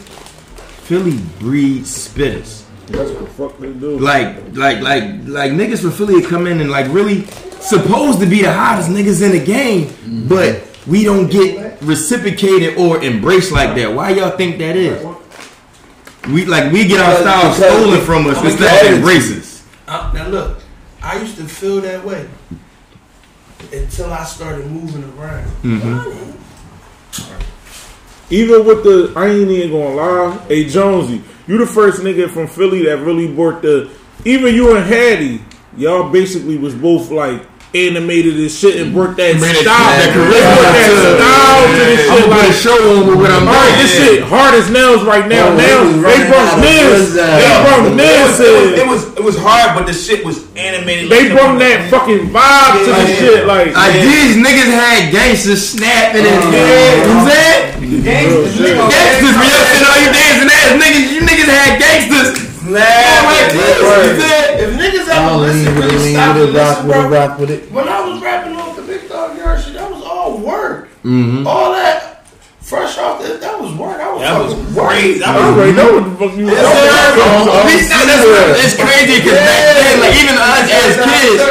Philly 0.83 1.19
breeds 1.39 2.09
spitters. 2.09 2.65
That's 2.89 3.11
what 3.13 3.21
the 3.21 3.27
fuck 3.31 3.59
they 3.59 3.73
do. 3.73 3.99
Like, 3.99 4.37
like, 4.55 4.81
like, 4.81 5.05
like 5.25 5.53
niggas 5.53 5.81
from 5.83 5.93
Philly 5.93 6.23
come 6.23 6.47
in 6.47 6.61
and 6.61 6.71
like 6.71 6.87
really 6.93 7.25
supposed 7.61 8.21
to 8.21 8.27
be 8.27 8.43
the 8.43 8.53
hottest 8.53 8.91
niggas 8.91 9.23
in 9.23 9.33
the 9.33 9.45
game, 9.45 10.27
but 10.29 10.63
we 10.87 11.05
don't 11.05 11.31
get 11.31 11.81
reciprocated 11.83 12.77
or 12.77 13.03
embraced 13.03 13.53
like 13.53 13.77
that. 13.77 13.95
Why 13.95 14.11
y'all 14.11 14.37
think 14.37 14.59
that 14.59 14.77
is? 14.77 15.01
We 16.29 16.45
like 16.45 16.73
we 16.73 16.87
get 16.87 17.01
our 17.01 17.17
style 17.17 17.53
stolen 17.55 18.01
from 18.05 18.27
us 18.27 18.37
because- 18.39 18.53
instead 18.61 18.87
of 18.93 18.99
embrace 18.99 19.31
us. 19.39 19.67
Uh, 19.89 20.11
now 20.15 20.29
look, 20.29 20.59
I 21.03 21.19
used 21.21 21.37
to 21.37 21.45
feel 21.45 21.81
that 21.83 22.05
way 22.05 22.29
until 23.73 24.13
I 24.13 24.25
started 24.25 24.67
moving 24.71 25.05
around. 25.19 25.47
Even 28.33 28.65
with 28.65 28.83
the, 28.83 29.13
I 29.15 29.27
ain't 29.29 29.51
even 29.51 29.71
gonna 29.73 29.95
lie. 29.95 30.39
Hey 30.49 30.65
Jonesy, 30.67 31.23
you 31.47 31.59
the 31.59 31.67
first 31.67 32.01
nigga 32.01 32.31
from 32.31 32.47
Philly 32.49 32.85
that 32.87 32.99
really 32.99 33.33
worked 33.33 33.63
the. 33.63 33.91
Even 34.25 34.55
you 34.55 34.75
and 34.77 34.87
Hattie, 34.87 35.43
y'all 35.77 36.09
basically 36.11 36.57
was 36.57 36.75
both 36.75 37.11
like 37.11 37.43
animated 37.75 38.37
and 38.39 38.51
shit 38.51 38.77
and 38.81 38.95
worked 38.95 39.17
that 39.17 39.33
Bring 39.41 39.49
that- 39.53 39.65
style. 39.65 39.93
that 39.97 40.13
They 40.13 40.13
charisma 40.13 40.53
worked 40.61 40.77
that 40.77 40.93
to- 40.93 41.17
style 41.17 41.61
to 41.65 41.83
this 41.89 42.01
I'm 42.05 42.17
shit 42.17 42.29
gonna 42.29 42.45
like. 42.45 42.57
show 42.57 42.79
them 42.85 43.19
what 43.21 43.31
I'm 43.33 43.49
All 43.49 43.53
right, 43.57 43.73
doing. 43.73 43.81
this 43.81 43.93
shit 43.97 44.21
hard 44.29 44.53
as 44.55 44.67
nails 44.71 45.03
right 45.09 45.25
now. 45.29 45.49
Oh, 45.49 45.57
now 45.57 45.65
he 45.65 45.89
was 45.89 45.97
they 45.97 46.05
running 46.05 46.29
brought 46.29 46.49
out 46.53 46.57
of 46.57 46.65
Niz. 46.65 46.85
prison. 46.89 47.17
They 47.17 47.49
Yo, 47.49 47.53
brought 47.65 47.81
it 47.83 48.17
was, 48.23 48.41
it, 48.81 48.87
was, 48.87 49.03
it 49.17 49.25
was 49.25 49.37
hard, 49.41 49.69
but 49.77 49.85
the 49.89 49.97
shit 49.97 50.21
was 50.25 50.37
animated. 50.55 51.09
They 51.09 51.29
like 51.29 51.37
brought 51.37 51.57
that 51.65 51.89
fucking 51.89 52.29
vibe 52.29 52.73
to 52.85 52.91
the 52.93 53.05
Yeah. 53.09 53.17
shit. 53.21 53.41
Like, 53.49 53.73
Like 53.73 53.97
these 54.05 54.37
niggas 54.37 54.69
had 54.73 55.09
gangsters 55.13 55.65
snapping 55.65 56.29
and 56.29 56.53
Yeah. 56.53 56.61
Uh, 56.61 56.93
you 56.93 57.09
know 57.09 57.25
what 57.25 57.25
I'm 57.25 57.29
saying? 57.33 57.72
Gangsters, 58.01 58.57
shit. 58.57 58.73
Gangsters, 58.73 59.35
when 59.37 59.49
y'all 59.53 59.69
sitting 59.69 60.01
you 60.01 60.11
dancing 60.17 60.49
ass 60.49 60.73
niggas, 60.81 61.07
you 61.13 61.21
niggas 61.21 61.51
had 61.53 61.73
gangsters. 61.77 62.31
Nah, 62.65 62.79
Like 62.79 63.53
this, 63.53 63.79
you 63.79 63.85
Right. 63.85 64.21
said? 64.23 64.61
If 64.63 64.71
niggas 64.81 65.09
I 65.13 65.27
ever 65.29 65.37
listen, 65.37 65.65
lean 65.67 65.75
with 65.77 65.85
really 65.93 66.13
stop 66.15 66.37
lean 66.37 66.47
and 66.47 66.47
with 66.47 66.57
it, 66.57 66.59
rock 66.59 66.69
listen, 66.71 66.87
with 66.89 66.97
it, 66.97 67.01
bro. 67.03 67.19
rock 67.19 67.39
with 67.39 67.51
it. 67.51 67.73
When 67.73 67.89
I 67.89 68.01
was 68.09 68.23
rapping 68.23 68.57
on 68.57 68.77
the 68.77 68.83
Big 68.83 69.09
Dog 69.09 69.37
Yard 69.37 69.61
shit, 69.61 69.75
that 69.75 69.91
was 69.91 70.03
all 70.03 70.39
work. 70.39 70.89
Mm-hmm. 71.05 71.47
All 71.47 71.73
that 71.73 72.25
fresh 72.63 72.97
off 72.97 73.21
that, 73.21 73.41
that 73.41 73.61
was 73.61 73.75
work. 73.75 74.01
I 74.01 74.09
was 74.15 74.23
That 74.23 74.39
was 74.41 74.55
fucking 74.55 74.75
crazy. 74.89 75.25
I 75.25 75.37
already 75.37 75.73
know 75.77 75.93
what 75.93 76.05
the 76.07 76.15
fuck 76.17 76.33
you 76.39 76.47
was 76.47 76.55
It's, 76.57 77.91
it's 78.65 78.77
crazy 78.79 79.21
because 79.21 79.37
back 79.43 79.61
then, 79.77 80.01
like 80.01 80.17
even 80.17 80.37
us 80.39 80.71
as 80.71 80.97
kids, 81.03 81.43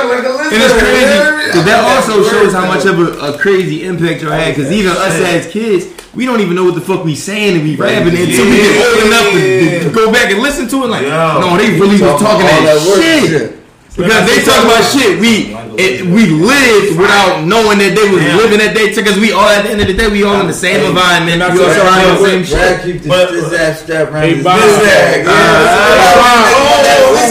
and 0.52 0.60
it's 0.62 0.76
crazy 0.76 1.18
because 1.48 1.66
that 1.66 1.80
also 1.84 2.24
shows 2.28 2.52
how 2.54 2.68
much 2.68 2.86
of 2.86 3.00
a, 3.00 3.34
a 3.34 3.38
crazy 3.40 3.84
impact 3.86 4.22
y'all 4.22 4.32
had. 4.32 4.56
Because 4.56 4.72
even 4.72 4.92
us 4.92 5.16
as 5.20 5.48
kids, 5.52 5.88
we 6.14 6.26
don't 6.26 6.42
even 6.42 6.56
know 6.56 6.66
what 6.66 6.76
the 6.76 6.82
fuck 6.82 7.04
we 7.06 7.16
saying 7.16 7.56
and 7.56 7.64
we 7.64 7.76
rapping 7.76 8.12
until 8.16 8.46
we 8.46 8.58
get 8.60 8.76
old 8.84 9.08
enough 9.08 9.32
to, 9.32 9.84
to 9.88 9.90
go 9.96 10.12
back 10.12 10.32
and 10.32 10.42
listen 10.42 10.68
to 10.68 10.84
it. 10.84 10.88
Like, 10.88 11.04
Yo. 11.04 11.40
no, 11.40 11.56
they 11.58 11.72
really 11.80 12.00
was 12.02 12.20
talking 12.20 12.44
all 12.48 12.62
that, 12.64 12.64
that 12.68 12.80
work 12.88 13.02
shit. 13.02 13.58
Because 13.92 14.24
they 14.24 14.40
talk 14.48 14.64
about 14.64 14.80
shit 14.88 15.20
we 15.20 15.52
it, 15.76 16.08
we 16.08 16.28
lived 16.32 16.96
without 16.96 17.44
knowing 17.44 17.76
that 17.84 17.92
they 17.92 18.08
was 18.08 18.24
Yeah. 18.24 18.40
living 18.40 18.60
that 18.64 18.72
day. 18.76 18.96
Because 18.96 19.20
we 19.20 19.32
all 19.36 19.44
at 19.52 19.64
the 19.68 19.72
end 19.72 19.82
of 19.84 19.88
the 19.88 19.94
day, 19.94 20.08
we 20.08 20.24
all 20.24 20.40
in 20.40 20.48
the 20.48 20.54
same 20.56 20.80
Hey, 20.80 20.88
environment. 20.88 21.42
and 21.44 21.52
We 21.54 21.60
all 21.60 21.68
said, 21.72 21.84
trying 21.84 22.08
the 22.16 22.24
same 22.24 22.44
shit. 22.48 22.56
Brad 22.56 22.84
keep 22.84 23.04
But- 23.08 23.32
this, 23.32 23.50
this 23.52 23.60
ass 23.60 23.84
strap 23.84 24.08
around 24.12 24.24
Hey, 24.24 24.36
his 24.36 24.44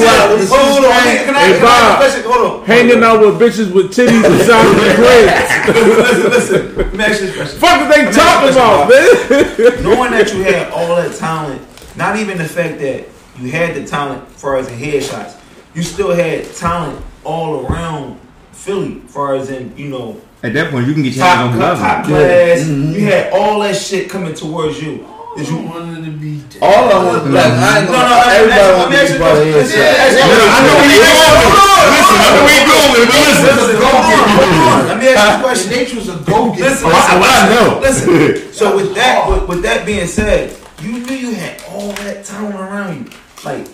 Bob. 0.07 0.38
this. 0.38 0.51
Hold 0.53 0.84
on, 0.84 0.92
hey, 0.92 1.24
can 1.24 1.34
I, 1.36 1.40
Hey, 1.40 1.59
can 1.59 1.64
I 1.66 1.68
ask 1.68 1.90
Bob. 1.90 1.92
a 1.92 1.96
question? 1.96 2.22
Hold 2.30 2.61
on. 2.61 2.66
hanging 2.66 3.03
out 3.03 3.20
with 3.20 3.34
bitches 3.40 3.72
with 3.72 3.88
titties 3.94 4.24
inside 4.24 4.66
the 4.74 4.94
crates. 4.96 5.76
listen, 5.76 6.30
listen. 6.30 6.76
Let 6.76 6.92
me 6.94 7.05
ask 7.05 7.20
you 7.20 7.26
this 7.28 7.36
question. 7.36 7.59
Fuck 7.59 7.70
are 7.80 7.88
they 7.92 8.05
Let 8.05 8.07
me 8.07 8.12
talking 8.12 8.51
about, 8.51 8.88
this 8.88 9.59
man? 9.74 9.82
Knowing 9.84 10.11
that 10.12 10.32
you 10.32 10.42
had 10.44 10.70
all 10.72 10.96
that 10.96 11.14
talent, 11.16 11.62
not 11.96 12.16
even 12.16 12.38
the 12.38 12.44
fact 12.48 12.78
that 12.80 13.07
you 13.38 13.51
had 13.51 13.74
the 13.74 13.84
talent 13.86 14.28
as 14.34 14.40
far 14.40 14.57
as 14.57 14.68
in 14.68 14.78
headshots, 14.78 15.36
you 15.74 15.82
still 15.82 16.14
had 16.14 16.53
talent 16.55 17.03
all 17.24 17.66
around 17.66 18.18
Philly, 18.53 19.01
as 19.07 19.11
far 19.12 19.34
as 19.36 19.51
in, 19.51 19.76
you 19.76 19.88
know, 19.88 20.20
At 20.42 20.53
that 20.55 20.70
point, 20.70 20.86
you 20.86 20.94
can 20.94 21.03
get 21.03 21.14
your 21.14 21.24
top, 21.24 21.51
hands 21.51 21.62
on 21.62 21.78
top, 21.78 22.07
whoever. 22.07 22.24
class. 22.26 22.61
Mhm. 22.66 22.92
You 22.94 23.01
had 23.07 23.32
all 23.32 23.61
that 23.61 23.76
shit 23.76 24.09
coming 24.11 24.34
towards 24.34 24.82
you. 24.82 25.07
Is 25.38 25.48
You 25.48 25.58
you 25.60 25.68
wanted 25.68 26.04
to 26.04 26.10
be 26.10 26.42
dead. 26.50 26.58
All 26.60 26.90
of 26.90 27.22
them, 27.24 27.32
like, 27.32 27.44
I 27.46 27.78
ain't 27.80 27.86
No, 27.86 27.92
gonna, 27.94 28.10
no, 28.10 28.16
let 28.18 28.34
everybody 28.34 28.60
ask- 28.60 28.78
want 28.78 28.90
to 28.90 28.98
ask 28.98 29.06
be 29.06 29.14
you 29.14 29.20
part 29.20 29.38
of 29.38 29.44
this. 29.46 29.70
his 29.70 29.78
Yeah, 29.78 29.86
yeah, 29.86 30.50
I 30.50 30.58
know 30.66 30.74
where 30.74 30.90
you 30.90 31.00
going. 31.06 31.38
Listen, 31.90 32.18
I 32.18 32.28
know 32.34 32.42
where 32.44 32.58
you 32.58 32.66
going 32.66 32.90
with 32.90 33.00
it, 33.00 33.08
but 33.10 33.20
listen. 33.30 33.46
Listen, 33.46 33.76
hold 33.78 33.94
on, 33.94 34.04
hold 34.10 34.50
on. 34.74 34.88
Let 34.90 34.98
me 34.98 35.06
ask 35.08 35.22
you 35.22 35.38
a 35.38 35.42
question. 35.46 35.70
Nature 35.78 35.96
was 36.02 36.08
a 36.08 36.16
go 36.26 36.50
getter. 36.50 36.64
Listen, 36.66 36.86
I- 36.86 36.98
listen, 36.98 37.22
I 37.22 37.40
know. 37.54 37.68
Listen. 37.80 38.52
So 38.60 38.76
with 38.76 38.94
that, 38.96 39.26
with, 39.30 39.48
with 39.48 39.62
that 39.62 39.86
being 39.86 40.06
said, 40.06 40.54
you 40.82 40.98
knew 40.98 41.14
you 41.14 41.32
had 41.34 41.62
all 41.70 41.92
that 42.04 42.24
talent 42.26 42.54
around 42.56 43.06
you. 43.06 43.10
Like, 43.44 43.66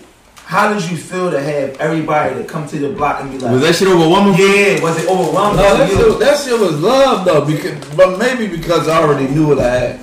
how 0.45 0.71
did 0.73 0.89
you 0.89 0.95
feel 0.95 1.29
to 1.31 1.41
have 1.41 1.75
everybody 1.81 2.35
to 2.35 2.43
come 2.45 2.65
to 2.69 2.77
the 2.79 2.89
block 2.89 3.19
and 3.19 3.31
be 3.31 3.37
like, 3.37 3.51
Was 3.51 3.61
that 3.63 3.75
shit 3.75 3.89
overwhelming? 3.89 4.35
yeah, 4.39 4.79
was 4.81 4.95
it 5.03 5.09
overwhelming? 5.09 5.57
No, 5.57 5.75
that 5.75 5.89
shit, 5.89 6.19
that 6.19 6.37
shit 6.39 6.57
was 6.57 6.79
love 6.79 7.25
though, 7.25 7.43
because 7.43 7.75
but 7.97 8.17
maybe 8.17 8.47
because 8.47 8.87
I 8.87 9.01
already 9.01 9.27
knew 9.27 9.47
what 9.47 9.59
I 9.59 9.73
had. 9.79 9.99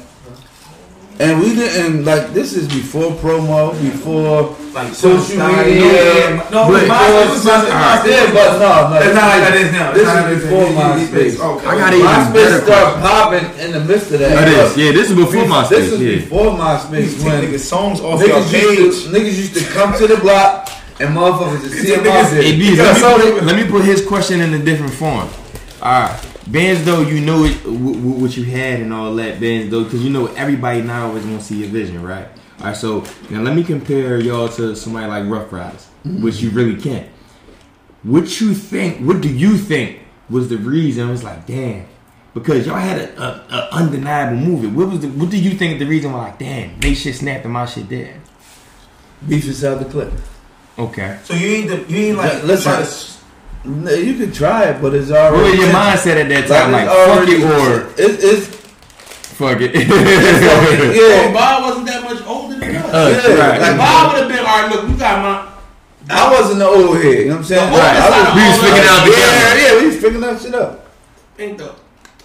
And 1.21 1.41
we 1.41 1.55
didn't 1.55 2.05
like 2.05 2.35
this 2.35 2.55
is 2.55 2.67
before 2.67 3.13
promo, 3.13 3.71
before 3.81 4.57
Like 4.75 4.93
social 4.93 5.21
style, 5.23 5.65
media. 5.65 6.43
No, 6.51 6.67
But- 6.67 6.83
it's 6.83 6.91
MySpace. 6.91 7.37
It's 7.37 7.45
MySpace. 7.47 8.11
Yeah, 8.11 8.33
but 8.35 8.59
no, 8.59 8.91
no. 8.91 8.97
It's 8.99 9.15
not 9.15 9.29
like 9.31 9.43
that 9.47 9.55
is 9.55 9.73
now. 9.73 9.93
This 9.93 10.09
is 10.11 10.43
before 10.43 10.73
that 10.75 10.99
is. 10.99 11.09
MySpace. 11.39 11.41
Okay. 11.41 11.67
I 11.67 11.79
got 11.79 11.95
even 11.95 12.07
MySpace 12.07 12.35
better 12.35 12.61
started 12.67 13.01
popping 13.01 13.47
in 13.61 13.73
the 13.73 13.81
midst 13.85 14.11
of 14.11 14.19
that. 14.19 14.49
It 14.49 14.55
is. 14.59 14.77
Yeah, 14.77 14.91
this 14.91 15.11
is 15.11 15.17
before 15.17 15.47
This 15.71 15.93
is 15.93 16.01
Yeah. 16.01 16.17
before 16.17 16.51
MySpace 16.59 17.15
Take 17.15 17.25
when 17.25 17.43
niggas 17.45 17.61
songs 17.61 18.01
off 18.01 18.21
your 18.27 18.43
page. 18.43 18.79
used, 18.79 19.05
to, 19.05 19.11
niggas 19.15 19.37
used 19.39 19.55
to 19.55 19.65
come 19.71 19.97
to 19.97 20.09
the 20.09 20.17
block 20.17 20.69
and 20.99 21.15
motherfuckers 21.17 21.63
would 21.63 21.71
see 21.71 21.95
them 21.95 22.07
out 22.09 22.31
there. 22.31 22.43
Hey, 22.43 22.59
let, 22.77 23.25
me 23.25 23.41
let 23.41 23.57
me 23.57 23.71
put 23.71 23.85
his 23.85 24.05
question 24.05 24.41
in 24.41 24.53
a 24.53 24.59
different 24.59 24.93
form. 24.95 25.29
Alright. 25.81 26.34
Bands 26.47 26.85
though, 26.85 27.01
you 27.01 27.21
know 27.21 27.45
it, 27.45 27.63
w- 27.65 27.95
w- 27.95 28.21
what 28.23 28.37
you 28.37 28.45
had 28.45 28.81
and 28.81 28.93
all 28.93 29.15
that. 29.17 29.41
Bands 29.41 29.71
though, 29.71 29.85
because 29.85 30.05
you 30.05 30.11
know 30.11 30.27
everybody 30.35 30.83
now 30.83 31.07
always 31.09 31.25
want 31.25 31.41
to 31.41 31.45
see 31.47 31.57
your 31.61 31.69
vision, 31.71 32.03
right? 32.03 32.29
Alright, 32.61 32.77
so 32.77 33.03
now 33.31 33.41
let 33.41 33.57
me 33.57 33.65
compare 33.65 34.21
y'all 34.21 34.49
to 34.51 34.77
somebody 34.77 35.07
like 35.07 35.27
Ruff 35.29 35.51
Ryders, 35.53 35.89
mm-hmm. 36.07 36.23
which 36.23 36.41
you 36.41 36.51
really 36.51 36.81
can't. 36.81 37.09
What 38.03 38.41
you 38.41 38.55
think? 38.55 39.01
What 39.07 39.21
do 39.23 39.29
you 39.33 39.57
think 39.57 40.01
was 40.29 40.49
the 40.51 40.59
reason? 40.59 41.09
It 41.09 41.11
was 41.11 41.25
like, 41.25 41.47
damn, 41.47 41.87
because 42.35 42.67
y'all 42.67 42.77
had 42.77 43.01
a, 43.01 43.23
a, 43.23 43.47
a 43.51 43.69
undeniable 43.73 44.37
movie. 44.37 44.67
What 44.69 44.89
was 44.91 45.01
the? 45.01 45.09
What 45.09 45.31
do 45.31 45.39
you 45.41 45.53
think 45.53 45.79
the 45.79 45.87
reason? 45.87 46.13
was 46.13 46.23
like, 46.25 46.39
damn, 46.39 46.79
they 46.81 46.93
shit 46.95 47.15
snapped 47.15 47.45
and 47.45 47.55
my 47.55 47.65
shit 47.65 47.89
dead. 47.89 48.21
Beef 49.27 49.47
inside 49.47 49.77
the 49.77 49.87
clip. 49.87 50.13
Okay. 50.79 51.19
So 51.25 51.35
you 51.35 51.47
ain't 51.47 51.69
the, 51.69 51.93
you 51.93 52.09
ain't 52.09 52.19
like 52.19 52.43
Listen, 52.45 52.73
try 52.73 52.83
to- 52.85 52.87
No, 52.87 53.24
You 53.65 54.15
can 54.19 54.31
try 54.33 54.65
it, 54.65 54.83
but 54.83 54.95
it's 54.95 55.11
What 55.11 55.33
already. 55.33 55.51
was 55.57 55.59
your 55.59 55.69
mindset 55.75 56.17
at 56.21 56.29
that 56.29 56.47
time? 56.49 56.73
Like, 56.73 56.85
it's 56.85 56.95
fuck 56.95 57.09
already- 57.09 57.33
it 57.33 57.45
or 57.45 57.89
it, 57.97 58.25
it's 58.25 58.47
fuck 59.35 59.61
it. 59.61 59.73
Oh, 59.91 60.93
yeah. 60.93 61.33
Bob 61.33 61.63
wasn't 61.65 61.87
that 61.87 62.05
much 62.05 62.23
older 62.27 62.57
than 62.59 62.77
us. 62.77 62.93
Uh, 62.93 63.23
Yeah, 63.27 63.35
right. 63.35 63.61
Like 63.61 63.77
Bob 63.79 64.13
would 64.13 64.21
have 64.23 64.29
been, 64.31 64.39
all 64.39 64.45
right, 64.63 64.71
look, 64.71 64.89
you 64.89 64.97
got 64.97 65.23
my. 65.23 66.15
I 66.15 66.31
wasn't 66.31 66.59
the 66.59 66.67
old 66.67 66.97
head. 66.99 67.05
You 67.05 67.25
know 67.25 67.31
what 67.31 67.39
I'm 67.39 67.45
saying? 67.45 67.71
The 67.73 67.77
oldest 67.77 67.97
I 67.97 68.21
out 68.21 68.29
of 68.29 68.35
We 68.37 68.43
was 68.45 68.55
all 68.55 68.63
figuring 68.63 68.89
out 68.89 69.01
us, 69.01 69.05
together. 69.09 69.33
Yeah, 69.33 69.73
yeah, 69.75 69.81
we 69.81 69.87
was 69.87 69.97
picking 69.97 70.21
that 70.21 70.41
shit 70.43 70.55
up. 70.55 70.87
think 71.37 71.59
the 71.59 71.75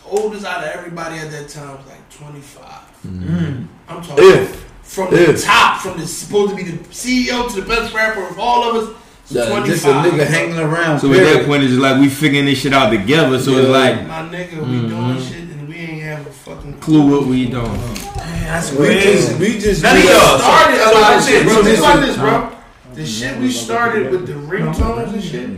oldest 0.06 0.46
out 0.46 0.64
of 0.64 0.70
everybody 0.72 1.18
at 1.20 1.32
that 1.32 1.48
time 1.48 1.78
was 1.78 1.86
like 1.88 2.10
25. 2.12 2.66
Mm-hmm. 3.08 3.64
I'm 3.88 4.02
talking 4.04 4.16
If 4.20 4.66
from 4.84 5.12
the 5.16 5.38
top, 5.42 5.80
from 5.82 5.98
the 5.98 6.06
supposed 6.06 6.52
to 6.52 6.56
be 6.58 6.64
the 6.64 6.78
CEO 6.90 7.48
to 7.54 7.62
the 7.62 7.66
best 7.68 7.94
rapper 7.94 8.28
of 8.28 8.38
all 8.38 8.70
of 8.70 8.76
us. 8.90 8.96
It's 9.32 9.38
uh, 9.52 9.66
just 9.66 9.86
a 9.86 9.90
nigga 9.90 10.26
hanging 10.26 10.58
around. 10.60 11.00
So 11.00 11.12
at 11.14 11.18
that 11.18 11.46
point, 11.46 11.64
it's 11.64 11.72
just 11.72 11.82
like 11.82 12.00
we 12.00 12.10
figuring 12.10 12.46
this 12.46 12.60
shit 12.60 12.74
out 12.74 12.90
together. 12.90 13.40
So 13.40 13.52
it's 13.58 13.70
like 13.70 14.08
My 14.08 14.22
nigga, 14.30 14.58
we 14.66 14.88
doing 14.90 15.22
shit 15.22 15.44
and 15.50 15.68
we 15.68 15.76
ain't 15.76 16.04
have 16.04 16.26
a 16.28 16.32
fucking 16.32 16.74
Mm-hmm. 16.74 16.80
clue 16.82 17.12
what 17.20 17.28
we 17.28 17.46
doing. 17.48 17.64
Man, 17.72 18.44
that's 18.44 18.72
we 18.74 18.88
just, 19.00 19.40
we 19.40 19.60
just. 19.60 19.84
None 19.84 19.98
of 19.98 20.02
do 20.04 20.08
y'all. 20.10 20.40
started 20.40 20.76
a 20.76 20.84
So- 20.84 21.02
lot 21.02 21.18
of 21.18 21.24
shit, 21.24 21.44
bro. 21.44 21.54
listen, 21.54 21.66
Think 21.66 21.80
about 21.80 22.06
this, 22.06 22.18
bro. 22.18 22.56
The 22.96 23.06
shit 23.06 23.38
we 23.40 23.52
started 23.52 24.12
with 24.12 24.26
the 24.28 24.34
ringtones 24.34 25.14
and 25.14 25.24
shit. 25.24 25.50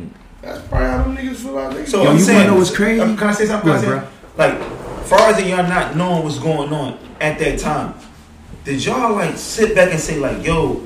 That's 0.41 0.59
probably 0.67 0.87
how 0.89 1.03
them 1.03 1.15
niggas 1.17 1.35
feel 1.37 1.57
about 1.57 1.73
niggas. 1.75 1.87
So 1.87 2.03
Yo, 2.03 2.09
I'm 2.09 2.17
you 2.17 2.23
saying, 2.23 2.37
wanna 2.39 2.51
know 2.51 2.57
what's 2.57 2.75
crazy? 2.75 2.99
Can 2.99 3.23
I 3.23 3.31
say 3.31 3.45
something? 3.45 3.71
Go 3.71 3.79
Can 3.79 3.89
I 3.89 3.93
ahead, 3.97 4.07
say- 4.07 4.37
Like, 4.37 5.05
far 5.05 5.29
as 5.29 5.43
y'all 5.43 5.57
not 5.67 5.95
knowing 5.95 6.23
what's 6.23 6.39
going 6.39 6.73
on 6.73 6.97
at 7.21 7.37
that 7.39 7.59
time, 7.59 7.93
did 8.65 8.83
y'all 8.83 9.13
like 9.15 9.37
sit 9.37 9.73
back 9.75 9.91
and 9.91 9.99
say 9.99 10.17
like, 10.17 10.45
"Yo, 10.45 10.81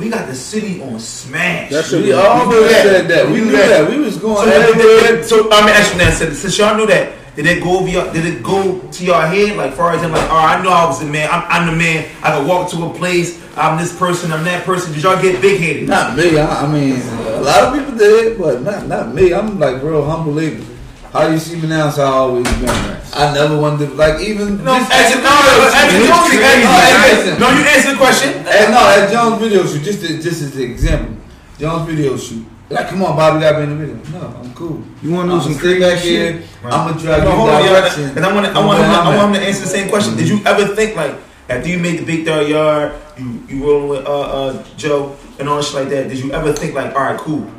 we 0.00 0.08
got 0.08 0.26
the 0.26 0.34
city 0.34 0.82
on 0.82 0.98
smash"? 0.98 1.70
That 1.70 1.84
shit 1.84 2.02
We 2.02 2.08
was- 2.08 2.24
always 2.24 2.70
that. 2.70 2.82
said 2.82 3.08
that. 3.08 3.26
We 3.26 3.32
We 3.34 3.38
knew 3.40 3.44
knew 3.46 3.52
that. 3.56 3.68
that. 3.68 3.90
We 3.90 3.98
was 4.00 4.16
going 4.16 4.48
So, 4.48 4.50
everywhere. 4.50 5.22
so 5.22 5.36
I'm 5.52 5.68
asking 5.68 5.98
that. 5.98 6.14
Since, 6.14 6.38
since 6.40 6.58
y'all 6.58 6.76
knew 6.76 6.86
that, 6.86 7.12
did 7.36 7.46
it 7.46 7.62
go 7.62 7.78
over 7.78 7.88
your, 7.88 8.12
Did 8.12 8.26
it 8.26 8.42
go 8.42 8.80
to 8.80 9.04
your 9.04 9.20
head? 9.22 9.56
Like, 9.56 9.74
far 9.74 9.92
as 9.92 10.00
them, 10.02 10.10
like, 10.12 10.28
all 10.30 10.36
right, 10.44 10.58
I 10.58 10.62
know 10.64 10.70
I 10.70 10.86
was 10.86 10.98
the 10.98 11.06
man. 11.06 11.28
I'm, 11.30 11.44
I'm 11.48 11.66
the 11.70 11.76
man. 11.76 12.04
I 12.22 12.36
can 12.36 12.46
walk 12.48 12.70
to 12.72 12.84
a 12.86 12.90
place. 12.94 13.38
I'm 13.56 13.78
this 13.78 13.96
person. 13.96 14.32
I'm 14.32 14.44
that 14.44 14.64
person. 14.64 14.92
Did 14.92 15.02
y'all 15.04 15.20
get 15.20 15.40
big 15.40 15.60
headed? 15.60 15.88
Not 15.88 16.16
me. 16.16 16.38
I, 16.38 16.64
I 16.64 16.72
mean, 16.72 17.00
a 17.00 17.40
lot 17.42 17.62
of 17.64 17.78
people 17.78 17.96
did, 17.98 18.38
but 18.38 18.62
not 18.62 18.86
not 18.88 19.14
me. 19.14 19.32
I'm 19.34 19.58
like 19.60 19.82
real 19.82 20.04
humble. 20.04 20.32
Nigga. 20.34 20.64
How 21.12 21.26
do 21.26 21.32
you 21.32 21.38
see 21.40 21.56
me 21.60 21.66
now 21.66 21.88
is 21.88 21.96
how 21.96 22.04
I 22.04 22.16
always 22.30 22.44
been. 22.58 22.68
I 23.12 23.34
never 23.34 23.58
wanted 23.60 23.88
to 23.90 23.94
like 23.94 24.20
even. 24.20 24.62
No, 24.62 24.78
just- 24.78 24.92
answer, 24.92 25.18
no, 25.18 25.26
no, 25.26 25.66
answer, 25.66 25.98
It's 25.98 27.40
no, 27.40 27.50
no, 27.50 27.58
you 27.58 27.64
answer 27.66 27.90
the 27.92 27.96
question. 27.98 28.30
And 28.46 28.70
no, 28.72 28.78
at 28.78 29.10
Jones 29.10 29.42
video 29.42 29.66
shoot, 29.66 29.82
just 29.82 30.00
to, 30.02 30.22
just 30.22 30.42
as 30.42 30.54
an 30.54 30.62
example, 30.62 31.16
Jones 31.58 31.88
video 31.88 32.16
shoot. 32.16 32.46
Like, 32.68 32.88
come 32.88 33.02
on, 33.02 33.16
Bobby, 33.16 33.40
got 33.40 33.56
me 33.56 33.64
in 33.64 33.70
the 33.70 33.86
video. 33.86 34.12
No, 34.20 34.26
I'm 34.38 34.54
cool. 34.54 34.80
You 35.02 35.10
want 35.10 35.28
to 35.28 35.32
I'm 35.32 35.38
know 35.38 35.42
some 35.42 35.54
stay 35.54 35.60
crazy 35.60 35.80
back 35.80 35.98
shit? 35.98 36.34
here. 36.36 36.42
I'm 36.62 36.70
gonna 36.92 37.00
drive 37.02 37.24
No, 37.24 37.30
you 37.30 37.36
hold 37.36 37.50
on, 37.50 37.62
direction. 37.64 38.08
Because 38.10 38.24
I 38.24 38.32
want 38.32 38.46
to, 38.46 38.50
I 38.52 38.54
from 38.54 38.66
want, 38.66 38.78
I'm 38.80 39.06
I 39.08 39.16
want 39.16 39.34
him 39.34 39.42
to 39.42 39.48
answer 39.48 39.62
the 39.62 39.66
same 39.66 39.88
question. 39.88 40.16
Did 40.16 40.28
you 40.28 40.40
ever 40.46 40.76
think 40.76 40.94
like 40.94 41.16
after 41.48 41.68
you 41.68 41.78
made 41.80 41.98
the 41.98 42.04
big 42.06 42.24
third 42.24 42.46
yard, 42.48 42.94
you 43.18 43.42
you 43.48 43.64
rolling 43.66 43.88
with 43.88 44.06
uh 44.06 44.20
uh 44.20 44.64
Joe 44.76 45.16
and 45.40 45.48
all 45.48 45.60
shit 45.60 45.74
like 45.74 45.88
that? 45.88 46.08
Did 46.08 46.18
you 46.22 46.30
ever 46.30 46.52
think 46.52 46.74
like, 46.76 46.94
all 46.94 47.02
right, 47.02 47.18
cool, 47.18 47.50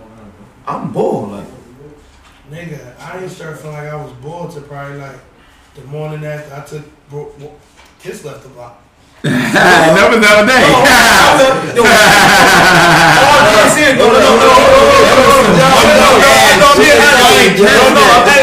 I'm 0.66 0.94
bored, 0.94 1.32
like. 1.32 1.48
Nigga, 2.52 3.00
I 3.00 3.16
didn't 3.16 3.32
start 3.32 3.60
feeling 3.60 3.78
like 3.80 3.88
I 3.88 3.96
was 3.96 4.12
bored 4.20 4.52
to 4.52 4.60
probably 4.68 5.00
like 5.00 5.16
the 5.74 5.88
morning 5.88 6.20
after 6.26 6.52
I 6.54 6.60
took 6.68 6.84
bro, 7.08 7.32
bro, 7.40 7.56
kiss 8.04 8.26
left 8.26 8.44
the 8.44 8.50
block. 8.50 8.76
that 9.24 9.96
was 10.12 10.20
the 10.20 10.28
other 10.28 10.44
day. 10.44 10.60
No, 13.96 14.04
no, 14.04 14.20
no, 14.20 14.36
no, 14.36 14.52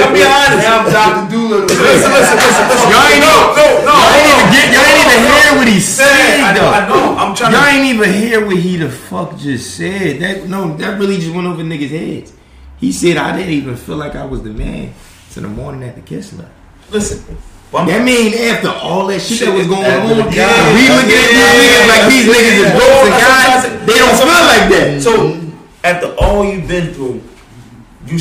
I'm 0.00 0.16
being 0.16 0.24
honest. 0.24 0.64
I'm 0.64 0.88
Dr. 0.88 1.28
Dolittle. 1.28 1.68
Listen, 1.68 2.08
listen, 2.08 2.36
listen. 2.40 2.88
Y'all 2.88 3.12
ain't 3.12 3.20
no, 3.20 3.52
no, 3.60 3.84
no. 3.84 3.92
Y'all 3.92 4.08
ain't 4.16 4.24
even 4.24 4.48
get. 4.56 4.72
Y'all 4.72 4.88
ain't 4.88 5.04
even 5.04 5.20
hear 5.20 5.52
what 5.52 5.68
he 5.68 5.80
said. 5.84 6.48
I 6.48 6.88
know. 6.88 7.12
I'm 7.12 7.36
trying. 7.36 7.52
Y'all 7.52 7.68
ain't 7.68 7.84
even 7.92 8.08
hear 8.08 8.40
what 8.40 8.56
he 8.56 8.80
the 8.80 8.88
fuck 8.88 9.36
just 9.36 9.76
said. 9.76 10.20
That 10.20 10.48
no, 10.48 10.72
that 10.78 10.98
really 10.98 11.20
just 11.20 11.34
went 11.34 11.46
over 11.46 11.60
niggas' 11.62 11.92
heads. 11.92 12.32
He 12.80 12.92
said 12.92 13.16
I 13.16 13.36
didn't 13.36 13.52
even 13.52 13.76
feel 13.76 13.96
like 13.96 14.14
I 14.14 14.24
was 14.24 14.42
the 14.42 14.50
man 14.50 14.92
to 15.32 15.40
the 15.40 15.48
morning 15.48 15.88
after 15.88 16.00
Kiss 16.02 16.32
left. 16.34 16.50
Listen. 16.90 17.36
Well, 17.70 17.84
That 17.84 18.02
mean 18.04 18.32
after 18.48 18.68
all 18.70 19.06
that 19.08 19.20
shit, 19.20 19.40
that 19.40 19.54
was 19.54 19.66
going 19.66 19.84
After 19.84 20.00
on, 20.02 20.08
the 20.08 20.24
we 20.24 20.34
guy. 20.36 20.96
looking 20.96 21.18
at 21.18 21.28
these 21.28 21.68
niggas 21.68 21.88
like 21.88 22.08
these 22.08 22.26
niggas 22.26 22.56
is 22.56 22.60
Yeah. 22.60 22.78
ghosts 22.78 23.04
and 23.04 23.12
That's 23.12 23.28
what 23.28 23.68
I'm 23.68 23.78
guys. 23.78 23.86
They 23.86 23.98
don't 23.98 24.08
That's 24.08 24.22
feel 24.22 24.44
like 24.46 24.70
that. 24.70 25.02
So 25.02 25.40
after 25.84 26.06
all 26.24 26.44
you've 26.44 26.66
been 26.68 26.94
through, 26.94 27.22
you 28.06 28.18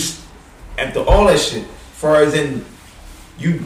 after 0.77 0.99
all 1.01 1.27
that 1.27 1.39
shit, 1.39 1.63
far 1.93 2.17
as 2.23 2.33
in 2.33 2.65
you 3.39 3.63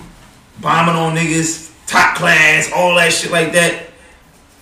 bombing 0.59 0.95
on 0.95 1.15
niggas, 1.15 1.71
top 1.87 2.15
class, 2.15 2.71
all 2.75 2.95
that 2.95 3.11
shit 3.11 3.31
like 3.31 3.51
that, 3.53 3.87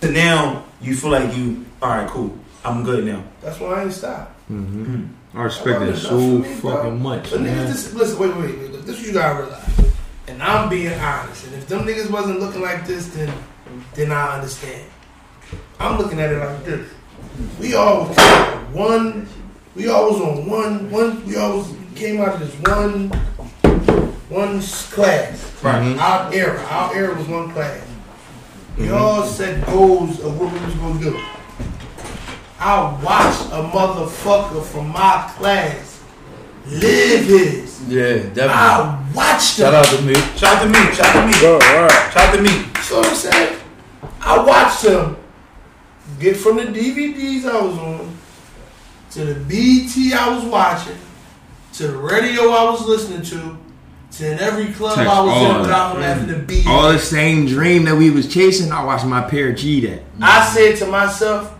to 0.01 0.11
now 0.11 0.63
you 0.81 0.95
feel 0.95 1.11
like 1.11 1.35
you 1.35 1.65
all 1.81 1.89
right, 1.89 2.07
cool, 2.09 2.37
I'm 2.63 2.83
good 2.83 3.03
now. 3.05 3.23
That's 3.41 3.59
why 3.59 3.73
I 3.81 3.83
ain't 3.83 3.93
stopped. 3.93 4.31
Mm-hmm. 4.49 4.83
Hmm. 4.85 5.05
I 5.33 5.43
respect 5.43 5.79
that 5.79 5.97
so 5.97 6.15
wasn't 6.15 6.45
enough 6.45 6.47
for 6.47 6.55
me, 6.55 6.61
bro. 6.61 6.75
fucking 6.75 7.01
much, 7.03 7.31
But 7.31 7.39
niggas, 7.41 7.67
this, 7.67 7.93
listen, 7.93 8.19
wait, 8.19 8.35
wait, 8.35 8.59
wait. 8.59 8.85
This 8.85 8.95
is 8.95 8.97
what 8.97 9.07
you 9.07 9.13
gotta 9.13 9.43
realize. 9.43 9.93
And 10.27 10.41
I'm 10.41 10.69
being 10.69 10.99
honest. 10.99 11.45
And 11.45 11.55
if 11.55 11.67
them 11.67 11.85
niggas 11.85 12.09
wasn't 12.09 12.39
looking 12.39 12.61
like 12.61 12.85
this, 12.87 13.07
then 13.09 13.31
then 13.93 14.11
I 14.11 14.35
understand. 14.35 14.89
I'm 15.79 15.97
looking 15.97 16.19
at 16.19 16.31
it 16.31 16.39
like 16.39 16.63
this. 16.65 16.89
We 17.59 17.75
all 17.75 18.07
was 18.07 18.17
one. 18.73 19.27
We 19.75 19.87
all 19.87 20.11
was 20.11 20.21
on 20.21 20.49
one. 20.49 20.91
One. 20.91 21.25
We 21.25 21.37
all 21.37 21.57
was, 21.57 21.73
came 21.95 22.21
out 22.21 22.35
of 22.35 22.39
this 22.39 22.55
one. 22.71 23.09
One 24.29 24.61
class. 24.61 25.63
Right. 25.63 25.97
Our 25.97 26.33
era. 26.33 26.61
Our 26.63 26.95
era 26.95 27.15
was 27.15 27.27
one 27.27 27.51
class. 27.51 27.85
We 28.77 28.89
all 28.89 29.21
mm-hmm. 29.21 29.31
set 29.31 29.65
goals 29.67 30.19
of 30.21 30.39
what 30.39 30.53
we 30.53 30.59
was 30.59 30.75
gonna 30.75 30.99
do. 30.99 31.38
I 32.59 32.81
watched 33.03 33.45
a 33.51 33.63
motherfucker 33.75 34.63
from 34.63 34.89
my 34.89 35.31
class 35.37 36.01
live 36.65 37.25
his. 37.25 37.81
Yeah, 37.87 38.17
definitely. 38.17 38.49
I 38.49 39.05
watched 39.15 39.55
Shout 39.57 39.73
him. 39.73 39.79
out 39.79 39.85
to 39.85 40.01
me. 40.03 40.13
Shout 40.37 40.57
out 40.57 40.63
to 40.63 40.67
me, 40.69 40.93
shout 40.93 41.15
out 41.15 41.21
to 41.21 41.27
me, 41.27 41.33
Bro, 41.39 41.57
right. 41.59 42.11
shout 42.13 42.17
out 42.17 42.35
to 42.35 42.41
me. 42.41 42.49
So 42.83 42.97
what 42.97 43.07
I'm 43.07 43.15
saying, 43.15 43.59
I 44.21 44.43
watched 44.43 44.85
him 44.85 45.15
get 46.19 46.35
from 46.37 46.57
the 46.57 46.63
DVDs 46.63 47.45
I 47.45 47.61
was 47.61 47.77
on 47.77 48.17
to 49.11 49.25
the 49.25 49.39
BT 49.45 50.13
I 50.13 50.35
was 50.35 50.43
watching 50.45 50.97
to 51.73 51.87
the 51.87 51.97
radio 51.97 52.49
I 52.51 52.69
was 52.69 52.85
listening 52.85 53.21
to 53.23 53.57
to 54.17 54.31
in 54.33 54.39
every 54.39 54.73
club 54.73 54.95
Touch 54.95 55.07
I 55.07 55.21
was 55.21 55.31
all 55.33 55.55
in 55.55 55.61
without 55.61 55.95
him 55.95 56.01
that. 56.01 56.17
having 56.17 56.35
to 56.35 56.41
be. 56.45 56.63
All 56.67 56.91
the 56.91 56.99
same 56.99 57.45
dream 57.45 57.85
that 57.85 57.95
we 57.95 58.09
was 58.09 58.27
chasing, 58.31 58.71
I 58.71 58.83
watched 58.83 59.05
my 59.05 59.21
pair 59.21 59.53
G 59.53 59.79
that. 59.87 60.03
I 60.21 60.45
said 60.53 60.75
to 60.77 60.87
myself, 60.87 61.53
I 61.53 61.58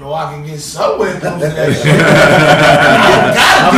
know 0.00 0.12
I 0.14 0.32
can 0.32 0.44
get 0.46 0.58
somewhere 0.58 1.20
close 1.20 1.40
to 1.42 1.48
that 1.48 1.72
shit. 1.82 2.00
I 2.00 3.32
gotta 3.34 3.76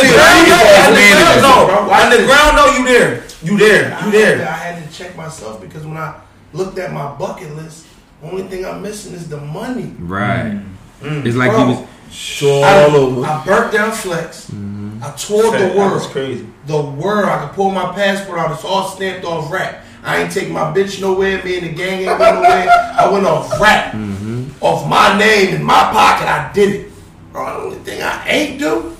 do 0.00 0.04
you 0.04 0.14
that. 0.14 1.32
there. 1.32 1.42
No, 1.42 1.90
on 1.90 2.10
the 2.10 2.18
ground, 2.26 2.56
no, 2.56 2.66
you 2.78 2.84
there, 2.84 3.24
you 3.42 3.58
there, 3.58 4.04
you 4.04 4.10
there. 4.10 4.48
I 4.48 4.52
had 4.52 4.82
to 4.90 4.96
check 4.96 5.16
myself 5.16 5.60
because 5.60 5.84
when 5.86 5.96
I 5.96 6.20
looked 6.52 6.78
at 6.78 6.92
my 6.92 7.14
bucket 7.16 7.54
list, 7.56 7.86
only 8.22 8.44
thing 8.44 8.64
I'm 8.64 8.82
missing 8.82 9.14
is 9.14 9.28
the 9.28 9.40
money. 9.40 9.94
Right. 9.98 10.60
Mm. 11.00 11.26
It's 11.26 11.36
like 11.36 11.50
Bro, 11.50 11.66
he 11.66 11.72
was. 11.74 11.88
So 12.14 12.60
I, 12.60 12.84
all 12.84 12.96
over. 12.96 13.26
I 13.26 13.44
burnt 13.44 13.72
down 13.72 13.92
flex. 13.92 14.48
Mm-hmm. 14.50 15.02
I 15.02 15.10
toured 15.12 15.46
the 15.54 15.58
That 15.58 15.74
was 15.76 16.02
world. 16.02 16.10
crazy. 16.12 16.46
The 16.66 16.80
world. 16.80 17.28
I 17.28 17.44
could 17.46 17.54
pull 17.56 17.70
my 17.72 17.92
passport 17.92 18.38
out. 18.38 18.52
It's 18.52 18.64
all 18.64 18.88
stamped 18.88 19.24
off 19.26 19.50
rap. 19.52 19.83
I 20.04 20.22
ain't 20.22 20.32
take 20.32 20.50
my 20.50 20.72
bitch 20.72 21.00
nowhere. 21.00 21.42
Me 21.42 21.58
and 21.58 21.66
the 21.66 21.72
gang 21.72 22.00
ain't 22.00 22.18
going 22.18 22.34
nowhere. 22.34 22.68
I 22.68 23.08
went 23.10 23.24
off 23.24 23.58
rap, 23.58 23.92
mm-hmm. 23.94 24.50
off 24.60 24.86
my 24.86 25.18
name 25.18 25.54
in 25.54 25.62
my 25.62 25.72
pocket. 25.72 26.28
I 26.28 26.52
did 26.52 26.74
it. 26.74 26.92
Bro, 27.32 27.46
the 27.46 27.64
only 27.64 27.78
thing 27.78 28.02
I 28.02 28.28
ain't 28.28 28.58
do 28.58 28.94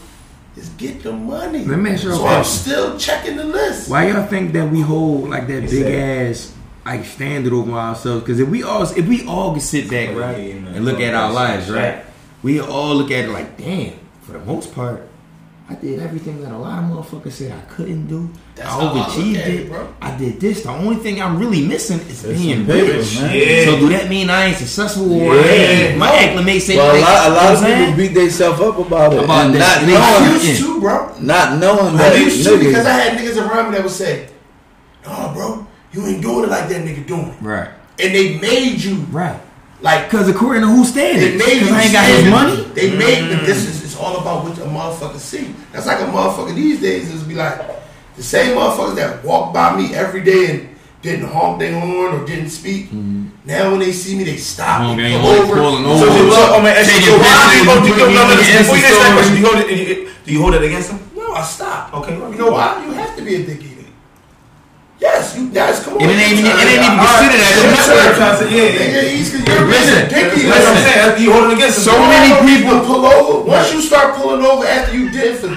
is 0.56 0.70
get 0.70 1.02
the 1.02 1.12
money. 1.12 1.64
Let 1.64 1.78
me 1.78 1.90
ask 1.90 2.04
you 2.04 2.10
a 2.10 2.14
so 2.14 2.26
I'm 2.26 2.42
still 2.44 2.98
checking 2.98 3.36
the 3.36 3.44
list. 3.44 3.90
Why 3.90 4.08
y'all 4.08 4.26
think 4.26 4.52
that 4.54 4.70
we 4.70 4.80
hold 4.80 5.28
like 5.28 5.46
that 5.46 5.68
big 5.68 5.86
ass 5.94 6.54
like 6.86 7.04
standard 7.04 7.52
over 7.52 7.72
ourselves? 7.72 8.22
Because 8.22 8.40
if 8.40 8.48
we 8.48 8.62
all 8.62 8.82
if 8.82 9.06
we 9.06 9.26
all 9.26 9.52
could 9.52 9.62
sit 9.62 9.90
back 9.90 10.16
right 10.16 10.36
and 10.36 10.84
look 10.86 11.00
at 11.00 11.14
our 11.14 11.30
lives 11.30 11.70
Right. 11.70 11.96
right, 11.96 12.04
we 12.42 12.60
all 12.60 12.94
look 12.94 13.10
at 13.10 13.26
it 13.26 13.30
like, 13.30 13.58
damn. 13.58 13.98
For 14.22 14.32
the 14.32 14.38
most 14.38 14.74
part, 14.74 15.06
I 15.66 15.74
did 15.76 15.98
everything 16.00 16.42
that 16.42 16.52
a 16.52 16.58
lot 16.58 16.78
of 16.84 16.90
motherfuckers 16.90 17.32
said 17.32 17.50
I 17.52 17.60
couldn't 17.72 18.06
do. 18.06 18.28
That's 18.54 18.68
I 18.68 18.72
how 18.72 18.80
I 18.80 18.98
overachieved 19.00 19.36
it, 19.36 19.48
it. 19.60 19.68
bro. 19.70 19.94
I 20.02 20.14
did 20.14 20.38
this. 20.38 20.62
The 20.62 20.68
only 20.68 20.96
thing 20.96 21.22
I'm 21.22 21.38
really 21.38 21.66
missing 21.66 22.00
is 22.00 22.22
being 22.22 22.66
paper, 22.66 22.98
rich. 22.98 23.18
man. 23.18 23.34
Yeah. 23.34 23.64
So 23.64 23.78
do 23.80 23.88
that 23.88 24.10
mean 24.10 24.28
I 24.28 24.46
ain't 24.46 24.58
successful 24.58 25.10
or 25.10 25.32
I 25.32 25.36
Yeah. 25.36 25.42
ain't- 25.88 25.98
my 25.98 26.10
acclimate 26.10 26.60
say 26.62 26.76
Well, 26.76 26.94
a 26.94 27.00
lot, 27.00 27.30
a 27.30 27.34
lot 27.34 27.54
of 27.54 27.62
know 27.62 27.66
people 27.68 27.84
saying? 27.84 27.96
beat 27.96 28.14
themselves 28.14 28.60
up 28.60 28.78
about 28.78 29.14
it, 29.14 29.24
About 29.24 29.46
and 29.46 29.58
not 29.58 29.78
And 29.78 29.88
they 29.88 29.94
knowing, 29.94 30.32
used 30.34 30.62
to, 30.64 30.80
bro. 30.80 31.10
not 31.20 31.58
knowing 31.58 31.94
I 31.94 31.98
that 32.10 32.18
used 32.18 32.44
to 32.46 32.58
because 32.58 32.84
I 32.86 32.92
had 32.92 33.18
niggas 33.18 33.38
around 33.38 33.70
me 33.70 33.76
that 33.78 33.84
would 33.84 33.92
say, 33.92 34.26
"No, 35.06 35.30
bro, 35.34 35.66
you 35.92 36.06
ain't 36.06 36.20
doing 36.20 36.44
it 36.44 36.50
like 36.50 36.68
that 36.68 36.84
nigga 36.84 37.06
doing 37.06 37.28
it," 37.28 37.34
Right, 37.40 37.68
and 37.98 38.14
they 38.14 38.36
made 38.38 38.82
you 38.84 38.96
right. 39.10 39.40
like 39.80 40.10
Because 40.10 40.28
according 40.28 40.60
to 40.60 40.68
who 40.68 40.84
They 40.84 40.90
standards? 40.90 41.38
made 41.46 41.62
you 41.62 41.74
I 41.74 41.82
ain't 41.84 41.92
got 41.92 42.04
his 42.04 42.24
money. 42.30 42.66
They 42.74 42.90
made 42.98 43.30
but 43.34 43.46
this 43.46 43.64
mm. 43.64 43.68
is 43.70 43.83
it's 43.94 44.02
all 44.02 44.18
about 44.18 44.42
what 44.42 44.58
a 44.58 44.62
motherfucker 44.62 45.18
see. 45.18 45.54
That's 45.72 45.86
like 45.86 46.00
a 46.00 46.10
motherfucker 46.10 46.54
these 46.54 46.80
days 46.80 47.12
is 47.14 47.22
be 47.22 47.34
like 47.34 47.62
the 48.16 48.22
same 48.22 48.56
motherfuckers 48.56 48.96
that 48.96 49.24
walk 49.24 49.54
by 49.54 49.76
me 49.76 49.94
every 49.94 50.20
day 50.22 50.50
and 50.50 50.68
didn't 51.00 51.28
honk 51.28 51.60
their 51.60 51.78
horn 51.78 52.14
or 52.14 52.26
didn't 52.26 52.50
speak. 52.50 52.86
Mm-hmm. 52.86 53.28
Now 53.46 53.70
when 53.70 53.78
they 53.80 53.92
see 53.92 54.16
me, 54.18 54.24
they 54.24 54.36
stop. 54.36 54.80
Honk 54.82 54.96
they 54.98 55.10
their 55.14 55.20
over. 55.22 55.54
So 55.54 55.86
over. 55.86 55.98
So, 55.98 56.06
they 56.12 56.22
look- 56.26 56.62
man, 56.62 56.84
Taking 56.84 57.02
so 57.02 57.18
do 57.82 57.86
you, 57.86 57.94
you, 57.94 57.94
putting 57.94 57.98
no, 57.98 58.10
it 58.10 58.14
no, 58.14 58.22
in 58.22 58.28
the 58.30 58.36
listen, 58.36 58.58
before 58.58 58.76
you 58.76 58.82
Insta 58.82 58.90
answer 58.90 58.98
that 58.98 59.04
story. 59.04 59.14
question, 59.14 59.34
do 59.34 59.40
you 59.40 59.46
hold 59.46 59.58
it, 59.62 59.70
you- 59.70 60.10
do 60.24 60.32
you 60.32 60.40
hold 60.42 60.54
it 60.54 60.62
against 60.64 60.88
them? 60.90 61.00
No, 61.14 61.32
I 61.34 61.42
stop. 61.44 61.94
Okay. 61.94 62.14
You 62.16 62.38
know 62.38 62.50
why? 62.50 62.82
You 62.84 62.92
have 62.94 63.14
to 63.16 63.22
be 63.22 63.34
a 63.36 63.46
dick 63.46 63.62
eater. 63.62 63.73
Yes, 65.00 65.36
you 65.36 65.48
guys 65.50 65.80
come 65.80 65.94
on. 65.94 66.02
It 66.02 66.10
ain't 66.10 66.38
even- 66.38 66.46
it 66.46 66.54
ain't 66.54 66.84
even 66.84 66.98
considered 66.98 67.40
as 67.40 67.56
a 67.58 67.66
Yes, 67.66 67.88
network. 67.88 68.04
sir. 68.04 68.14
Trying 68.14 68.38
to 68.38 68.44
say, 68.44 68.50
yeah, 68.54 68.62
yeah. 68.62 68.78
Nigga, 68.78 69.10
he's 69.10 69.30
'cause 69.30 69.40
you're 69.46 69.66
Listen, 69.66 69.94
being 69.94 70.04
a 70.06 70.08
dick 70.30 70.38
eater. 70.38 70.48
That's 70.48 70.64
what 70.64 70.76
I'm 70.76 70.82
saying. 70.84 71.22
You 71.22 71.32
hold 71.32 71.44
it 71.50 71.52
against. 71.58 71.78
So 71.84 71.98
many 71.98 72.30
people- 72.46 72.80
pull 72.80 73.06
over. 73.06 73.38
Once 73.50 73.72
you 73.72 73.80
start 73.82 74.16
pulling 74.16 74.44
over 74.46 74.66
after 74.66 74.96
you 74.96 75.10
did 75.10 75.38
for 75.40 75.48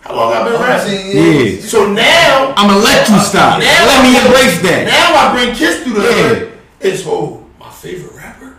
how 0.00 0.14
long 0.14 0.32
I've 0.32 0.44
been 0.50 0.60
rapping. 0.60 1.00
Yeah. 1.12 1.68
So 1.68 1.86
now 1.86 2.54
I'ma 2.56 2.76
let 2.76 3.08
you 3.08 3.18
stop. 3.20 3.60
Now 3.60 3.86
Let 3.86 4.02
me 4.02 4.16
embrace 4.16 4.58
that. 4.62 4.86
Now 4.86 5.14
I 5.14 5.32
bring 5.34 5.54
Kiss 5.54 5.76
through 5.84 6.00
the 6.00 6.02
Yeah. 6.08 6.12
hood. 6.28 6.48
It's 6.80 7.02
oh 7.06 7.40
my 7.60 7.66
favorite 7.82 8.12
rapper. 8.16 8.54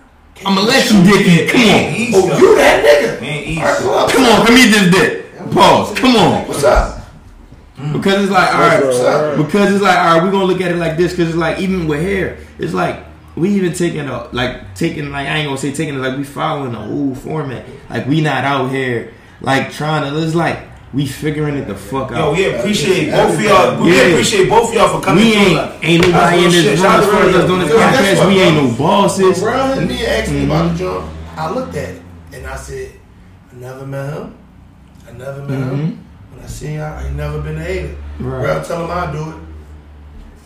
I'ma 0.46 0.62
let 0.62 0.90
you 0.92 1.02
dick 1.04 1.28
in. 1.28 1.50
Come 1.50 1.62
on. 1.62 1.96
Easy. 1.96 2.14
Oh, 2.16 2.38
you 2.38 2.56
that 2.58 2.84
nigga? 2.86 3.22
Man, 3.22 3.44
easy. 3.44 3.60
Come 3.62 3.90
on. 3.90 4.10
Come 4.10 4.26
on, 4.26 4.54
me 4.54 4.68
this 4.68 4.92
dick. 4.94 5.52
Pause. 5.54 5.98
Come 6.00 6.16
on. 6.16 6.48
What's 6.48 6.64
up? 6.64 6.97
Because 7.94 8.24
it's 8.24 8.32
like, 8.32 8.54
all 8.54 8.60
right. 8.60 8.84
What's? 8.84 9.44
Because 9.44 9.74
it's 9.74 9.84
like, 9.84 9.98
all 9.98 10.16
right, 10.16 10.24
we're 10.24 10.32
gonna 10.32 10.46
look 10.46 10.62
at 10.62 10.72
it 10.72 10.78
like 10.78 10.98
this. 10.98 11.12
Because 11.12 11.30
it's 11.30 11.38
like, 11.38 11.60
even 11.60 11.88
with 11.88 12.02
hair, 12.02 12.40
it's 12.58 12.74
like 12.74 13.06
we 13.36 13.52
even 13.52 13.74
taking 13.74 14.08
a 14.08 14.28
like 14.32 14.74
taking 14.76 15.12
like 15.12 15.28
I 15.28 15.38
ain't 15.38 15.48
gonna 15.48 15.60
say 15.60 15.72
taking 15.72 15.96
it 15.96 16.00
like 16.00 16.18
we 16.18 16.24
following 16.24 16.72
the 16.72 16.80
old 16.80 17.20
format. 17.20 17.66
Like 17.90 18.08
we 18.08 18.22
not 18.22 18.44
out 18.44 18.72
here 18.72 19.14
like 19.42 19.72
trying 19.72 20.12
to. 20.12 20.24
It's 20.24 20.34
like 20.34 20.60
we 20.94 21.06
figuring 21.06 21.56
it 21.56 21.68
the 21.68 21.76
fuck 21.76 22.12
out. 22.12 22.18
Yo, 22.18 22.34
we 22.34 22.56
appreciate 22.56 23.12
both 23.12 23.36
of 23.36 23.42
y'all. 23.42 23.84
We 23.84 23.96
Yeah. 23.96 24.04
appreciate 24.06 24.50
both 24.50 24.70
of 24.70 24.76
y'all 24.76 25.00
for 25.00 25.06
coming 25.06 25.26
we 25.26 25.34
ain't 25.34 25.56
like- 25.56 25.84
ain't 25.84 26.08
nobody 26.08 26.46
in 26.46 26.52
this 26.52 26.80
room 26.80 26.92
as 26.92 27.06
far 27.06 27.22
as 27.24 27.36
us 27.36 27.46
doing 27.46 27.60
this 27.60 27.72
podcast. 27.72 28.18
what, 28.18 28.28
We 28.28 28.42
ain't 28.42 28.56
no 28.56 28.78
bosses. 28.78 29.42
When 29.42 29.52
Brown 29.52 29.80
hit 29.80 29.88
me 29.88 30.00
and 30.00 30.08
asked 30.08 30.32
me 30.32 30.46
about 30.46 30.64
the 30.64 30.70
mm-hmm. 30.70 30.78
joint, 30.78 31.06
I 31.38 31.52
looked 31.52 31.76
at 31.76 31.90
it 31.90 32.02
and 32.34 32.48
I 32.48 32.56
said, 32.56 32.92
I 33.52 33.56
never 33.56 33.86
met 33.86 34.14
him. 34.14 34.36
I 35.08 35.12
never 35.12 35.42
met 35.44 35.60
him. 35.60 35.70
Mm-hmm. 35.70 36.07
When 36.38 36.46
I 36.46 36.48
see 36.48 36.68
him, 36.68 36.82
I 36.84 37.06
ain't 37.08 37.16
never 37.16 37.42
been 37.42 37.58
a 37.58 37.64
hater. 37.64 37.96
Right. 38.20 38.42
Bro, 38.44 38.64
tell 38.64 38.86
him 38.86 38.92
I 38.92 39.12
do 39.12 39.30
it. 39.32 39.36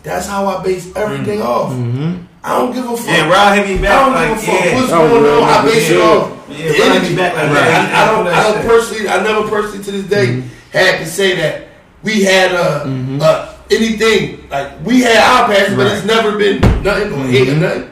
That's 0.02 0.26
how 0.26 0.46
I 0.46 0.62
base 0.64 0.94
everything 0.96 1.42
off. 1.42 1.70
Mm-hmm. 1.72 2.24
I 2.42 2.58
don't 2.58 2.72
give 2.72 2.84
a 2.88 2.96
fuck. 2.96 3.06
Yeah, 3.06 3.28
Rod 3.30 3.56
hit 3.58 3.76
me 3.76 3.82
back. 3.82 3.92
I 3.92 4.04
don't 4.04 4.14
like, 4.14 4.28
give 4.28 4.36
a 4.38 4.40
fuck 4.56 4.64
yeah. 4.64 4.74
what's 4.74 4.88
going 4.90 5.22
real 5.22 5.32
on. 5.34 5.42
I 5.44 5.52
nigga 5.58 5.64
base 5.72 5.90
it 5.90 6.00
off. 6.00 6.46
Yeah, 6.48 6.56
the 6.56 6.78
Rod 6.78 6.96
energy. 6.96 7.16
back 7.16 7.34
like 7.34 7.44
I, 7.44 7.52
that. 7.52 7.94
I, 7.94 8.02
I 8.02 8.10
don't. 8.10 8.26
I 8.26 8.30
That 8.30 8.52
don't 8.54 8.66
personally. 8.66 9.08
I 9.08 9.22
never 9.22 9.48
personally 9.48 9.84
to 9.84 9.90
this 9.92 10.06
day 10.08 10.26
Mm-hmm. 10.26 10.48
had 10.72 10.98
to 10.98 11.06
say 11.06 11.36
that 11.36 11.68
we 12.02 12.24
had 12.24 12.52
uh, 12.52 12.84
uh 13.22 13.54
anything 13.70 14.48
like 14.48 14.84
we 14.84 15.02
had 15.02 15.18
our 15.18 15.46
passion, 15.46 15.76
but 15.76 15.86
it's 15.92 16.04
never 16.06 16.36
been 16.36 16.60
nothing 16.82 17.12
or 17.12 17.24
hate 17.26 17.48
or 17.48 17.52
Mhm. 17.52 17.60
nothing. 17.60 17.90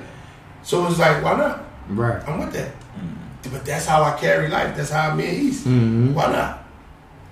So 0.65 0.87
it's 0.89 0.99
like, 0.99 1.23
why 1.23 1.37
not? 1.37 1.65
Right. 1.91 2.27
I'm 2.29 2.41
with 2.41 2.53
that. 2.55 2.73
But 3.53 3.65
that's 3.65 3.87
how 3.87 4.03
I 4.03 4.19
carry 4.19 4.49
life. 4.49 4.77
That's 4.77 4.91
how 4.91 5.15
me 5.15 5.27
and 5.29 5.37
East. 5.39 5.67
Mhm. 5.67 6.13
Why 6.15 6.31
not? 6.33 6.60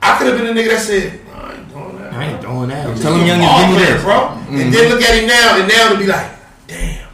I 0.03 0.18
could 0.18 0.26
have 0.28 0.38
been 0.38 0.46
a 0.57 0.61
nigga 0.61 0.68
that 0.70 0.80
said, 0.80 1.20
no, 1.26 1.32
I 1.34 1.55
ain't 1.55 1.68
doing 1.70 1.99
that. 1.99 2.12
I 2.12 2.24
ain't 2.24 2.40
doing 2.40 2.68
that. 2.68 2.96
Tell 3.03 3.14
him 3.14 3.26
young 3.26 3.40
ball 3.40 3.61
give 3.66 3.70
me 3.70 3.84
this. 3.84 4.03
bro. 4.03 4.14
Mhm. 4.14 4.61
And 4.62 4.72
then 4.74 4.88
look 4.90 5.03
at 5.03 5.14
him 5.18 5.26
now, 5.28 5.57
and 5.59 5.68
now 5.68 5.92
to 5.92 5.99
be 5.99 6.07
like, 6.07 6.30
damn. 6.66 7.09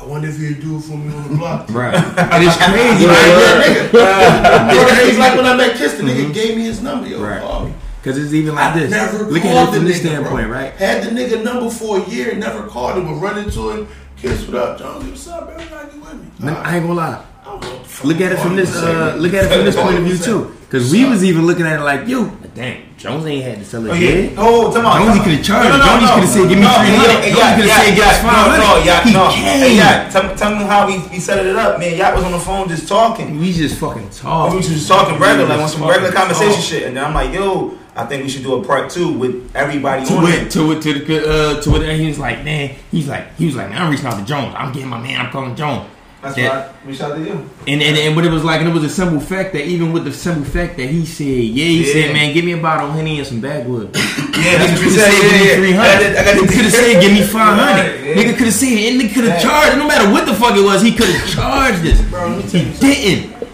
I 0.00 0.04
wonder 0.04 0.28
if 0.28 0.38
he'd 0.38 0.60
do 0.60 0.78
it 0.78 0.82
for 0.82 0.96
me 0.96 1.12
on 1.14 1.22
the 1.30 1.36
block. 1.36 1.68
Right. 1.70 1.94
And 2.32 2.44
it's 2.44 2.56
crazy. 2.56 3.04
You 3.04 3.10
ain't 3.10 3.34
that 3.36 3.90
nigga. 3.92 5.08
It's 5.08 5.18
like 5.18 5.36
when 5.36 5.46
I 5.46 5.56
met 5.56 5.76
Kiss, 5.76 5.94
the 5.94 6.02
nigga 6.04 6.32
gave 6.32 6.56
me 6.56 6.62
his 6.64 6.80
number. 6.80 7.08
Yo, 7.08 7.20
Right. 7.20 7.40
call 7.40 7.64
me. 7.66 7.74
Cause 8.04 8.16
it's 8.16 8.32
even 8.32 8.54
like 8.54 8.74
I 8.74 8.78
this. 8.78 8.90
never 8.90 9.24
Look 9.24 9.44
at 9.44 9.68
it 9.68 9.74
from 9.74 9.84
this 9.84 9.98
nigga, 9.98 10.06
standpoint, 10.06 10.46
bro. 10.46 10.56
right? 10.56 10.72
Had 10.74 11.02
the 11.02 11.10
nigga 11.10 11.42
number 11.42 11.68
for 11.68 11.98
a 11.98 12.04
year, 12.08 12.32
never 12.36 12.62
called 12.62 12.96
him, 12.96 13.06
but 13.06 13.14
run 13.14 13.38
into 13.38 13.70
him. 13.70 13.88
Kiss, 14.16 14.46
what 14.46 14.56
up, 14.62 14.78
Jones? 14.78 15.04
What's 15.04 15.28
up, 15.28 15.48
man? 15.48 15.66
How 15.68 15.80
you 15.92 16.00
with 16.00 16.14
me? 16.42 16.48
I 16.52 16.76
ain't 16.76 16.86
gonna 16.86 16.94
lie. 16.94 17.24
I 17.42 17.44
don't 17.44 17.60
know 17.62 17.70
what 17.70 17.82
the 17.82 17.88
fuck 17.88 18.04
Look 18.06 18.20
at 18.20 18.32
it 18.32 18.38
from 18.38 18.56
this. 18.56 18.74
Uh, 18.76 19.16
look 19.18 19.34
at 19.34 19.44
it 19.44 19.48
from 19.52 19.64
this 19.64 19.76
point 19.76 19.98
of 19.98 20.04
view 20.04 20.16
too. 20.16 20.56
Cause 20.70 20.92
we 20.92 21.06
was 21.08 21.24
even 21.24 21.46
looking 21.46 21.64
at 21.64 21.80
it 21.80 21.82
like, 21.82 22.06
yo, 22.06 22.26
damn, 22.54 22.94
Jones 22.98 23.24
ain't 23.24 23.42
had 23.42 23.58
to 23.58 23.64
sell 23.64 23.80
Oh 23.88 23.94
his 23.94 24.02
yeah. 24.04 24.10
head. 24.28 24.34
Oh, 24.36 24.70
come 24.70 24.84
on. 24.84 25.00
Jonesy 25.00 25.20
coulda 25.24 25.42
charged. 25.42 25.82
Jonesy 25.82 26.12
coulda 26.12 26.26
said, 26.26 26.48
"Give 26.50 26.58
me 26.58 26.64
no, 26.64 26.76
300." 26.76 26.84
yeah, 26.84 27.08
Jonesy 27.08 27.32
coulda 27.32 27.66
yeah, 27.66 27.80
said, 27.80 27.94
"Give 27.96 28.04
us 28.04 28.22
no, 28.22 28.28
500." 28.28 28.58
No, 28.58 28.84
yeah, 28.84 29.04
He 29.04 29.12
no. 29.14 29.30
came. 29.32 29.44
Hey, 29.64 29.76
yeah, 29.76 30.10
tell, 30.10 30.36
tell 30.36 30.50
me 30.54 30.64
how 30.64 30.86
we, 30.86 30.98
we 31.08 31.18
set 31.20 31.40
it 31.46 31.56
up, 31.56 31.78
man. 31.78 31.96
Y'all 31.96 32.14
was 32.14 32.24
on 32.24 32.32
the 32.32 32.38
phone 32.38 32.68
just 32.68 32.86
talking. 32.86 33.38
We 33.40 33.52
just 33.54 33.78
fucking 33.80 34.10
talking. 34.10 34.52
We 34.52 34.56
was 34.58 34.68
just 34.68 34.88
talking 34.88 35.18
regular, 35.18 35.48
like 35.48 35.58
on 35.60 35.68
some 35.70 35.88
regular 35.88 36.12
conversation 36.12 36.52
talk. 36.52 36.62
shit, 36.62 36.82
and 36.82 36.94
then 36.98 37.02
I'm 37.04 37.14
like, 37.14 37.32
yo, 37.32 37.72
I 37.96 38.04
think 38.04 38.24
we 38.24 38.28
should 38.28 38.42
do 38.42 38.60
a 38.60 38.62
part 38.62 38.90
two 38.90 39.10
with 39.10 39.50
everybody 39.56 40.04
To 40.04 40.14
on 40.16 40.26
it, 40.28 40.34
it. 40.48 40.50
to 40.52 40.72
it, 40.72 40.82
to 40.82 40.92
the, 40.92 41.16
uh, 41.56 41.62
to 41.62 41.76
it. 41.76 41.88
And 41.88 41.98
he 41.98 42.08
was 42.08 42.18
like, 42.18 42.44
man, 42.44 42.76
he's 42.90 43.08
like, 43.08 43.34
he 43.36 43.46
was 43.46 43.56
like, 43.56 43.70
man, 43.70 43.80
I'm 43.80 43.90
reaching 43.90 44.04
out 44.06 44.18
to 44.18 44.24
Jones. 44.26 44.54
I'm 44.54 44.70
getting 44.72 44.90
my 44.90 45.00
man. 45.00 45.18
I'm 45.18 45.32
calling 45.32 45.56
Jones. 45.56 45.88
That's 46.28 46.38
Yeah. 46.38 46.66
why 46.68 46.74
we 46.86 46.94
shout 46.94 47.16
to 47.16 47.22
you. 47.22 47.32
And, 47.66 47.82
and 47.82 47.96
and 47.96 48.16
what 48.16 48.24
it 48.24 48.30
was 48.30 48.44
like, 48.44 48.60
and 48.60 48.68
it 48.68 48.72
was 48.74 48.84
a 48.84 48.88
simple 48.88 49.20
fact 49.20 49.52
that 49.54 49.64
even 49.66 49.92
with 49.92 50.04
the 50.04 50.12
simple 50.12 50.44
fact 50.44 50.76
that 50.76 50.88
he 50.88 51.04
said, 51.06 51.26
yeah, 51.26 51.64
he 51.64 51.86
Yeah. 51.86 51.92
said, 51.92 52.12
man, 52.12 52.32
give 52.34 52.44
me 52.44 52.52
a 52.52 52.56
bottle 52.58 52.88
of 52.90 52.94
henny 52.94 53.18
and 53.18 53.26
some 53.26 53.40
bagwood. 53.40 53.94
Yeah, 54.38 54.56
that's 54.58 54.70
what 54.70 54.82
could 54.82 54.92
you 54.94 55.00
have 55.00 55.10
said. 55.10 55.12
said, 55.12 55.20
give 55.20 55.32
me 55.32 55.48
Yeah, 55.48 55.56
three 55.56 55.70
yeah. 55.72 55.80
I 55.80 55.86
got 55.86 55.94
hundred. 55.98 56.12
the- 56.14 56.20
I 56.20 56.24
got 56.24 56.34
the- 56.34 56.40
Nigga 56.40 56.48
could 56.54 56.64
have 56.64 56.72
said, 56.72 57.00
give 57.02 57.12
me 57.12 57.22
five 57.38 57.58
hundred. 57.58 58.06
Yeah. 58.06 58.14
Nigga 58.14 58.36
could 58.38 58.46
have 58.46 58.54
said, 58.54 58.78
and 58.78 59.00
nigga 59.00 59.14
could 59.14 59.24
have 59.24 59.42
charged. 59.42 59.78
No 59.78 59.86
matter 59.88 60.10
what 60.12 60.26
the 60.26 60.34
fuck 60.34 60.56
it 60.56 60.62
was, 60.64 60.82
he 60.82 60.92
could 60.94 61.08
have 61.08 61.28
charged 61.34 61.82
this. 61.82 62.00
Bro, 62.02 62.28
let 62.28 62.44
me 62.44 62.50
tell 62.50 62.60
He 62.60 62.66
you 62.68 62.74
didn't. 62.78 63.48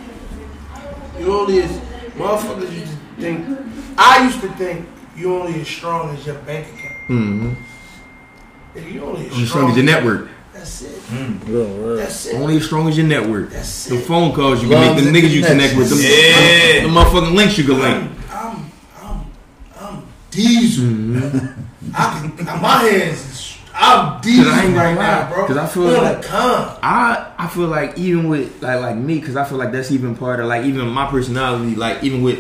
You 1.21 1.33
only 1.41 1.63
as 1.63 1.71
motherfuckers 2.19 2.73
used 2.73 2.93
to 2.93 2.99
think. 3.23 3.47
I 3.97 4.25
used 4.27 4.41
to 4.43 4.49
think 4.61 4.87
you 5.17 5.35
only 5.35 5.61
as 5.61 5.69
strong 5.69 6.15
as 6.17 6.27
your 6.27 6.35
bank 6.37 6.67
account. 6.67 6.99
Mm-hmm. 7.09 8.95
You 8.95 9.05
only 9.05 9.27
as 9.27 9.33
strong, 9.33 9.47
strong 9.47 9.71
as 9.71 9.77
your 9.77 9.87
network. 9.87 10.29
That's 10.65 10.81
it. 10.83 11.03
Mm. 11.13 11.47
Yeah, 11.47 11.87
right. 11.91 11.97
That's 11.99 12.27
it. 12.27 12.37
Only 12.37 12.57
as 12.57 12.65
strong 12.65 12.89
as 12.89 12.97
your 12.97 13.07
network. 13.07 13.51
That's 13.51 13.85
The 13.85 13.99
phone 13.99 14.33
calls 14.35 14.63
you 14.63 14.69
can 14.71 14.79
Love 14.81 14.97
make, 14.97 15.05
the 15.05 15.11
niggas 15.11 15.31
you 15.31 15.43
connect 15.45 15.77
with, 15.77 15.91
them, 15.91 15.99
Yeah. 16.01 16.85
the 16.85 16.89
motherfucking 16.89 17.35
links 17.35 17.59
you 17.59 17.65
can 17.65 17.81
link. 17.81 18.11
I'm, 18.33 18.71
I'm, 19.03 19.27
I'm 19.79 20.03
diesel. 20.31 20.85
Mm-hmm. 20.87 21.91
I 21.95 22.33
can, 22.37 22.47
my 22.63 22.79
hands, 22.79 23.59
I'm 23.75 24.21
diesel 24.23 24.51
I 24.51 24.65
ain't 24.65 24.75
gonna 24.75 24.77
right 24.89 24.97
lie, 24.97 25.05
now, 25.05 25.35
bro. 25.35 25.47
'cause 25.49 25.57
I 25.59 25.67
feel 25.67 25.87
on 25.89 26.03
like- 26.03 26.23
the. 26.23 26.29
I 26.33 27.33
I 27.39 27.47
feel 27.49 27.67
like 27.67 27.99
even 27.99 28.29
with 28.31 28.63
like 28.63 28.81
like 28.81 28.97
me, 28.97 29.19
because 29.21 29.37
I 29.37 29.45
feel 29.45 29.59
like 29.59 29.71
that's 29.71 29.91
even 29.93 30.17
part 30.17 30.41
of 30.41 30.47
like 30.47 30.65
even 30.65 30.89
my 30.89 31.07
personality. 31.11 31.75
Like 31.75 32.03
even 32.05 32.23
with 32.23 32.39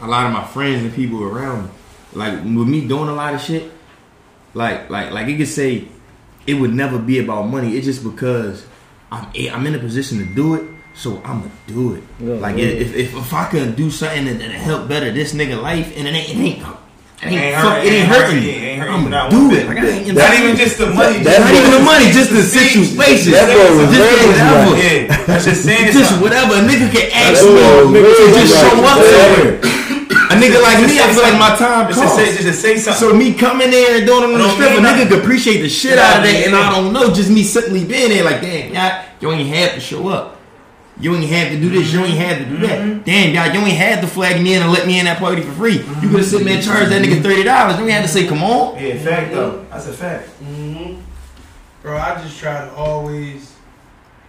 a 0.00 0.06
lot 0.06 0.26
of 0.26 0.32
my 0.32 0.44
friends 0.44 0.84
and 0.84 0.94
people 0.94 1.24
around 1.24 1.64
me, 1.64 1.70
like 2.14 2.34
with 2.44 2.68
me 2.68 2.86
doing 2.86 3.08
a 3.08 3.14
lot 3.14 3.34
of 3.34 3.40
shit, 3.40 3.72
like 4.54 4.88
like 4.88 5.10
like 5.10 5.26
you 5.26 5.36
could 5.36 5.48
say 5.48 5.88
it 6.46 6.54
would 6.54 6.74
never 6.74 6.98
be 6.98 7.18
about 7.18 7.44
money. 7.48 7.76
It's 7.76 7.86
just 7.86 8.02
because 8.04 8.66
I'm 9.12 9.28
eh, 9.34 9.50
I'm 9.52 9.66
in 9.66 9.74
a 9.74 9.78
position 9.78 10.18
to 10.18 10.24
do 10.24 10.54
it, 10.54 10.64
so 10.94 11.20
I'm 11.24 11.40
gonna 11.40 11.50
do 11.66 11.94
it. 11.94 12.02
Yeah, 12.20 12.34
like 12.34 12.56
yeah. 12.56 12.64
if, 12.66 12.94
if 12.94 13.14
if 13.16 13.32
I 13.34 13.48
can 13.50 13.74
do 13.74 13.90
something 13.90 14.24
that, 14.26 14.38
that 14.38 14.50
help 14.50 14.88
better 14.88 15.10
this 15.12 15.34
nigga 15.34 15.60
life, 15.60 15.96
and 15.96 16.06
it 16.08 16.14
ain't 16.14 16.30
it 16.30 16.36
ain't. 16.36 16.62
It 17.16 17.32
ain't, 17.32 17.40
Ain't 17.40 17.56
fuck, 17.56 17.72
hurt- 17.80 17.80
it 17.80 17.88
ain't 17.88 17.94
ain't 17.96 18.08
hurting 18.12 18.40
me. 18.44 18.50
ain't 18.52 18.78
hurting 18.80 18.94
I'm 18.94 19.08
not 19.10 19.30
gonna 19.32 19.48
do 19.48 19.56
it. 19.56 19.64
Like, 19.66 19.78
I 19.78 19.88
ain't, 19.88 20.12
Not 20.12 20.34
even 20.36 20.52
just 20.54 20.76
the 20.76 20.92
money. 20.92 21.24
That 21.24 21.40
not 21.40 21.48
even 21.56 21.72
the 21.72 21.80
money, 21.80 22.12
just 22.12 22.28
the 22.28 22.44
situation. 22.44 23.32
That 23.32 23.48
boy 23.56 23.72
was 23.72 23.88
Just 23.88 24.04
whatever. 24.20 24.68
right. 24.68 24.84
Yeah, 24.84 25.24
that's 25.24 25.44
just 25.48 25.64
saying 25.64 25.96
Just 25.96 26.12
something. 26.12 26.20
whatever. 26.28 26.60
A 26.60 26.62
nigga 26.68 26.92
can 26.92 27.08
ask 27.16 27.40
That 27.40 27.48
boy 27.56 27.88
was 27.88 27.88
me 27.88 28.00
to 28.04 28.12
raised 28.12 28.36
just 28.36 28.52
show 28.60 28.84
up 28.84 29.00
somewhere. 29.00 29.56
A 30.26 30.34
nigga 30.38 30.60
like 30.62 30.78
me, 30.86 30.98
I 31.00 31.12
feel 31.12 31.22
like 31.22 31.38
my 31.38 31.54
time 31.56 31.86
Just 31.88 32.00
say, 32.16 32.26
costs. 32.26 32.42
just 32.42 32.46
to 32.48 32.52
say 32.52 32.76
something. 32.78 33.08
So 33.10 33.14
me 33.16 33.32
coming 33.34 33.70
there 33.70 33.98
and 33.98 34.06
doing 34.06 34.22
it 34.22 34.26
on 34.26 34.32
the 34.32 34.38
Don't 34.38 34.50
strip, 34.54 34.70
a 34.70 34.72
nigga 34.74 34.82
nothing. 34.82 35.08
could 35.08 35.18
appreciate 35.22 35.60
the 35.62 35.68
shit 35.68 35.98
out 35.98 36.18
of 36.18 36.22
that, 36.24 36.46
and 36.46 36.54
I 36.56 36.70
don't 36.70 36.92
know, 36.92 37.12
just 37.12 37.30
me 37.30 37.42
simply 37.42 37.84
being 37.84 38.10
there, 38.10 38.24
like, 38.24 38.40
damn, 38.40 38.72
y'all, 38.74 39.04
you 39.20 39.30
ain't 39.32 39.54
have 39.54 39.74
to 39.74 39.80
show 39.80 40.08
up. 40.08 40.34
You 40.98 41.14
ain't 41.14 41.26
have 41.30 41.52
to 41.52 41.60
do 41.60 41.68
this, 41.68 41.92
you 41.92 42.00
ain't 42.00 42.16
have 42.18 42.38
to 42.38 42.44
do 42.46 42.56
that. 42.66 43.04
Damn, 43.04 43.34
y'all, 43.34 43.52
you 43.54 43.60
ain't 43.66 43.76
had 43.76 44.00
to 44.00 44.06
flag 44.06 44.42
me 44.42 44.54
in 44.54 44.62
and 44.62 44.72
let 44.72 44.86
me 44.86 44.98
in 44.98 45.04
that 45.04 45.18
party 45.18 45.42
for 45.42 45.52
free. 45.52 45.76
You 45.78 46.08
could 46.08 46.20
have 46.20 46.24
sit 46.24 46.42
there 46.44 46.56
and 46.56 46.64
charged 46.64 46.90
that 46.90 47.02
nigga 47.04 47.22
thirty 47.22 47.42
dollars. 47.44 47.76
You 47.76 47.82
ain't 47.82 47.92
had 47.92 48.02
to 48.02 48.08
say, 48.08 48.26
come 48.26 48.42
on. 48.42 48.82
yeah, 48.82 48.96
fact 48.98 49.32
though. 49.32 49.64
That's 49.70 49.86
a 49.88 49.92
fact. 49.92 50.28
hmm 50.42 50.94
Bro, 51.82 51.98
I 51.98 52.20
just 52.22 52.38
try 52.38 52.64
to 52.64 52.72
always, 52.74 53.54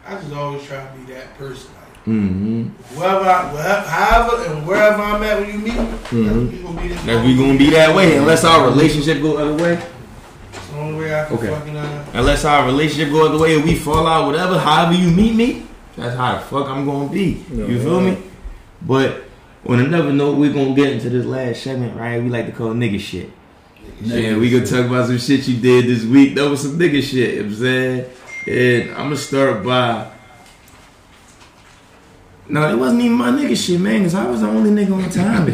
I 0.06 0.16
just 0.16 0.34
always 0.34 0.64
try 0.68 0.86
to 0.86 0.94
be 0.98 1.12
that 1.14 1.36
person. 1.38 1.72
Like, 2.08 2.16
Mm-hmm. 2.16 2.64
whoever, 2.96 3.26
I, 3.30 3.54
wherever, 3.54 3.88
however, 3.90 4.44
and 4.54 4.66
wherever 4.68 5.02
I'm 5.02 5.24
at 5.24 5.40
when 5.42 5.50
you 5.52 5.60
meet, 5.60 5.74
Mhm. 5.74 6.52
we 6.52 6.58
gonna 6.64 6.82
be 6.82 6.88
this. 6.88 7.02
That 7.04 7.26
we 7.26 7.36
gonna 7.36 7.58
be 7.58 7.70
that 7.72 7.94
way 7.96 8.16
unless 8.18 8.44
our 8.46 8.66
relationship 8.70 9.22
go 9.22 9.38
other 9.38 9.62
way. 9.62 9.78
It's 10.54 10.68
the 10.68 10.80
only 10.80 11.00
way 11.00 11.14
I 11.22 11.26
can 11.26 11.38
Okay. 11.38 11.48
fucking. 11.50 11.76
Uh, 11.76 12.04
Unless 12.14 12.46
our 12.46 12.66
relationship 12.66 13.12
go 13.12 13.26
other 13.28 13.38
way 13.38 13.56
and 13.56 13.66
we 13.66 13.76
fall 13.76 14.08
out, 14.08 14.26
whatever, 14.26 14.58
however 14.58 14.94
you 14.94 15.10
meet 15.10 15.36
me, 15.36 15.64
that's 15.98 16.16
how 16.16 16.36
the 16.36 16.40
fuck 16.40 16.70
I'm 16.70 16.86
gonna 16.86 17.10
be. 17.10 17.44
You 17.54 17.78
feel 17.82 18.00
me? 18.00 18.18
But 18.82 19.26
on 19.68 19.80
another 19.82 20.14
note, 20.14 20.38
we're 20.38 20.54
gonna 20.54 20.74
get 20.74 20.94
into 20.94 21.10
this 21.10 21.26
last 21.26 21.62
segment, 21.62 21.98
right? 22.00 22.24
We 22.24 22.30
like 22.30 22.46
to 22.46 22.52
call 22.54 22.70
nigga 22.70 23.00
shit. 23.02 23.30
Yeah, 24.02 24.38
we 24.38 24.50
gonna 24.50 24.66
talk 24.66 24.86
about 24.86 25.08
some 25.08 25.18
shit 25.18 25.46
you 25.48 25.58
did 25.58 25.88
this 25.88 26.06
week. 26.06 26.36
That 26.36 26.50
was 26.50 26.62
some 26.62 26.80
nigga 26.80 27.04
shit, 27.04 27.34
you 27.36 27.44
know 27.44 27.50
what 27.50 27.52
I'm 27.52 27.56
saying? 27.56 28.06
And 28.48 28.92
I'm 28.92 29.04
gonna 29.06 29.18
start 29.18 29.66
by 29.66 30.06
No, 32.50 32.64
it 32.72 32.78
wasn't 32.80 33.02
even 33.02 33.18
my 33.18 33.30
nigga 33.30 33.58
shit, 33.58 33.80
man, 33.82 34.00
because 34.00 34.16
I 34.16 34.26
was 34.30 34.40
the 34.40 34.48
only 34.48 34.72
nigga 34.72 34.94
on 34.96 35.10
time. 35.12 35.44
I 35.48 35.52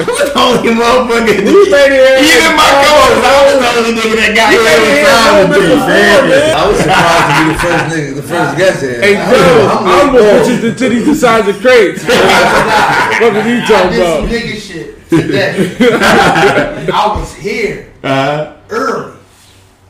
was 0.00 0.16
the 0.16 0.32
only 0.32 0.72
motherfucker. 0.72 1.44
You 1.44 1.68
made 1.70 1.92
it 1.92 2.00
here. 2.00 2.16
Even 2.24 2.56
my 2.56 2.72
co-host, 2.80 3.20
I 3.20 3.36
was 3.52 3.60
the 3.60 3.68
only 3.68 3.92
nigga 4.00 4.16
that 4.16 4.32
got 4.32 4.48
You 4.48 4.64
here 4.64 4.72
it 4.72 5.12
on 5.12 5.12
time. 5.12 5.12
here 5.12 5.12
a 5.12 5.44
little 5.44 5.52
bit 5.52 5.60
before, 5.76 6.24
man. 6.32 6.56
I 6.56 6.64
was 6.64 6.76
surprised 6.80 7.28
to 7.28 7.36
be 7.36 7.52
the 7.52 7.60
first 7.60 7.84
nigga, 7.92 8.10
the 8.16 8.22
first 8.22 8.52
guest 8.56 8.80
here. 8.80 9.00
Hey, 9.02 9.16
I- 9.16 9.28
Joe, 9.28 9.68
I'm 9.68 9.84
I'm 9.84 10.08
like, 10.08 10.24
gonna 10.24 10.40
put 10.40 10.48
you 10.48 10.56
the 10.56 10.72
titties 10.72 11.04
the 11.04 11.14
size 11.20 11.46
of 11.48 11.56
crates. 11.60 12.00
what 13.20 13.36
are 13.36 13.44
you 13.44 13.60
I 13.60 13.66
talking 13.68 13.92
did 13.92 14.00
some 14.08 14.24
about? 14.24 14.32
nigga 14.32 14.56
shit 14.56 14.88
today. 15.12 16.88
I 16.92 17.12
was 17.18 17.34
here 17.36 17.92
Uh, 18.02 18.56
early. 18.70 19.16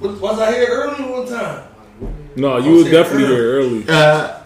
Was, 0.01 0.19
was 0.19 0.39
I 0.41 0.51
here 0.59 0.67
early 0.69 1.05
one 1.07 1.27
time? 1.29 1.63
No, 2.35 2.57
you 2.59 2.73
was 2.83 2.91
definitely 2.91 3.27
here 3.29 3.53
early. 3.63 3.85
uh, 3.89 3.93
I 3.93 3.95
left 3.95 4.41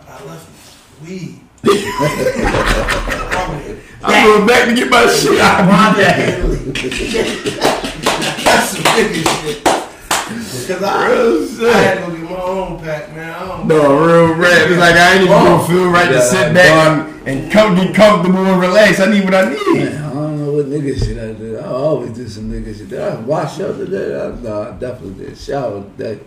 weed. 1.07 1.41
I'm 4.03 4.24
going 4.24 4.47
back 4.47 4.69
to 4.69 4.74
get 4.74 4.91
my 4.91 5.07
shit 5.07 5.41
out. 5.41 5.61
of 5.61 5.66
my 5.66 5.93
That's 8.45 8.69
some 8.70 8.85
nigga 8.85 9.23
shit. 9.43 9.65
Cause 10.66 10.83
I, 10.83 11.07
I 11.66 11.73
had 11.78 11.95
to 11.95 12.01
go 12.07 12.11
get 12.16 12.24
my 12.28 12.37
own 12.37 12.81
pack, 12.81 13.15
man. 13.15 13.31
I 13.33 13.47
don't 13.47 13.69
No, 13.69 14.05
real 14.05 14.35
rap. 14.35 14.69
It's 14.69 14.78
like 14.78 14.97
I 14.97 15.12
ain't 15.12 15.23
even 15.23 15.33
gonna 15.33 15.62
oh. 15.62 15.66
feel 15.69 15.89
right 15.91 16.09
to 16.09 16.20
sit 16.20 16.53
back 16.53 16.73
and, 16.89 17.28
and 17.28 17.53
come, 17.53 17.77
get 17.77 17.95
comfortable 17.95 18.45
and 18.45 18.61
relax. 18.61 18.99
I 18.99 19.09
need 19.09 19.24
what 19.24 19.35
I 19.37 19.51
need. 19.51 19.74
Man, 19.74 20.03
I 20.03 20.12
don't 20.12 20.45
know 20.45 20.53
what 20.55 20.66
nigga 20.66 20.99
shit 20.99 21.19
I 21.19 21.39
did. 21.39 21.61
I 21.61 21.66
always 21.69 22.11
do 22.11 22.28
some 22.28 22.51
nigga 22.51 22.77
shit. 22.77 22.89
Did 22.89 22.99
I 23.01 23.15
wash 23.20 23.61
up 23.61 23.77
today? 23.77 24.20
I, 24.20 24.35
no, 24.41 24.62
I 24.62 24.73
definitely 24.73 25.27
did. 25.27 25.39
Shower 25.39 25.85
today. 25.97 26.19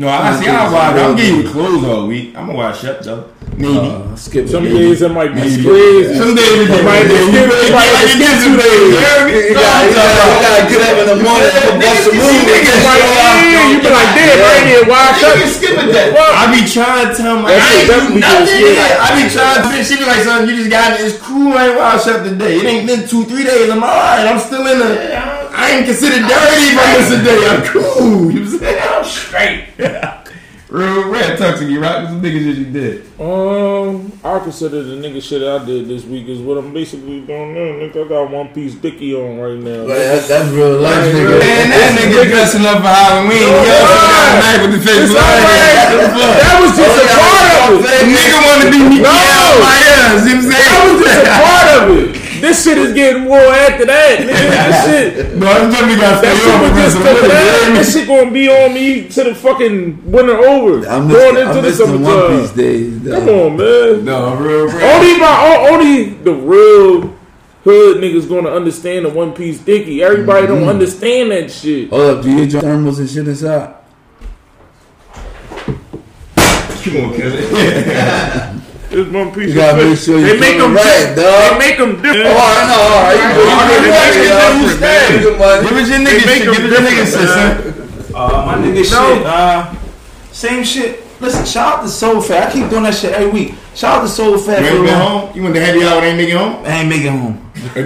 No, 0.00 0.08
I 0.08 0.32
see. 0.40 0.48
I 0.48 0.64
watch. 0.72 0.96
I'm 0.96 1.12
getting 1.12 1.44
you 1.44 1.48
clothes 1.52 1.84
all 1.84 2.08
week. 2.08 2.32
I'm 2.32 2.48
gonna 2.48 2.56
wash 2.56 2.88
up 2.88 3.04
though. 3.04 3.28
Maybe. 3.52 3.76
Uh, 3.76 4.16
skip 4.16 4.48
Some 4.48 4.64
it. 4.64 4.72
days 4.72 5.02
it 5.04 5.12
might 5.12 5.36
be 5.36 5.44
Maybe. 5.44 5.60
crazy. 5.60 6.16
Some 6.16 6.32
days 6.32 6.56
it 6.72 6.80
might 6.88 7.04
be 7.04 7.20
skip- 7.20 7.52
it 7.52 7.68
might 7.68 7.92
be 7.92 8.08
skip 8.16 8.32
two 8.40 8.56
days. 8.56 8.80
You 8.80 8.96
gotta, 8.96 9.28
you 9.28 9.52
you 9.52 10.40
gotta 10.40 10.64
get 10.72 10.80
up 10.88 10.96
in 11.04 11.06
the 11.12 11.18
morning 11.20 11.52
and 11.52 11.76
bust 11.84 12.08
a 12.08 12.12
move. 12.16 12.48
Niggas 12.48 12.80
might, 12.80 13.04
you 13.44 13.76
be 13.84 13.90
like, 13.92 14.10
damn, 14.16 14.40
I 14.40 14.50
ain't 14.56 14.68
here 14.72 14.84
washed 14.88 15.20
up. 15.20 15.36
skipping 15.52 15.92
that. 15.92 16.16
I 16.16 16.44
be 16.48 16.64
trying 16.64 17.04
to 17.04 17.12
tell 17.12 17.36
my 17.36 17.52
That 17.52 17.60
I 17.60 17.68
ain't 17.76 17.92
do 17.92 18.24
nothing. 18.24 19.04
I 19.04 19.08
be 19.20 19.24
trying 19.28 19.60
to 19.68 19.84
she 19.84 20.00
be 20.00 20.08
like, 20.08 20.24
son, 20.24 20.48
you 20.48 20.56
just 20.64 20.72
got 20.72 20.96
it. 20.96 21.04
It's 21.04 21.20
cool. 21.20 21.52
I 21.52 21.68
ain't 21.68 21.76
washed 21.76 22.08
up 22.08 22.24
today. 22.24 22.56
It 22.56 22.64
ain't 22.64 22.86
been 22.88 23.04
two, 23.04 23.28
three 23.28 23.44
days. 23.44 23.68
I'm 23.68 23.84
alright. 23.84 24.24
I'm 24.24 24.40
still 24.40 24.64
in 24.64 24.80
the. 24.80 25.39
I 25.70 25.76
ain't 25.78 25.86
considered 25.86 26.26
dirty 26.26 26.66
if 26.66 26.74
this 26.74 27.10
miss 27.10 27.14
a 27.14 27.22
day. 27.22 27.40
I'm 27.46 27.62
cool. 27.70 28.30
You 28.32 28.42
know 28.42 28.50
what 28.50 28.54
I'm 28.54 28.58
saying? 28.58 28.82
I'm 28.82 29.04
straight. 29.04 29.62
Real 30.70 31.10
red 31.10 31.34
Talk 31.38 31.58
you, 31.60 31.66
me, 31.66 31.78
right? 31.82 32.02
What's 32.06 32.14
the 32.14 32.22
biggest 32.22 32.46
shit 32.46 32.58
you 32.62 32.70
did? 32.70 33.02
Um, 33.18 34.06
I 34.22 34.38
consider 34.38 34.86
the 34.86 34.94
nigga 35.02 35.18
shit 35.18 35.42
I 35.42 35.58
did 35.66 35.90
this 35.90 36.06
week 36.06 36.30
is 36.30 36.38
what 36.38 36.58
I'm 36.62 36.70
basically 36.72 37.26
doing 37.26 37.54
now. 37.58 37.74
Nigga, 37.82 38.06
I 38.06 38.08
got 38.08 38.30
one 38.30 38.54
piece 38.54 38.74
dicky 38.78 39.10
on 39.18 39.38
right 39.42 39.58
now. 39.58 39.82
But 39.90 39.98
that's, 39.98 40.28
that's 40.30 40.46
real 40.54 40.78
life, 40.78 41.10
nigga. 41.10 41.42
Man, 41.42 41.74
that 41.74 41.90
nigga 41.98 42.22
dressing 42.30 42.62
up 42.70 42.78
for 42.82 42.90
Halloween. 42.90 43.50
Yo, 43.50 43.66
No, 43.66 43.82
got 44.38 44.62
with 44.62 44.72
the 44.78 44.82
face 44.86 45.10
It's 45.10 45.14
line. 45.14 45.26
alright. 45.26 45.90
What 45.90 46.06
the 46.06 46.10
fuck? 46.14 46.34
That 46.38 46.54
was 46.62 46.72
just 46.78 46.98
a 47.02 47.06
part 47.18 47.50
of 47.50 47.82
it. 47.82 47.90
The 47.90 48.06
nigga 48.14 48.38
wanna 48.46 48.66
be 48.70 48.80
me 48.94 48.98
No. 49.02 49.10
out 49.10 49.54
my 49.58 49.74
ass. 49.74 50.22
You 50.22 50.38
know 50.38 50.46
what 50.46 50.54
I'm 50.54 50.54
saying? 50.54 50.70
That 50.70 50.80
was 50.86 50.96
just 51.02 51.18
a 51.18 51.34
part 51.34 51.66
of 51.74 51.82
it. 51.98 52.29
This 52.40 52.64
shit 52.64 52.78
is 52.78 52.92
getting 52.94 53.24
more 53.24 53.38
after 53.38 53.84
that, 53.86 54.18
nigga. 54.20 54.26
This 54.26 54.84
shit. 54.86 55.36
No, 55.36 55.46
I'm 55.46 55.70
definitely 55.70 55.96
got 56.00 56.20
to 56.20 56.26
That 56.26 56.36
stay 56.36 56.44
shit 56.44 56.54
on 56.54 56.60
was 56.62 56.70
the 56.70 56.76
just 56.80 56.96
rest 56.96 57.08
of 57.10 57.16
for 57.16 57.22
the 57.22 57.28
that. 57.28 57.74
This 57.78 57.92
shit 57.94 58.08
gonna 58.08 58.30
be 58.30 58.48
on 58.48 58.74
me 58.74 59.08
to 59.08 59.24
the 59.24 59.34
fucking 59.34 60.10
winter 60.10 60.36
over. 60.36 60.88
I'm 60.88 61.08
Going 61.08 61.34
missed, 61.34 61.46
into 61.46 61.50
I 61.50 61.54
the 61.54 61.62
missed 61.62 61.78
the 61.78 61.98
One. 61.98 62.40
Piece 62.40 62.50
days. 62.52 63.02
Come 63.04 63.28
on, 63.28 63.56
man. 63.56 64.04
No, 64.04 64.26
I'm 64.26 64.42
real, 64.42 64.66
real. 64.66 64.84
Only 64.84 65.18
my 65.18 65.68
only 65.70 66.04
the 66.14 66.32
real 66.32 67.16
hood 67.64 67.98
niggas 67.98 68.28
gonna 68.28 68.50
understand 68.50 69.04
the 69.04 69.10
one 69.10 69.32
piece 69.32 69.58
dicky. 69.60 70.02
Everybody 70.02 70.46
don't 70.46 70.60
mm-hmm. 70.60 70.68
understand 70.68 71.30
that 71.32 71.50
shit. 71.50 71.90
Hold 71.90 72.18
up, 72.18 72.22
do 72.24 72.30
you 72.30 72.44
get 72.44 72.52
your 72.54 72.62
thermals 72.62 72.98
and 72.98 73.08
shit 73.08 73.28
inside? 73.28 73.74
Come 76.82 76.96
on, 76.96 77.14
Kevin. 77.14 78.49
It's 78.90 79.08
one 79.10 79.30
piece. 79.30 79.48
You 79.48 79.54
gotta 79.54 79.78
of 79.82 79.90
make 79.90 79.98
sure 79.98 80.18
you 80.18 80.26
they 80.26 80.40
make 80.40 80.58
them 80.58 80.74
it 80.74 80.82
right, 80.82 81.14
right, 81.14 81.14
dog. 81.14 81.46
They 81.46 81.58
make 81.62 81.78
them 81.78 82.02
different. 82.02 82.26
Oh, 82.26 82.42
I 82.42 82.66
know, 82.66 82.82
all 82.90 83.06
right. 83.06 83.14
You 83.14 83.30
All 83.38 83.54
right, 83.54 83.70
good, 83.70 83.86
you 83.86 83.94
man, 83.94 84.10
good, 84.10 84.18
you 84.18 84.26
you 84.26 84.66
good, 84.66 84.74
good, 84.74 84.80
man. 84.80 85.06
you 85.14 85.22
good, 85.22 85.38
money. 85.38 85.62
Give 85.62 85.78
us 85.78 85.88
your 85.88 86.00
nigga 86.02 86.26
make 86.26 86.42
shit. 86.42 86.44
them 86.44 86.54
Give 86.54 86.64
us 86.64 86.70
your 86.74 86.82
nigga 86.82 87.06
different, 87.06 87.22
shit, 87.22 87.30
son. 87.30 88.14
Uh, 88.14 88.46
my 88.46 88.54
nigga 88.58 88.82
shit. 88.82 89.22
Uh, 89.22 89.70
same 90.32 90.64
shit. 90.64 91.06
Listen, 91.20 91.44
shout 91.44 91.78
out 91.78 91.82
to 91.82 91.88
Soul 91.88 92.20
Fat. 92.20 92.48
I 92.48 92.52
keep 92.52 92.68
doing 92.70 92.82
that 92.82 92.94
shit 92.94 93.12
every 93.12 93.30
week. 93.30 93.54
Shout 93.74 93.98
out 93.98 94.02
to 94.02 94.08
Soul 94.08 94.38
Fat. 94.38 94.62
You 94.62 94.68
for 94.68 94.74
ain't 94.76 94.86
been 94.86 94.98
home? 94.98 95.30
You 95.36 95.42
went 95.42 95.54
to 95.54 95.60
happy 95.64 95.84
hour 95.84 95.98
and 95.98 96.06
ain't 96.06 96.16
make 96.16 96.30
it 96.30 96.36
home? 96.36 96.64
I 96.64 96.80
ain't 96.80 96.88
making 96.88 97.12
home. 97.12 97.50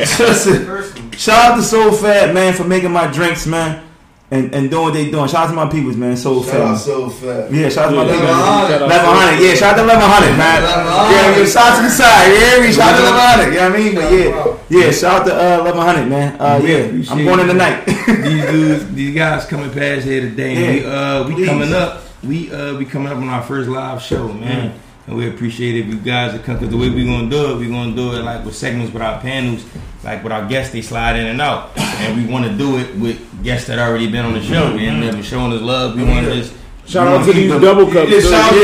Listen, 0.00 1.12
shout 1.12 1.52
out 1.52 1.56
to 1.56 1.62
Soul 1.62 1.92
Fat 1.92 2.34
man 2.34 2.54
for 2.54 2.64
making 2.64 2.90
my 2.90 3.06
drinks, 3.06 3.46
man, 3.46 3.85
and 4.30 4.52
and 4.54 4.70
doing 4.70 4.84
what 4.84 4.94
they 4.94 5.10
doing. 5.10 5.28
Shout 5.28 5.46
out 5.46 5.50
to 5.50 5.54
my 5.54 5.68
peoples, 5.68 5.96
man. 5.96 6.16
Soul 6.16 6.42
Shout 6.42 6.52
Fat. 6.52 6.60
out 6.60 6.68
man. 6.70 6.78
so 6.78 7.10
fat. 7.10 7.52
Yeah, 7.52 7.68
shout 7.68 7.86
out 7.86 7.90
to 7.90 7.96
my 7.96 8.04
Yeah, 8.06 8.12
people. 8.12 8.26
man. 8.26 8.66
Shout 8.68 8.82
Eleven 8.82 9.10
hundred, 9.14 9.44
yeah. 9.44 9.54
Shout 9.54 9.70
out 9.70 9.76
to 9.76 9.82
eleven 9.84 10.08
hundred, 10.10 10.36
man. 10.36 10.62
1100. 10.62 11.12
Yeah, 11.14 11.36
yeah, 11.38 11.46
shout 11.46 11.66
out 11.70 11.76
to 11.76 11.82
the 11.82 11.90
side. 11.90 12.26
Yeah, 12.34 12.60
we 12.60 12.72
shout 12.72 12.90
out 12.90 12.96
to 12.96 13.02
eleven 13.06 13.20
hundred. 13.22 13.48
You 13.54 13.60
know 13.60 13.70
what 13.70 13.78
I 13.78 13.82
mean? 13.82 13.94
But 13.94 14.06
yeah, 14.12 14.84
yeah. 14.86 14.90
Shout 14.90 15.20
out 15.20 15.26
to 15.26 15.32
uh, 15.34 15.60
eleven 15.60 15.80
hundred, 15.82 16.06
man. 16.08 16.40
Uh, 16.40 16.60
yeah, 16.62 17.12
I'm 17.12 17.24
going 17.24 17.40
in 17.40 17.46
it. 17.46 17.52
tonight. 17.52 17.84
these 17.86 18.44
dudes, 18.50 18.94
these 18.94 19.14
guys 19.14 19.46
coming 19.46 19.70
past 19.70 20.04
here 20.04 20.20
today. 20.22 20.54
And 20.56 20.74
we 20.74 20.84
uh 20.90 21.28
we 21.28 21.34
Please. 21.34 21.46
coming 21.48 21.72
up. 21.72 22.02
We 22.24 22.52
uh 22.52 22.74
we 22.78 22.84
coming 22.84 23.08
up 23.12 23.18
on 23.18 23.28
our 23.28 23.42
first 23.42 23.68
live 23.70 24.02
show, 24.02 24.26
man. 24.32 24.74
And 25.06 25.16
we 25.16 25.28
appreciate 25.28 25.76
if 25.76 25.86
you 25.86 25.96
guys 25.98 26.34
are 26.34 26.38
coming. 26.40 26.62
Cause 26.62 26.70
the 26.70 26.76
way 26.76 26.90
we're 26.90 27.04
gonna 27.06 27.30
do 27.30 27.52
it, 27.52 27.56
we're 27.58 27.70
gonna 27.70 27.94
do 27.94 28.14
it 28.16 28.22
like 28.22 28.44
with 28.44 28.56
segments 28.56 28.92
with 28.92 29.02
our 29.02 29.20
panels, 29.20 29.64
like 30.02 30.24
with 30.24 30.32
our 30.32 30.44
guests. 30.48 30.72
They 30.72 30.82
slide 30.82 31.14
in 31.16 31.26
and 31.26 31.40
out, 31.40 31.70
and 31.78 32.16
we 32.16 32.26
want 32.30 32.44
to 32.46 32.52
do 32.56 32.78
it 32.78 32.92
with 32.96 33.20
guests 33.44 33.68
that 33.68 33.78
already 33.78 34.10
been 34.10 34.24
on 34.24 34.32
the 34.34 34.42
show. 34.42 34.72
We 34.74 34.86
ain't 34.86 34.98
never 34.98 35.22
showing 35.22 35.52
us 35.52 35.62
love. 35.62 35.94
We 35.96 36.02
want 36.02 36.26
to 36.26 36.34
just 36.34 36.54
Shout 36.88 37.06
out 37.06 37.20
wanna 37.20 37.32
these 37.32 37.48
them- 37.50 37.60
double 37.62 37.86
cups. 37.90 38.10
Yeah, 38.10 38.20
shout 38.20 38.52
out- 38.52 38.54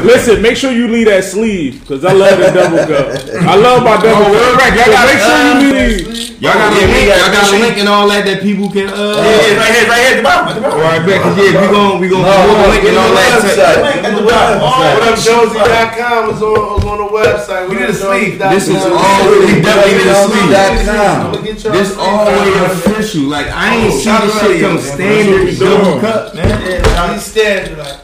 to. 0.00 0.06
Listen, 0.06 0.40
make 0.42 0.56
sure 0.56 0.72
you 0.72 0.88
leave 0.88 1.06
that 1.06 1.24
sleeve 1.24 1.80
because 1.80 2.04
I 2.04 2.12
love 2.12 2.38
the 2.38 2.50
double 2.52 2.78
cup. 2.78 3.06
I 3.42 3.54
love 3.56 3.82
my 3.82 3.96
double 3.96 4.26
Oh, 4.26 4.32
cup. 4.32 4.56
right. 4.60 4.74
Y'all 4.76 4.92
So 4.92 5.06
make 5.06 5.20
sure 5.20 5.60
you 5.60 5.72
leave. 6.16 6.25
Y'all 6.36 6.52
got 6.52 6.68
a 6.68 6.76
Yeah, 6.76 6.92
link. 6.92 7.08
Y'all 7.08 7.32
got 7.32 7.48
a 7.48 7.56
link 7.56 7.76
and 7.80 7.88
all 7.88 8.06
that 8.12 8.24
that 8.28 8.42
people 8.44 8.68
can. 8.68 8.92
Uh, 8.92 9.16
Yeah, 9.16 9.24
yeah, 9.24 9.56
right 9.56 9.72
here, 9.72 9.88
right 9.88 10.02
here 10.04 10.12
at 10.12 10.18
the 10.20 10.26
bottom. 10.28 10.48
At 10.48 10.54
the 10.56 10.60
bottom. 10.68 10.76
All 10.76 10.84
right, 10.84 11.00
bet. 11.00 11.18
Cause 11.24 11.36
yeah, 11.40 11.56
we 11.56 11.66
gon' 11.72 11.96
we 11.96 12.06
gon' 12.12 12.20
No, 12.20 12.28
put 12.28 12.44
a 12.44 12.60
no, 12.60 12.68
link 12.68 12.84
and 12.84 12.96
all 13.00 13.12
that. 13.16 13.28
website. 13.40 13.56
to- 13.56 13.80
Link 13.88 14.00
at 14.04 14.12
the 14.20 14.24
bottom. 14.28 14.56
What 14.60 15.02
up, 15.08 15.16
Josie.com 15.16 16.22
is 16.36 16.40
on, 16.44 16.56
is 16.76 16.84
on 16.84 16.98
the 17.00 17.08
website. 17.08 17.62
We 17.72 17.74
did 17.80 17.88
a 17.88 17.94
sleeve. 17.96 18.36
This 18.36 18.68
is 18.68 18.76
all. 18.84 19.00
all 19.00 19.24
we 19.32 19.64
definitely 19.64 19.96
did 19.96 20.12
a 20.12 20.16
sleeve. 20.28 20.52
I'm 20.52 21.32
gonna 21.32 21.40
get 21.40 21.56
y'all 21.64 21.72
This 21.72 21.88
a 21.90 21.94
sleeve. 21.96 22.04
all 22.04 22.28
official. 22.68 23.22
Like 23.32 23.48
I 23.48 23.76
ain't 23.80 23.92
Oh, 23.92 23.96
see 23.96 24.12
this 24.12 24.34
shit 24.36 24.60
come 24.60 24.76
standard 24.76 25.40
That's 25.48 25.60
what 25.60 25.72
we 25.72 25.80
double 25.80 26.00
cup, 26.04 26.34
man. 26.36 26.52
Yeah, 26.52 27.12
these 27.16 27.22
stands 27.24 27.78
like, 27.80 27.98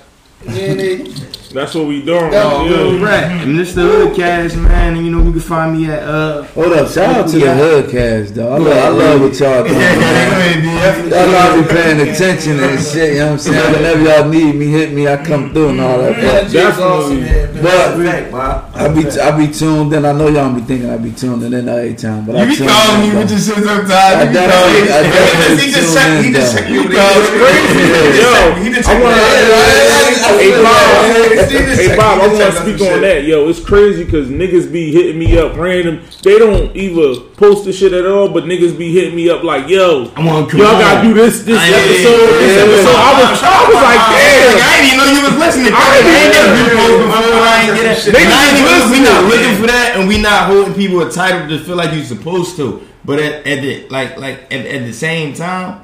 yeah, 0.49 0.73
they, 0.73 0.97
That's 1.53 1.74
what 1.74 1.87
we 1.87 2.01
doing. 2.03 2.31
That's 2.31 2.47
right 2.59 2.69
good. 2.69 2.93
here. 2.99 3.05
Right. 3.05 3.24
And 3.45 3.59
this 3.59 3.74
the 3.74 3.83
hood 3.83 4.16
cast, 4.16 4.57
man. 4.57 4.97
And 4.97 5.05
you 5.05 5.11
know 5.12 5.23
you 5.23 5.33
can 5.33 5.41
find 5.41 5.77
me 5.77 5.85
at 5.91 6.03
uh. 6.03 6.43
Hold 6.55 6.73
up, 6.73 6.89
shout 6.89 7.15
out 7.16 7.29
to 7.29 7.39
the 7.39 7.55
hood 7.55 7.91
cast 7.91 8.35
though. 8.35 8.53
I 8.55 8.59
love, 8.59 8.73
I 8.73 8.89
love 8.89 9.20
what 9.20 9.39
y'all 9.39 9.62
doing. 9.62 9.79
man. 9.79 10.65
Y'all 11.12 11.27
know 11.29 11.39
I 11.39 11.41
be 11.62 11.69
paying 11.69 12.01
attention 12.09 12.59
and 12.61 12.81
shit. 12.83 13.12
You 13.15 13.19
know 13.20 13.27
what 13.27 13.33
I'm 13.33 13.39
saying? 13.39 13.73
Whenever 13.74 14.03
y'all 14.03 14.29
need 14.29 14.55
me, 14.57 14.66
hit 14.69 14.93
me. 14.93 15.07
I 15.09 15.16
come 15.23 15.53
through 15.53 15.69
and 15.70 15.81
all 15.81 15.99
that. 15.99 16.16
Yeah, 16.23 16.49
Jay's 16.49 16.79
awesome, 16.79 17.20
man. 17.20 17.49
But 17.62 17.99
I 18.74 18.89
be 18.89 19.05
I 19.20 19.31
be 19.37 19.47
tuned 19.53 19.93
in. 19.93 20.05
I 20.07 20.12
know 20.12 20.29
y'all 20.29 20.53
be 20.55 20.62
thinking 20.62 20.89
I 20.91 20.97
be 20.97 21.12
tuned 21.12 21.43
in 21.45 21.53
every 21.69 21.95
time, 21.95 22.24
but 22.27 22.37
I 22.37 22.45
You 22.45 22.57
be 22.59 22.66
calling 22.66 23.01
me 23.03 23.11
in, 23.11 23.16
with 23.19 23.29
though. 23.29 23.35
your 23.37 23.45
shit 23.45 23.59
I 23.59 23.61
sometimes. 23.62 24.33
definitely, 24.35 24.89
I 24.89 24.91
definitely 25.05 25.66
He 25.66 25.70
just 25.70 25.93
tune 25.93 26.01
checked. 26.01 26.23
He 26.23 26.27
in, 26.29 26.33
just 26.33 26.53
though. 26.53 26.59
checked 26.59 26.70
me. 26.73 26.79
with 26.81 26.93
Yo, 26.97 26.99
it. 26.99 26.99
Yo, 28.19 28.33
He 28.62 28.66
just 28.73 28.89
I 28.89 28.91
checked 28.93 29.05
want 29.05 29.16
me. 29.16 29.20
Hey 31.48 31.97
Bob, 31.97 31.97
hey 31.97 31.97
Bob, 31.97 32.20
I 32.20 32.28
he 32.31 32.39
just 32.39 32.40
want 32.40 32.55
to 32.55 32.60
speak 32.62 32.81
on 32.89 32.94
shit. 32.94 33.01
that. 33.02 33.24
Yo, 33.24 33.48
it's 33.48 33.59
crazy 33.64 34.05
because 34.05 34.28
niggas 34.28 34.70
be 34.73 34.93
hitting 34.93 35.19
me 35.19 35.39
up 35.39 35.56
random. 35.56 36.01
They 36.23 36.39
don't 36.39 36.74
either 36.77 37.20
post 37.35 37.64
the 37.64 37.73
shit 37.73 37.93
at 37.93 38.06
all, 38.06 38.28
but 38.28 38.44
niggas 38.44 38.77
be 38.78 38.93
hitting 38.93 39.16
me 39.16 39.28
up 39.31 39.43
like, 39.43 39.69
yo, 39.69 40.10
I'm 40.16 40.28
on. 40.28 40.48
y'all 40.51 40.78
gotta 40.78 41.06
do 41.09 41.14
this, 41.14 41.43
this 41.43 41.59
I 41.59 41.66
ain't- 41.66 41.77
episode, 41.77 42.39
this 42.39 42.56
yeah, 42.56 42.62
episode. 42.62 42.94
I 42.94 43.10
was, 43.20 43.43
I 43.43 43.60
was 43.66 43.74
like, 43.74 43.82
Like, 43.82 44.05
damn. 44.12 44.56
I 44.62 44.70
didn't 44.73 44.86
even 44.86 44.98
know 44.98 45.09
you 45.12 45.23
was 45.27 45.36
listening. 45.43 45.73
I 45.74 45.85
didn't 45.94 46.14
ain't 46.14 46.32
know. 46.32 46.47
never 46.47 46.62
repost 46.62 46.98
before. 47.02 47.43
I 47.43 47.56
ain't 47.62 47.74
get 47.74 47.86
it. 47.90 48.12
They 48.12 48.24
And 48.24 48.32
I 48.32 48.40
ain't 48.48 48.59
just 48.59 48.86
even, 48.86 48.90
we 48.93 48.98
not 49.02 49.20
looking 49.28 49.56
for 49.60 49.66
that, 49.66 49.89
and 49.97 50.09
we 50.09 50.16
not 50.23 50.40
holding 50.47 50.74
people 50.74 51.02
entitled 51.02 51.48
to 51.51 51.59
feel 51.64 51.77
like 51.77 51.93
you 51.93 52.02
supposed 52.05 52.56
to. 52.56 52.86
But 53.05 53.19
at, 53.19 53.47
at 53.47 53.62
the 53.62 53.89
like 53.89 54.16
like 54.19 54.44
at, 54.52 54.64
at 54.64 54.86
the 54.86 54.93
same 54.93 55.35
time, 55.35 55.82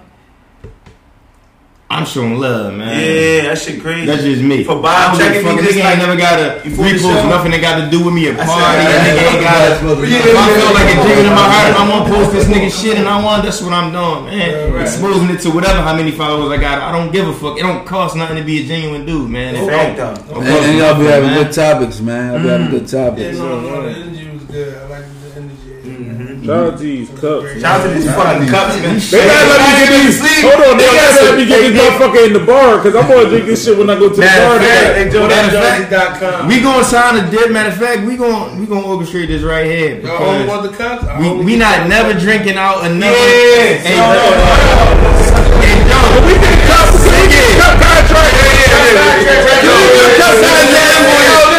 I'm 1.91 2.05
showing 2.05 2.37
love, 2.39 2.75
man. 2.75 3.01
Yeah, 3.01 3.49
that 3.49 3.57
shit 3.59 3.81
crazy. 3.81 4.05
That's 4.05 4.21
just 4.23 4.43
me. 4.45 4.63
For 4.63 4.77
Bob 4.77 4.85
I 4.93 5.09
don't 5.09 5.21
checking 5.25 5.41
me 5.41 5.57
fuck. 5.57 5.65
just 5.65 5.73
Nigga 5.73 5.85
like 5.89 5.97
ain't 5.97 6.05
never 6.05 6.17
got 6.21 6.37
a 6.37 6.61
before 6.61 6.85
the 6.85 6.91
repost 7.01 7.25
nothing 7.33 7.51
that 7.57 7.63
got 7.65 7.81
to 7.81 7.89
do 7.89 8.05
with 8.05 8.13
me. 8.13 8.29
A 8.29 8.33
I 8.37 8.45
party. 8.45 8.85
That 8.85 9.01
nigga 9.09 9.25
ain't 9.25 9.41
got 9.41 9.81
to. 9.81 10.05
Yeah, 10.05 10.21
If 10.21 10.37
I 10.37 10.47
feel 10.53 10.73
like 10.77 10.89
a 10.93 10.97
genuine 11.01 11.27
in 11.27 11.33
my 11.33 11.49
heart, 11.49 11.67
if 11.73 11.77
I 11.81 11.85
want 11.89 12.03
to 12.05 12.13
post 12.13 12.29
this 12.37 12.45
nigga 12.45 12.69
shit 12.69 12.99
and 13.01 13.09
I 13.09 13.17
want, 13.25 13.41
that's 13.43 13.63
what 13.65 13.73
I'm 13.73 13.89
doing, 13.89 14.29
man. 14.29 14.73
right. 14.73 14.83
Exposing 14.85 15.31
it 15.33 15.41
to 15.41 15.51
whatever 15.51 15.81
how 15.81 15.97
many 15.97 16.13
followers 16.13 16.53
I 16.53 16.61
got. 16.61 16.77
I 16.85 16.93
don't 16.93 17.09
give 17.11 17.27
a 17.27 17.33
fuck. 17.33 17.57
It 17.59 17.63
don't 17.65 17.87
cost 17.89 18.17
nothing 18.21 18.37
to 18.37 18.45
be 18.45 18.61
a 18.61 18.65
genuine 18.69 19.07
dude, 19.09 19.31
man. 19.31 19.57
It 19.57 19.65
Fact, 19.65 19.97
don't. 19.97 20.29
though. 20.29 20.45
It 20.45 20.45
And, 20.45 20.65
and 20.69 20.77
y'all 20.79 20.93
be 21.01 21.07
having 21.09 21.31
nothing, 21.33 21.45
good 21.45 21.53
topics, 21.57 22.01
man. 22.05 22.33
Y'all 22.37 22.43
be 22.43 22.49
having 22.53 22.67
mm. 22.69 22.71
good 22.77 22.85
Yeah, 22.93 23.09
topics. 23.09 23.39
no, 23.39 23.61
no, 23.65 23.83
the 23.83 23.91
energy 23.97 24.29
was 24.29 24.45
good. 24.45 24.88
Shout 26.49 26.73
out 26.73 26.79
to 26.81 26.83
these 26.83 27.13
cups. 27.21 27.61
Shout 27.61 27.77
out 27.77 27.85
to 27.85 27.93
these 27.93 28.09
fucking 28.09 28.49
cups, 28.49 28.81
man. 28.81 28.97
They 28.97 29.21
gotta 29.21 29.53
let 29.53 29.61
me 29.69 29.73
get 29.85 29.89
these. 30.01 30.17
Hold 30.41 30.65
on, 30.65 30.81
they 30.81 30.89
gotta 30.89 31.29
let 31.29 31.37
me 31.37 31.45
get 31.45 31.61
this 31.61 31.77
motherfucker 31.77 32.25
in 32.25 32.33
the 32.33 32.41
bar 32.41 32.81
because 32.81 32.97
I'm 32.97 33.05
gonna 33.05 33.29
drink 33.29 33.53
this 33.53 33.69
shit 33.69 33.77
when 33.77 33.93
I 33.93 34.01
go 34.01 34.09
to 34.09 34.17
the 34.17 34.25
bar. 34.25 34.57
of 34.57 34.65
fact, 34.65 34.81
tonight. 34.81 34.97
Hey, 34.97 35.13
Joe, 35.13 35.29
Matter 35.29 35.45
of 35.45 35.61
that 35.61 35.93
fact, 35.93 36.25
Jonesy.com. 36.25 36.49
We 36.49 36.65
gonna 36.65 36.89
sign 36.89 37.21
a 37.21 37.25
dip. 37.29 37.53
Matter 37.53 37.69
of 37.69 37.77
fact, 37.77 38.09
we 38.09 38.17
gonna 38.17 38.57
we 38.57 38.65
gonna 38.65 38.81
orchestrate 38.81 39.29
this 39.29 39.45
right 39.45 39.69
here 39.69 40.01
Y'all 40.01 40.25
only 40.25 40.49
want 40.49 40.65
the 40.65 40.73
cups? 40.73 41.05
We, 41.21 41.29
only 41.29 41.45
we 41.45 41.61
not 41.61 41.85
never 41.85 42.17
drinking 42.17 42.57
out 42.57 42.81
another. 42.81 43.13
Yeah. 43.13 43.85
Hey, 43.85 44.01
yo, 44.01 44.09
hey, 45.61 45.85
yo, 45.85 46.01
we 46.25 46.33
can 46.33 46.57
cup 46.65 46.89
sing 46.97 47.29
it. 47.29 47.61
Cup 47.61 47.77
contract. 47.77 48.33
Yo, 49.69 49.77
cup 50.17 50.33
contract. 50.33 50.89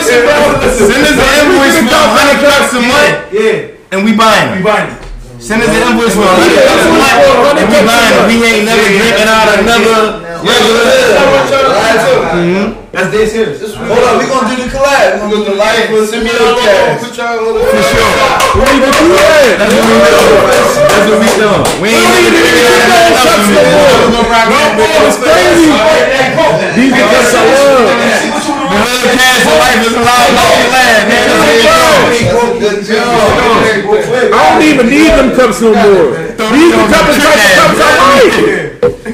listen, 0.02 0.26
bro. 0.26 0.66
Send 0.82 1.06
us 1.06 1.14
an 1.14 1.30
invoice 1.45 1.78
for 1.78 1.94
hundred 1.94 2.41
cups 2.41 2.74
a 2.74 2.82
month, 2.82 3.38
Yeah, 3.38 3.78
and 3.91 4.06
we 4.06 4.14
buying 4.16 4.53
it. 4.53 4.61
we 4.61 4.61
them. 4.61 4.70
buying 4.70 4.90
it. 4.94 5.02
Send 5.40 5.64
us 5.64 5.72
an 5.72 5.95
invoice 5.95 6.14
for 6.14 6.28
hundred 6.28 6.52
cups 6.68 6.84
a 6.84 6.91
month, 6.99 7.64
and 7.64 7.68
we 7.72 7.80
buying 7.88 8.11
them. 8.11 8.28
We 8.28 8.36
ain't 8.44 8.68
never 8.68 8.86
drinking 8.91 9.30
out 9.32 9.48
another 9.56 10.20
regular. 10.44 10.84
That's 12.90 13.10
dead 13.14 13.30
serious. 13.30 13.64
Hold 13.72 14.03
on, 14.03 14.20
we 14.20 14.28
gonna 14.28 14.52
do 14.52 14.56
the 14.60 14.68
collab. 14.68 15.24
We 15.24 15.32
gonna 15.32 15.45
do 15.45 15.53
the 15.53 15.56
live 15.56 15.88
with 15.94 16.10
Send 16.10 16.28
me 16.28 16.34
Simio 16.34 16.44
a 16.44 16.60
cast. 16.60 17.07
Put 17.07 17.16
y'all 17.16 17.40
on 17.40 17.53
the 17.56 17.61
For 17.66 17.82
sure. 17.88 18.14
Where 18.60 18.74
you 18.76 18.91
do 18.91 19.16
that? 19.16 19.64
That's 19.64 19.72
what 19.72 19.86
we 19.88 19.95
doing. 20.10 20.44
That's 20.90 21.07
what 21.07 21.20
we 21.24 21.30
doing. 21.40 21.64
We 21.80 21.88
ain't 21.95 22.03
never 22.03 22.36
drinking 22.36 22.68
out 22.68 22.84
another 22.84 23.30
It's 25.07 25.18
crazy. 25.24 25.72
These 26.76 26.94
are 26.94 27.07
cups 27.10 27.32
I 27.32 27.48
love. 27.48 28.48
The 28.69 29.11
cast 29.17 29.49
of 29.49 29.57
life 29.57 29.81
is 29.81 29.93
to 29.93 30.01
laugh, 30.05 30.29
man. 30.69 31.09
That's. 32.59 32.89
I 32.89 34.39
don't 34.49 34.63
even 34.63 34.87
need 34.89 35.09
them 35.09 35.35
cups 35.35 35.61
no 35.61 35.73
more. 35.73 36.13
These 36.13 36.73
are 36.73 36.87
cups 36.89 37.15
the 37.15 37.23
type 37.23 37.39
of 37.39 37.51
cups 37.57 37.79
I 37.81 37.91
like. 38.05 38.35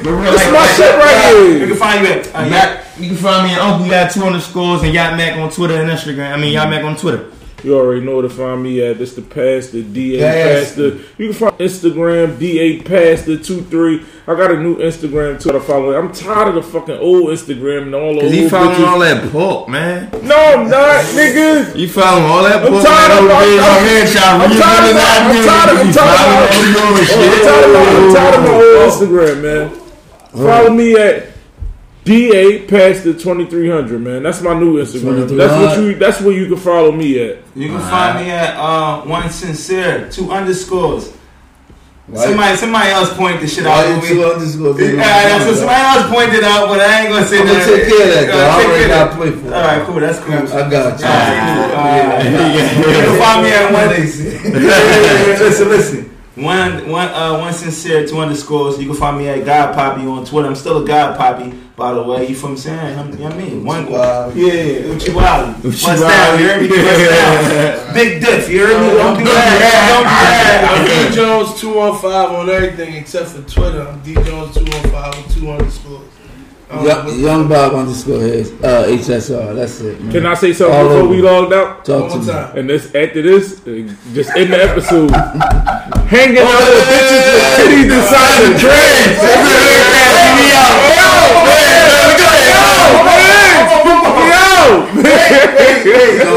That's 0.06 0.52
my 0.52 0.66
shit 0.76 0.94
right 0.98 1.18
here. 1.32 1.66
can 1.66 1.76
find 1.76 2.06
you 2.06 2.12
at. 2.12 2.34
Uh, 2.34 2.82
you 2.98 3.08
can 3.08 3.16
find 3.16 3.46
me 3.46 3.52
at 3.54 3.60
Uncle 3.60 3.86
Yacht 3.88 4.12
two 4.12 4.22
underscores 4.22 4.82
and 4.82 4.92
Yacht 4.94 5.16
Mac 5.16 5.36
on 5.38 5.50
Twitter 5.50 5.80
and 5.80 5.90
Instagram. 5.90 6.32
I 6.32 6.36
mean 6.36 6.52
Yacht 6.52 6.70
Mac 6.70 6.84
on 6.84 6.96
Twitter. 6.96 7.30
You 7.64 7.74
already 7.74 8.04
know 8.04 8.20
to 8.22 8.28
find 8.28 8.62
me 8.62 8.80
at. 8.86 8.98
This 8.98 9.14
the 9.14 9.22
Pastor 9.22 9.78
D8 9.82 10.20
Pastor. 10.20 10.88
You 11.18 11.30
can 11.30 11.32
find 11.32 11.52
Instagram 11.58 12.36
D8 12.36 12.84
Pastor 12.84 13.38
two 13.38 13.62
three. 13.62 14.04
I 14.28 14.34
got 14.34 14.50
a 14.52 14.60
new 14.60 14.76
Instagram 14.76 15.40
too 15.42 15.50
to 15.52 15.60
follow. 15.60 15.96
I'm 15.98 16.12
tired 16.12 16.48
of 16.48 16.54
the 16.56 16.62
fucking 16.62 16.98
old 16.98 17.30
Instagram 17.30 17.84
and 17.84 17.94
all 17.94 18.14
the 18.14 18.20
Cause 18.20 18.30
old 18.30 18.34
he 18.34 18.48
following 18.48 18.76
bitches. 18.76 18.86
all 18.86 18.98
that 19.00 19.32
pork, 19.32 19.68
man. 19.68 20.10
No, 20.22 20.36
I'm 20.36 20.68
not, 20.70 21.04
nigga. 21.16 21.76
You 21.76 21.88
following 21.88 22.24
all 22.24 22.42
that 22.44 22.62
I'm 22.62 22.72
pork. 22.72 22.84
tired 22.84 23.12
of- 23.18 23.24
man, 23.24 23.38
I'm- 23.38 23.56
my 23.56 23.82
man 23.82 24.06
I'm 24.40 24.50
tired 24.50 24.88
of 24.90 24.94
that. 24.94 25.18
I'm 25.26 25.42
tired 25.46 25.70
of- 25.72 25.86
I'm 25.86 25.92
tired 25.92 26.20
of- 26.20 26.36
all 26.36 26.52
your 26.66 26.98
I'm 26.98 27.04
shit. 27.06 27.42
tired 27.42 27.64
of 27.64 27.72
my, 27.72 27.80
I'm 27.96 28.14
tired 28.14 28.34
of 28.34 28.42
my 28.44 28.54
old 28.54 28.92
Instagram, 28.92 29.42
man. 29.42 29.70
Follow 30.32 30.70
me 30.70 30.94
at 30.96 31.35
D8 32.06 32.68
the 33.02 33.14
2300, 33.14 34.00
man. 34.00 34.22
That's 34.22 34.40
my 34.40 34.54
new 34.54 34.78
Instagram. 34.78 35.26
That's 35.36 35.52
what 35.52 35.78
you. 35.84 35.94
That's 35.96 36.20
where 36.20 36.32
you 36.38 36.46
can 36.46 36.56
follow 36.56 36.92
me 36.92 37.18
at. 37.20 37.38
You 37.56 37.66
can 37.68 37.80
find 37.80 38.24
me 38.24 38.30
at 38.30 38.54
uh, 38.56 39.02
one 39.02 39.28
sincere 39.28 40.08
two 40.08 40.30
underscores. 40.30 41.10
Why- 42.06 42.24
Somebody, 42.24 42.56
somebody 42.56 42.90
else 42.90 43.12
point 43.16 43.40
the 43.40 43.48
shit 43.48 43.64
Why 43.64 43.82
out. 43.92 44.00
you 44.04 44.08
two 44.08 44.14
me. 44.22 44.24
underscores? 44.24 44.78
Yeah, 44.78 44.94
yeah, 44.94 45.38
so 45.42 45.54
somebody 45.54 45.82
else 45.82 46.06
pointed 46.14 46.44
out, 46.44 46.68
but 46.68 46.78
I 46.78 47.00
ain't 47.00 47.08
gonna 47.10 47.26
say 47.26 47.40
I'm 47.40 47.46
gonna 47.46 47.58
that. 47.58 47.66
take 47.66 47.88
care 47.90 48.06
of 48.06 48.14
that, 48.14 48.26
though. 48.30 48.46
I 48.46 48.54
take 48.54 48.66
already 48.70 48.86
care 48.86 48.94
got 48.94 49.10
of 49.10 49.16
play 49.18 49.30
for 49.32 49.50
that. 49.50 49.54
All 49.58 49.66
right, 49.66 49.82
cool. 49.86 49.98
That's 49.98 50.20
cool. 50.22 50.34
I 50.56 50.70
got 50.70 51.00
you. 51.00 51.06
Alright, 51.10 52.22
cool. 52.22 52.38
Uh, 52.38 52.86
you 52.86 53.02
can 53.02 53.18
find 53.18 53.42
me 53.42 53.50
at 53.50 53.66
one. 53.74 53.90
listen, 55.42 55.68
listen. 55.68 56.15
One, 56.36 56.90
one, 56.90 57.08
uh, 57.08 57.38
one 57.38 57.54
sincere, 57.54 58.06
two 58.06 58.18
underscores. 58.18 58.78
You 58.78 58.86
can 58.88 58.94
find 58.96 59.16
me 59.16 59.26
at 59.28 59.44
God 59.46 59.74
Poppy 59.74 60.02
on 60.06 60.22
Twitter. 60.26 60.46
I'm 60.46 60.54
still 60.54 60.84
a 60.84 60.86
God 60.86 61.16
Poppy, 61.16 61.50
by 61.76 61.94
the 61.94 62.02
way. 62.02 62.28
You 62.28 62.34
from 62.34 62.58
saying? 62.58 62.98
I'm, 62.98 63.10
you 63.12 63.16
know 63.20 63.24
what 63.24 63.32
I 63.32 63.38
mean? 63.38 63.64
One, 63.64 63.90
Wow. 63.90 64.28
yeah, 64.34 64.52
yeah, 64.52 64.92
Uchi 64.92 65.12
Wally. 65.12 65.52
Bust 65.62 65.64
Uchi 65.64 66.00
down, 66.00 66.38
you 66.38 66.46
heard 66.46 66.60
me? 66.60 66.68
Wally. 66.68 66.82
Bust 66.82 67.10
down. 67.10 67.94
Big 67.94 68.20
diff, 68.20 68.50
you 68.50 68.66
heard 68.66 68.80
me? 68.82 68.86
Don't 68.98 69.18
do 69.18 69.24
that. 69.24 69.88
Don't 69.88 70.04
do 70.04 70.16
that. 70.36 71.06
I'm 71.08 71.10
D 71.10 71.16
Jones 71.16 71.58
two 71.58 71.74
one 71.74 71.98
five 71.98 72.30
on 72.32 72.50
everything 72.50 72.94
except 72.96 73.30
for 73.30 73.40
Twitter. 73.48 73.80
I'm 73.88 73.98
D 74.02 74.12
Jones 74.12 74.54
two 74.54 74.64
one 74.64 74.90
five 74.92 75.16
with 75.16 75.34
two 75.34 75.50
underscores. 75.50 76.02
Um, 76.68 76.84
Young, 77.20 77.48
Bob 77.48 77.74
underscore 77.74 78.20
Hayes. 78.20 78.50
Uh, 78.62 78.84
HSR. 78.88 79.54
That's 79.54 79.80
it. 79.80 80.00
Man. 80.00 80.10
Can 80.12 80.26
I 80.26 80.34
say 80.34 80.52
something 80.52 80.74
All 80.76 80.84
before 80.84 80.98
over. 81.02 81.08
we 81.08 81.22
logged 81.22 81.52
out? 81.52 81.84
talk 81.84 82.10
to 82.10 82.18
One 82.18 82.26
me? 82.26 82.60
And 82.60 82.68
this 82.70 82.86
after 82.86 83.22
this, 83.22 83.60
uh, 83.66 83.94
just 84.12 84.36
in 84.36 84.50
the 84.50 84.58
episode, 84.64 85.10
hanging 86.10 86.38
out 86.38 86.58
with 86.66 86.86
bitches 86.90 87.24
with 87.32 87.46
titties 87.54 87.90
inside 87.94 88.42
the 88.42 88.58
dress. 88.58 89.22
Yo, 90.50 91.65
You 94.56 95.92
gonna 95.92 96.32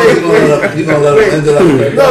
let 0.59 0.77
you 0.77 0.85
gonna 0.85 0.99
let 0.99 1.17
him 1.17 1.39
end 1.39 1.47
it 1.47 1.55
up? 1.55 1.63
No, 1.63 1.67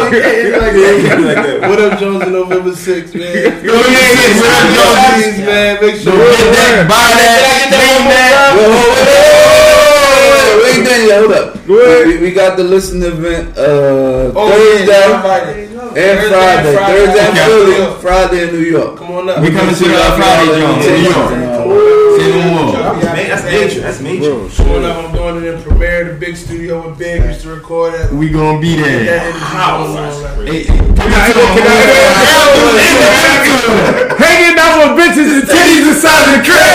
you 0.09 0.20
can't 0.20 0.35
hit 0.35 0.47
it 0.47 0.59
like 0.59 0.72
that. 0.72 1.62
You. 1.62 1.68
What 1.68 1.78
up, 1.80 1.98
Jones? 2.01 2.22
On 2.24 2.32
November 2.32 2.70
6th, 2.70 3.14
man. 3.14 3.64
Yo, 3.64 3.72
yeah, 3.74 4.16
yeah, 4.16 4.40
what 4.40 4.48
up, 4.48 4.64
Jones? 4.74 5.39
Man. 5.44 5.80
Make 5.80 5.97
sure. 6.01 6.12
Get 6.16 6.48
that, 6.56 6.89
buy 6.89 6.97
that, 6.97 7.68
name 7.70 8.09
that. 8.09 8.56
Wait, 10.59 10.80
wait, 10.85 11.12
hold 11.14 11.32
up. 11.32 11.66
Go 11.66 11.74
ahead. 11.80 12.06
We, 12.06 12.18
we 12.18 12.30
got 12.32 12.56
the 12.56 12.64
listen 12.64 13.02
event 13.02 13.56
uh, 13.56 14.32
Oh, 14.35 14.48
Thursday 14.51 14.86
yeah, 14.89 15.20
Friday. 15.22 15.64
and 15.66 15.76
Friday. 15.76 16.74
Friday. 16.74 17.06
Thursday. 17.06 17.44
Philly, 17.44 18.01
Friday 18.01 18.48
in 18.48 18.55
New 18.55 18.64
York. 18.66 18.97
Come 18.98 19.10
on 19.12 19.28
up. 19.28 19.40
We 19.43 19.51
coming 19.51 19.74
to 19.74 19.85
the 19.85 19.94
Friday, 20.16 20.60
Jones. 20.60 20.86
New 20.86 20.97
York. 20.97 21.48
Say 22.29 22.39
no 22.41 22.65
more. 22.65 22.73
That's 23.01 23.45
major. 23.45 23.81
That's 23.81 24.01
major. 24.01 24.35
Bro, 24.35 24.49
Showing 24.51 24.85
up, 24.85 24.97
I'm 25.05 25.15
doing 25.15 25.37
it 25.45 25.55
in 25.55 25.63
Premiere, 25.63 26.13
the 26.13 26.19
big 26.19 26.37
studio 26.37 26.87
with 26.87 26.99
Big 26.99 27.23
used 27.25 27.41
to 27.43 27.55
record 27.55 27.95
at. 27.95 28.13
We 28.13 28.29
gonna 28.29 28.61
be 28.61 28.77
there. 28.77 29.05
That 29.05 29.23
energy 29.25 29.47
going 29.65 29.97
on 29.97 30.23
right 30.37 30.49
Hey, 30.49 30.65
hanging 34.19 34.59
out 34.59 34.95
with 34.95 35.01
bitches 35.01 35.41
and 35.41 35.49
titties 35.49 35.89
inside 35.89 36.25
the 36.37 36.45
crib. 36.45 36.69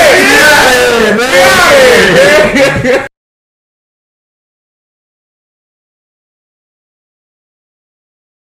Yeah, 2.84 2.98
man. 2.98 3.08